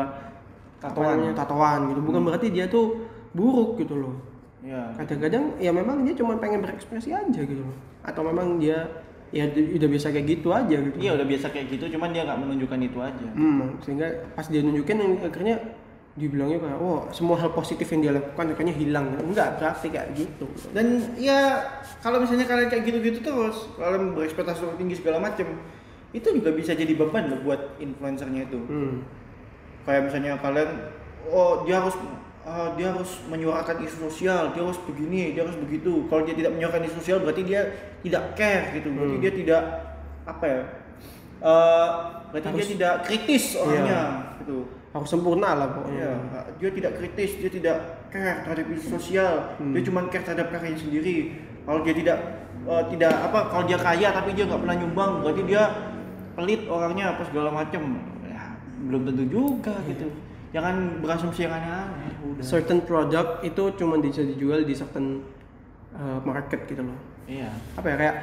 Tatoan. 0.77 0.93
apa 0.93 1.01
namanya, 1.17 1.33
tatoan 1.33 1.79
gitu 1.89 1.99
bukan 2.03 2.21
berarti 2.29 2.47
dia 2.53 2.65
tuh 2.67 2.99
buruk 3.31 3.79
gitu 3.79 3.95
loh 3.95 4.13
ya 4.61 4.93
kadang-kadang 4.93 5.57
ya 5.57 5.73
memang 5.73 6.05
dia 6.05 6.13
cuma 6.13 6.37
pengen 6.37 6.61
berekspresi 6.61 7.09
aja 7.09 7.41
gitu 7.41 7.65
loh 7.65 7.73
atau 8.05 8.21
memang 8.21 8.61
dia 8.61 8.85
ya 9.31 9.47
udah 9.47 9.89
biasa 9.89 10.11
kayak 10.11 10.27
gitu 10.27 10.51
aja 10.51 10.75
gitu 10.75 10.97
Iya 10.99 11.15
udah 11.15 11.23
biasa 11.23 11.55
kayak 11.55 11.71
gitu, 11.71 11.95
cuman 11.95 12.11
dia 12.11 12.27
nggak 12.27 12.39
menunjukkan 12.43 12.79
itu 12.83 12.99
aja. 12.99 13.27
hmm, 13.31 13.79
sehingga 13.79 14.07
pas 14.35 14.43
dia 14.43 14.59
nunjukin 14.59 15.23
akhirnya 15.23 15.55
dibilangnya 16.19 16.59
kayak 16.59 16.79
oh 16.83 17.07
semua 17.15 17.39
hal 17.39 17.55
positif 17.55 17.87
yang 17.95 18.03
dia 18.03 18.11
lakukan 18.11 18.51
akhirnya 18.51 18.75
hilang 18.75 19.15
enggak 19.15 19.55
berarti 19.55 19.87
kayak 19.87 20.11
gitu 20.19 20.43
Dan 20.75 21.15
ya 21.15 21.63
kalau 22.03 22.19
misalnya 22.19 22.43
kalian 22.43 22.67
kayak 22.67 22.83
gitu-gitu 22.83 23.23
terus, 23.23 23.71
kalian 23.79 24.11
berekspektasi 24.11 24.59
terlalu 24.59 24.75
tinggi 24.75 24.95
segala 24.99 25.23
macem, 25.23 25.47
itu 26.11 26.27
juga 26.35 26.51
bisa 26.51 26.75
jadi 26.75 26.91
beban 26.99 27.31
loh 27.31 27.39
buat 27.47 27.79
influencernya 27.79 28.51
itu. 28.51 28.59
hmm. 28.59 28.95
Kayak 29.87 30.11
misalnya 30.11 30.35
kalian, 30.43 30.69
oh 31.31 31.63
dia 31.63 31.79
harus 31.79 31.95
eh, 32.41 32.69
dia 32.75 32.87
harus 32.89 33.21
menyuarakan 33.25 33.77
isu 33.81 33.97
sosial 34.05 34.51
dia 34.51 34.61
harus 34.61 34.79
begini 34.81 35.31
dia 35.31 35.41
harus 35.41 35.57
begitu 35.57 36.05
kalau 36.07 36.21
dia 36.21 36.33
tidak 36.33 36.51
menyuarakan 36.51 36.83
isu 36.85 36.95
sosial 36.97 37.17
berarti 37.19 37.43
dia 37.43 37.61
tidak 38.01 38.23
care 38.33 38.73
gitu 38.73 38.89
berarti 38.89 39.15
Hmm. 39.15 39.23
dia 39.23 39.31
tidak 39.33 39.61
apa 40.23 40.45
ya 40.45 40.61
eh, 41.41 41.87
berarti 42.29 42.47
dia 42.47 42.57
Harus- 42.57 42.71
tidak 42.71 42.93
kritis 43.03 43.43
orangnya 43.55 44.01
gitu 44.37 44.57
harus 44.91 45.07
sempurna 45.07 45.49
lah 45.55 45.67
pokoknya 45.71 46.03
Iya, 46.03 46.13
dia 46.59 46.69
tidak 46.69 46.91
kritis, 46.97 47.31
dia 47.39 47.47
tidak 47.49 47.77
care 48.11 48.43
terhadap 48.43 48.65
isu 48.69 48.91
sosial, 48.91 49.55
Hmm. 49.55 49.71
dia 49.71 49.81
cuma 49.81 50.03
care 50.05 50.19
terhadap 50.21 50.51
karyanya 50.51 50.75
sendiri. 50.77 51.31
Kalau 51.63 51.79
dia 51.79 51.95
tidak 51.95 52.17
eh, 52.61 52.83
tidak 52.91 53.13
apa, 53.15 53.39
kalau 53.47 53.63
dia 53.63 53.79
kaya 53.79 54.11
tapi 54.11 54.35
dia 54.35 54.43
nggak 54.43 54.59
pernah 54.59 54.75
nyumbang, 54.75 55.11
berarti 55.23 55.41
dia 55.47 55.63
pelit 56.35 56.61
orangnya 56.67 57.15
apa 57.15 57.23
segala 57.23 57.49
macem. 57.49 58.03
Ya, 58.21 58.59
belum 58.83 59.01
tentu 59.07 59.23
juga 59.25 59.71
gitu. 59.87 60.11
Jangan 60.51 60.75
berasumsi 60.99 61.47
yang 61.47 61.55
aneh-aneh. 61.55 62.10
Udah. 62.21 62.43
certain 62.43 62.79
product 62.79 63.41
itu 63.41 63.63
cuma 63.75 63.97
bisa 63.97 64.21
dijual 64.21 64.61
di 64.61 64.71
certain 64.71 65.25
uh, 65.91 66.21
market 66.21 66.65
gitu 66.65 66.81
loh 66.81 66.97
Iya. 67.25 67.49
apa 67.73 67.87
ya 67.87 67.95
kayak 67.97 68.15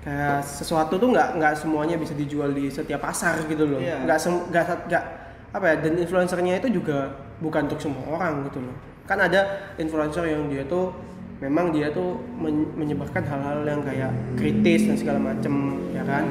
kayak 0.00 0.38
sesuatu 0.40 0.94
tuh 0.94 1.08
nggak 1.08 1.28
nggak 1.36 1.52
semuanya 1.54 1.94
bisa 1.94 2.12
dijual 2.12 2.50
di 2.50 2.66
setiap 2.68 3.00
pasar 3.00 3.42
gitu 3.44 3.66
loh 3.66 3.78
Iya. 3.78 4.02
nggak 4.02 4.18
sem- 4.18 4.46
nggak 4.46 4.64
nggak 4.86 5.04
apa 5.52 5.64
ya 5.64 5.74
dan 5.80 5.92
influencernya 5.96 6.54
itu 6.58 6.68
juga 6.72 7.12
bukan 7.38 7.66
untuk 7.66 7.78
semua 7.78 8.04
orang 8.10 8.46
gitu 8.46 8.60
loh 8.60 8.76
kan 9.04 9.18
ada 9.18 9.40
influencer 9.76 10.22
yang 10.24 10.46
dia 10.46 10.62
tuh 10.64 10.94
memang 11.38 11.70
dia 11.70 11.90
tuh 11.90 12.22
men- 12.32 12.70
menyebarkan 12.72 13.20
hal-hal 13.20 13.66
yang 13.66 13.82
kayak 13.82 14.10
kritis 14.34 14.86
dan 14.86 14.96
segala 14.96 15.18
macem 15.20 15.52
ya 15.90 16.02
kan 16.02 16.30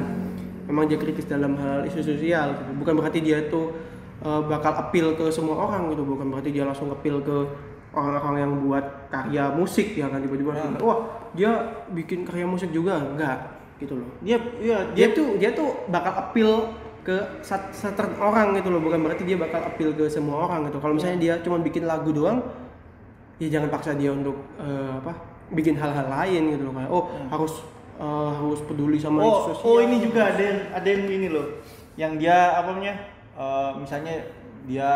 memang 0.64 0.88
dia 0.88 0.96
kritis 0.96 1.28
dalam 1.28 1.52
hal 1.54 1.84
isu 1.84 2.00
sosial 2.00 2.56
gitu. 2.56 2.72
bukan 2.80 2.92
berarti 2.96 3.20
dia 3.20 3.44
tuh 3.46 3.76
uh, 4.24 4.42
bakal 4.46 4.72
appeal 4.78 5.14
ke 5.18 5.28
semua 5.28 5.58
orang 5.68 5.90
gitu. 5.92 6.02
Bukan 6.06 6.30
berarti 6.30 6.50
dia 6.54 6.64
langsung 6.64 6.88
appeal 6.90 7.20
ke 7.22 7.36
orang-orang 7.92 8.36
yang 8.40 8.52
buat 8.64 8.84
karya 9.12 9.52
musik 9.52 9.98
ya 9.98 10.08
kan? 10.08 10.22
Tiba-tiba 10.22 10.52
Hmm. 10.56 10.80
wah 10.80 10.98
dia 11.36 11.82
bikin 11.92 12.24
karya 12.24 12.46
musik 12.46 12.70
juga. 12.72 13.02
Enggak 13.02 13.60
gitu 13.82 13.98
loh. 13.98 14.08
Dia 14.22 14.38
iya 14.62 14.78
dia 14.94 15.10
dia 15.10 15.16
tuh 15.16 15.28
dia 15.36 15.50
tuh 15.52 15.86
bakal 15.90 16.14
appeal 16.14 16.70
ke 17.02 17.18
certain 17.74 18.14
orang 18.22 18.54
gitu 18.56 18.70
loh. 18.70 18.78
Bukan 18.78 19.02
berarti 19.02 19.26
dia 19.26 19.34
bakal 19.34 19.60
appeal 19.66 19.90
ke 19.92 20.06
semua 20.06 20.46
orang 20.46 20.70
gitu. 20.70 20.78
Kalau 20.78 20.94
misalnya 20.94 21.18
dia 21.18 21.34
cuma 21.42 21.58
bikin 21.58 21.84
lagu 21.84 22.14
doang 22.14 22.40
ya 23.42 23.58
jangan 23.58 23.74
paksa 23.74 23.98
dia 23.98 24.14
untuk 24.14 24.38
eh, 24.62 24.92
apa 25.02 25.18
bikin 25.50 25.74
hal-hal 25.74 26.06
lain 26.06 26.42
gitu 26.54 26.62
loh. 26.70 26.74
Kayak 26.78 26.90
oh 26.94 27.04
harus 27.26 27.54
eh, 27.98 28.30
harus 28.38 28.60
peduli 28.62 29.02
sama 29.02 29.18
oh, 29.26 29.50
sosial. 29.50 29.66
oh 29.66 29.78
ini 29.82 29.96
juga 29.98 30.30
ada 30.30 30.42
yang 30.42 30.60
ada 30.70 30.88
yang 30.88 31.02
ini 31.10 31.28
loh. 31.28 31.46
Yang 31.98 32.12
dia 32.24 32.56
apa 32.56 32.72
namanya? 32.72 33.11
Eh, 33.42 33.70
misalnya 33.82 34.14
dia 34.62 34.92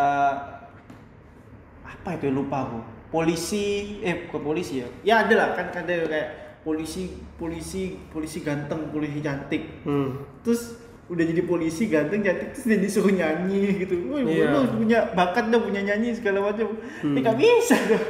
apa 1.82 2.08
itu 2.14 2.30
ya, 2.30 2.32
lupa 2.34 2.56
aku. 2.66 2.78
Polisi 3.10 3.98
eh 4.02 4.26
bukan 4.30 4.42
polisi 4.42 4.82
ya. 4.82 4.88
Ya 5.02 5.14
ada 5.26 5.34
lah 5.34 5.48
kan 5.54 5.70
ada 5.74 6.06
kayak 6.06 6.28
polisi 6.66 7.14
polisi 7.38 7.98
polisi 8.10 8.42
ganteng, 8.42 8.90
polisi 8.90 9.18
cantik. 9.22 9.82
hmm. 9.86 10.42
Terus 10.42 10.78
udah 11.06 11.22
jadi 11.22 11.42
polisi 11.46 11.86
ganteng 11.86 12.26
cantik 12.26 12.50
terus 12.50 12.66
dia 12.66 12.78
disuruh 12.82 13.14
nyanyi 13.14 13.86
gitu. 13.86 14.10
Woi, 14.10 14.26
Iya. 14.26 14.50
lu 14.50 14.82
punya 14.82 14.98
bakat 15.14 15.54
dong 15.54 15.70
punya 15.70 15.82
nyanyi 15.86 16.14
segala 16.14 16.50
macam. 16.50 16.74
Hmm. 17.02 17.14
Ya 17.14 17.18
nggak 17.22 17.38
bisa 17.38 17.76
dong. 17.90 18.06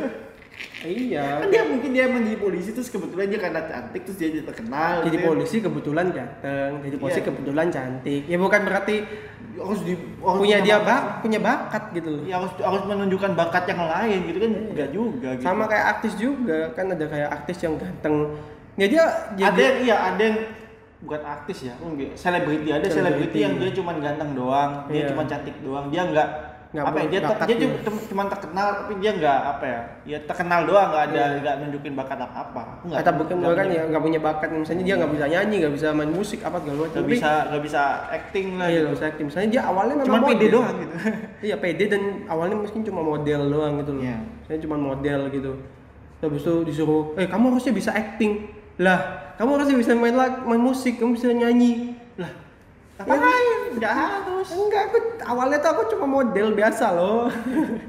Iya 0.83 1.41
Kan 1.41 1.49
dia 1.49 1.63
mungkin 1.65 1.91
dia 1.91 2.03
emang 2.05 2.23
jadi 2.23 2.39
polisi 2.39 2.71
terus 2.71 2.89
kebetulan 2.89 3.27
dia 3.27 3.39
karena 3.39 3.61
cantik 3.63 4.03
terus 4.03 4.17
dia 4.17 4.29
jadi 4.29 4.45
terkenal. 4.45 4.93
jadi 5.01 5.09
gitu 5.11 5.17
ya. 5.19 5.27
polisi 5.27 5.57
kebetulan 5.59 6.07
ganteng 6.11 6.71
jadi 6.81 6.97
polisi 6.97 7.19
Iya. 7.19 7.27
kebetulan 7.27 7.67
cantik 7.69 8.23
ya 8.25 8.37
bukan 8.37 8.61
berarti 8.63 8.97
harus 9.57 9.81
di 9.83 9.95
harus 9.97 10.39
punya 10.39 10.59
dia 10.61 10.77
bak 10.79 11.03
punya 11.21 11.39
bakat 11.39 11.85
gitu 11.93 12.09
loh 12.11 12.23
ya 12.23 12.35
harus 12.37 12.53
harus 12.55 12.83
menunjukkan 12.85 13.33
bakat 13.35 13.65
yang 13.67 13.83
lain 13.83 14.19
gitu 14.25 14.39
kan 14.39 14.51
enggak 14.69 14.89
juga 14.91 15.29
gitu. 15.33 15.41
Iya. 15.41 15.47
sama 15.47 15.65
kayak 15.67 15.87
artis 15.91 16.13
juga 16.15 16.59
kan 16.73 16.87
ada 16.89 17.05
kayak 17.05 17.29
artis 17.35 17.57
yang 17.59 17.75
ganteng 17.75 18.17
ya 18.75 18.87
dia 18.87 19.03
ada 19.03 19.35
jadi 19.35 19.61
yang 19.63 19.77
iya 19.83 19.97
ada 20.07 20.23
yang 20.23 20.39
bukan 20.99 21.21
artis 21.23 21.59
ya 21.63 21.75
enggak. 21.79 22.13
selebriti 22.15 22.69
ada 22.69 22.81
Selebriti. 22.83 22.95
selebriti 22.95 23.39
yang 23.39 23.55
dia 23.57 23.71
cuma 23.73 23.93
ganteng 23.95 24.31
doang 24.33 24.73
dia 24.87 24.97
Iya. 24.99 25.07
cuma 25.11 25.23
cantik 25.25 25.57
doang 25.61 25.87
dia 25.89 26.03
enggak 26.05 26.29
Nggak 26.75 26.83
apa 26.83 26.99
ya 26.99 27.07
dia, 27.07 27.21
ter- 27.23 27.39
dia 27.47 27.57
dia. 27.63 27.69
cuma, 28.11 28.23
terkenal 28.27 28.67
tapi 28.75 28.93
dia 28.99 29.11
enggak 29.15 29.39
apa 29.39 29.65
ya 29.65 29.81
ya 30.03 30.19
terkenal 30.27 30.61
doang 30.67 30.89
enggak 30.91 31.05
ada 31.15 31.23
enggak 31.39 31.55
nunjukin 31.63 31.93
bakat 31.95 32.19
apa. 32.19 32.35
Apa 32.43 32.63
atau 32.91 33.13
bukan 33.23 33.37
bukan 33.39 33.67
ya 33.71 33.83
nggak 33.87 34.03
punya 34.03 34.21
bakat 34.21 34.49
misalnya 34.51 34.83
dia 34.83 34.95
nggak 34.99 35.13
bisa 35.15 35.25
nyanyi 35.31 35.55
nggak 35.63 35.75
bisa 35.79 35.87
main 35.95 36.11
musik 36.11 36.41
apa 36.43 36.57
segala 36.59 36.77
macam. 36.83 36.99
Nggak 36.99 37.11
bisa 37.15 37.31
nggak 37.47 37.63
bisa 37.63 37.83
acting 38.11 38.47
lah 38.59 38.67
iya 38.67 38.81
gitu. 38.83 38.89
loh 38.91 38.97
saya 38.99 39.11
misalnya 39.23 39.49
dia 39.55 39.63
awalnya 39.63 39.95
memang 40.03 40.09
cuma 40.11 40.19
pede 40.27 40.47
model. 40.47 40.55
doang 40.55 40.77
gitu. 40.83 40.95
Iya 41.47 41.57
pede 41.63 41.85
dan 41.87 42.03
awalnya 42.27 42.57
mungkin 42.59 42.81
cuma 42.83 43.01
model 43.05 43.41
doang 43.47 43.73
gitu 43.81 43.93
loh. 43.95 44.03
Iya. 44.03 44.19
saya 44.51 44.59
cuma 44.59 44.77
model 44.77 45.21
gitu. 45.31 45.53
Habis 46.19 46.43
itu 46.43 46.55
disuruh 46.67 47.15
eh 47.15 47.29
kamu 47.31 47.55
harusnya 47.55 47.73
bisa 47.77 47.91
acting. 47.95 48.51
Lah 48.83 48.99
kamu 49.39 49.51
harusnya 49.61 49.77
bisa 49.79 49.93
main 49.95 50.17
lag 50.17 50.43
main 50.43 50.61
musik 50.61 50.99
kamu 50.99 51.15
bisa 51.15 51.31
nyanyi. 51.31 51.95
Lah 52.19 52.46
ngapain 52.97 53.59
enggak 53.77 53.95
harus 53.95 54.49
enggak 54.53 54.83
aku 54.89 54.99
awalnya 55.29 55.59
tuh 55.61 55.71
aku 55.77 55.83
cuma 55.93 56.07
model 56.09 56.49
biasa 56.57 56.85
loh 56.97 57.29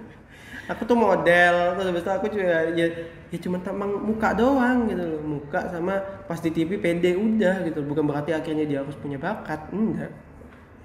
aku 0.71 0.81
tuh 0.84 0.97
model 0.99 1.55
terus 1.79 1.88
habis 1.88 2.03
itu 2.03 2.11
aku 2.11 2.27
juga 2.27 2.75
ya, 2.75 2.85
ya 3.31 3.38
cuma 3.39 3.57
tamang 3.63 3.91
muka 4.03 4.35
doang 4.35 4.91
gitu 4.91 4.99
loh 4.99 5.21
muka 5.23 5.71
sama 5.71 5.95
pas 6.27 6.39
di 6.43 6.51
TV 6.51 6.75
pede 6.75 7.15
udah 7.15 7.63
gitu 7.63 7.79
bukan 7.88 8.03
berarti 8.03 8.35
akhirnya 8.35 8.67
dia 8.67 8.84
harus 8.84 8.99
punya 8.99 9.15
bakat 9.15 9.63
enggak 9.71 10.11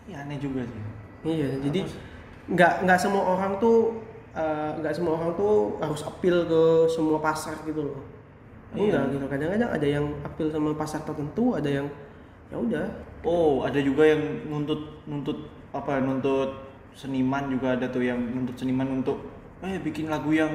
ya 0.07 0.23
aneh 0.23 0.39
juga 0.39 0.63
sih 0.63 1.03
Iya, 1.23 1.55
jadi 1.63 1.81
nggak 2.51 2.73
nggak 2.83 2.99
semua 2.99 3.23
orang 3.39 3.63
tuh 3.63 4.03
eh, 4.35 4.71
nggak 4.83 4.95
semua 4.95 5.15
orang 5.15 5.31
tuh 5.39 5.79
harus 5.79 6.03
appeal 6.03 6.43
ke 6.51 6.63
semua 6.91 7.23
pasar 7.23 7.55
gitu 7.63 7.87
loh. 7.87 8.03
Iya. 8.75 8.91
Enggak 8.91 9.03
gitu. 9.15 9.25
Kadang-kadang 9.31 9.71
ada 9.71 9.87
yang 9.87 10.07
appeal 10.27 10.49
sama 10.51 10.75
pasar 10.75 11.07
tertentu, 11.07 11.55
ada 11.55 11.71
yang 11.71 11.87
ya 12.51 12.57
udah. 12.59 12.87
Oh, 13.23 13.63
ada 13.63 13.79
juga 13.79 14.03
yang 14.07 14.23
nuntut 14.51 14.83
nuntut 15.07 15.39
apa 15.71 16.03
nuntut 16.03 16.51
seniman 16.93 17.49
juga 17.49 17.79
ada 17.79 17.87
tuh 17.89 18.03
yang 18.05 18.19
nuntut 18.19 18.59
seniman 18.59 19.01
untuk 19.01 19.23
eh 19.63 19.79
bikin 19.79 20.11
lagu 20.11 20.35
yang 20.35 20.51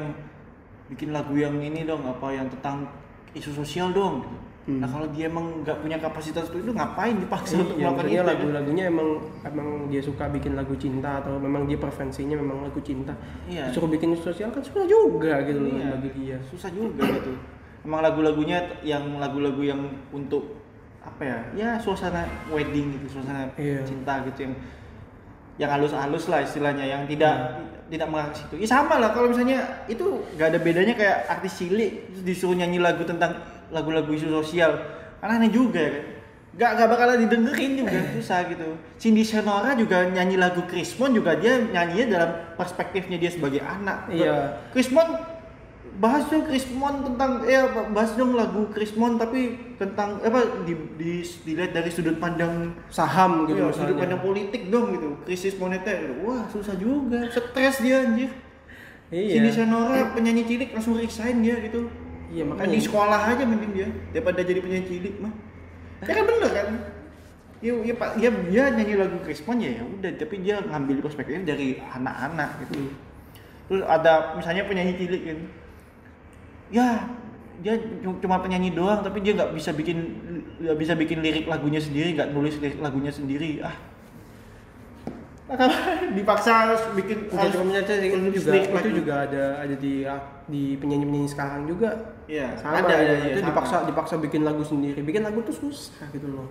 bikin 0.92 1.16
lagu 1.16 1.34
yang 1.34 1.56
ini 1.58 1.88
dong 1.88 2.04
apa 2.04 2.28
yang 2.36 2.48
tentang 2.52 2.92
isu 3.34 3.56
sosial 3.56 3.92
dong 3.96 4.24
gitu. 4.24 4.38
Hmm. 4.68 4.84
Nah, 4.84 4.88
kalau 4.92 5.08
dia 5.16 5.32
emang 5.32 5.64
nggak 5.64 5.80
punya 5.80 5.96
kapasitas 5.96 6.52
itu, 6.52 6.60
itu 6.60 6.76
ngapain 6.76 7.16
dipaksa 7.16 7.56
untuk 7.56 7.80
Iya, 7.80 7.88
melakukan 7.88 8.08
itu? 8.12 8.28
lagu-lagunya 8.28 8.84
emang 8.92 9.10
emang 9.48 9.68
dia 9.88 10.04
suka 10.04 10.28
bikin 10.28 10.60
lagu 10.60 10.76
cinta 10.76 11.24
atau 11.24 11.40
memang 11.40 11.64
dia 11.72 11.80
preferensinya 11.80 12.36
memang 12.36 12.68
lagu 12.68 12.84
cinta. 12.84 13.16
Iya. 13.48 13.72
Disuruh 13.72 13.88
bikin 13.88 14.12
sosial 14.20 14.52
kan 14.52 14.60
susah 14.60 14.84
juga 14.84 15.40
gitu 15.48 15.64
loh 15.64 15.72
Iya. 15.72 15.96
bagi 15.96 16.12
dia. 16.20 16.38
Susah 16.52 16.68
juga 16.76 17.00
gitu. 17.16 17.32
Emang 17.88 18.04
lagu-lagunya 18.04 18.60
yang 18.84 19.08
lagu-lagu 19.24 19.64
yang 19.64 19.88
untuk 20.12 20.44
apa 21.08 21.22
ya? 21.24 21.40
Ya 21.56 21.70
suasana 21.80 22.28
wedding 22.52 23.00
gitu, 23.00 23.18
suasana 23.20 23.48
Iya. 23.56 23.82
cinta 23.88 24.22
gitu 24.28 24.52
yang 24.52 24.54
yang 25.58 25.70
halus-halus 25.74 26.30
lah 26.30 26.46
istilahnya 26.46 26.86
yang 26.86 27.02
tidak 27.10 27.34
Iya. 27.34 27.98
tidak 27.98 28.08
mengarah 28.12 28.36
situ. 28.36 28.56
Ya 28.62 28.68
sama 28.68 29.00
lah 29.02 29.16
kalau 29.16 29.32
misalnya 29.32 29.64
itu 29.88 30.22
nggak 30.36 30.48
ada 30.54 30.60
bedanya 30.62 30.94
kayak 30.94 31.18
artis 31.32 31.58
cilik 31.58 32.12
disuruh 32.22 32.54
nyanyi 32.54 32.78
lagu 32.84 33.02
tentang 33.08 33.40
lagu-lagu 33.72 34.12
isu 34.12 34.28
sosial. 34.30 34.76
Kan 35.18 35.34
aneh 35.34 35.50
juga 35.50 35.80
ya 35.82 35.92
kan. 35.98 36.06
Gak, 36.58 36.72
gak 36.74 36.90
bakalan 36.90 37.22
didengerin 37.22 37.78
juga 37.78 38.02
susah 38.18 38.50
gitu. 38.50 38.66
Cindy 38.98 39.22
Senora 39.22 39.78
juga 39.78 40.10
nyanyi 40.10 40.42
lagu 40.42 40.66
Krismon 40.66 41.14
juga 41.14 41.38
dia 41.38 41.54
nyanyinya 41.62 42.06
dalam 42.18 42.30
perspektifnya 42.58 43.22
dia 43.22 43.30
sebagai 43.30 43.62
anak. 43.62 44.10
Iya. 44.10 44.58
Krismon 44.74 45.37
bahas 45.98 46.30
dong 46.30 46.46
Krismon 46.46 47.02
tentang 47.02 47.42
ya 47.50 47.66
bahas 47.90 48.14
dong 48.14 48.38
lagu 48.38 48.70
Krismon 48.70 49.18
tapi 49.18 49.74
tentang 49.82 50.22
apa 50.22 50.62
di, 50.62 50.78
di 50.94 51.26
dilihat 51.26 51.74
dari 51.74 51.90
sudut 51.90 52.22
pandang 52.22 52.78
Saham 52.94 53.50
gitu 53.50 53.66
Iya, 53.66 53.74
sudut 53.74 53.98
pandang 53.98 54.22
politik 54.22 54.70
dong 54.70 54.94
gitu. 54.94 55.18
Krisis 55.26 55.58
moneter 55.58 56.06
gitu. 56.06 56.14
wah 56.22 56.46
susah 56.54 56.78
juga. 56.78 57.26
Stres 57.34 57.82
dia 57.82 58.06
anjir. 58.06 58.30
Iya. 59.10 59.42
Cindy 59.42 59.52
Senora 59.52 60.14
penyanyi 60.14 60.46
cilik 60.46 60.70
langsung 60.78 61.02
resign 61.02 61.42
dia 61.42 61.58
gitu. 61.66 61.90
Iya, 62.30 62.44
makanya. 62.46 62.78
Di 62.78 62.82
sekolah 62.84 63.22
aja 63.34 63.44
mending 63.48 63.74
dia 63.74 63.88
daripada 64.14 64.46
jadi 64.46 64.60
penyanyi 64.62 64.86
cilik 64.86 65.16
mah. 65.18 65.34
Ya 66.06 66.14
kan 66.14 66.26
bener 66.30 66.52
kan? 66.54 66.68
Ya, 67.58 67.74
ya, 67.74 67.94
Pak, 67.98 68.22
ya, 68.22 68.30
dia 68.30 68.64
nyanyi 68.70 69.02
lagu 69.02 69.18
Krismon 69.26 69.58
ya 69.58 69.82
ya 69.82 69.84
udah 69.84 70.14
tapi 70.14 70.46
dia 70.46 70.62
ngambil 70.62 71.02
perspektifnya 71.02 71.58
dari 71.58 71.82
anak-anak 71.82 72.62
gitu. 72.62 72.86
Hmm. 72.86 72.94
terus 73.68 73.84
ada 73.84 74.38
misalnya 74.38 74.64
penyanyi 74.70 74.94
cilik 74.96 75.24
kan 75.26 75.40
ya 76.70 77.08
dia 77.58 77.74
cu- 78.04 78.20
cuma 78.22 78.38
penyanyi 78.38 78.70
doang 78.72 79.02
tapi 79.02 79.18
dia 79.26 79.34
nggak 79.34 79.52
bisa 79.58 79.74
bikin 79.74 79.98
nggak 80.62 80.78
bisa 80.78 80.94
bikin 80.94 81.20
lirik 81.22 81.46
lagunya 81.48 81.82
sendiri 81.82 82.14
nggak 82.14 82.30
nulis 82.32 82.56
lirik 82.62 82.80
lagunya 82.80 83.10
sendiri 83.10 83.62
ah 83.62 83.76
dipaksa 86.18 86.52
harus 86.68 86.82
bikin 86.92 87.32
Bukan 87.32 87.40
harus 87.40 87.56
cuma 87.56 87.64
penyanyi 87.64 87.88
cilik, 87.88 88.12
itu 88.12 88.30
juga 88.36 88.52
lirik 88.52 88.68
itu 88.68 88.76
lagu. 88.76 88.98
juga 89.00 89.14
ada 89.24 89.44
ada 89.64 89.76
di 89.80 89.94
di 90.46 90.62
penyanyi-penyanyi 90.76 91.30
sekarang 91.32 91.64
juga. 91.66 91.90
iya 92.28 92.52
Sama 92.60 92.84
ada 92.84 92.92
ada 92.92 93.00
gitu. 93.00 93.16
iya, 93.16 93.32
itu 93.32 93.40
sama. 93.40 93.50
dipaksa 93.52 93.76
dipaksa 93.88 94.16
bikin 94.20 94.42
lagu 94.44 94.64
sendiri. 94.64 95.00
Bikin 95.00 95.24
lagu 95.24 95.40
tuh 95.44 95.56
susah 95.56 96.08
gitu 96.12 96.28
loh. 96.28 96.48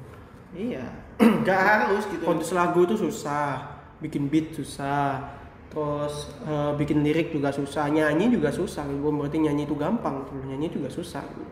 iya 0.56 0.84
nggak 1.44 1.60
harus 1.60 2.08
gitu 2.08 2.24
Produksi 2.24 2.52
lagu 2.56 2.80
tuh 2.88 2.96
susah, 2.96 3.68
bikin 4.00 4.32
beat 4.32 4.56
susah. 4.56 5.28
Terus 5.76 6.32
eh, 6.48 6.72
bikin 6.80 7.04
lirik 7.04 7.36
juga 7.36 7.52
susah 7.52 7.92
nyanyi 7.92 8.32
juga 8.32 8.48
susah 8.48 8.88
gitu. 8.88 8.96
bukan 9.04 9.28
berarti 9.28 9.38
nyanyi 9.44 9.68
itu 9.68 9.76
gampang 9.76 10.24
gitu. 10.24 10.32
nyanyi 10.48 10.66
juga 10.72 10.88
susah 10.88 11.20
gitu. 11.20 11.44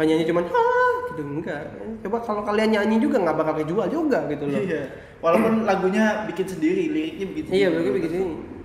Nyanyi 0.00 0.24
cuman 0.24 0.48
ah 0.48 0.92
gitu 1.12 1.22
enggak 1.28 1.62
coba 2.00 2.16
kalau 2.24 2.40
kalian 2.40 2.72
nyanyi 2.72 2.96
juga 3.04 3.20
nggak 3.20 3.36
bakal 3.36 3.54
kejual 3.60 3.86
juga 3.92 4.24
gitu 4.32 4.48
loh 4.48 4.64
Iya. 4.64 4.84
Walaupun 5.20 5.68
lagunya 5.68 6.24
bikin 6.32 6.48
sendiri, 6.48 6.88
liriknya 6.88 7.26
bikin 7.28 7.42
sendiri. 7.44 7.60
Iya, 7.60 7.68
bagi 7.76 7.90
begini 7.92 8.18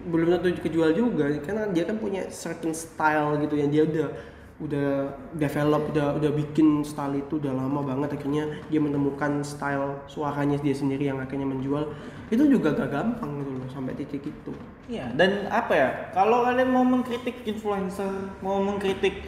belum 0.06 0.28
tentu 0.40 0.62
kejual 0.64 0.96
juga 0.96 1.26
karena 1.44 1.68
dia 1.74 1.84
kan 1.84 1.98
punya 2.00 2.24
certain 2.32 2.72
style 2.72 3.42
gitu 3.44 3.60
yang 3.60 3.70
dia 3.74 3.84
udah 3.84 4.08
udah 4.56 5.11
develop 5.36 5.91
udah 5.91 6.15
udah 6.15 6.32
bikin 6.32 6.80
style 6.82 7.19
itu 7.19 7.44
udah 7.44 7.52
lama 7.52 7.84
banget 7.84 8.15
akhirnya 8.15 8.48
dia 8.72 8.80
menemukan 8.80 9.44
style 9.44 9.99
suaranya 10.07 10.56
dia 10.64 10.72
sendiri 10.72 11.11
yang 11.11 11.19
akhirnya 11.19 11.44
menjual 11.44 11.91
itu 12.32 12.40
juga 12.48 12.72
gak 12.72 12.88
gampang 12.88 13.44
gitu 13.44 13.52
loh 13.52 13.68
sampai 13.68 13.94
titik 13.94 14.23
itu 14.23 14.53
Iya, 14.86 15.10
dan 15.18 15.49
apa 15.49 15.73
ya? 15.73 15.90
Kalau 16.14 16.45
kalian 16.45 16.69
mau 16.69 16.86
mengkritik 16.86 17.41
influencer, 17.44 18.30
mau 18.38 18.61
mengkritik 18.61 19.26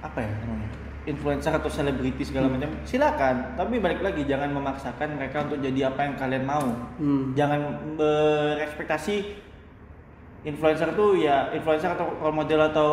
apa 0.00 0.24
ya 0.24 0.32
namanya? 0.32 0.68
Influencer 1.04 1.52
atau 1.52 1.68
selebriti 1.68 2.24
segala 2.24 2.48
Hmm. 2.48 2.56
macam, 2.56 2.72
silakan. 2.88 3.52
Tapi 3.52 3.76
balik 3.76 4.00
lagi 4.00 4.24
jangan 4.24 4.48
memaksakan 4.48 5.20
mereka 5.20 5.44
untuk 5.44 5.60
jadi 5.60 5.92
apa 5.92 6.08
yang 6.08 6.14
kalian 6.16 6.44
mau. 6.48 6.64
hmm. 6.96 7.36
Jangan 7.36 7.60
berekspektasi 8.00 9.44
influencer 10.42 10.96
tuh 10.96 11.20
ya 11.20 11.52
influencer 11.52 11.92
atau 11.92 12.08
role 12.16 12.32
model 12.34 12.60
atau 12.72 12.88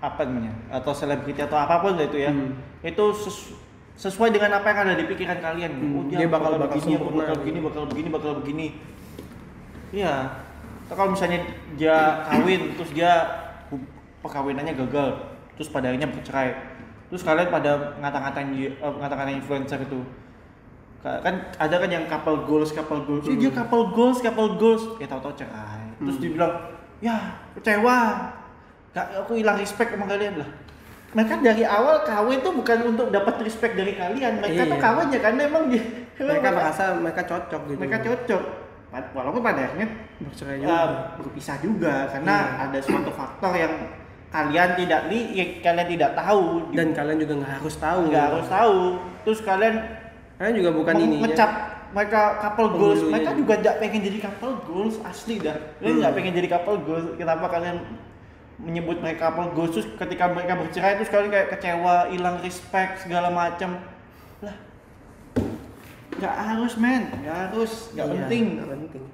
apa 0.00 0.20
namanya? 0.24 0.52
Atau 0.72 0.92
selebriti 0.92 1.40
atau 1.40 1.56
apa 1.56 1.80
pun 1.80 1.94
lah 1.94 2.08
itu 2.08 2.18
ya. 2.18 2.32
Hmm. 2.32 2.56
Itu 2.80 3.12
ses- 3.12 3.52
sesuai 4.00 4.32
dengan 4.32 4.56
apa 4.56 4.72
yang 4.72 4.78
ada 4.88 4.96
di 4.96 5.04
pikiran 5.04 5.38
kalian. 5.38 5.70
Hmm, 5.76 5.92
Oh, 5.92 6.02
dia 6.08 6.24
bakal- 6.24 6.56
bakal 6.56 6.72
begini, 6.72 6.96
sempurna 6.96 7.12
bakal 7.20 7.28
gitu. 7.28 7.40
begini, 7.44 7.58
bakal 7.60 7.82
begini, 7.84 8.08
bakal 8.08 8.32
begini. 8.40 8.66
Iya. 9.92 10.14
Atau 10.88 10.94
kalau 10.96 11.10
misalnya 11.12 11.38
dia 11.76 11.96
kawin 12.26 12.74
terus 12.74 12.90
dia 12.90 13.12
perkawinannya 14.20 14.74
gagal, 14.74 15.08
terus 15.54 15.68
pada 15.68 15.92
akhirnya 15.92 16.08
bercerai. 16.08 16.50
Terus 17.10 17.22
kalian 17.22 17.50
pada 17.50 17.98
ngata-ngatain 17.98 18.48
dia- 18.54 18.74
eh, 18.74 18.92
ngata-ngatain 18.96 19.38
influencer 19.38 19.82
itu. 19.82 20.00
Ka- 21.00 21.20
Kan 21.20 21.48
ada 21.56 21.74
kan 21.76 21.90
yang 21.90 22.04
couple 22.06 22.44
goals, 22.44 22.70
couple 22.70 23.04
goals. 23.04 23.24
Ih, 23.26 23.36
dia 23.36 23.50
couple 23.50 23.88
goals, 23.90 24.20
couple 24.20 24.56
goals. 24.56 24.84
Ya 24.96 25.08
tahu-tahu 25.08 25.32
cerai. 25.34 25.92
Terus 25.96 26.16
Hmm. 26.16 26.24
dibilang, 26.24 26.52
"Ya, 27.00 27.16
kecewa. 27.56 27.98
Gak, 28.90 29.06
aku 29.16 29.32
hilang 29.34 29.56
respect 29.56 29.90
sama 29.90 30.04
kalian 30.04 30.38
lah." 30.38 30.50
Mereka 31.10 31.42
dari 31.42 31.62
awal 31.62 32.02
kawin 32.02 32.38
tuh 32.38 32.54
bukan 32.54 32.78
untuk 32.88 33.10
dapat 33.10 33.42
respect 33.42 33.74
dari 33.74 33.94
kalian. 33.94 34.38
Mereka 34.38 34.62
tuh 34.64 34.78
Iya. 34.78 34.84
kawin 34.84 35.06
ya 35.08 35.20
karena 35.20 35.40
emang 35.44 35.64
dia 35.66 35.82
mereka 36.20 36.48
merasa 36.50 36.82
mereka 36.94 37.22
cocok 37.24 37.60
gitu 37.66 37.78
mereka 37.80 37.98
cocok 38.00 38.42
Wal- 38.90 39.10
walaupun 39.12 39.40
pada 39.40 39.60
akhirnya 39.64 39.88
bercerai 40.20 40.58
juga 40.58 40.78
berpisah 41.16 41.56
juga 41.58 41.94
karena 42.06 42.34
Iya. 42.36 42.62
ada 42.62 42.78
suatu 42.78 43.10
faktor 43.10 43.52
yang 43.54 43.74
kalian 44.28 44.70
tidak 44.76 45.00
li 45.08 45.20
kalian 45.58 45.88
tidak 45.88 46.10
tahu 46.12 46.42
di- 46.68 46.76
dan 46.76 46.88
kalian 46.92 47.18
juga 47.18 47.34
nggak 47.40 47.52
harus 47.56 47.74
tahu 47.76 48.00
nggak 48.06 48.24
harus 48.30 48.46
tahu 48.46 48.78
terus 49.24 49.40
kalian 49.40 49.74
kalian 50.36 50.54
juga 50.54 50.70
bukan 50.72 50.94
ini 50.96 51.16
ya. 51.18 51.46
mereka 51.90 52.20
couple 52.38 52.68
goals 52.70 53.00
mereka 53.04 53.30
juga. 53.32 53.52
tidak 53.58 53.74
pengen 53.78 54.00
jadi 54.04 54.18
couple 54.20 54.54
goals 54.62 54.96
asli 55.02 55.40
dah 55.40 55.56
kalian 55.80 55.94
nggak 55.96 56.06
Hmm. 56.06 56.18
pengen 56.20 56.32
jadi 56.36 56.48
couple 56.48 56.78
goals 56.84 57.06
kenapa 57.16 57.46
kalian 57.48 57.76
menyebut 58.60 59.00
mereka 59.00 59.32
couple 59.32 59.56
goals 59.56 59.72
terus 59.72 59.88
ketika 59.96 60.28
mereka 60.30 60.60
bercerai 60.60 61.00
terus 61.00 61.08
kalian 61.08 61.32
kayak 61.32 61.48
kecewa 61.56 62.12
hilang 62.12 62.36
respect 62.44 63.04
segala 63.04 63.32
macam 63.32 63.80
lah 64.44 64.56
nggak 66.20 66.36
harus 66.36 66.72
men. 66.76 67.02
Nggak 67.24 67.36
harus. 67.48 67.72
Nggak 67.96 68.06
Iya, 68.06 68.12
penting. 68.12 68.44
nggak 68.60 68.68
penting. 68.68 69.04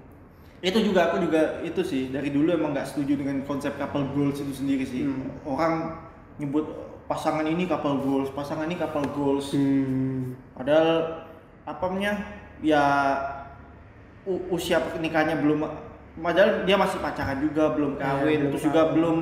Itu 0.59 0.79
juga 0.83 1.01
aku 1.13 1.17
juga 1.23 1.63
itu 1.63 1.81
sih 1.87 2.03
dari 2.11 2.35
dulu 2.35 2.51
emang 2.51 2.75
nggak 2.75 2.89
setuju 2.91 3.23
dengan 3.23 3.47
konsep 3.47 3.79
couple 3.79 4.11
goals 4.11 4.43
itu 4.43 4.51
sendiri 4.51 4.83
sih. 4.83 5.07
Hmm. 5.07 5.31
orang 5.47 6.03
nyebut 6.43 6.67
pasangan 7.07 7.47
ini 7.47 7.71
couple 7.71 8.03
goals 8.03 8.29
pasangan 8.35 8.67
ini 8.67 8.75
couple 8.75 9.07
goals. 9.15 9.55
Hmm. 9.55 10.35
padahal 10.59 11.23
apa 11.63 11.83
namanya 11.87 12.13
ya 12.59 12.83
usia 14.51 14.83
pernikahannya 14.83 15.39
belum 15.39 15.61
padahal 16.17 16.51
dia 16.65 16.77
masih 16.81 16.99
pacaran 17.01 17.39
juga 17.45 17.65
belum 17.77 17.93
Iya, 17.97 18.03
kawin 18.03 18.39
belum 18.41 18.51
terus 18.53 18.65
juga 18.65 18.81
kawin. 18.83 18.95
belum 18.97 19.17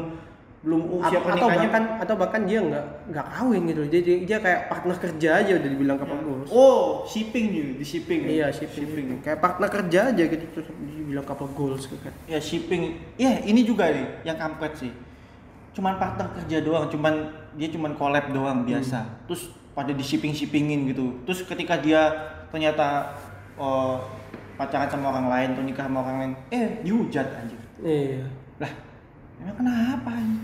belum 0.64 0.80
usia 0.96 1.18
atau, 1.20 1.28
atau 1.28 1.48
bahkan 1.52 1.82
atau 2.00 2.14
bahkan 2.16 2.42
dia 2.48 2.58
nggak 2.64 2.84
nggak 3.12 3.26
kawin 3.36 3.62
gitu 3.68 3.82
dia, 3.84 4.00
dia 4.00 4.16
dia 4.24 4.38
kayak 4.40 4.60
partner 4.72 4.96
kerja 4.96 5.28
aja 5.44 5.52
udah 5.60 5.70
dibilang 5.76 5.96
couple 6.00 6.20
goals 6.24 6.48
oh 6.48 7.04
shipping 7.04 7.52
juga 7.52 7.72
di 7.76 7.84
shipping 7.84 8.20
ya? 8.24 8.28
iya 8.32 8.46
shipping, 8.48 9.20
kayak 9.20 9.44
partner 9.44 9.68
kerja 9.68 9.98
aja 10.08 10.22
gitu 10.24 10.44
terus 10.56 10.66
dibilang 11.04 11.26
couple 11.28 11.52
goals 11.52 11.84
gitu 11.84 12.00
kan. 12.00 12.16
Ya 12.24 12.40
shipping. 12.40 12.96
Ya 13.20 13.44
ini 13.44 13.60
juga 13.62 13.92
nih 13.92 14.24
yang 14.24 14.40
kampret 14.40 14.72
sih. 14.80 14.90
Cuman 15.76 16.00
partner 16.00 16.32
kerja 16.32 16.64
doang 16.64 16.88
cuman 16.88 17.28
dia 17.60 17.68
cuman 17.68 17.92
collab 17.94 18.32
doang 18.32 18.64
biasa. 18.64 19.04
Terus 19.28 19.52
pada 19.76 19.92
di 19.92 20.00
shipping 20.00 20.32
shippingin 20.32 20.88
gitu. 20.90 21.22
Terus 21.28 21.44
ketika 21.44 21.76
dia 21.76 22.08
ternyata 22.48 23.14
oh, 23.60 24.00
pacaran 24.54 24.88
sama 24.88 25.10
orang 25.10 25.26
lain 25.30 25.48
atau 25.54 25.64
nikah 25.66 25.84
sama 25.86 25.98
orang 26.06 26.16
lain. 26.22 26.32
Eh 26.54 26.66
dihujat 26.82 27.26
aja 27.26 27.56
iya. 27.82 28.24
Lah 28.62 28.72
emang 29.42 29.56
kenapa 29.58 30.10
ini? 30.14 30.38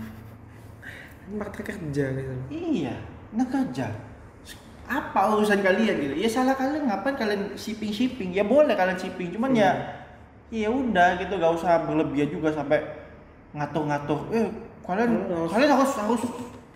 partner 1.31 1.63
kerja 1.63 2.05
gitu. 2.11 2.33
Iya 2.51 2.95
nah 3.31 3.47
kerja. 3.47 3.87
Apa 4.91 5.31
urusan 5.39 5.63
kalian 5.63 5.95
gitu? 6.03 6.15
Ya 6.19 6.27
salah 6.27 6.51
kalian 6.59 6.91
ngapain 6.91 7.15
kalian 7.15 7.55
shipping 7.55 7.95
shipping 7.95 8.35
ya 8.35 8.43
boleh 8.43 8.75
kalian 8.75 8.99
shipping 8.99 9.31
cuman 9.31 9.55
ya 9.55 9.71
ya 10.51 10.67
udah 10.67 11.15
gitu. 11.23 11.39
Gak 11.39 11.53
usah 11.55 11.87
berlebihan 11.87 12.27
juga 12.27 12.51
sampai 12.51 12.83
ngatur-ngatur. 13.55 14.19
Eh 14.35 14.47
kalian 14.83 15.23
Harus. 15.31 15.49
kalian 15.55 15.71
harus 15.71 15.91
harus 15.95 16.21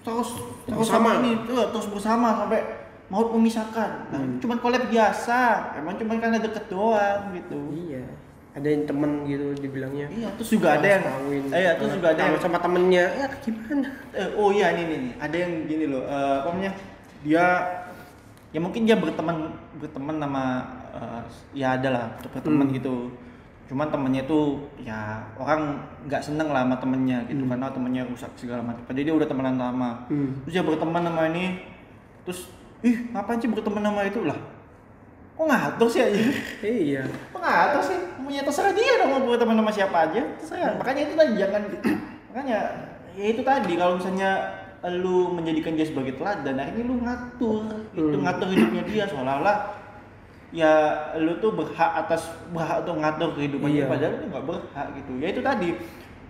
terus 0.06 0.30
terus 0.70 0.88
Bersama. 0.88 1.18
sama 1.18 1.26
ini 1.26 1.32
tuh 1.44 1.66
terus 1.74 1.88
bersama 1.90 2.28
sampai 2.38 2.62
mau 3.07 3.22
memisahkan 3.32 4.10
nah, 4.10 4.18
Hmm. 4.18 4.38
cuman 4.40 4.57
collab 4.57 4.86
biasa 4.86 5.40
emang 5.77 5.94
cuman 5.95 6.18
karena 6.18 6.38
deket 6.38 6.65
doang 6.68 7.30
gitu 7.32 7.57
iya 7.72 8.02
ada 8.52 8.65
yang 8.65 8.84
temen 8.84 9.11
gitu 9.26 9.52
dibilangnya 9.57 10.07
iya 10.10 10.32
terus 10.34 10.49
juga 10.52 10.73
ada 10.73 10.88
yang 10.90 11.03
kawin 11.03 11.44
iya 11.49 11.72
terus 11.76 11.91
juga 11.94 12.07
ada 12.10 12.22
yang 12.23 12.40
sama 12.40 12.57
temennya 12.57 13.06
ya 13.14 13.27
gimana 13.38 13.90
Eh, 14.10 14.30
oh 14.34 14.48
iya 14.49 14.72
ini 14.72 14.84
nih, 14.86 14.98
nih. 15.02 15.14
ada 15.19 15.36
yang 15.36 15.52
gini 15.65 15.86
loh, 15.86 16.02
eh, 16.02 16.36
apa 16.40 16.48
namanya? 16.49 16.72
Dia 17.19 17.45
ya 18.49 18.60
mungkin 18.60 18.88
dia 18.88 18.95
berteman 18.95 19.52
berteman 19.76 20.15
sama 20.18 20.44
eh, 20.94 21.22
ya 21.53 21.76
ada 21.76 21.90
lah 21.91 22.06
berteman 22.26 22.64
Hmm. 22.65 22.73
gitu. 22.73 22.95
Cuman 23.65 23.91
temennya 23.91 24.23
tuh 24.23 24.56
ya 24.80 25.19
orang 25.36 25.76
nggak 26.06 26.23
seneng 26.23 26.48
lah 26.48 26.64
sama 26.64 26.77
temennya 26.77 27.27
gitu 27.27 27.44
Hmm. 27.44 27.52
karena 27.52 27.68
temennya 27.69 28.03
rusak 28.06 28.32
segala 28.36 28.64
macam. 28.64 28.88
Padahal 28.88 29.03
dia 29.03 29.15
udah 29.15 29.27
temenan 29.27 29.56
lama. 29.57 30.07
hmm. 30.07 30.48
Terus 30.48 30.53
dia 30.53 30.64
berteman 30.64 31.03
sama 31.03 31.22
ini, 31.27 31.45
terus 32.23 32.55
ih 32.84 32.96
ngapain 33.14 33.40
sih 33.40 33.48
berteman 33.48 33.84
sama 33.84 34.02
itu 34.04 34.20
lah? 34.26 34.40
Kok 35.36 35.46
ngatur 35.52 35.88
sih 35.88 36.00
aja? 36.00 36.20
iya 36.64 37.04
Kok 37.32 37.40
ngatur 37.40 37.82
sih? 37.84 37.98
Punya 38.20 38.42
terserah 38.42 38.72
dia 38.72 39.00
dong 39.00 39.10
mau 39.12 39.22
berteman 39.28 39.60
sama 39.60 39.72
siapa 39.72 39.98
aja. 40.08 40.22
Terserah. 40.40 40.80
Makanya 40.80 41.02
itu 41.06 41.14
tadi 41.14 41.34
jangan 41.36 41.62
makanya 42.32 42.60
ya 43.16 43.26
itu 43.32 43.42
tadi 43.44 43.74
kalau 43.76 43.96
misalnya 43.96 44.32
lu 44.86 45.34
menjadikan 45.34 45.74
dia 45.74 45.82
sebagai 45.82 46.14
teladan, 46.14 46.62
akhirnya 46.62 46.86
lu 46.86 46.96
ngatur, 47.02 47.64
itu 47.90 48.06
Hmm. 48.14 48.22
ngatur 48.22 48.48
hidupnya 48.54 48.84
dia 48.86 49.04
seolah-olah 49.10 49.58
ya 50.54 50.72
lu 51.18 51.36
tuh 51.42 51.52
berhak 51.52 52.06
atas 52.06 52.30
berhak 52.54 52.86
untuk 52.86 53.02
ngatur 53.02 53.30
kehidupan 53.34 53.74
dia 53.74 53.84
Iya. 53.84 53.90
padahal 53.90 54.14
lu 54.22 54.26
nggak 54.30 54.46
berhak 54.46 54.88
gitu. 54.96 55.12
Ya 55.18 55.28
itu 55.34 55.42
tadi 55.42 55.70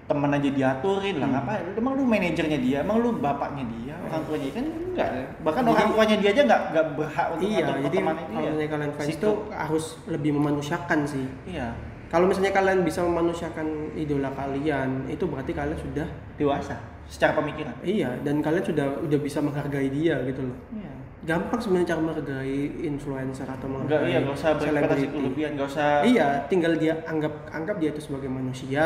temen 0.06 0.30
aja 0.30 0.50
diaturin 0.50 1.16
lah 1.18 1.26
Hmm. 1.26 1.36
ngapain? 1.42 1.66
Emang 1.74 1.94
lu 1.94 2.04
manajernya 2.06 2.60
dia? 2.60 2.78
Emang 2.80 2.98
lu 3.00 3.18
bapaknya 3.18 3.66
dia? 3.68 3.96
Orang 4.06 4.22
tuanya? 4.24 4.48
Kan 4.52 4.66
enggak. 4.94 5.10
Bahkan 5.42 5.62
Jadi- 5.62 5.74
orang 5.74 5.88
tuanya 5.92 6.16
dia 6.16 6.30
aja 6.30 6.42
nggak 6.46 6.62
nggak 6.72 6.86
berhak 6.94 7.28
untuk 7.28 7.42
iya 7.44 7.58
ngatur 7.60 7.76
jadi 7.82 7.98
kalau 7.98 8.14
misalnya 8.30 8.70
kalian 8.70 8.92
fans 8.94 9.10
itu 9.12 9.30
harus 9.50 9.86
lebih 10.06 10.32
memanusiakan 10.32 11.00
sih. 11.04 11.26
Iya. 11.48 11.68
Kalau 12.06 12.26
misalnya 12.26 12.54
kalian 12.54 12.80
bisa 12.82 13.02
memanusiakan 13.02 13.68
idola 13.94 14.30
kalian 14.32 14.90
itu 15.08 15.26
berarti 15.26 15.52
kalian 15.52 15.76
sudah 15.76 16.08
dewasa 16.38 16.78
secara 17.06 17.34
pemikiran. 17.34 17.74
Iya 17.82 18.14
dan 18.22 18.40
kalian 18.40 18.62
sudah 18.62 18.86
udah 19.02 19.20
bisa 19.20 19.42
menghargai 19.42 19.90
dia 19.90 20.22
gitu 20.24 20.46
loh. 20.46 20.58
Iya. 20.72 20.94
Gampang 21.26 21.58
sebenarnya 21.58 21.90
cara 21.90 22.02
menghargai 22.04 22.58
influencer 22.86 23.50
atau 23.50 23.66
Enggak, 23.66 24.06
menghargai 24.06 24.10
iya, 24.14 24.20
nggak 24.22 24.38
usah 24.38 24.50
berekspektasi 24.54 24.86
selebriti. 25.02 25.18
berlebihan, 25.18 25.52
nggak 25.58 25.68
usah. 25.68 25.92
iya 26.06 26.28
tinggal 26.46 26.74
dia 26.78 26.94
anggap 27.04 27.34
anggap 27.50 27.76
dia 27.82 27.90
itu 27.90 28.02
sebagai 28.04 28.30
manusia 28.30 28.86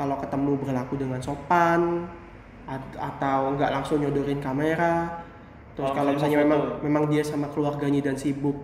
kalau 0.00 0.16
ketemu 0.16 0.56
berlaku 0.56 0.96
dengan 0.96 1.20
sopan 1.20 2.08
at- 2.64 2.96
atau 2.96 3.52
enggak 3.52 3.68
langsung 3.70 4.00
nyodorin 4.00 4.40
kamera 4.40 5.20
terus 5.76 5.92
Oh, 5.92 5.94
kalau 5.94 6.16
misalnya 6.16 6.40
memang 6.40 6.60
foto. 6.60 6.80
memang 6.80 7.04
dia 7.06 7.20
sama 7.22 7.52
keluarganya 7.52 8.00
dan 8.02 8.16
sibuk 8.16 8.56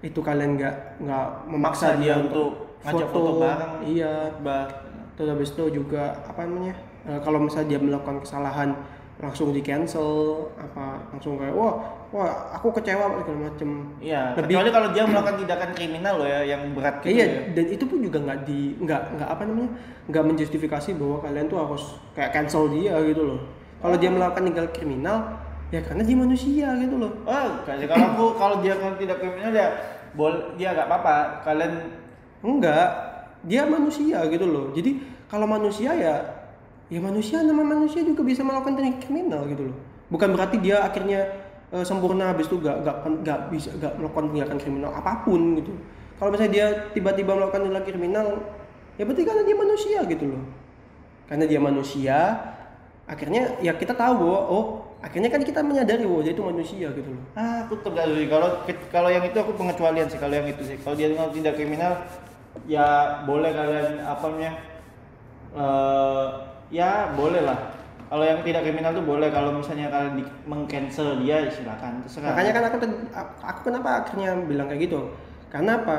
itu 0.00 0.22
kalian 0.22 0.54
nggak 0.54 1.02
nggak 1.02 1.26
Memaksa 1.50 1.50
memaksa 1.50 1.88
dia 1.98 2.14
untuk 2.16 2.78
ngajak 2.78 3.08
foto 3.10 3.30
bareng. 3.42 3.72
iya 3.82 4.14
Bah, 4.38 4.70
terus 5.12 5.28
habis 5.28 5.50
itu 5.50 5.82
juga 5.82 6.14
apa 6.22 6.46
namanya 6.46 6.78
eh, 7.04 7.18
kalau 7.18 7.42
misalnya 7.42 7.74
dia 7.74 7.80
melakukan 7.82 8.22
kesalahan 8.22 8.70
langsung 9.18 9.50
di 9.50 9.58
cancel 9.58 10.46
apa 10.54 11.10
langsung 11.10 11.34
kayak 11.34 11.50
wah 11.50 11.74
wah 12.08 12.30
aku 12.50 12.72
kecewa 12.72 13.20
segala 13.20 13.38
macem 13.46 13.68
Iya, 14.00 14.32
Lebih- 14.32 14.56
kecuali 14.56 14.68
kalau 14.70 14.88
dia 14.90 15.04
melakukan 15.04 15.36
tindakan 15.36 15.70
kriminal 15.72 16.14
loh 16.16 16.24
ya 16.24 16.40
yang 16.42 16.62
berat 16.72 16.94
gitu 17.00 17.12
iya 17.12 17.24
ya. 17.26 17.40
dan 17.52 17.64
itu 17.68 17.84
pun 17.84 17.98
juga 18.00 18.18
nggak 18.18 18.38
di 18.42 18.60
nggak 18.78 19.02
nggak 19.14 19.28
apa 19.28 19.42
namanya 19.44 19.70
nggak 20.08 20.24
menjustifikasi 20.24 20.90
bahwa 20.96 21.16
kalian 21.20 21.46
tuh 21.46 21.58
harus 21.58 21.84
kayak 22.12 22.30
cancel 22.32 22.64
dia 22.68 22.96
gitu 23.04 23.22
loh 23.24 23.40
kalau 23.78 23.94
dia 23.94 24.08
melakukan 24.08 24.42
tindakan 24.42 24.72
kriminal 24.72 25.16
ya 25.68 25.80
karena 25.80 26.02
dia 26.02 26.16
manusia 26.16 26.66
gitu 26.76 26.96
loh 26.96 27.12
Oh, 27.22 27.48
kalau 27.62 28.06
aku 28.08 28.24
kalau 28.34 28.56
dia 28.58 28.72
tidak 28.96 29.16
kriminal 29.18 29.52
ya 29.52 29.68
boleh 30.10 30.56
dia 30.56 30.72
nggak 30.72 30.88
apa-apa. 30.88 31.16
Kalian 31.44 31.72
enggak 32.40 32.86
dia 33.40 33.62
manusia 33.64 34.18
gitu 34.26 34.46
loh 34.46 34.72
jadi 34.72 34.96
kalau 35.28 35.44
manusia 35.44 35.92
ya 35.92 36.14
ya 36.88 36.98
manusia 36.98 37.44
nama 37.44 37.60
manusia 37.60 38.00
juga 38.00 38.24
bisa 38.24 38.40
melakukan 38.40 38.74
tindakan 38.74 38.98
kriminal 38.98 39.42
gitu 39.44 39.68
loh 39.68 39.76
bukan 40.08 40.32
berarti 40.32 40.56
dia 40.56 40.80
akhirnya 40.80 41.28
eh, 41.74 41.84
sempurna 41.84 42.32
habis 42.32 42.46
itu 42.48 42.56
gak, 42.60 42.84
gak, 42.84 42.96
gak 43.24 43.40
bisa 43.52 43.70
gak 43.78 43.94
melakukan 43.96 44.32
tindakan 44.32 44.58
kriminal 44.58 44.90
apa 44.94 45.24
pun 45.24 45.56
gitu 45.58 45.72
kalau 46.18 46.34
misalnya 46.34 46.52
dia 46.52 46.66
tiba-tiba 46.92 47.32
melakukan 47.36 47.62
tindakan 47.68 47.86
kriminal 47.86 48.26
ya 48.98 49.02
berarti 49.06 49.22
karena 49.22 49.42
dia 49.46 49.56
manusia 49.56 49.98
gitu 50.04 50.24
loh 50.26 50.44
karena 51.28 51.44
dia 51.44 51.60
manusia 51.60 52.16
akhirnya 53.08 53.56
ya 53.64 53.72
kita 53.76 53.96
tahu 53.96 54.14
bahwa 54.20 54.40
oh 54.48 54.66
akhirnya 54.98 55.30
kan 55.30 55.40
kita 55.46 55.62
menyadari 55.62 56.04
bahwa 56.04 56.22
dia 56.26 56.34
itu 56.34 56.42
manusia 56.42 56.88
gitu 56.90 57.08
loh 57.14 57.22
ah 57.38 57.64
aku 57.64 57.78
tegak 57.86 58.10
sih 58.10 58.26
kalau 58.26 58.48
kalau 58.90 59.08
yang 59.12 59.24
itu 59.24 59.38
aku 59.38 59.52
pengecualian 59.54 60.10
sih 60.10 60.18
kalau 60.18 60.34
yang 60.34 60.48
itu 60.48 60.62
sih. 60.64 60.76
Kalau 60.82 60.96
dia 60.98 61.12
nggak 61.12 61.30
tidak 61.36 61.54
kriminal 61.54 61.92
ya 62.66 63.20
boleh 63.28 63.50
kalian 63.54 64.02
apa 64.02 64.24
namanya 64.26 64.52
eh 65.54 66.26
ya 66.68 67.12
boleh 67.14 67.42
lah. 67.46 67.77
Kalau 68.08 68.24
yang 68.24 68.40
tidak 68.40 68.64
kriminal 68.64 68.96
tuh 68.96 69.04
boleh 69.04 69.28
kalau 69.28 69.52
misalnya 69.52 69.92
kalian 69.92 70.16
di, 70.16 70.24
mengcancel 70.48 71.20
dia 71.20 71.44
silakan 71.52 72.00
terserah. 72.00 72.32
Makanya 72.32 72.52
kan 72.56 72.62
aku 72.72 72.76
aku 73.44 73.60
kenapa 73.68 73.88
akhirnya 74.00 74.32
bilang 74.48 74.66
kayak 74.72 74.88
gitu? 74.88 75.12
Karena 75.52 75.76
apa? 75.76 75.96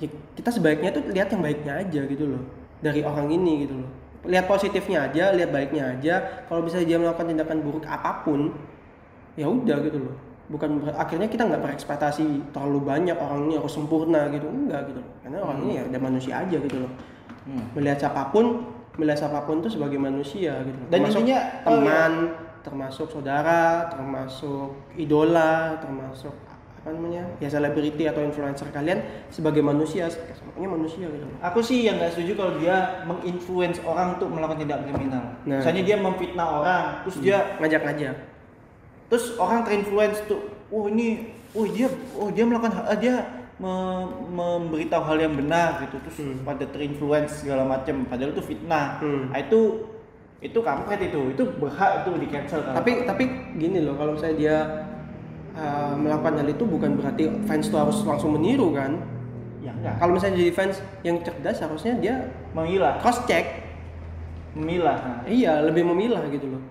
Ya, 0.00 0.08
kita 0.32 0.48
sebaiknya 0.48 0.88
tuh 0.88 1.04
lihat 1.12 1.28
yang 1.28 1.44
baiknya 1.44 1.84
aja 1.84 2.00
gitu 2.08 2.24
loh 2.24 2.42
dari 2.80 3.04
orang 3.04 3.28
ini 3.28 3.68
gitu 3.68 3.76
loh. 3.76 3.88
Lihat 4.24 4.48
positifnya 4.48 5.04
aja, 5.12 5.36
lihat 5.36 5.52
baiknya 5.52 5.96
aja. 5.96 6.44
Kalau 6.48 6.64
bisa 6.64 6.80
dia 6.80 6.96
melakukan 6.96 7.28
tindakan 7.28 7.60
buruk 7.60 7.84
apa 7.84 8.24
pun, 8.24 8.56
ya 9.36 9.44
udah 9.44 9.84
gitu 9.84 10.00
loh. 10.00 10.16
Bukan 10.48 10.88
akhirnya 10.96 11.28
kita 11.28 11.44
nggak 11.44 11.60
berekspektasi 11.60 12.52
terlalu 12.56 12.88
banyak 12.88 13.16
orang 13.20 13.52
ini 13.52 13.60
harus 13.60 13.76
sempurna 13.76 14.32
gitu, 14.32 14.48
enggak 14.48 14.88
gitu 14.88 15.04
loh. 15.04 15.12
Karena 15.20 15.36
orang 15.44 15.58
ini 15.68 15.72
ya 15.76 15.82
udah 15.84 16.00
manusia 16.00 16.34
aja 16.40 16.56
gitu 16.56 16.76
loh. 16.88 16.92
Hmm. 17.44 17.64
Melihat 17.76 18.08
siapa 18.08 18.32
pun, 18.32 18.64
melihat 19.00 19.24
siapa 19.24 19.48
pun 19.48 19.64
tuh 19.64 19.72
sebagai 19.72 19.96
manusia 19.96 20.60
gitu. 20.68 20.80
Dan 20.92 21.08
Termasuk 21.08 21.20
intinya, 21.24 21.40
oh 21.64 21.72
teman, 21.72 22.12
termasuk 22.60 23.06
saudara, 23.08 23.88
termasuk 23.88 24.76
idola, 25.00 25.80
termasuk 25.80 26.36
apa 26.80 26.96
namanya 26.96 27.28
ya 27.44 27.48
selebriti 27.52 28.08
atau 28.08 28.24
influencer 28.24 28.64
kalian 28.72 29.04
sebagai 29.28 29.60
manusia, 29.60 30.08
semuanya 30.08 30.68
manusia 30.76 31.08
gitu. 31.08 31.28
Aku 31.44 31.60
sih 31.60 31.84
yang 31.84 32.00
nggak 32.00 32.16
setuju 32.16 32.32
kalau 32.40 32.52
dia 32.56 33.04
menginfluence 33.04 33.80
orang 33.84 34.16
untuk 34.16 34.32
melakukan 34.32 34.64
tindak 34.64 34.84
kriminal. 34.88 35.24
Nah. 35.44 35.60
Misalnya 35.60 35.82
dia 35.84 35.96
memfitnah 36.00 36.48
orang, 36.60 36.84
terus 37.04 37.16
dia 37.20 37.38
Ngajak-ngajak. 37.60 38.16
terus 39.10 39.34
orang 39.42 39.66
terinfluence 39.66 40.22
tuh, 40.30 40.38
oh 40.70 40.86
ini, 40.86 41.34
oh 41.52 41.66
dia, 41.66 41.90
oh 42.14 42.30
dia 42.30 42.46
melakukan, 42.46 42.86
ah, 42.86 42.94
dia 42.94 43.39
me- 43.60 44.08
memberitahu 44.32 45.04
hal 45.04 45.18
yang 45.20 45.34
benar 45.36 45.84
gitu, 45.84 46.00
terus 46.00 46.18
Hmm. 46.18 46.40
pada 46.42 46.64
terinfluence 46.64 47.44
segala 47.44 47.62
macam, 47.62 48.08
padahal 48.08 48.32
itu 48.32 48.40
fitnah. 48.40 48.98
Hmm. 48.98 49.28
Nah, 49.28 49.38
itu 49.38 49.84
itu 50.40 50.56
kampret 50.56 50.96
itu, 51.04 51.36
itu 51.36 51.42
berhak 51.60 52.00
itu 52.00 52.10
di 52.16 52.26
cancel 52.26 52.64
kan. 52.64 52.72
Tapi 52.72 53.04
tapi 53.04 53.24
gini 53.54 53.84
loh 53.84 53.92
kalau 53.94 54.16
misalnya 54.16 54.36
dia 54.40 54.56
uh, 55.52 55.92
melakukan 55.92 56.40
hal 56.40 56.48
itu 56.48 56.64
bukan 56.64 56.96
berarti 56.96 57.28
fans 57.44 57.68
tuh 57.68 57.76
harus 57.76 58.00
langsung 58.02 58.32
meniru 58.32 58.72
kan. 58.72 58.96
ya 59.60 59.76
enggak, 59.76 60.00
Kalau 60.00 60.16
misalnya 60.16 60.40
jadi 60.40 60.52
fans 60.56 60.80
yang 61.04 61.20
cerdas 61.20 61.60
harusnya 61.60 61.92
dia 62.00 62.14
memilah, 62.56 62.96
cross 62.96 63.20
check. 63.28 63.68
memilah. 64.50 64.96
Nah. 64.96 65.20
Iya, 65.28 65.62
lebih 65.62 65.84
memilah 65.84 66.24
gitu 66.26 66.48
loh. 66.48 66.62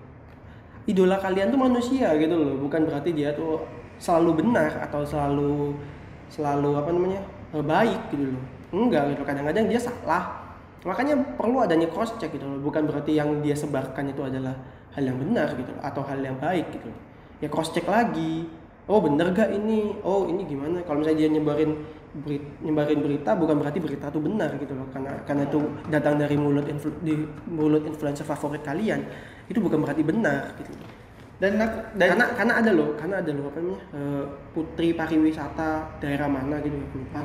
Idola 0.84 1.16
kalian 1.16 1.48
tuh 1.48 1.60
manusia 1.60 2.10
gitu 2.18 2.34
loh, 2.34 2.58
bukan 2.58 2.84
berarti 2.84 3.14
dia 3.14 3.30
tuh 3.30 3.62
selalu 3.96 4.42
benar 4.42 4.82
atau 4.82 5.06
selalu 5.06 5.78
selalu 6.30 6.78
apa 6.78 6.90
namanya 6.94 7.20
eh, 7.52 7.64
baik 7.64 8.00
gitu 8.14 8.32
loh. 8.32 8.44
Enggak 8.70 9.12
gitu, 9.12 9.22
kadang-kadang 9.26 9.66
dia 9.66 9.80
salah. 9.82 10.46
Makanya 10.80 11.36
perlu 11.36 11.60
adanya 11.60 11.90
cross 11.90 12.16
check 12.16 12.32
gitu 12.32 12.46
loh, 12.46 12.62
bukan 12.62 12.88
berarti 12.88 13.12
yang 13.12 13.44
dia 13.44 13.52
sebarkan 13.52 14.14
itu 14.14 14.22
adalah 14.24 14.56
hal 14.96 15.04
yang 15.04 15.18
benar 15.20 15.52
gitu 15.58 15.74
loh, 15.74 15.82
atau 15.84 16.00
hal 16.06 16.22
yang 16.22 16.40
baik 16.40 16.72
gitu 16.72 16.88
loh. 16.88 17.00
Ya 17.42 17.52
cross 17.52 17.74
check 17.74 17.84
lagi. 17.84 18.48
Oh 18.88 18.98
bener 18.98 19.30
gak 19.36 19.52
ini? 19.52 19.98
Oh 20.00 20.24
ini 20.24 20.42
gimana? 20.48 20.80
Kalau 20.82 21.04
misalnya 21.04 21.26
dia 21.26 21.30
nyebarin 21.30 21.70
beri- 22.10 22.42
nyebarin 22.62 23.00
berita 23.02 23.38
bukan 23.38 23.62
berarti 23.62 23.78
berita 23.78 24.10
itu 24.10 24.18
benar 24.18 24.50
gitu 24.58 24.74
loh 24.74 24.86
karena 24.90 25.22
karena 25.22 25.42
itu 25.46 25.60
datang 25.86 26.18
dari 26.18 26.34
mulut 26.34 26.66
influ, 26.66 26.90
di 27.06 27.14
mulut 27.46 27.86
influencer 27.86 28.26
favorit 28.26 28.66
kalian 28.66 29.06
itu 29.46 29.58
bukan 29.62 29.78
berarti 29.78 30.02
benar 30.02 30.50
gitu 30.58 30.74
Dan, 31.40 31.56
aku- 31.56 31.84
dan 31.96 32.06
karena 32.12 32.26
karena 32.36 32.52
ada 32.60 32.70
loh 32.76 32.90
karena 33.00 33.14
ada 33.24 33.30
loh 33.32 33.48
apa 33.48 33.58
namanya 33.64 33.80
eh, 33.96 34.24
putri 34.52 34.92
pariwisata 34.92 35.96
daerah 35.96 36.28
mana 36.28 36.60
gitu 36.60 36.76
aku 36.76 37.00
lupa. 37.00 37.24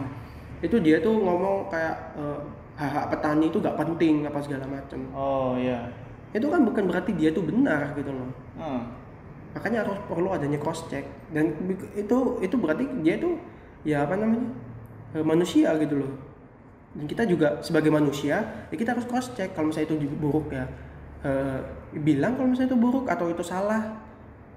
Itu 0.64 0.80
dia 0.80 1.04
tuh 1.04 1.20
ngomong 1.20 1.68
kayak 1.68 2.16
eh, 2.16 2.40
hak 2.76 3.08
petani 3.12 3.48
itu 3.52 3.60
gak 3.64 3.76
penting 3.80 4.28
apa 4.28 4.40
segala 4.44 4.68
macam 4.68 5.00
oh 5.16 5.56
iya. 5.56 5.88
itu 6.36 6.44
kan 6.52 6.68
bukan 6.68 6.92
berarti 6.92 7.16
dia 7.16 7.32
tuh 7.32 7.48
benar 7.48 7.96
gitu 7.96 8.12
loh. 8.12 8.28
Hmm. 8.60 8.84
makanya 9.56 9.88
harus 9.88 9.96
perlu 10.12 10.36
adanya 10.36 10.60
cross 10.60 10.84
check 10.92 11.08
dan 11.32 11.56
itu 11.96 12.18
itu 12.44 12.56
berarti 12.60 12.84
dia 13.00 13.16
tuh 13.16 13.40
ya 13.88 14.04
apa 14.04 14.20
namanya 14.20 14.52
eh, 15.16 15.24
manusia 15.24 15.72
gitu 15.80 16.04
loh. 16.04 16.12
Dan 16.96 17.08
kita 17.08 17.24
juga 17.28 17.60
sebagai 17.64 17.92
manusia 17.92 18.68
ya 18.72 18.76
kita 18.76 18.96
harus 18.96 19.08
cross 19.08 19.32
check 19.36 19.56
kalau 19.56 19.72
misalnya 19.72 19.96
itu 19.96 20.08
buruk 20.16 20.52
ya. 20.52 20.68
Eh, 21.24 21.60
bilang 22.04 22.36
kalau 22.36 22.52
misalnya 22.52 22.76
itu 22.76 22.80
buruk 22.80 23.08
atau 23.08 23.32
itu 23.32 23.44
salah 23.44 24.04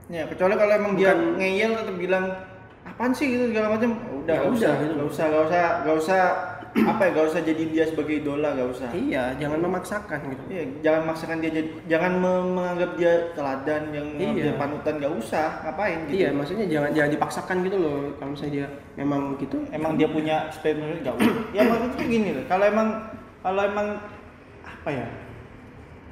Ya, 0.09 0.25
kecuali 0.25 0.55
kalau 0.57 0.73
emang 0.73 0.93
dia 0.97 1.13
ngeyel 1.13 1.77
tetap 1.77 1.97
bilang 1.97 2.25
apaan 2.83 3.13
sih 3.13 3.29
gitu 3.29 3.53
segala 3.53 3.77
macam. 3.77 3.93
Udah, 4.25 4.35
Ya 4.35 4.41
nggak 4.41 4.49
udah, 4.49 4.57
usah, 4.57 4.73
gitu. 4.79 4.93
nggak 4.97 5.09
usah, 5.09 5.25
nggak 5.29 5.45
usah, 5.45 5.65
nggak 5.85 5.97
usah 5.97 6.21
apa 6.91 7.01
ya, 7.01 7.11
nggak 7.11 7.27
usah 7.29 7.41
jadi 7.43 7.63
dia 7.65 7.85
sebagai 7.85 8.15
idola, 8.21 8.49
nggak 8.53 8.69
usah. 8.71 8.89
iya 8.93 9.33
jangan 9.37 9.59
memaksakan 9.59 10.21
gitu 10.29 10.43
Iya, 10.49 10.63
jangan 10.81 11.03
maksakan 11.09 11.37
dia 11.41 11.51
jadi, 11.51 11.69
jangan 11.89 12.13
me- 12.17 12.49
menganggap 12.53 12.91
dia 12.95 13.13
teladan, 13.33 13.83
yang 13.89 14.07
Iya. 14.17 14.33
dia 14.37 14.53
panutan, 14.55 14.95
nggak 15.01 15.15
usah, 15.17 15.49
ngapain 15.65 15.99
gitu. 16.05 16.13
iya 16.15 16.29
maksudnya 16.29 16.67
jangan 16.69 16.91
jangan 16.93 17.11
dipaksakan 17.17 17.57
gitu 17.65 17.77
loh 17.81 17.97
kalau 18.17 18.31
misalnya 18.37 18.53
dia 18.55 18.67
memang 18.97 19.21
gitu 19.41 19.57
Emang 19.73 19.93
dia 19.97 20.09
punya 20.09 20.37
statement 20.53 21.01
nggak 21.01 21.15
usah. 21.17 21.35
Ya 21.57 21.63
maksudnya 21.65 22.05
gini 22.05 22.29
loh, 22.37 22.45
kalau 22.47 22.65
emang 22.65 22.89
kalau 23.41 23.61
emang 23.65 23.89
apa 24.65 24.89
ya? 24.93 25.07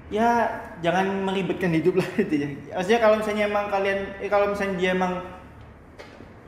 Ya 0.09 0.31
jangan 0.79 1.07
meribetkan 1.23 1.71
hidup 1.71 1.97
lah 1.97 2.09
itu 2.19 2.35
ya. 2.37 2.49
Maksudnya 2.73 3.01
kalau 3.01 3.17
misalnya 3.17 3.45
emang 3.45 3.67
kalian, 3.67 3.99
eh, 4.17 4.29
kalau 4.29 4.47
misalnya 4.49 4.75
dia 4.77 4.91
emang 4.93 5.13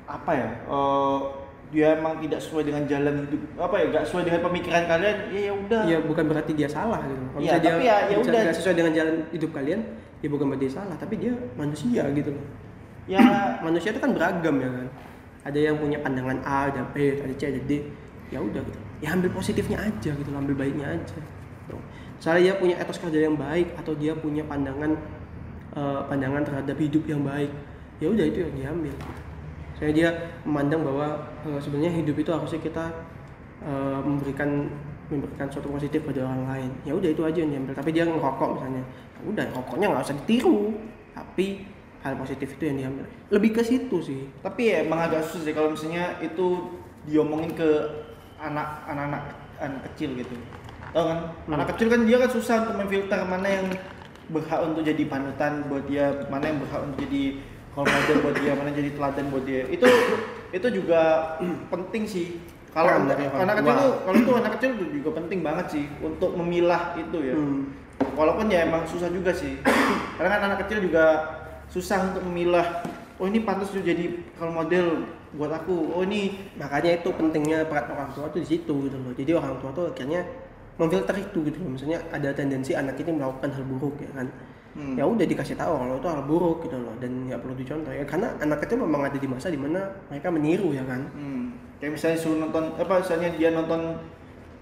apa 0.06 0.32
ya? 0.32 0.48
eh, 0.64 1.18
dia 1.68 1.88
emang 1.94 2.16
tidak 2.18 2.40
sesuai 2.40 2.64
dengan 2.64 2.82
jalan 2.84 3.14
hidup 3.22 3.40
apa 3.60 3.74
ya? 3.76 3.84
Gak 3.90 4.04
sesuai 4.08 4.24
dengan 4.24 4.40
pemikiran 4.42 4.82
kalian, 4.86 5.16
ya 5.28 5.40
ya 5.42 5.52
udah. 5.54 5.80
ya 5.84 5.98
bukan 6.00 6.24
berarti 6.24 6.52
dia 6.52 6.64
salah 6.66 7.00
gitu 7.02 7.20
kalau 7.26 7.38
Iya, 7.38 7.52
misalnya 7.52 7.62
dia 7.62 7.72
ya- 7.84 8.04
ya 8.08 8.16
udah. 8.18 8.40
nggak 8.40 8.56
sesuai 8.56 8.74
dengan 8.74 8.92
jalan 8.94 9.14
hidup 9.30 9.50
kalian 9.52 9.80
ya 10.18 10.28
bukan 10.28 10.44
berarti 10.48 10.64
dia 10.64 10.74
salah 10.74 10.96
tapi 10.96 11.14
dia 11.16 11.32
manusia 11.54 12.02
gitu 12.10 12.30
loh 12.32 12.44
Ya 13.04 13.20
manusia 13.64 13.92
itu 13.92 14.00
kan 14.00 14.12
beragam 14.12 14.56
ya 14.56 14.68
kan 14.68 14.86
ada 15.44 15.58
yang 15.58 15.76
punya 15.76 16.00
pandangan 16.00 16.40
A 16.42 16.68
ada 16.68 16.82
B 16.88 16.96
ada 17.14 17.32
C 17.32 17.42
ada 17.46 17.60
D 17.62 17.72
ya 18.28 18.40
udah 18.40 18.60
gitu 18.60 18.80
ya 18.98 19.08
ambil 19.12 19.30
positifnya 19.30 19.78
aja 19.78 20.10
gitu 20.10 20.28
ambil 20.30 20.56
baiknya 20.56 20.88
aja. 20.90 21.16
Misalnya 22.18 22.50
dia 22.50 22.54
punya 22.58 22.74
etos 22.82 22.98
kerja 22.98 23.30
yang 23.30 23.38
baik 23.38 23.78
atau 23.78 23.94
dia 23.94 24.12
punya 24.12 24.42
pandangan 24.42 24.98
eh, 25.72 26.00
pandangan 26.10 26.42
terhadap 26.42 26.76
hidup 26.76 27.06
yang 27.06 27.22
baik 27.22 27.50
ya 27.98 28.06
udah 28.10 28.24
itu 28.26 28.38
yang 28.46 28.54
diambil. 28.54 28.94
Saya 29.78 29.90
dia 29.94 30.08
memandang 30.42 30.82
bahwa 30.82 31.22
eh, 31.46 31.58
sebenarnya 31.62 31.94
hidup 32.02 32.16
itu 32.18 32.30
harusnya 32.34 32.60
kita 32.62 32.84
eh, 33.62 34.00
memberikan 34.02 34.66
memberikan 35.08 35.48
suatu 35.48 35.72
positif 35.72 36.04
pada 36.04 36.26
orang 36.26 36.42
lain. 36.46 36.70
Ya 36.84 36.92
udah 36.92 37.08
itu 37.10 37.22
aja 37.24 37.38
yang 37.40 37.50
diambil. 37.54 37.74
Tapi 37.78 37.90
dia 37.94 38.04
ngerokok 38.04 38.48
misalnya. 38.60 38.84
Ya 39.18 39.20
udah 39.24 39.44
rokoknya 39.54 39.86
nggak 39.94 40.04
usah 40.04 40.16
ditiru. 40.26 40.58
Tapi 41.16 41.46
hal 42.04 42.14
positif 42.14 42.48
itu 42.54 42.62
yang 42.66 42.76
diambil. 42.78 43.04
Lebih 43.32 43.50
ke 43.58 43.62
situ 43.64 43.96
sih. 44.02 44.22
Tapi 44.44 44.74
ya 44.74 44.86
emang 44.86 45.06
agak 45.06 45.26
susah 45.26 45.48
sih 45.48 45.54
kalau 45.56 45.74
misalnya 45.74 46.18
itu 46.22 46.76
diomongin 47.08 47.56
ke 47.56 47.68
anak 48.38 48.84
anak 48.86 49.34
anak 49.58 49.80
kecil 49.90 50.14
gitu 50.14 50.34
tau 50.98 51.06
kan? 51.06 51.18
Hmm. 51.46 51.54
anak 51.54 51.66
kecil 51.74 51.86
kan 51.94 52.00
dia 52.02 52.16
kan 52.18 52.30
susah 52.34 52.54
untuk 52.66 52.76
memfilter 52.82 53.20
mana 53.22 53.46
yang 53.46 53.66
berhak 54.28 54.60
untuk 54.66 54.82
jadi 54.82 55.02
panutan 55.06 55.52
buat 55.70 55.84
dia? 55.86 56.06
Mana 56.26 56.44
yang 56.50 56.58
berhak 56.60 56.80
untuk 56.84 56.98
jadi 57.06 57.22
role 57.78 57.88
model 57.88 58.16
buat 58.26 58.36
dia? 58.42 58.52
Mana 58.58 58.66
yang 58.74 58.78
jadi 58.82 58.90
teladan 58.98 59.26
buat 59.30 59.44
dia? 59.46 59.62
Itu 59.70 59.86
itu 60.50 60.66
juga 60.82 61.00
penting 61.70 62.04
sih. 62.04 62.26
Kalau 62.74 63.00
anak 63.00 63.16
tua. 63.16 63.42
kecil 63.58 63.74
tuh 63.80 63.94
kalau 64.04 64.18
tuh 64.22 64.34
anak 64.36 64.52
kecil 64.60 64.70
tuh 64.76 64.88
juga 64.92 65.10
penting 65.16 65.40
banget 65.40 65.66
sih 65.72 65.84
untuk 66.02 66.34
memilah 66.36 66.98
itu 66.98 67.18
ya. 67.22 67.36
Hmm. 67.38 67.62
walaupun 68.14 68.46
ya 68.46 68.66
emang 68.66 68.86
susah 68.86 69.10
juga 69.10 69.30
sih. 69.34 69.58
Karena 70.18 70.28
kan 70.38 70.40
anak 70.50 70.58
kecil 70.66 70.82
juga 70.82 71.04
susah 71.70 72.12
untuk 72.12 72.22
memilah. 72.26 72.82
Oh 73.18 73.26
ini 73.26 73.42
pantas 73.42 73.74
juga 73.74 73.90
jadi 73.90 74.14
role 74.38 74.54
model 74.54 74.86
buat 75.34 75.50
aku. 75.50 75.94
Oh 75.94 76.02
ini 76.06 76.50
makanya 76.54 77.02
itu 77.02 77.10
pentingnya 77.10 77.66
peran 77.66 77.90
orang 77.90 78.10
tua 78.14 78.30
tuh 78.30 78.42
di 78.42 78.48
situ 78.48 78.74
gitu 78.86 78.96
loh. 78.98 79.12
Jadi 79.16 79.30
orang 79.34 79.58
tua 79.58 79.70
tuh 79.74 79.90
akhirnya 79.90 80.22
memfilter 80.78 81.16
itu 81.18 81.38
gitu 81.44 81.58
loh. 81.60 81.70
Misalnya 81.74 81.98
ada 82.14 82.30
tendensi 82.32 82.72
anak 82.72 82.96
ini 83.02 83.18
melakukan 83.18 83.50
hal 83.52 83.64
buruk 83.66 83.98
ya 84.00 84.12
kan? 84.14 84.28
Hmm. 84.78 84.94
ya 84.94 85.02
udah 85.02 85.26
dikasih 85.26 85.58
tahu 85.58 85.74
kalau 85.74 85.96
itu 85.98 86.06
hal 86.06 86.22
buruk 86.28 86.58
gitu 86.68 86.76
loh 86.78 86.94
dan 87.02 87.26
nggak 87.26 87.40
perlu 87.42 87.54
dicontoh 87.58 87.92
ya. 87.92 88.04
Karena 88.06 88.28
anak 88.38 88.62
kecil 88.62 88.78
memang 88.78 89.10
ada 89.10 89.18
di 89.18 89.26
masa 89.26 89.50
di 89.50 89.58
mana 89.58 89.90
mereka 90.06 90.30
meniru 90.30 90.70
ya 90.70 90.86
kan? 90.86 91.02
Hmm. 91.12 91.44
Kayak 91.82 91.98
misalnya 91.98 92.18
suruh 92.22 92.38
nonton 92.38 92.64
apa 92.78 92.94
misalnya 93.02 93.28
dia 93.34 93.50
nonton 93.50 93.80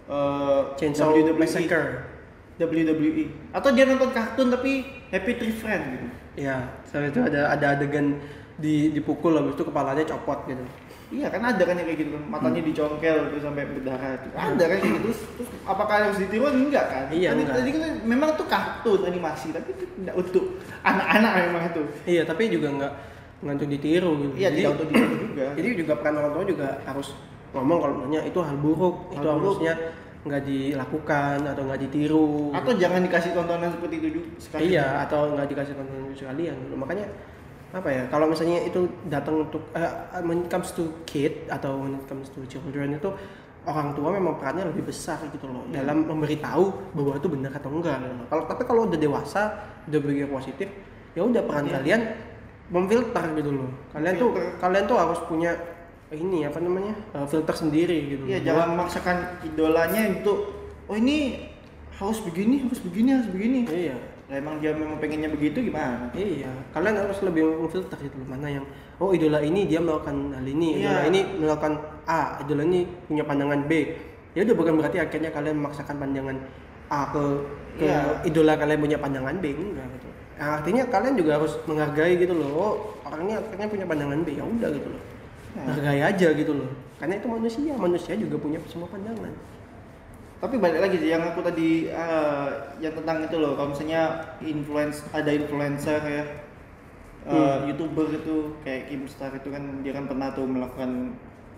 eh 0.06 0.60
Chainsaw 0.80 1.12
WWE, 1.12 1.36
Massacre. 1.36 2.16
WWE 2.56 3.52
atau 3.52 3.68
dia 3.76 3.84
nonton 3.84 4.08
kartun 4.16 4.48
tapi 4.48 4.80
Happy 5.12 5.36
Tree 5.36 5.52
Friend 5.52 5.82
gitu. 5.92 6.08
ya 6.40 6.64
setelah 6.88 7.12
itu 7.12 7.20
ada 7.20 7.40
ada 7.52 7.66
adegan 7.76 8.16
di 8.56 8.88
dipukul 8.96 9.36
habis 9.36 9.52
itu 9.52 9.64
kepalanya 9.68 10.04
copot 10.08 10.48
gitu 10.48 10.64
Iya 11.06 11.30
kan 11.30 11.38
ada 11.38 11.62
kan 11.62 11.74
yang 11.74 11.86
kayak 11.86 11.98
gitu 12.02 12.10
kan 12.12 12.22
matanya 12.26 12.60
dicongkel 12.60 13.16
terus 13.30 13.42
sampai 13.42 13.62
berdarah 13.64 14.10
itu. 14.12 14.28
Ada 14.28 14.64
kan 14.64 14.76
kayak 14.76 14.82
gitu. 14.82 14.98
Terus, 15.06 15.20
terus 15.38 15.48
apakah 15.62 15.94
harus 16.02 16.18
ditiru 16.18 16.44
enggak 16.48 16.84
kan? 16.84 17.04
Iya, 17.08 17.28
Tadi, 17.30 17.40
enggak. 17.40 17.54
tadi 17.54 17.68
kan 17.70 17.82
memang 18.02 18.28
itu 18.32 18.44
kartun 18.44 19.00
animasi 19.04 19.46
tapi 19.50 19.68
itu 19.72 19.84
tidak 19.86 20.14
untuk 20.14 20.44
anak-anak 20.82 21.32
memang 21.46 21.62
itu. 21.68 21.82
iya 22.04 22.22
tapi 22.22 22.42
juga 22.48 22.68
nggak 22.72 22.92
nggak 23.36 23.54
untuk 23.54 23.68
ditiru 23.68 24.10
gitu 24.18 24.32
Iya 24.34 24.48
jadi, 24.48 24.58
tidak 24.58 24.72
untuk 24.72 24.86
ditiru 24.88 25.14
juga. 25.22 25.46
jadi 25.54 25.68
juga 25.76 25.92
peran 25.94 26.14
orang 26.16 26.32
tua 26.32 26.44
juga 26.44 26.68
harus 26.82 27.08
ngomong 27.52 27.78
kalau 27.78 27.94
misalnya 27.96 28.20
itu 28.24 28.38
hal 28.40 28.56
buruk 28.56 28.96
Hal 28.96 29.12
itu 29.12 29.22
buruk. 29.22 29.30
harusnya 29.30 29.72
nggak 30.26 30.42
dilakukan 30.42 31.38
atau 31.46 31.62
nggak 31.62 31.80
ditiru 31.80 32.28
atau 32.50 32.72
jangan 32.74 33.00
dikasih 33.00 33.30
tontonan 33.30 33.70
seperti 33.70 33.94
itu 33.96 34.08
juga 34.12 34.28
sekali. 34.36 34.60
iya 34.66 35.06
atau 35.06 35.20
nggak 35.30 35.46
dikasih 35.46 35.72
tontonan 35.72 36.10
sekalian 36.12 36.56
makanya 36.74 37.06
apa 37.76 37.88
ya 37.92 38.02
kalau 38.08 38.24
misalnya 38.26 38.64
itu 38.64 38.88
datang 39.06 39.44
untuk 39.44 39.60
eh, 39.76 39.92
when 40.24 40.40
it 40.40 40.48
comes 40.48 40.72
to 40.72 40.88
kid 41.04 41.44
atau 41.46 41.76
when 41.76 41.92
it 41.94 42.04
comes 42.08 42.32
to 42.32 42.40
children 42.48 42.96
itu 42.96 43.12
orang 43.66 43.92
tua 43.92 44.14
memang 44.14 44.40
perannya 44.40 44.64
lebih 44.64 44.88
besar 44.88 45.20
gitu 45.28 45.44
loh 45.44 45.66
Iya. 45.68 45.84
dalam 45.84 46.06
memberitahu 46.06 46.64
bahwa 46.96 47.12
itu 47.14 47.28
benar 47.28 47.52
atau 47.52 47.68
enggak 47.68 48.00
gitu 48.00 48.24
kalau 48.26 48.42
tapi 48.46 48.62
kalau 48.64 48.80
udah 48.88 48.96
dewasa 48.96 49.42
udah 49.84 49.98
berpikir 50.00 50.26
positif 50.26 50.68
ya 51.12 51.20
udah 51.20 51.42
peran 51.44 51.66
Iya. 51.66 51.72
kalian 51.76 52.00
memfilter 52.66 53.24
gitu 53.36 53.50
loh 53.52 53.70
kalian 53.92 54.14
tuh 54.16 54.30
Memfilter. 54.32 54.58
kalian 54.58 54.84
tuh 54.88 54.96
harus 54.96 55.20
punya 55.28 55.52
ini 56.08 56.38
apa 56.42 56.58
namanya 56.58 56.94
eh, 57.12 57.26
filter 57.26 57.54
sendiri 57.54 57.98
gitu 58.08 58.22
loh. 58.24 58.40
jangan 58.40 58.66
memaksakan 58.72 59.16
idolanya 59.44 60.00
untuk 60.16 60.38
oh 60.86 60.96
ini 60.96 61.44
harus 61.92 62.18
begini 62.22 62.62
harus 62.62 62.80
begini 62.80 63.08
harus 63.12 63.28
begini. 63.28 63.60
iya 63.68 63.96
Lah, 64.26 64.42
emang 64.42 64.58
dia 64.58 64.74
memang 64.74 64.98
pengennya 64.98 65.30
begitu 65.30 65.70
gimana? 65.70 66.10
Iya, 66.10 66.50
kalian 66.74 66.98
harus 66.98 67.18
lebih 67.22 67.46
memfilter 67.46 67.94
gitu 68.02 68.18
loh 68.18 68.26
mana 68.26 68.50
yang 68.50 68.66
oh 68.98 69.14
idola 69.14 69.38
ini 69.38 69.70
dia 69.70 69.78
melakukan 69.78 70.34
hal 70.34 70.42
ini, 70.42 70.82
idola 70.82 71.06
Iya. 71.06 71.10
ini 71.14 71.20
melakukan 71.38 71.72
A, 72.10 72.42
idola 72.42 72.66
ini 72.66 72.90
punya 73.06 73.22
pandangan 73.22 73.60
B. 73.70 73.72
Ya 74.34 74.42
udah 74.42 74.56
bukan 74.58 74.74
berarti 74.82 74.98
akhirnya 74.98 75.30
kalian 75.30 75.62
memaksakan 75.62 75.96
pandangan 76.02 76.36
A 76.90 77.00
ke 77.14 77.24
ke 77.78 77.86
Iya. 77.86 78.18
idola 78.26 78.58
kalian 78.58 78.78
punya 78.82 78.98
pandangan 78.98 79.34
B 79.38 79.44
enggak 79.54 79.86
gitu. 79.94 80.08
Nah, 80.36 80.48
artinya 80.58 80.82
kalian 80.90 81.14
juga 81.14 81.30
harus 81.38 81.52
menghargai 81.70 82.14
gitu 82.18 82.34
loh. 82.34 82.50
Oh, 82.50 82.74
orangnya 83.06 83.38
akhirnya 83.38 83.68
punya 83.70 83.86
pandangan 83.86 84.18
B, 84.26 84.28
ya 84.34 84.42
udah 84.42 84.68
gitu 84.74 84.88
loh. 84.90 85.02
Ya. 85.54 85.62
Hargai 85.70 86.00
aja 86.02 86.28
gitu 86.34 86.52
loh. 86.52 86.70
Karena 86.98 87.14
itu 87.14 87.28
manusia, 87.30 87.72
manusia 87.78 88.12
juga 88.18 88.36
punya 88.42 88.58
semua 88.66 88.90
pandangan. 88.90 89.30
Tapi 90.36 90.60
balik 90.60 90.84
lagi 90.84 90.96
sih 91.00 91.08
yang 91.08 91.24
aku 91.24 91.40
tadi 91.40 91.88
eh, 91.88 92.48
yang 92.78 92.92
tentang 92.92 93.24
itu 93.24 93.36
loh, 93.36 93.56
kalau 93.56 93.72
misalnya 93.72 94.02
influence 94.38 95.00
ada 95.10 95.32
influencer 95.32 95.96
ya, 96.00 96.24
eh, 97.24 97.32
Hmm. 97.32 97.66
youtuber 97.66 98.06
itu 98.08 98.52
kayak 98.60 98.86
Kim 98.86 99.08
Star 99.08 99.32
itu 99.32 99.48
kan 99.48 99.80
dia 99.80 99.96
kan 99.96 100.04
pernah 100.04 100.30
tuh 100.30 100.44
melakukan 100.44 101.16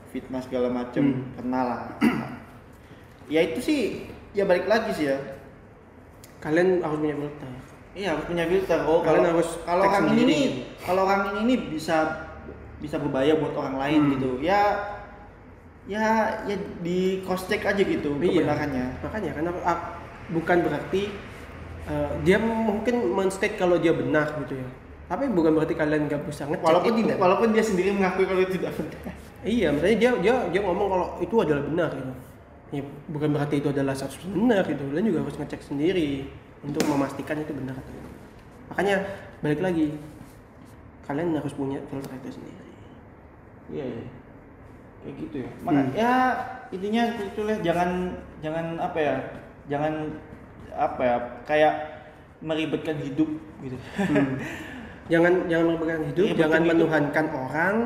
fitnah 0.09 0.41
segala 0.41 0.71
macem, 0.71 1.05
Hmm. 1.05 1.23
pernah 1.35 1.63
lah. 1.67 1.83
ya 3.29 3.45
itu 3.45 3.61
sih 3.61 3.81
ya 4.33 4.47
balik 4.47 4.65
lagi 4.65 4.95
sih 4.95 5.07
ya. 5.11 5.19
Kalian 6.39 6.79
harus 6.81 7.03
punya 7.03 7.19
filter. 7.19 7.51
Iya 7.99 8.09
harus 8.15 8.25
punya 8.25 8.45
filter. 8.47 8.79
Oh 8.87 9.03
Kalian 9.03 9.27
kalau 9.27 9.35
harus 9.35 9.51
kalau 9.67 9.83
orang 9.85 10.07
ini 10.15 10.41
kalau 10.79 11.03
orang 11.03 11.23
ini 11.43 11.55
bisa 11.75 12.31
bisa 12.79 12.95
berbahaya 12.95 13.35
buat 13.37 13.59
orang 13.59 13.75
lain 13.75 14.01
Hmm. 14.07 14.11
gitu. 14.15 14.31
Ya 14.39 14.61
ya 15.89 16.05
ya 16.45 16.57
di 16.79 17.25
cross 17.25 17.49
check 17.49 17.65
aja 17.65 17.81
gitu 17.81 18.13
Iya. 18.15 18.45
kebenarannya. 18.45 18.85
makanya 19.01 19.31
karena 19.33 19.51
ah, 19.65 19.79
bukan 20.29 20.57
berarti 20.61 21.03
eh, 21.85 22.11
dia 22.23 22.37
mungkin 22.39 22.95
menstate 23.11 23.57
kalau 23.57 23.81
dia 23.81 23.91
benar 23.91 24.37
gitu 24.45 24.55
ya 24.55 24.69
tapi 25.09 25.25
bukan 25.27 25.57
berarti 25.57 25.73
kalian 25.73 26.05
nggak 26.05 26.21
bisa 26.29 26.45
ngecek 26.45 26.61
Walaupun 26.61 26.93
itu. 26.95 27.13
walaupun 27.17 27.49
dia 27.57 27.65
sendiri 27.65 27.89
mengakui 27.91 28.29
kalau 28.29 28.45
itu 28.45 28.61
tidak 28.61 28.77
benar. 28.77 29.01
iya 29.41 29.73
misalnya 29.73 29.97
dia 29.97 30.11
dia 30.21 30.35
dia 30.53 30.61
ngomong 30.61 30.87
kalau 30.87 31.07
itu 31.19 31.35
adalah 31.41 31.65
benar 31.65 31.89
gitu 31.91 32.13
ya 32.69 32.83
bukan 33.09 33.29
berarti 33.33 33.55
itu 33.57 33.69
adalah 33.73 33.97
100% 33.97 34.29
benar 34.29 34.63
gitu 34.69 34.85
kalian 34.85 35.07
juga 35.09 35.19
harus 35.25 35.37
ngecek 35.41 35.61
sendiri 35.65 36.29
untuk 36.61 36.85
memastikan 36.85 37.41
itu 37.41 37.57
benar 37.57 37.73
atau 37.73 37.89
tidak 37.89 38.13
makanya 38.69 38.97
balik 39.41 39.61
lagi 39.65 39.97
kalian 41.03 41.33
harus 41.33 41.57
punya 41.57 41.81
filter 41.89 42.13
itu 42.15 42.37
sendiri 42.37 42.69
Iya, 43.69 43.85
iya. 43.85 44.05
Kayak 45.09 45.17
gitu 45.25 45.37
ya. 45.41 45.51
Maka 45.65 45.81
ya 45.97 46.15
intinya 46.69 47.03
itu 47.17 47.41
lah, 47.49 47.57
jangan 47.65 47.91
jangan 48.45 48.67
apa 48.77 48.99
ya? 49.01 49.15
Jangan 49.73 49.93
apa 50.77 51.01
ya? 51.01 51.17
Kayak 51.49 51.75
meribetkan 52.45 53.01
hidup 53.01 53.29
gitu. 53.65 53.77
Hmm. 54.05 54.37
jangan 55.13 55.49
jangan 55.49 55.65
merupakan 55.73 56.05
hidup 56.13 56.27
jangan 56.37 56.61
betul, 56.61 56.71
menuhankan 56.77 57.27
orang 57.33 57.77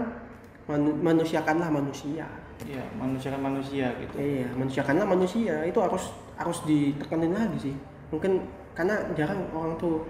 manu- 0.67 0.99
manusiakanlah 0.99 1.71
manusia 1.71 2.27
Iya, 2.63 2.85
manusia 2.95 3.35
kan 3.35 3.43
manusia 3.43 3.87
gitu. 3.99 4.15
Iya, 4.23 4.47
manusiakanlah 4.55 5.07
manusia 5.07 5.55
itu 5.67 5.79
harus 5.83 6.15
harus 6.39 6.59
ditekanin 6.63 7.35
lagi 7.35 7.59
sih. 7.59 7.75
Mungkin 8.15 8.47
karena 8.79 9.03
jarang 9.19 9.51
orang 9.51 9.75
tuh 9.83 10.07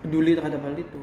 peduli 0.00 0.32
terhadap 0.32 0.64
hal 0.64 0.72
itu. 0.76 1.00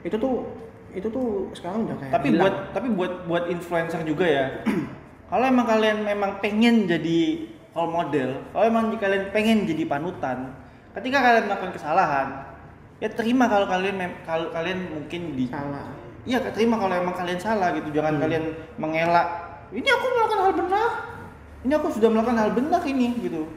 Itu 0.00 0.16
tuh 0.16 0.48
itu 0.94 1.08
tuh 1.08 1.48
sekarang 1.54 1.86
udah 1.86 1.96
kayak 1.98 2.12
tapi 2.12 2.28
hilang. 2.34 2.42
buat 2.42 2.54
tapi 2.74 2.88
buat 2.90 3.12
buat 3.26 3.44
influencer 3.48 4.00
juga 4.02 4.26
ya. 4.26 4.46
kalau 5.30 5.44
emang 5.46 5.66
kalian 5.66 6.02
memang 6.02 6.42
pengen 6.42 6.90
jadi 6.90 7.20
role 7.70 7.92
model, 7.94 8.30
kalau 8.50 8.64
emang 8.66 8.84
kalian 8.98 9.30
pengen 9.30 9.62
jadi 9.62 9.86
panutan, 9.86 10.50
ketika 10.98 11.18
kalian 11.22 11.44
melakukan 11.46 11.72
kesalahan, 11.74 12.28
ya 12.98 13.08
terima 13.14 13.46
kalau 13.46 13.70
kalian 13.70 13.96
kalau 14.26 14.50
kalian 14.50 14.90
mungkin 14.90 15.38
di 15.38 15.46
salah. 15.46 15.86
Iya, 16.28 16.36
terima 16.52 16.76
kalau 16.76 16.92
emang 16.92 17.16
kalian 17.16 17.40
salah 17.40 17.72
gitu. 17.72 17.88
Jangan 17.96 18.20
Hmm. 18.20 18.22
kalian 18.28 18.44
mengelak. 18.76 19.28
Ini 19.72 19.88
aku 19.88 20.06
melakukan 20.12 20.40
hal 20.44 20.52
benar. 20.52 20.90
Ini 21.64 21.72
aku 21.78 21.86
sudah 21.96 22.08
melakukan 22.12 22.36
hal 22.36 22.50
benar 22.52 22.82
ini 22.84 23.08
gitu. 23.24 23.48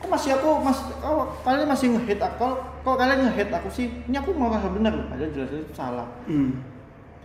Kok 0.00 0.08
masih 0.08 0.32
aku 0.40 0.64
mas 0.64 0.80
kok 0.80 1.26
kalian 1.44 1.68
masih 1.68 1.86
nge-hate 1.92 2.24
aku? 2.24 2.56
Kok, 2.80 2.96
kalian 2.96 3.28
nge-hate 3.28 3.52
aku 3.52 3.68
sih? 3.68 3.92
Ini 4.08 4.16
aku 4.16 4.32
melakukan 4.32 4.64
hal 4.64 4.72
benar. 4.72 4.94
Padahal 5.12 5.30
jelas 5.36 5.50
itu 5.52 5.74
salah. 5.76 6.08
Hmm. 6.24 6.56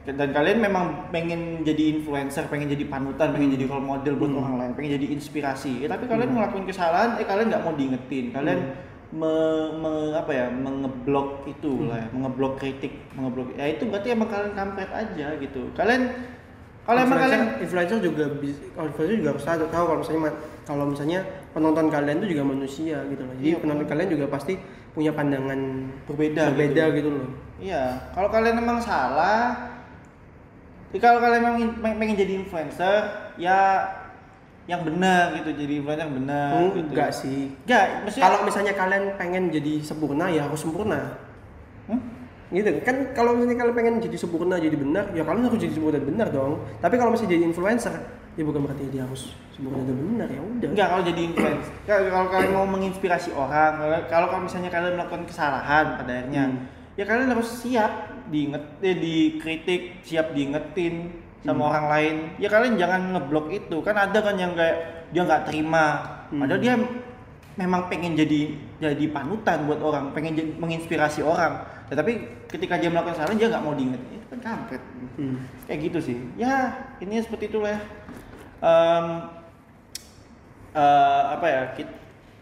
Dan 0.05 0.29
kalian 0.29 0.61
memang 0.61 1.09
pengen 1.09 1.65
jadi 1.65 1.97
influencer, 1.97 2.45
pengen 2.45 2.69
jadi 2.69 2.85
panutan, 2.85 3.33
pengen 3.33 3.57
jadi 3.57 3.65
role 3.65 3.81
model 3.81 4.13
buat 4.15 4.29
Hmm. 4.29 4.39
orang 4.39 4.55
lain, 4.61 4.71
pengen 4.77 5.01
jadi 5.01 5.07
inspirasi. 5.11 5.81
Ya, 5.81 5.89
tapi 5.89 6.05
kalian 6.05 6.29
Hmm. 6.29 6.37
ngelakuin 6.37 6.65
kesalahan, 6.69 7.17
eh 7.17 7.25
kalian 7.25 7.49
nggak 7.49 7.63
mau 7.65 7.73
diingetin. 7.73 8.29
Kalian 8.29 8.59
Hmm. 8.61 8.93
me- 9.15 9.71
me- 9.81 10.13
apa 10.13 10.29
ya 10.29 10.45
mengeblok 10.49 11.47
itu 11.47 11.71
Hmm. 11.71 11.89
lah 11.89 11.97
ya, 12.03 12.07
mengeblok 12.11 12.53
kritik 12.59 12.93
mengeblok 13.15 13.53
ya 13.55 13.65
itu 13.65 13.87
berarti 13.87 14.11
emang 14.11 14.27
kalian 14.27 14.51
kampret 14.51 14.91
aja 14.91 15.27
gitu 15.39 15.71
kalian 15.71 16.09
kalau 16.83 16.99
emang 16.99 17.19
kalian 17.23 17.43
influencer 17.63 18.01
juga 18.03 18.27
influencer 18.75 19.15
juga 19.15 19.29
harus 19.31 19.45
tahu 19.45 19.65
tahu 19.71 19.85
kalau 19.87 19.99
misalnya 20.03 20.31
kalau 20.65 20.85
misalnya 20.89 21.19
penonton 21.49 21.87
kalian 21.87 22.17
itu 22.19 22.27
juga 22.35 22.43
manusia 22.43 22.97
gitu 23.07 23.21
loh. 23.23 23.33
Jadi 23.39 23.47
Iya, 23.47 23.57
penonton 23.61 23.85
kalian 23.87 24.09
juga 24.09 24.25
pasti 24.27 24.53
punya 24.91 25.11
pandangan 25.11 25.59
berbeda 26.09 26.41
berbeda 26.51 26.83
gitu. 26.91 26.95
gitu 26.99 27.09
loh. 27.15 27.29
iya 27.55 27.83
kalau 28.11 28.27
kalian 28.27 28.57
emang 28.57 28.79
salah 28.79 29.74
kalau 30.97 31.17
kalian 31.17 31.39
emang 31.39 31.55
in- 31.57 31.77
peng- 31.77 31.97
pengen 31.97 32.15
jadi 32.15 32.33
influencer 32.37 33.01
ya 33.35 33.59
yang 34.65 34.81
benar 34.81 35.35
gitu 35.35 35.53
jadi 35.53 35.73
influencer 35.77 36.03
yang 36.03 36.15
benar 36.15 36.49
gitu. 36.71 36.89
Enggak 36.89 37.11
sih. 37.11 37.41
enggak 37.61 37.83
maksudnya 38.01 38.23
Kalau 38.23 38.39
misalnya 38.41 38.73
kalian 38.73 39.03
pengen 39.15 39.43
jadi 39.49 39.73
sempurna 39.79 40.25
ya 40.27 40.41
harus 40.43 40.59
sempurna. 40.59 41.21
Hmm? 41.85 42.01
gitu 42.47 42.69
kan 42.79 43.09
kalau 43.11 43.33
misalnya 43.33 43.57
kalian 43.59 43.75
pengen 43.75 43.95
jadi 43.99 44.15
sempurna 44.15 44.55
jadi 44.55 44.73
benar 44.73 45.09
ya 45.11 45.21
kalian 45.21 45.43
harus 45.43 45.57
jadi 45.59 45.73
sempurna 45.73 45.97
dan 45.97 46.05
benar 46.05 46.27
dong 46.29 46.53
tapi 46.77 46.95
kalau 46.95 47.09
misalnya 47.09 47.31
jadi 47.31 47.43
influencer 47.43 47.93
ya 48.31 48.43
bukan 48.43 48.61
berarti 48.61 48.85
dia 48.87 49.01
harus 49.01 49.21
sempurna 49.49 49.81
dan 49.81 49.97
benar 49.97 50.27
ya 50.29 50.39
udah 50.39 50.69
Enggak 50.69 50.87
kalau 50.87 51.03
jadi 51.03 51.21
influencer. 51.25 51.73
Kalau 51.83 52.27
kalian 52.27 52.51
mau 52.51 52.65
menginspirasi 52.65 53.29
orang, 53.33 53.71
kalau- 53.75 54.05
kalau 54.07 54.27
kalau 54.29 54.41
misalnya 54.43 54.69
kalian 54.69 54.93
melakukan 54.93 55.25
kesalahan 55.25 55.85
pada 55.95 56.11
akhirnya, 56.15 56.43
Hmm. 56.47 56.57
ya 56.93 57.03
kalian 57.03 57.29
harus 57.29 57.49
siap 57.49 57.91
diinget, 58.29 58.63
eh, 58.81 58.95
dikritik, 58.97 59.81
siap 60.01 60.33
diingetin 60.33 61.11
sama 61.45 61.61
Hmm. 61.65 61.69
orang 61.69 61.85
lain. 61.93 62.15
Ya 62.41 62.47
kalian 62.49 62.75
jangan 62.75 63.01
ngeblok 63.13 63.53
itu. 63.53 63.77
Kan 63.85 63.95
ada 63.95 64.17
kan 64.17 64.35
yang 64.35 64.57
kayak 64.57 65.09
dia 65.13 65.21
nggak 65.21 65.45
terima. 65.45 65.85
Hmm. 66.33 66.41
Padahal 66.41 66.61
dia 66.61 66.75
memang 67.55 67.87
pengen 67.87 68.17
jadi 68.17 68.51
jadi 68.81 69.05
panutan 69.15 69.63
buat 69.63 69.79
orang, 69.79 70.11
pengen 70.11 70.35
jadi, 70.35 70.51
menginspirasi 70.59 71.23
orang. 71.23 71.63
Tetapi 71.87 72.11
ketika 72.49 72.81
dia 72.81 72.89
melakukan 72.89 73.15
kesalahan 73.15 73.37
dia 73.37 73.47
nggak 73.53 73.63
mau 73.63 73.77
diingat, 73.77 74.01
itu 74.09 74.25
kan 74.35 74.39
kampret. 74.41 74.83
Hmm. 75.15 75.37
Kayak 75.69 75.79
gitu 75.91 75.99
sih. 76.01 76.17
Ya, 76.35 76.73
ini 76.99 77.21
seperti 77.21 77.47
itulah 77.53 77.77
ya. 77.77 77.81
Em, 78.59 79.05
eh, 80.73 81.23
apa 81.31 81.45
ya? 81.47 81.61
Kita, 81.77 81.93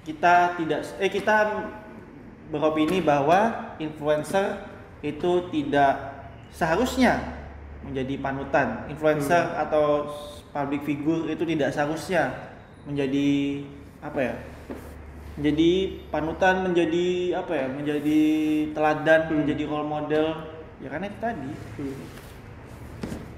kita 0.04 0.34
tidak 0.60 0.80
eh 1.00 1.12
kita 1.12 1.36
beropini 2.52 3.00
bahwa 3.04 3.72
influencer 3.80 4.73
itu 5.04 5.32
tidak 5.52 5.94
seharusnya 6.56 7.20
menjadi 7.84 8.16
panutan. 8.24 8.88
Influencer 8.88 9.52
atau 9.60 10.08
public 10.56 10.88
figure 10.88 11.28
itu 11.28 11.44
tidak 11.44 11.76
seharusnya 11.76 12.32
menjadi 12.88 13.62
apa 14.00 14.20
ya? 14.24 14.36
Menjadi 15.36 15.72
panutan, 16.08 16.56
menjadi 16.72 17.08
apa 17.36 17.52
ya? 17.52 17.68
Menjadi 17.68 18.22
teladan, 18.72 19.22
Hmm. 19.28 19.36
menjadi 19.44 19.64
role 19.68 19.90
model. 19.92 20.28
Ya 20.80 20.88
karena 20.88 21.06
itu 21.12 21.20
tadi 21.20 21.52
Hmm. 21.80 21.96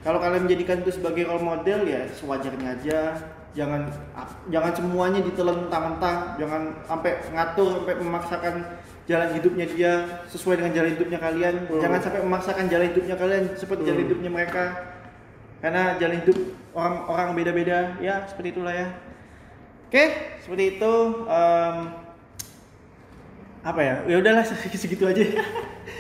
kalau 0.06 0.22
kalian 0.22 0.46
menjadikan 0.46 0.86
itu 0.86 0.92
sebagai 0.94 1.26
role 1.26 1.42
model 1.42 1.82
ya 1.90 2.06
sewajarnya 2.14 2.78
aja 2.78 3.00
jangan 3.56 3.88
jangan 4.54 4.74
semuanya 4.76 5.22
ditelan 5.24 5.66
mentang-mentang 5.66 6.36
jangan 6.38 6.62
sampai 6.86 7.22
ngatur 7.32 7.82
sampai 7.82 7.96
memaksakan 8.02 8.56
jalan 9.06 9.30
hidupnya 9.32 9.65
dia 9.68 9.91
sesuai 10.26 10.57
dengan 10.57 10.73
jalan 10.73 10.90
hidupnya 10.94 11.19
kalian 11.19 11.56
Hmm. 11.64 11.77
jangan 11.77 11.99
sampai 11.99 12.22
memaksakan 12.22 12.65
jalan 12.65 12.90
hidupnya 12.90 13.15
kalian 13.15 13.44
seperti 13.53 13.82
jalan 13.84 13.98
Hmm. 13.98 14.06
hidupnya 14.07 14.30
mereka 14.32 14.64
karena 15.60 15.84
jalan 15.95 16.18
hidup 16.19 16.38
orang-orang 16.72 17.27
beda-beda 17.34 17.77
ya 17.98 18.26
seperti 18.26 18.49
itulah 18.52 18.73
ya 18.73 18.88
oke 19.88 20.03
seperti 20.41 20.64
itu 20.76 20.94
Em, 21.23 21.76
apa 23.61 23.82
ya 23.82 23.95
ya 24.06 24.15
udahlah 24.19 24.44
segitu 24.76 25.06
aja 25.06 25.22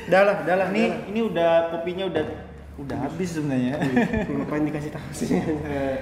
Udah 0.05 0.21
lah, 0.21 0.35
udah 0.41 0.55
lah. 0.55 0.67
ini 0.69 0.81
udah 0.81 0.89
lah. 0.91 1.09
ini 1.09 1.19
udah 1.23 1.51
kopinya 1.71 2.05
udah 2.05 2.23
udah 2.77 2.97
habis 2.99 3.29
sebenarnya 3.31 3.73
Ngapain 4.27 4.65
dikasih 4.65 4.91
tahu 4.91 5.09
sih? 5.11 5.33
Eh, 5.33 5.97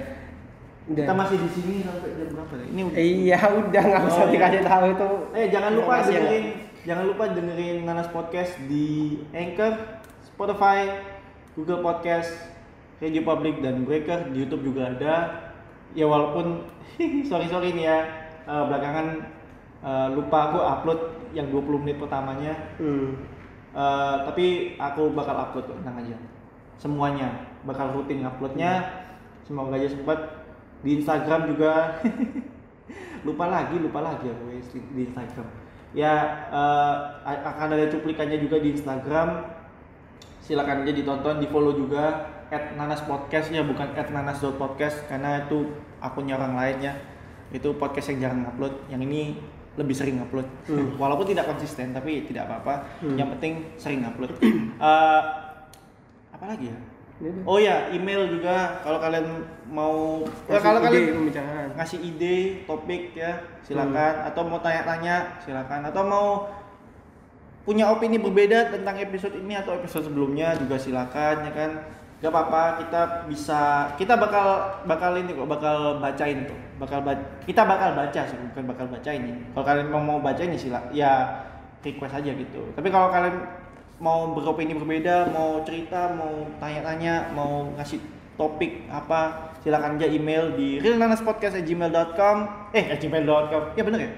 Udah. 0.84 1.04
kita 1.04 1.14
masih 1.14 1.36
di 1.38 1.48
sini 1.48 1.74
sampai 1.80 2.12
jam 2.12 2.28
berapa 2.28 2.52
deh? 2.60 2.66
Ini 2.68 2.80
udah. 2.84 2.96
Iya, 2.98 3.38
udah 3.56 3.82
nggak 3.86 4.02
Oh, 4.04 4.10
usah 4.10 4.24
iya. 4.26 4.32
dikasih 4.36 4.60
tahu 4.60 4.84
itu. 4.90 5.08
Eh 5.32 5.46
jangan 5.48 5.70
lupa 5.72 5.92
yang 5.94 6.04
dengerin 6.04 6.44
jangan 6.84 7.08
lupa 7.08 7.32
dengerin 7.32 7.88
Nanas 7.88 8.12
Podcast 8.12 8.52
di 8.68 9.16
Anchor, 9.32 10.04
Spotify, 10.20 11.00
Google 11.56 11.80
Podcast, 11.80 12.28
Radio 13.00 13.24
Public 13.24 13.64
dan 13.64 13.88
Breaker 13.88 14.28
di 14.30 14.44
YouTube 14.44 14.68
juga 14.68 14.92
ada. 14.92 15.14
Ya 15.96 16.04
walaupun 16.04 16.68
sorry 17.28 17.48
sorry 17.48 17.72
nih 17.72 17.88
ya 17.88 17.98
eh, 18.44 18.64
belakangan 18.68 19.06
eh, 19.80 20.08
lupa 20.12 20.52
aku 20.52 20.58
upload 20.60 21.00
yang 21.32 21.48
20 21.48 21.82
menit 21.88 21.96
pertamanya. 21.96 22.52
Hmm. 22.76 23.16
Eh, 23.72 24.16
tapi 24.28 24.76
aku 24.76 25.08
bakal 25.16 25.40
upload 25.40 25.66
tenang 25.80 26.04
aja. 26.04 26.16
Semuanya 26.76 27.48
bakal 27.64 27.96
rutin 27.96 28.28
uploadnya. 28.28 28.84
Semoga 29.48 29.80
aja 29.80 29.88
sempat 29.88 30.20
di 30.84 31.00
Instagram 31.00 31.48
juga. 31.48 31.96
lupa 33.24 33.48
lagi, 33.48 33.80
lupa 33.80 34.04
lagi 34.04 34.28
aku 34.28 34.52
di 34.92 35.08
Instagram. 35.08 35.63
Ya 35.94 36.12
a- 36.50 37.22
akan 37.22 37.70
ada 37.70 37.86
cuplikannya 37.88 38.36
juga 38.36 38.58
di 38.58 38.72
Instagram. 38.72 39.46
Silakan 40.38 40.82
aja 40.82 40.92
ditonton, 40.92 41.38
di 41.38 41.46
follow 41.46 41.72
juga 41.72 42.26
at 42.46 42.74
nanas 42.74 43.00
podcast 43.02 43.48
ya 43.48 43.62
bukan 43.62 43.88
at 43.90 44.08
nanas.podcast 44.08 45.08
karena 45.08 45.42
itu 45.42 45.64
akunnya 45.98 46.36
orang 46.36 46.54
lain 46.54 46.76
ya 46.82 46.92
itu 47.50 47.72
podcast 47.72 48.12
yang 48.12 48.28
jarang 48.28 48.44
upload 48.44 48.76
yang 48.86 49.00
ini 49.00 49.40
lebih 49.74 49.90
sering 49.90 50.20
upload 50.20 50.44
Hmm. 50.64 50.94
walaupun 50.94 51.24
tidak 51.24 51.48
konsisten 51.48 51.90
tapi 51.90 52.22
tidak 52.22 52.46
apa-apa 52.46 52.84
Hmm. 53.00 53.16
yang 53.16 53.32
penting 53.32 53.64
sering 53.74 54.04
upload 54.04 54.36
Eh, 54.76 55.20
apa 56.30 56.44
lagi 56.44 56.68
ya 56.68 56.78
oh 57.42 57.56
ya 57.56 57.88
email 57.90 58.28
juga 58.28 58.78
kalau 58.82 59.00
kalian 59.00 59.26
mau 59.66 60.20
ya, 60.44 60.60
kalau 60.60 60.78
ide 60.78 60.86
kalian 60.86 61.16
pembicaraan. 61.16 61.68
ngasih 61.74 61.98
ide 62.04 62.36
topik 62.64 63.16
ya 63.16 63.32
silakan. 63.64 64.12
Atau 64.28 64.46
mau 64.46 64.60
tanya-tanya 64.60 65.40
silakan. 65.42 65.88
Atau 65.88 66.04
mau 66.04 66.28
punya 67.64 67.88
opini 67.88 68.20
berbeda 68.20 68.68
tentang 68.76 69.00
episode 69.00 69.40
ini 69.40 69.56
atau 69.56 69.80
episode 69.80 70.04
sebelumnya 70.12 70.52
juga 70.60 70.76
silakan 70.76 71.48
ya 71.48 71.52
kan? 71.56 71.70
Gak 72.20 72.32
apa-apa 72.32 72.80
kita 72.80 73.00
bisa 73.28 73.60
kita 74.00 74.16
bakal 74.16 74.80
bakal 74.88 75.12
ini 75.16 75.32
kok 75.32 75.48
bakal 75.48 75.98
bacain 76.00 76.44
tuh. 76.44 76.56
Bakal 76.80 77.04
ba- 77.04 77.24
kita 77.44 77.64
bakal 77.64 77.96
baca 77.96 78.20
sih 78.24 78.36
bukan 78.52 78.64
bakal 78.68 78.86
bacain 78.88 79.22
ya 79.24 79.34
kalau 79.52 79.64
kalian 79.64 79.88
mau 79.92 80.00
mau 80.00 80.18
bacain 80.20 80.52
ya 80.52 80.60
sila 80.60 80.80
ya 80.92 81.12
request 81.84 82.16
aja 82.20 82.30
gitu. 82.32 82.62
Tapi 82.76 82.88
kalau 82.88 83.12
kalian 83.12 83.36
mau 84.00 84.32
beropini 84.32 84.72
berbeda 84.76 85.32
mau 85.32 85.62
cerita 85.64 86.12
mau 86.16 86.48
tanya-tanya 86.58 87.30
mau 87.32 87.68
ngasih 87.76 88.00
topik 88.34 88.90
apa 88.90 89.54
silakan 89.62 89.94
aja 89.96 90.10
email 90.10 90.58
di 90.58 90.82
realnanaspodcast@gmail.com 90.82 92.36
eh 92.74 92.98
gmail.com 92.98 93.62
ya 93.78 93.82
bener 93.86 94.00
ya? 94.04 94.10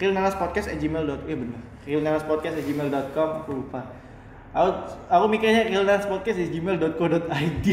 realnanaspodcast@gmail.com 0.00 1.28
ya 1.28 1.36
bener. 1.36 1.60
realnanaspodcast@gmail.com 1.86 3.28
aku 3.44 3.52
lupa. 3.64 3.80
Aku 4.50 4.70
aku 5.06 5.30
mikirnya 5.30 5.70
realnanaspodcast@gmail.co.id 5.70 7.66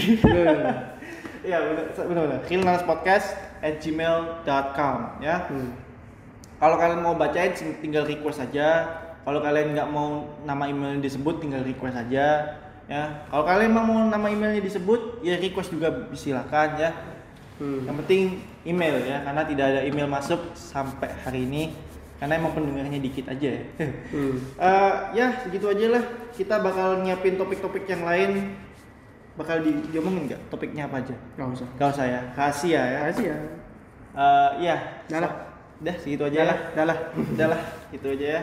ya 1.48 1.64
bener. 1.64 1.86
Bener 1.96 2.28
bener 2.28 2.40
realnanaspodcast@gmail.com 2.46 4.98
ya. 5.20 5.36
Hmm. 5.50 5.72
kalau 6.58 6.74
kalian 6.82 7.06
mau 7.06 7.14
bacain 7.14 7.54
tinggal 7.82 8.06
request 8.06 8.42
aja. 8.42 8.88
Kalau 9.28 9.44
kalian 9.44 9.76
nggak 9.76 9.92
mau 9.92 10.24
nama 10.48 10.72
emailnya 10.72 11.04
disebut, 11.04 11.44
tinggal 11.44 11.60
request 11.68 12.00
aja. 12.00 12.48
Ya. 12.88 13.28
Kalau 13.28 13.44
kalian 13.44 13.76
emang 13.76 13.86
mau 13.86 14.00
nama 14.08 14.28
emailnya 14.32 14.64
disebut, 14.64 15.20
ya 15.20 15.36
request 15.36 15.76
juga 15.76 16.08
silakan 16.16 16.80
ya. 16.80 16.92
Hmm. 17.60 17.84
Yang 17.84 17.96
penting 18.04 18.22
email 18.64 18.96
ya, 19.04 19.28
karena 19.28 19.44
tidak 19.44 19.66
ada 19.76 19.82
email 19.84 20.08
masuk 20.08 20.40
sampai 20.56 21.12
hari 21.28 21.44
ini. 21.44 21.76
Karena 22.18 22.42
emang 22.42 22.56
pendengarnya 22.58 22.98
dikit 22.98 23.30
aja 23.30 23.62
ya. 23.62 23.64
Hmm. 24.14 24.36
Eh, 24.58 24.94
ya 25.20 25.38
segitu 25.44 25.70
aja 25.70 26.00
lah. 26.00 26.04
Kita 26.34 26.64
bakal 26.64 27.04
nyiapin 27.06 27.38
topik-topik 27.38 27.86
yang 27.86 28.08
lain. 28.08 28.56
Bakal 29.38 29.62
di 29.62 29.70
diomongin 29.94 30.26
nggak 30.26 30.50
topiknya 30.50 30.90
apa 30.90 30.98
aja? 31.04 31.14
Gak 31.38 31.48
usah. 31.54 31.68
Gak 31.78 31.90
usah 31.94 32.06
ya, 32.10 32.22
rahasia 32.34 32.82
ya. 32.82 33.00
Kasih 33.12 33.26
ya. 33.30 33.38
Eh, 34.18 34.50
ya. 34.66 34.76
Dah 35.12 35.20
lah. 35.22 35.34
Dah 35.78 35.96
segitu 36.02 36.26
aja 36.26 36.42
Dah 36.42 36.48
lah. 36.50 36.60
dah 36.74 36.86
lah. 36.90 36.98
Udah 37.14 37.48
lah, 37.54 37.62
gitu 37.94 38.08
aja 38.18 38.28
ya. 38.40 38.42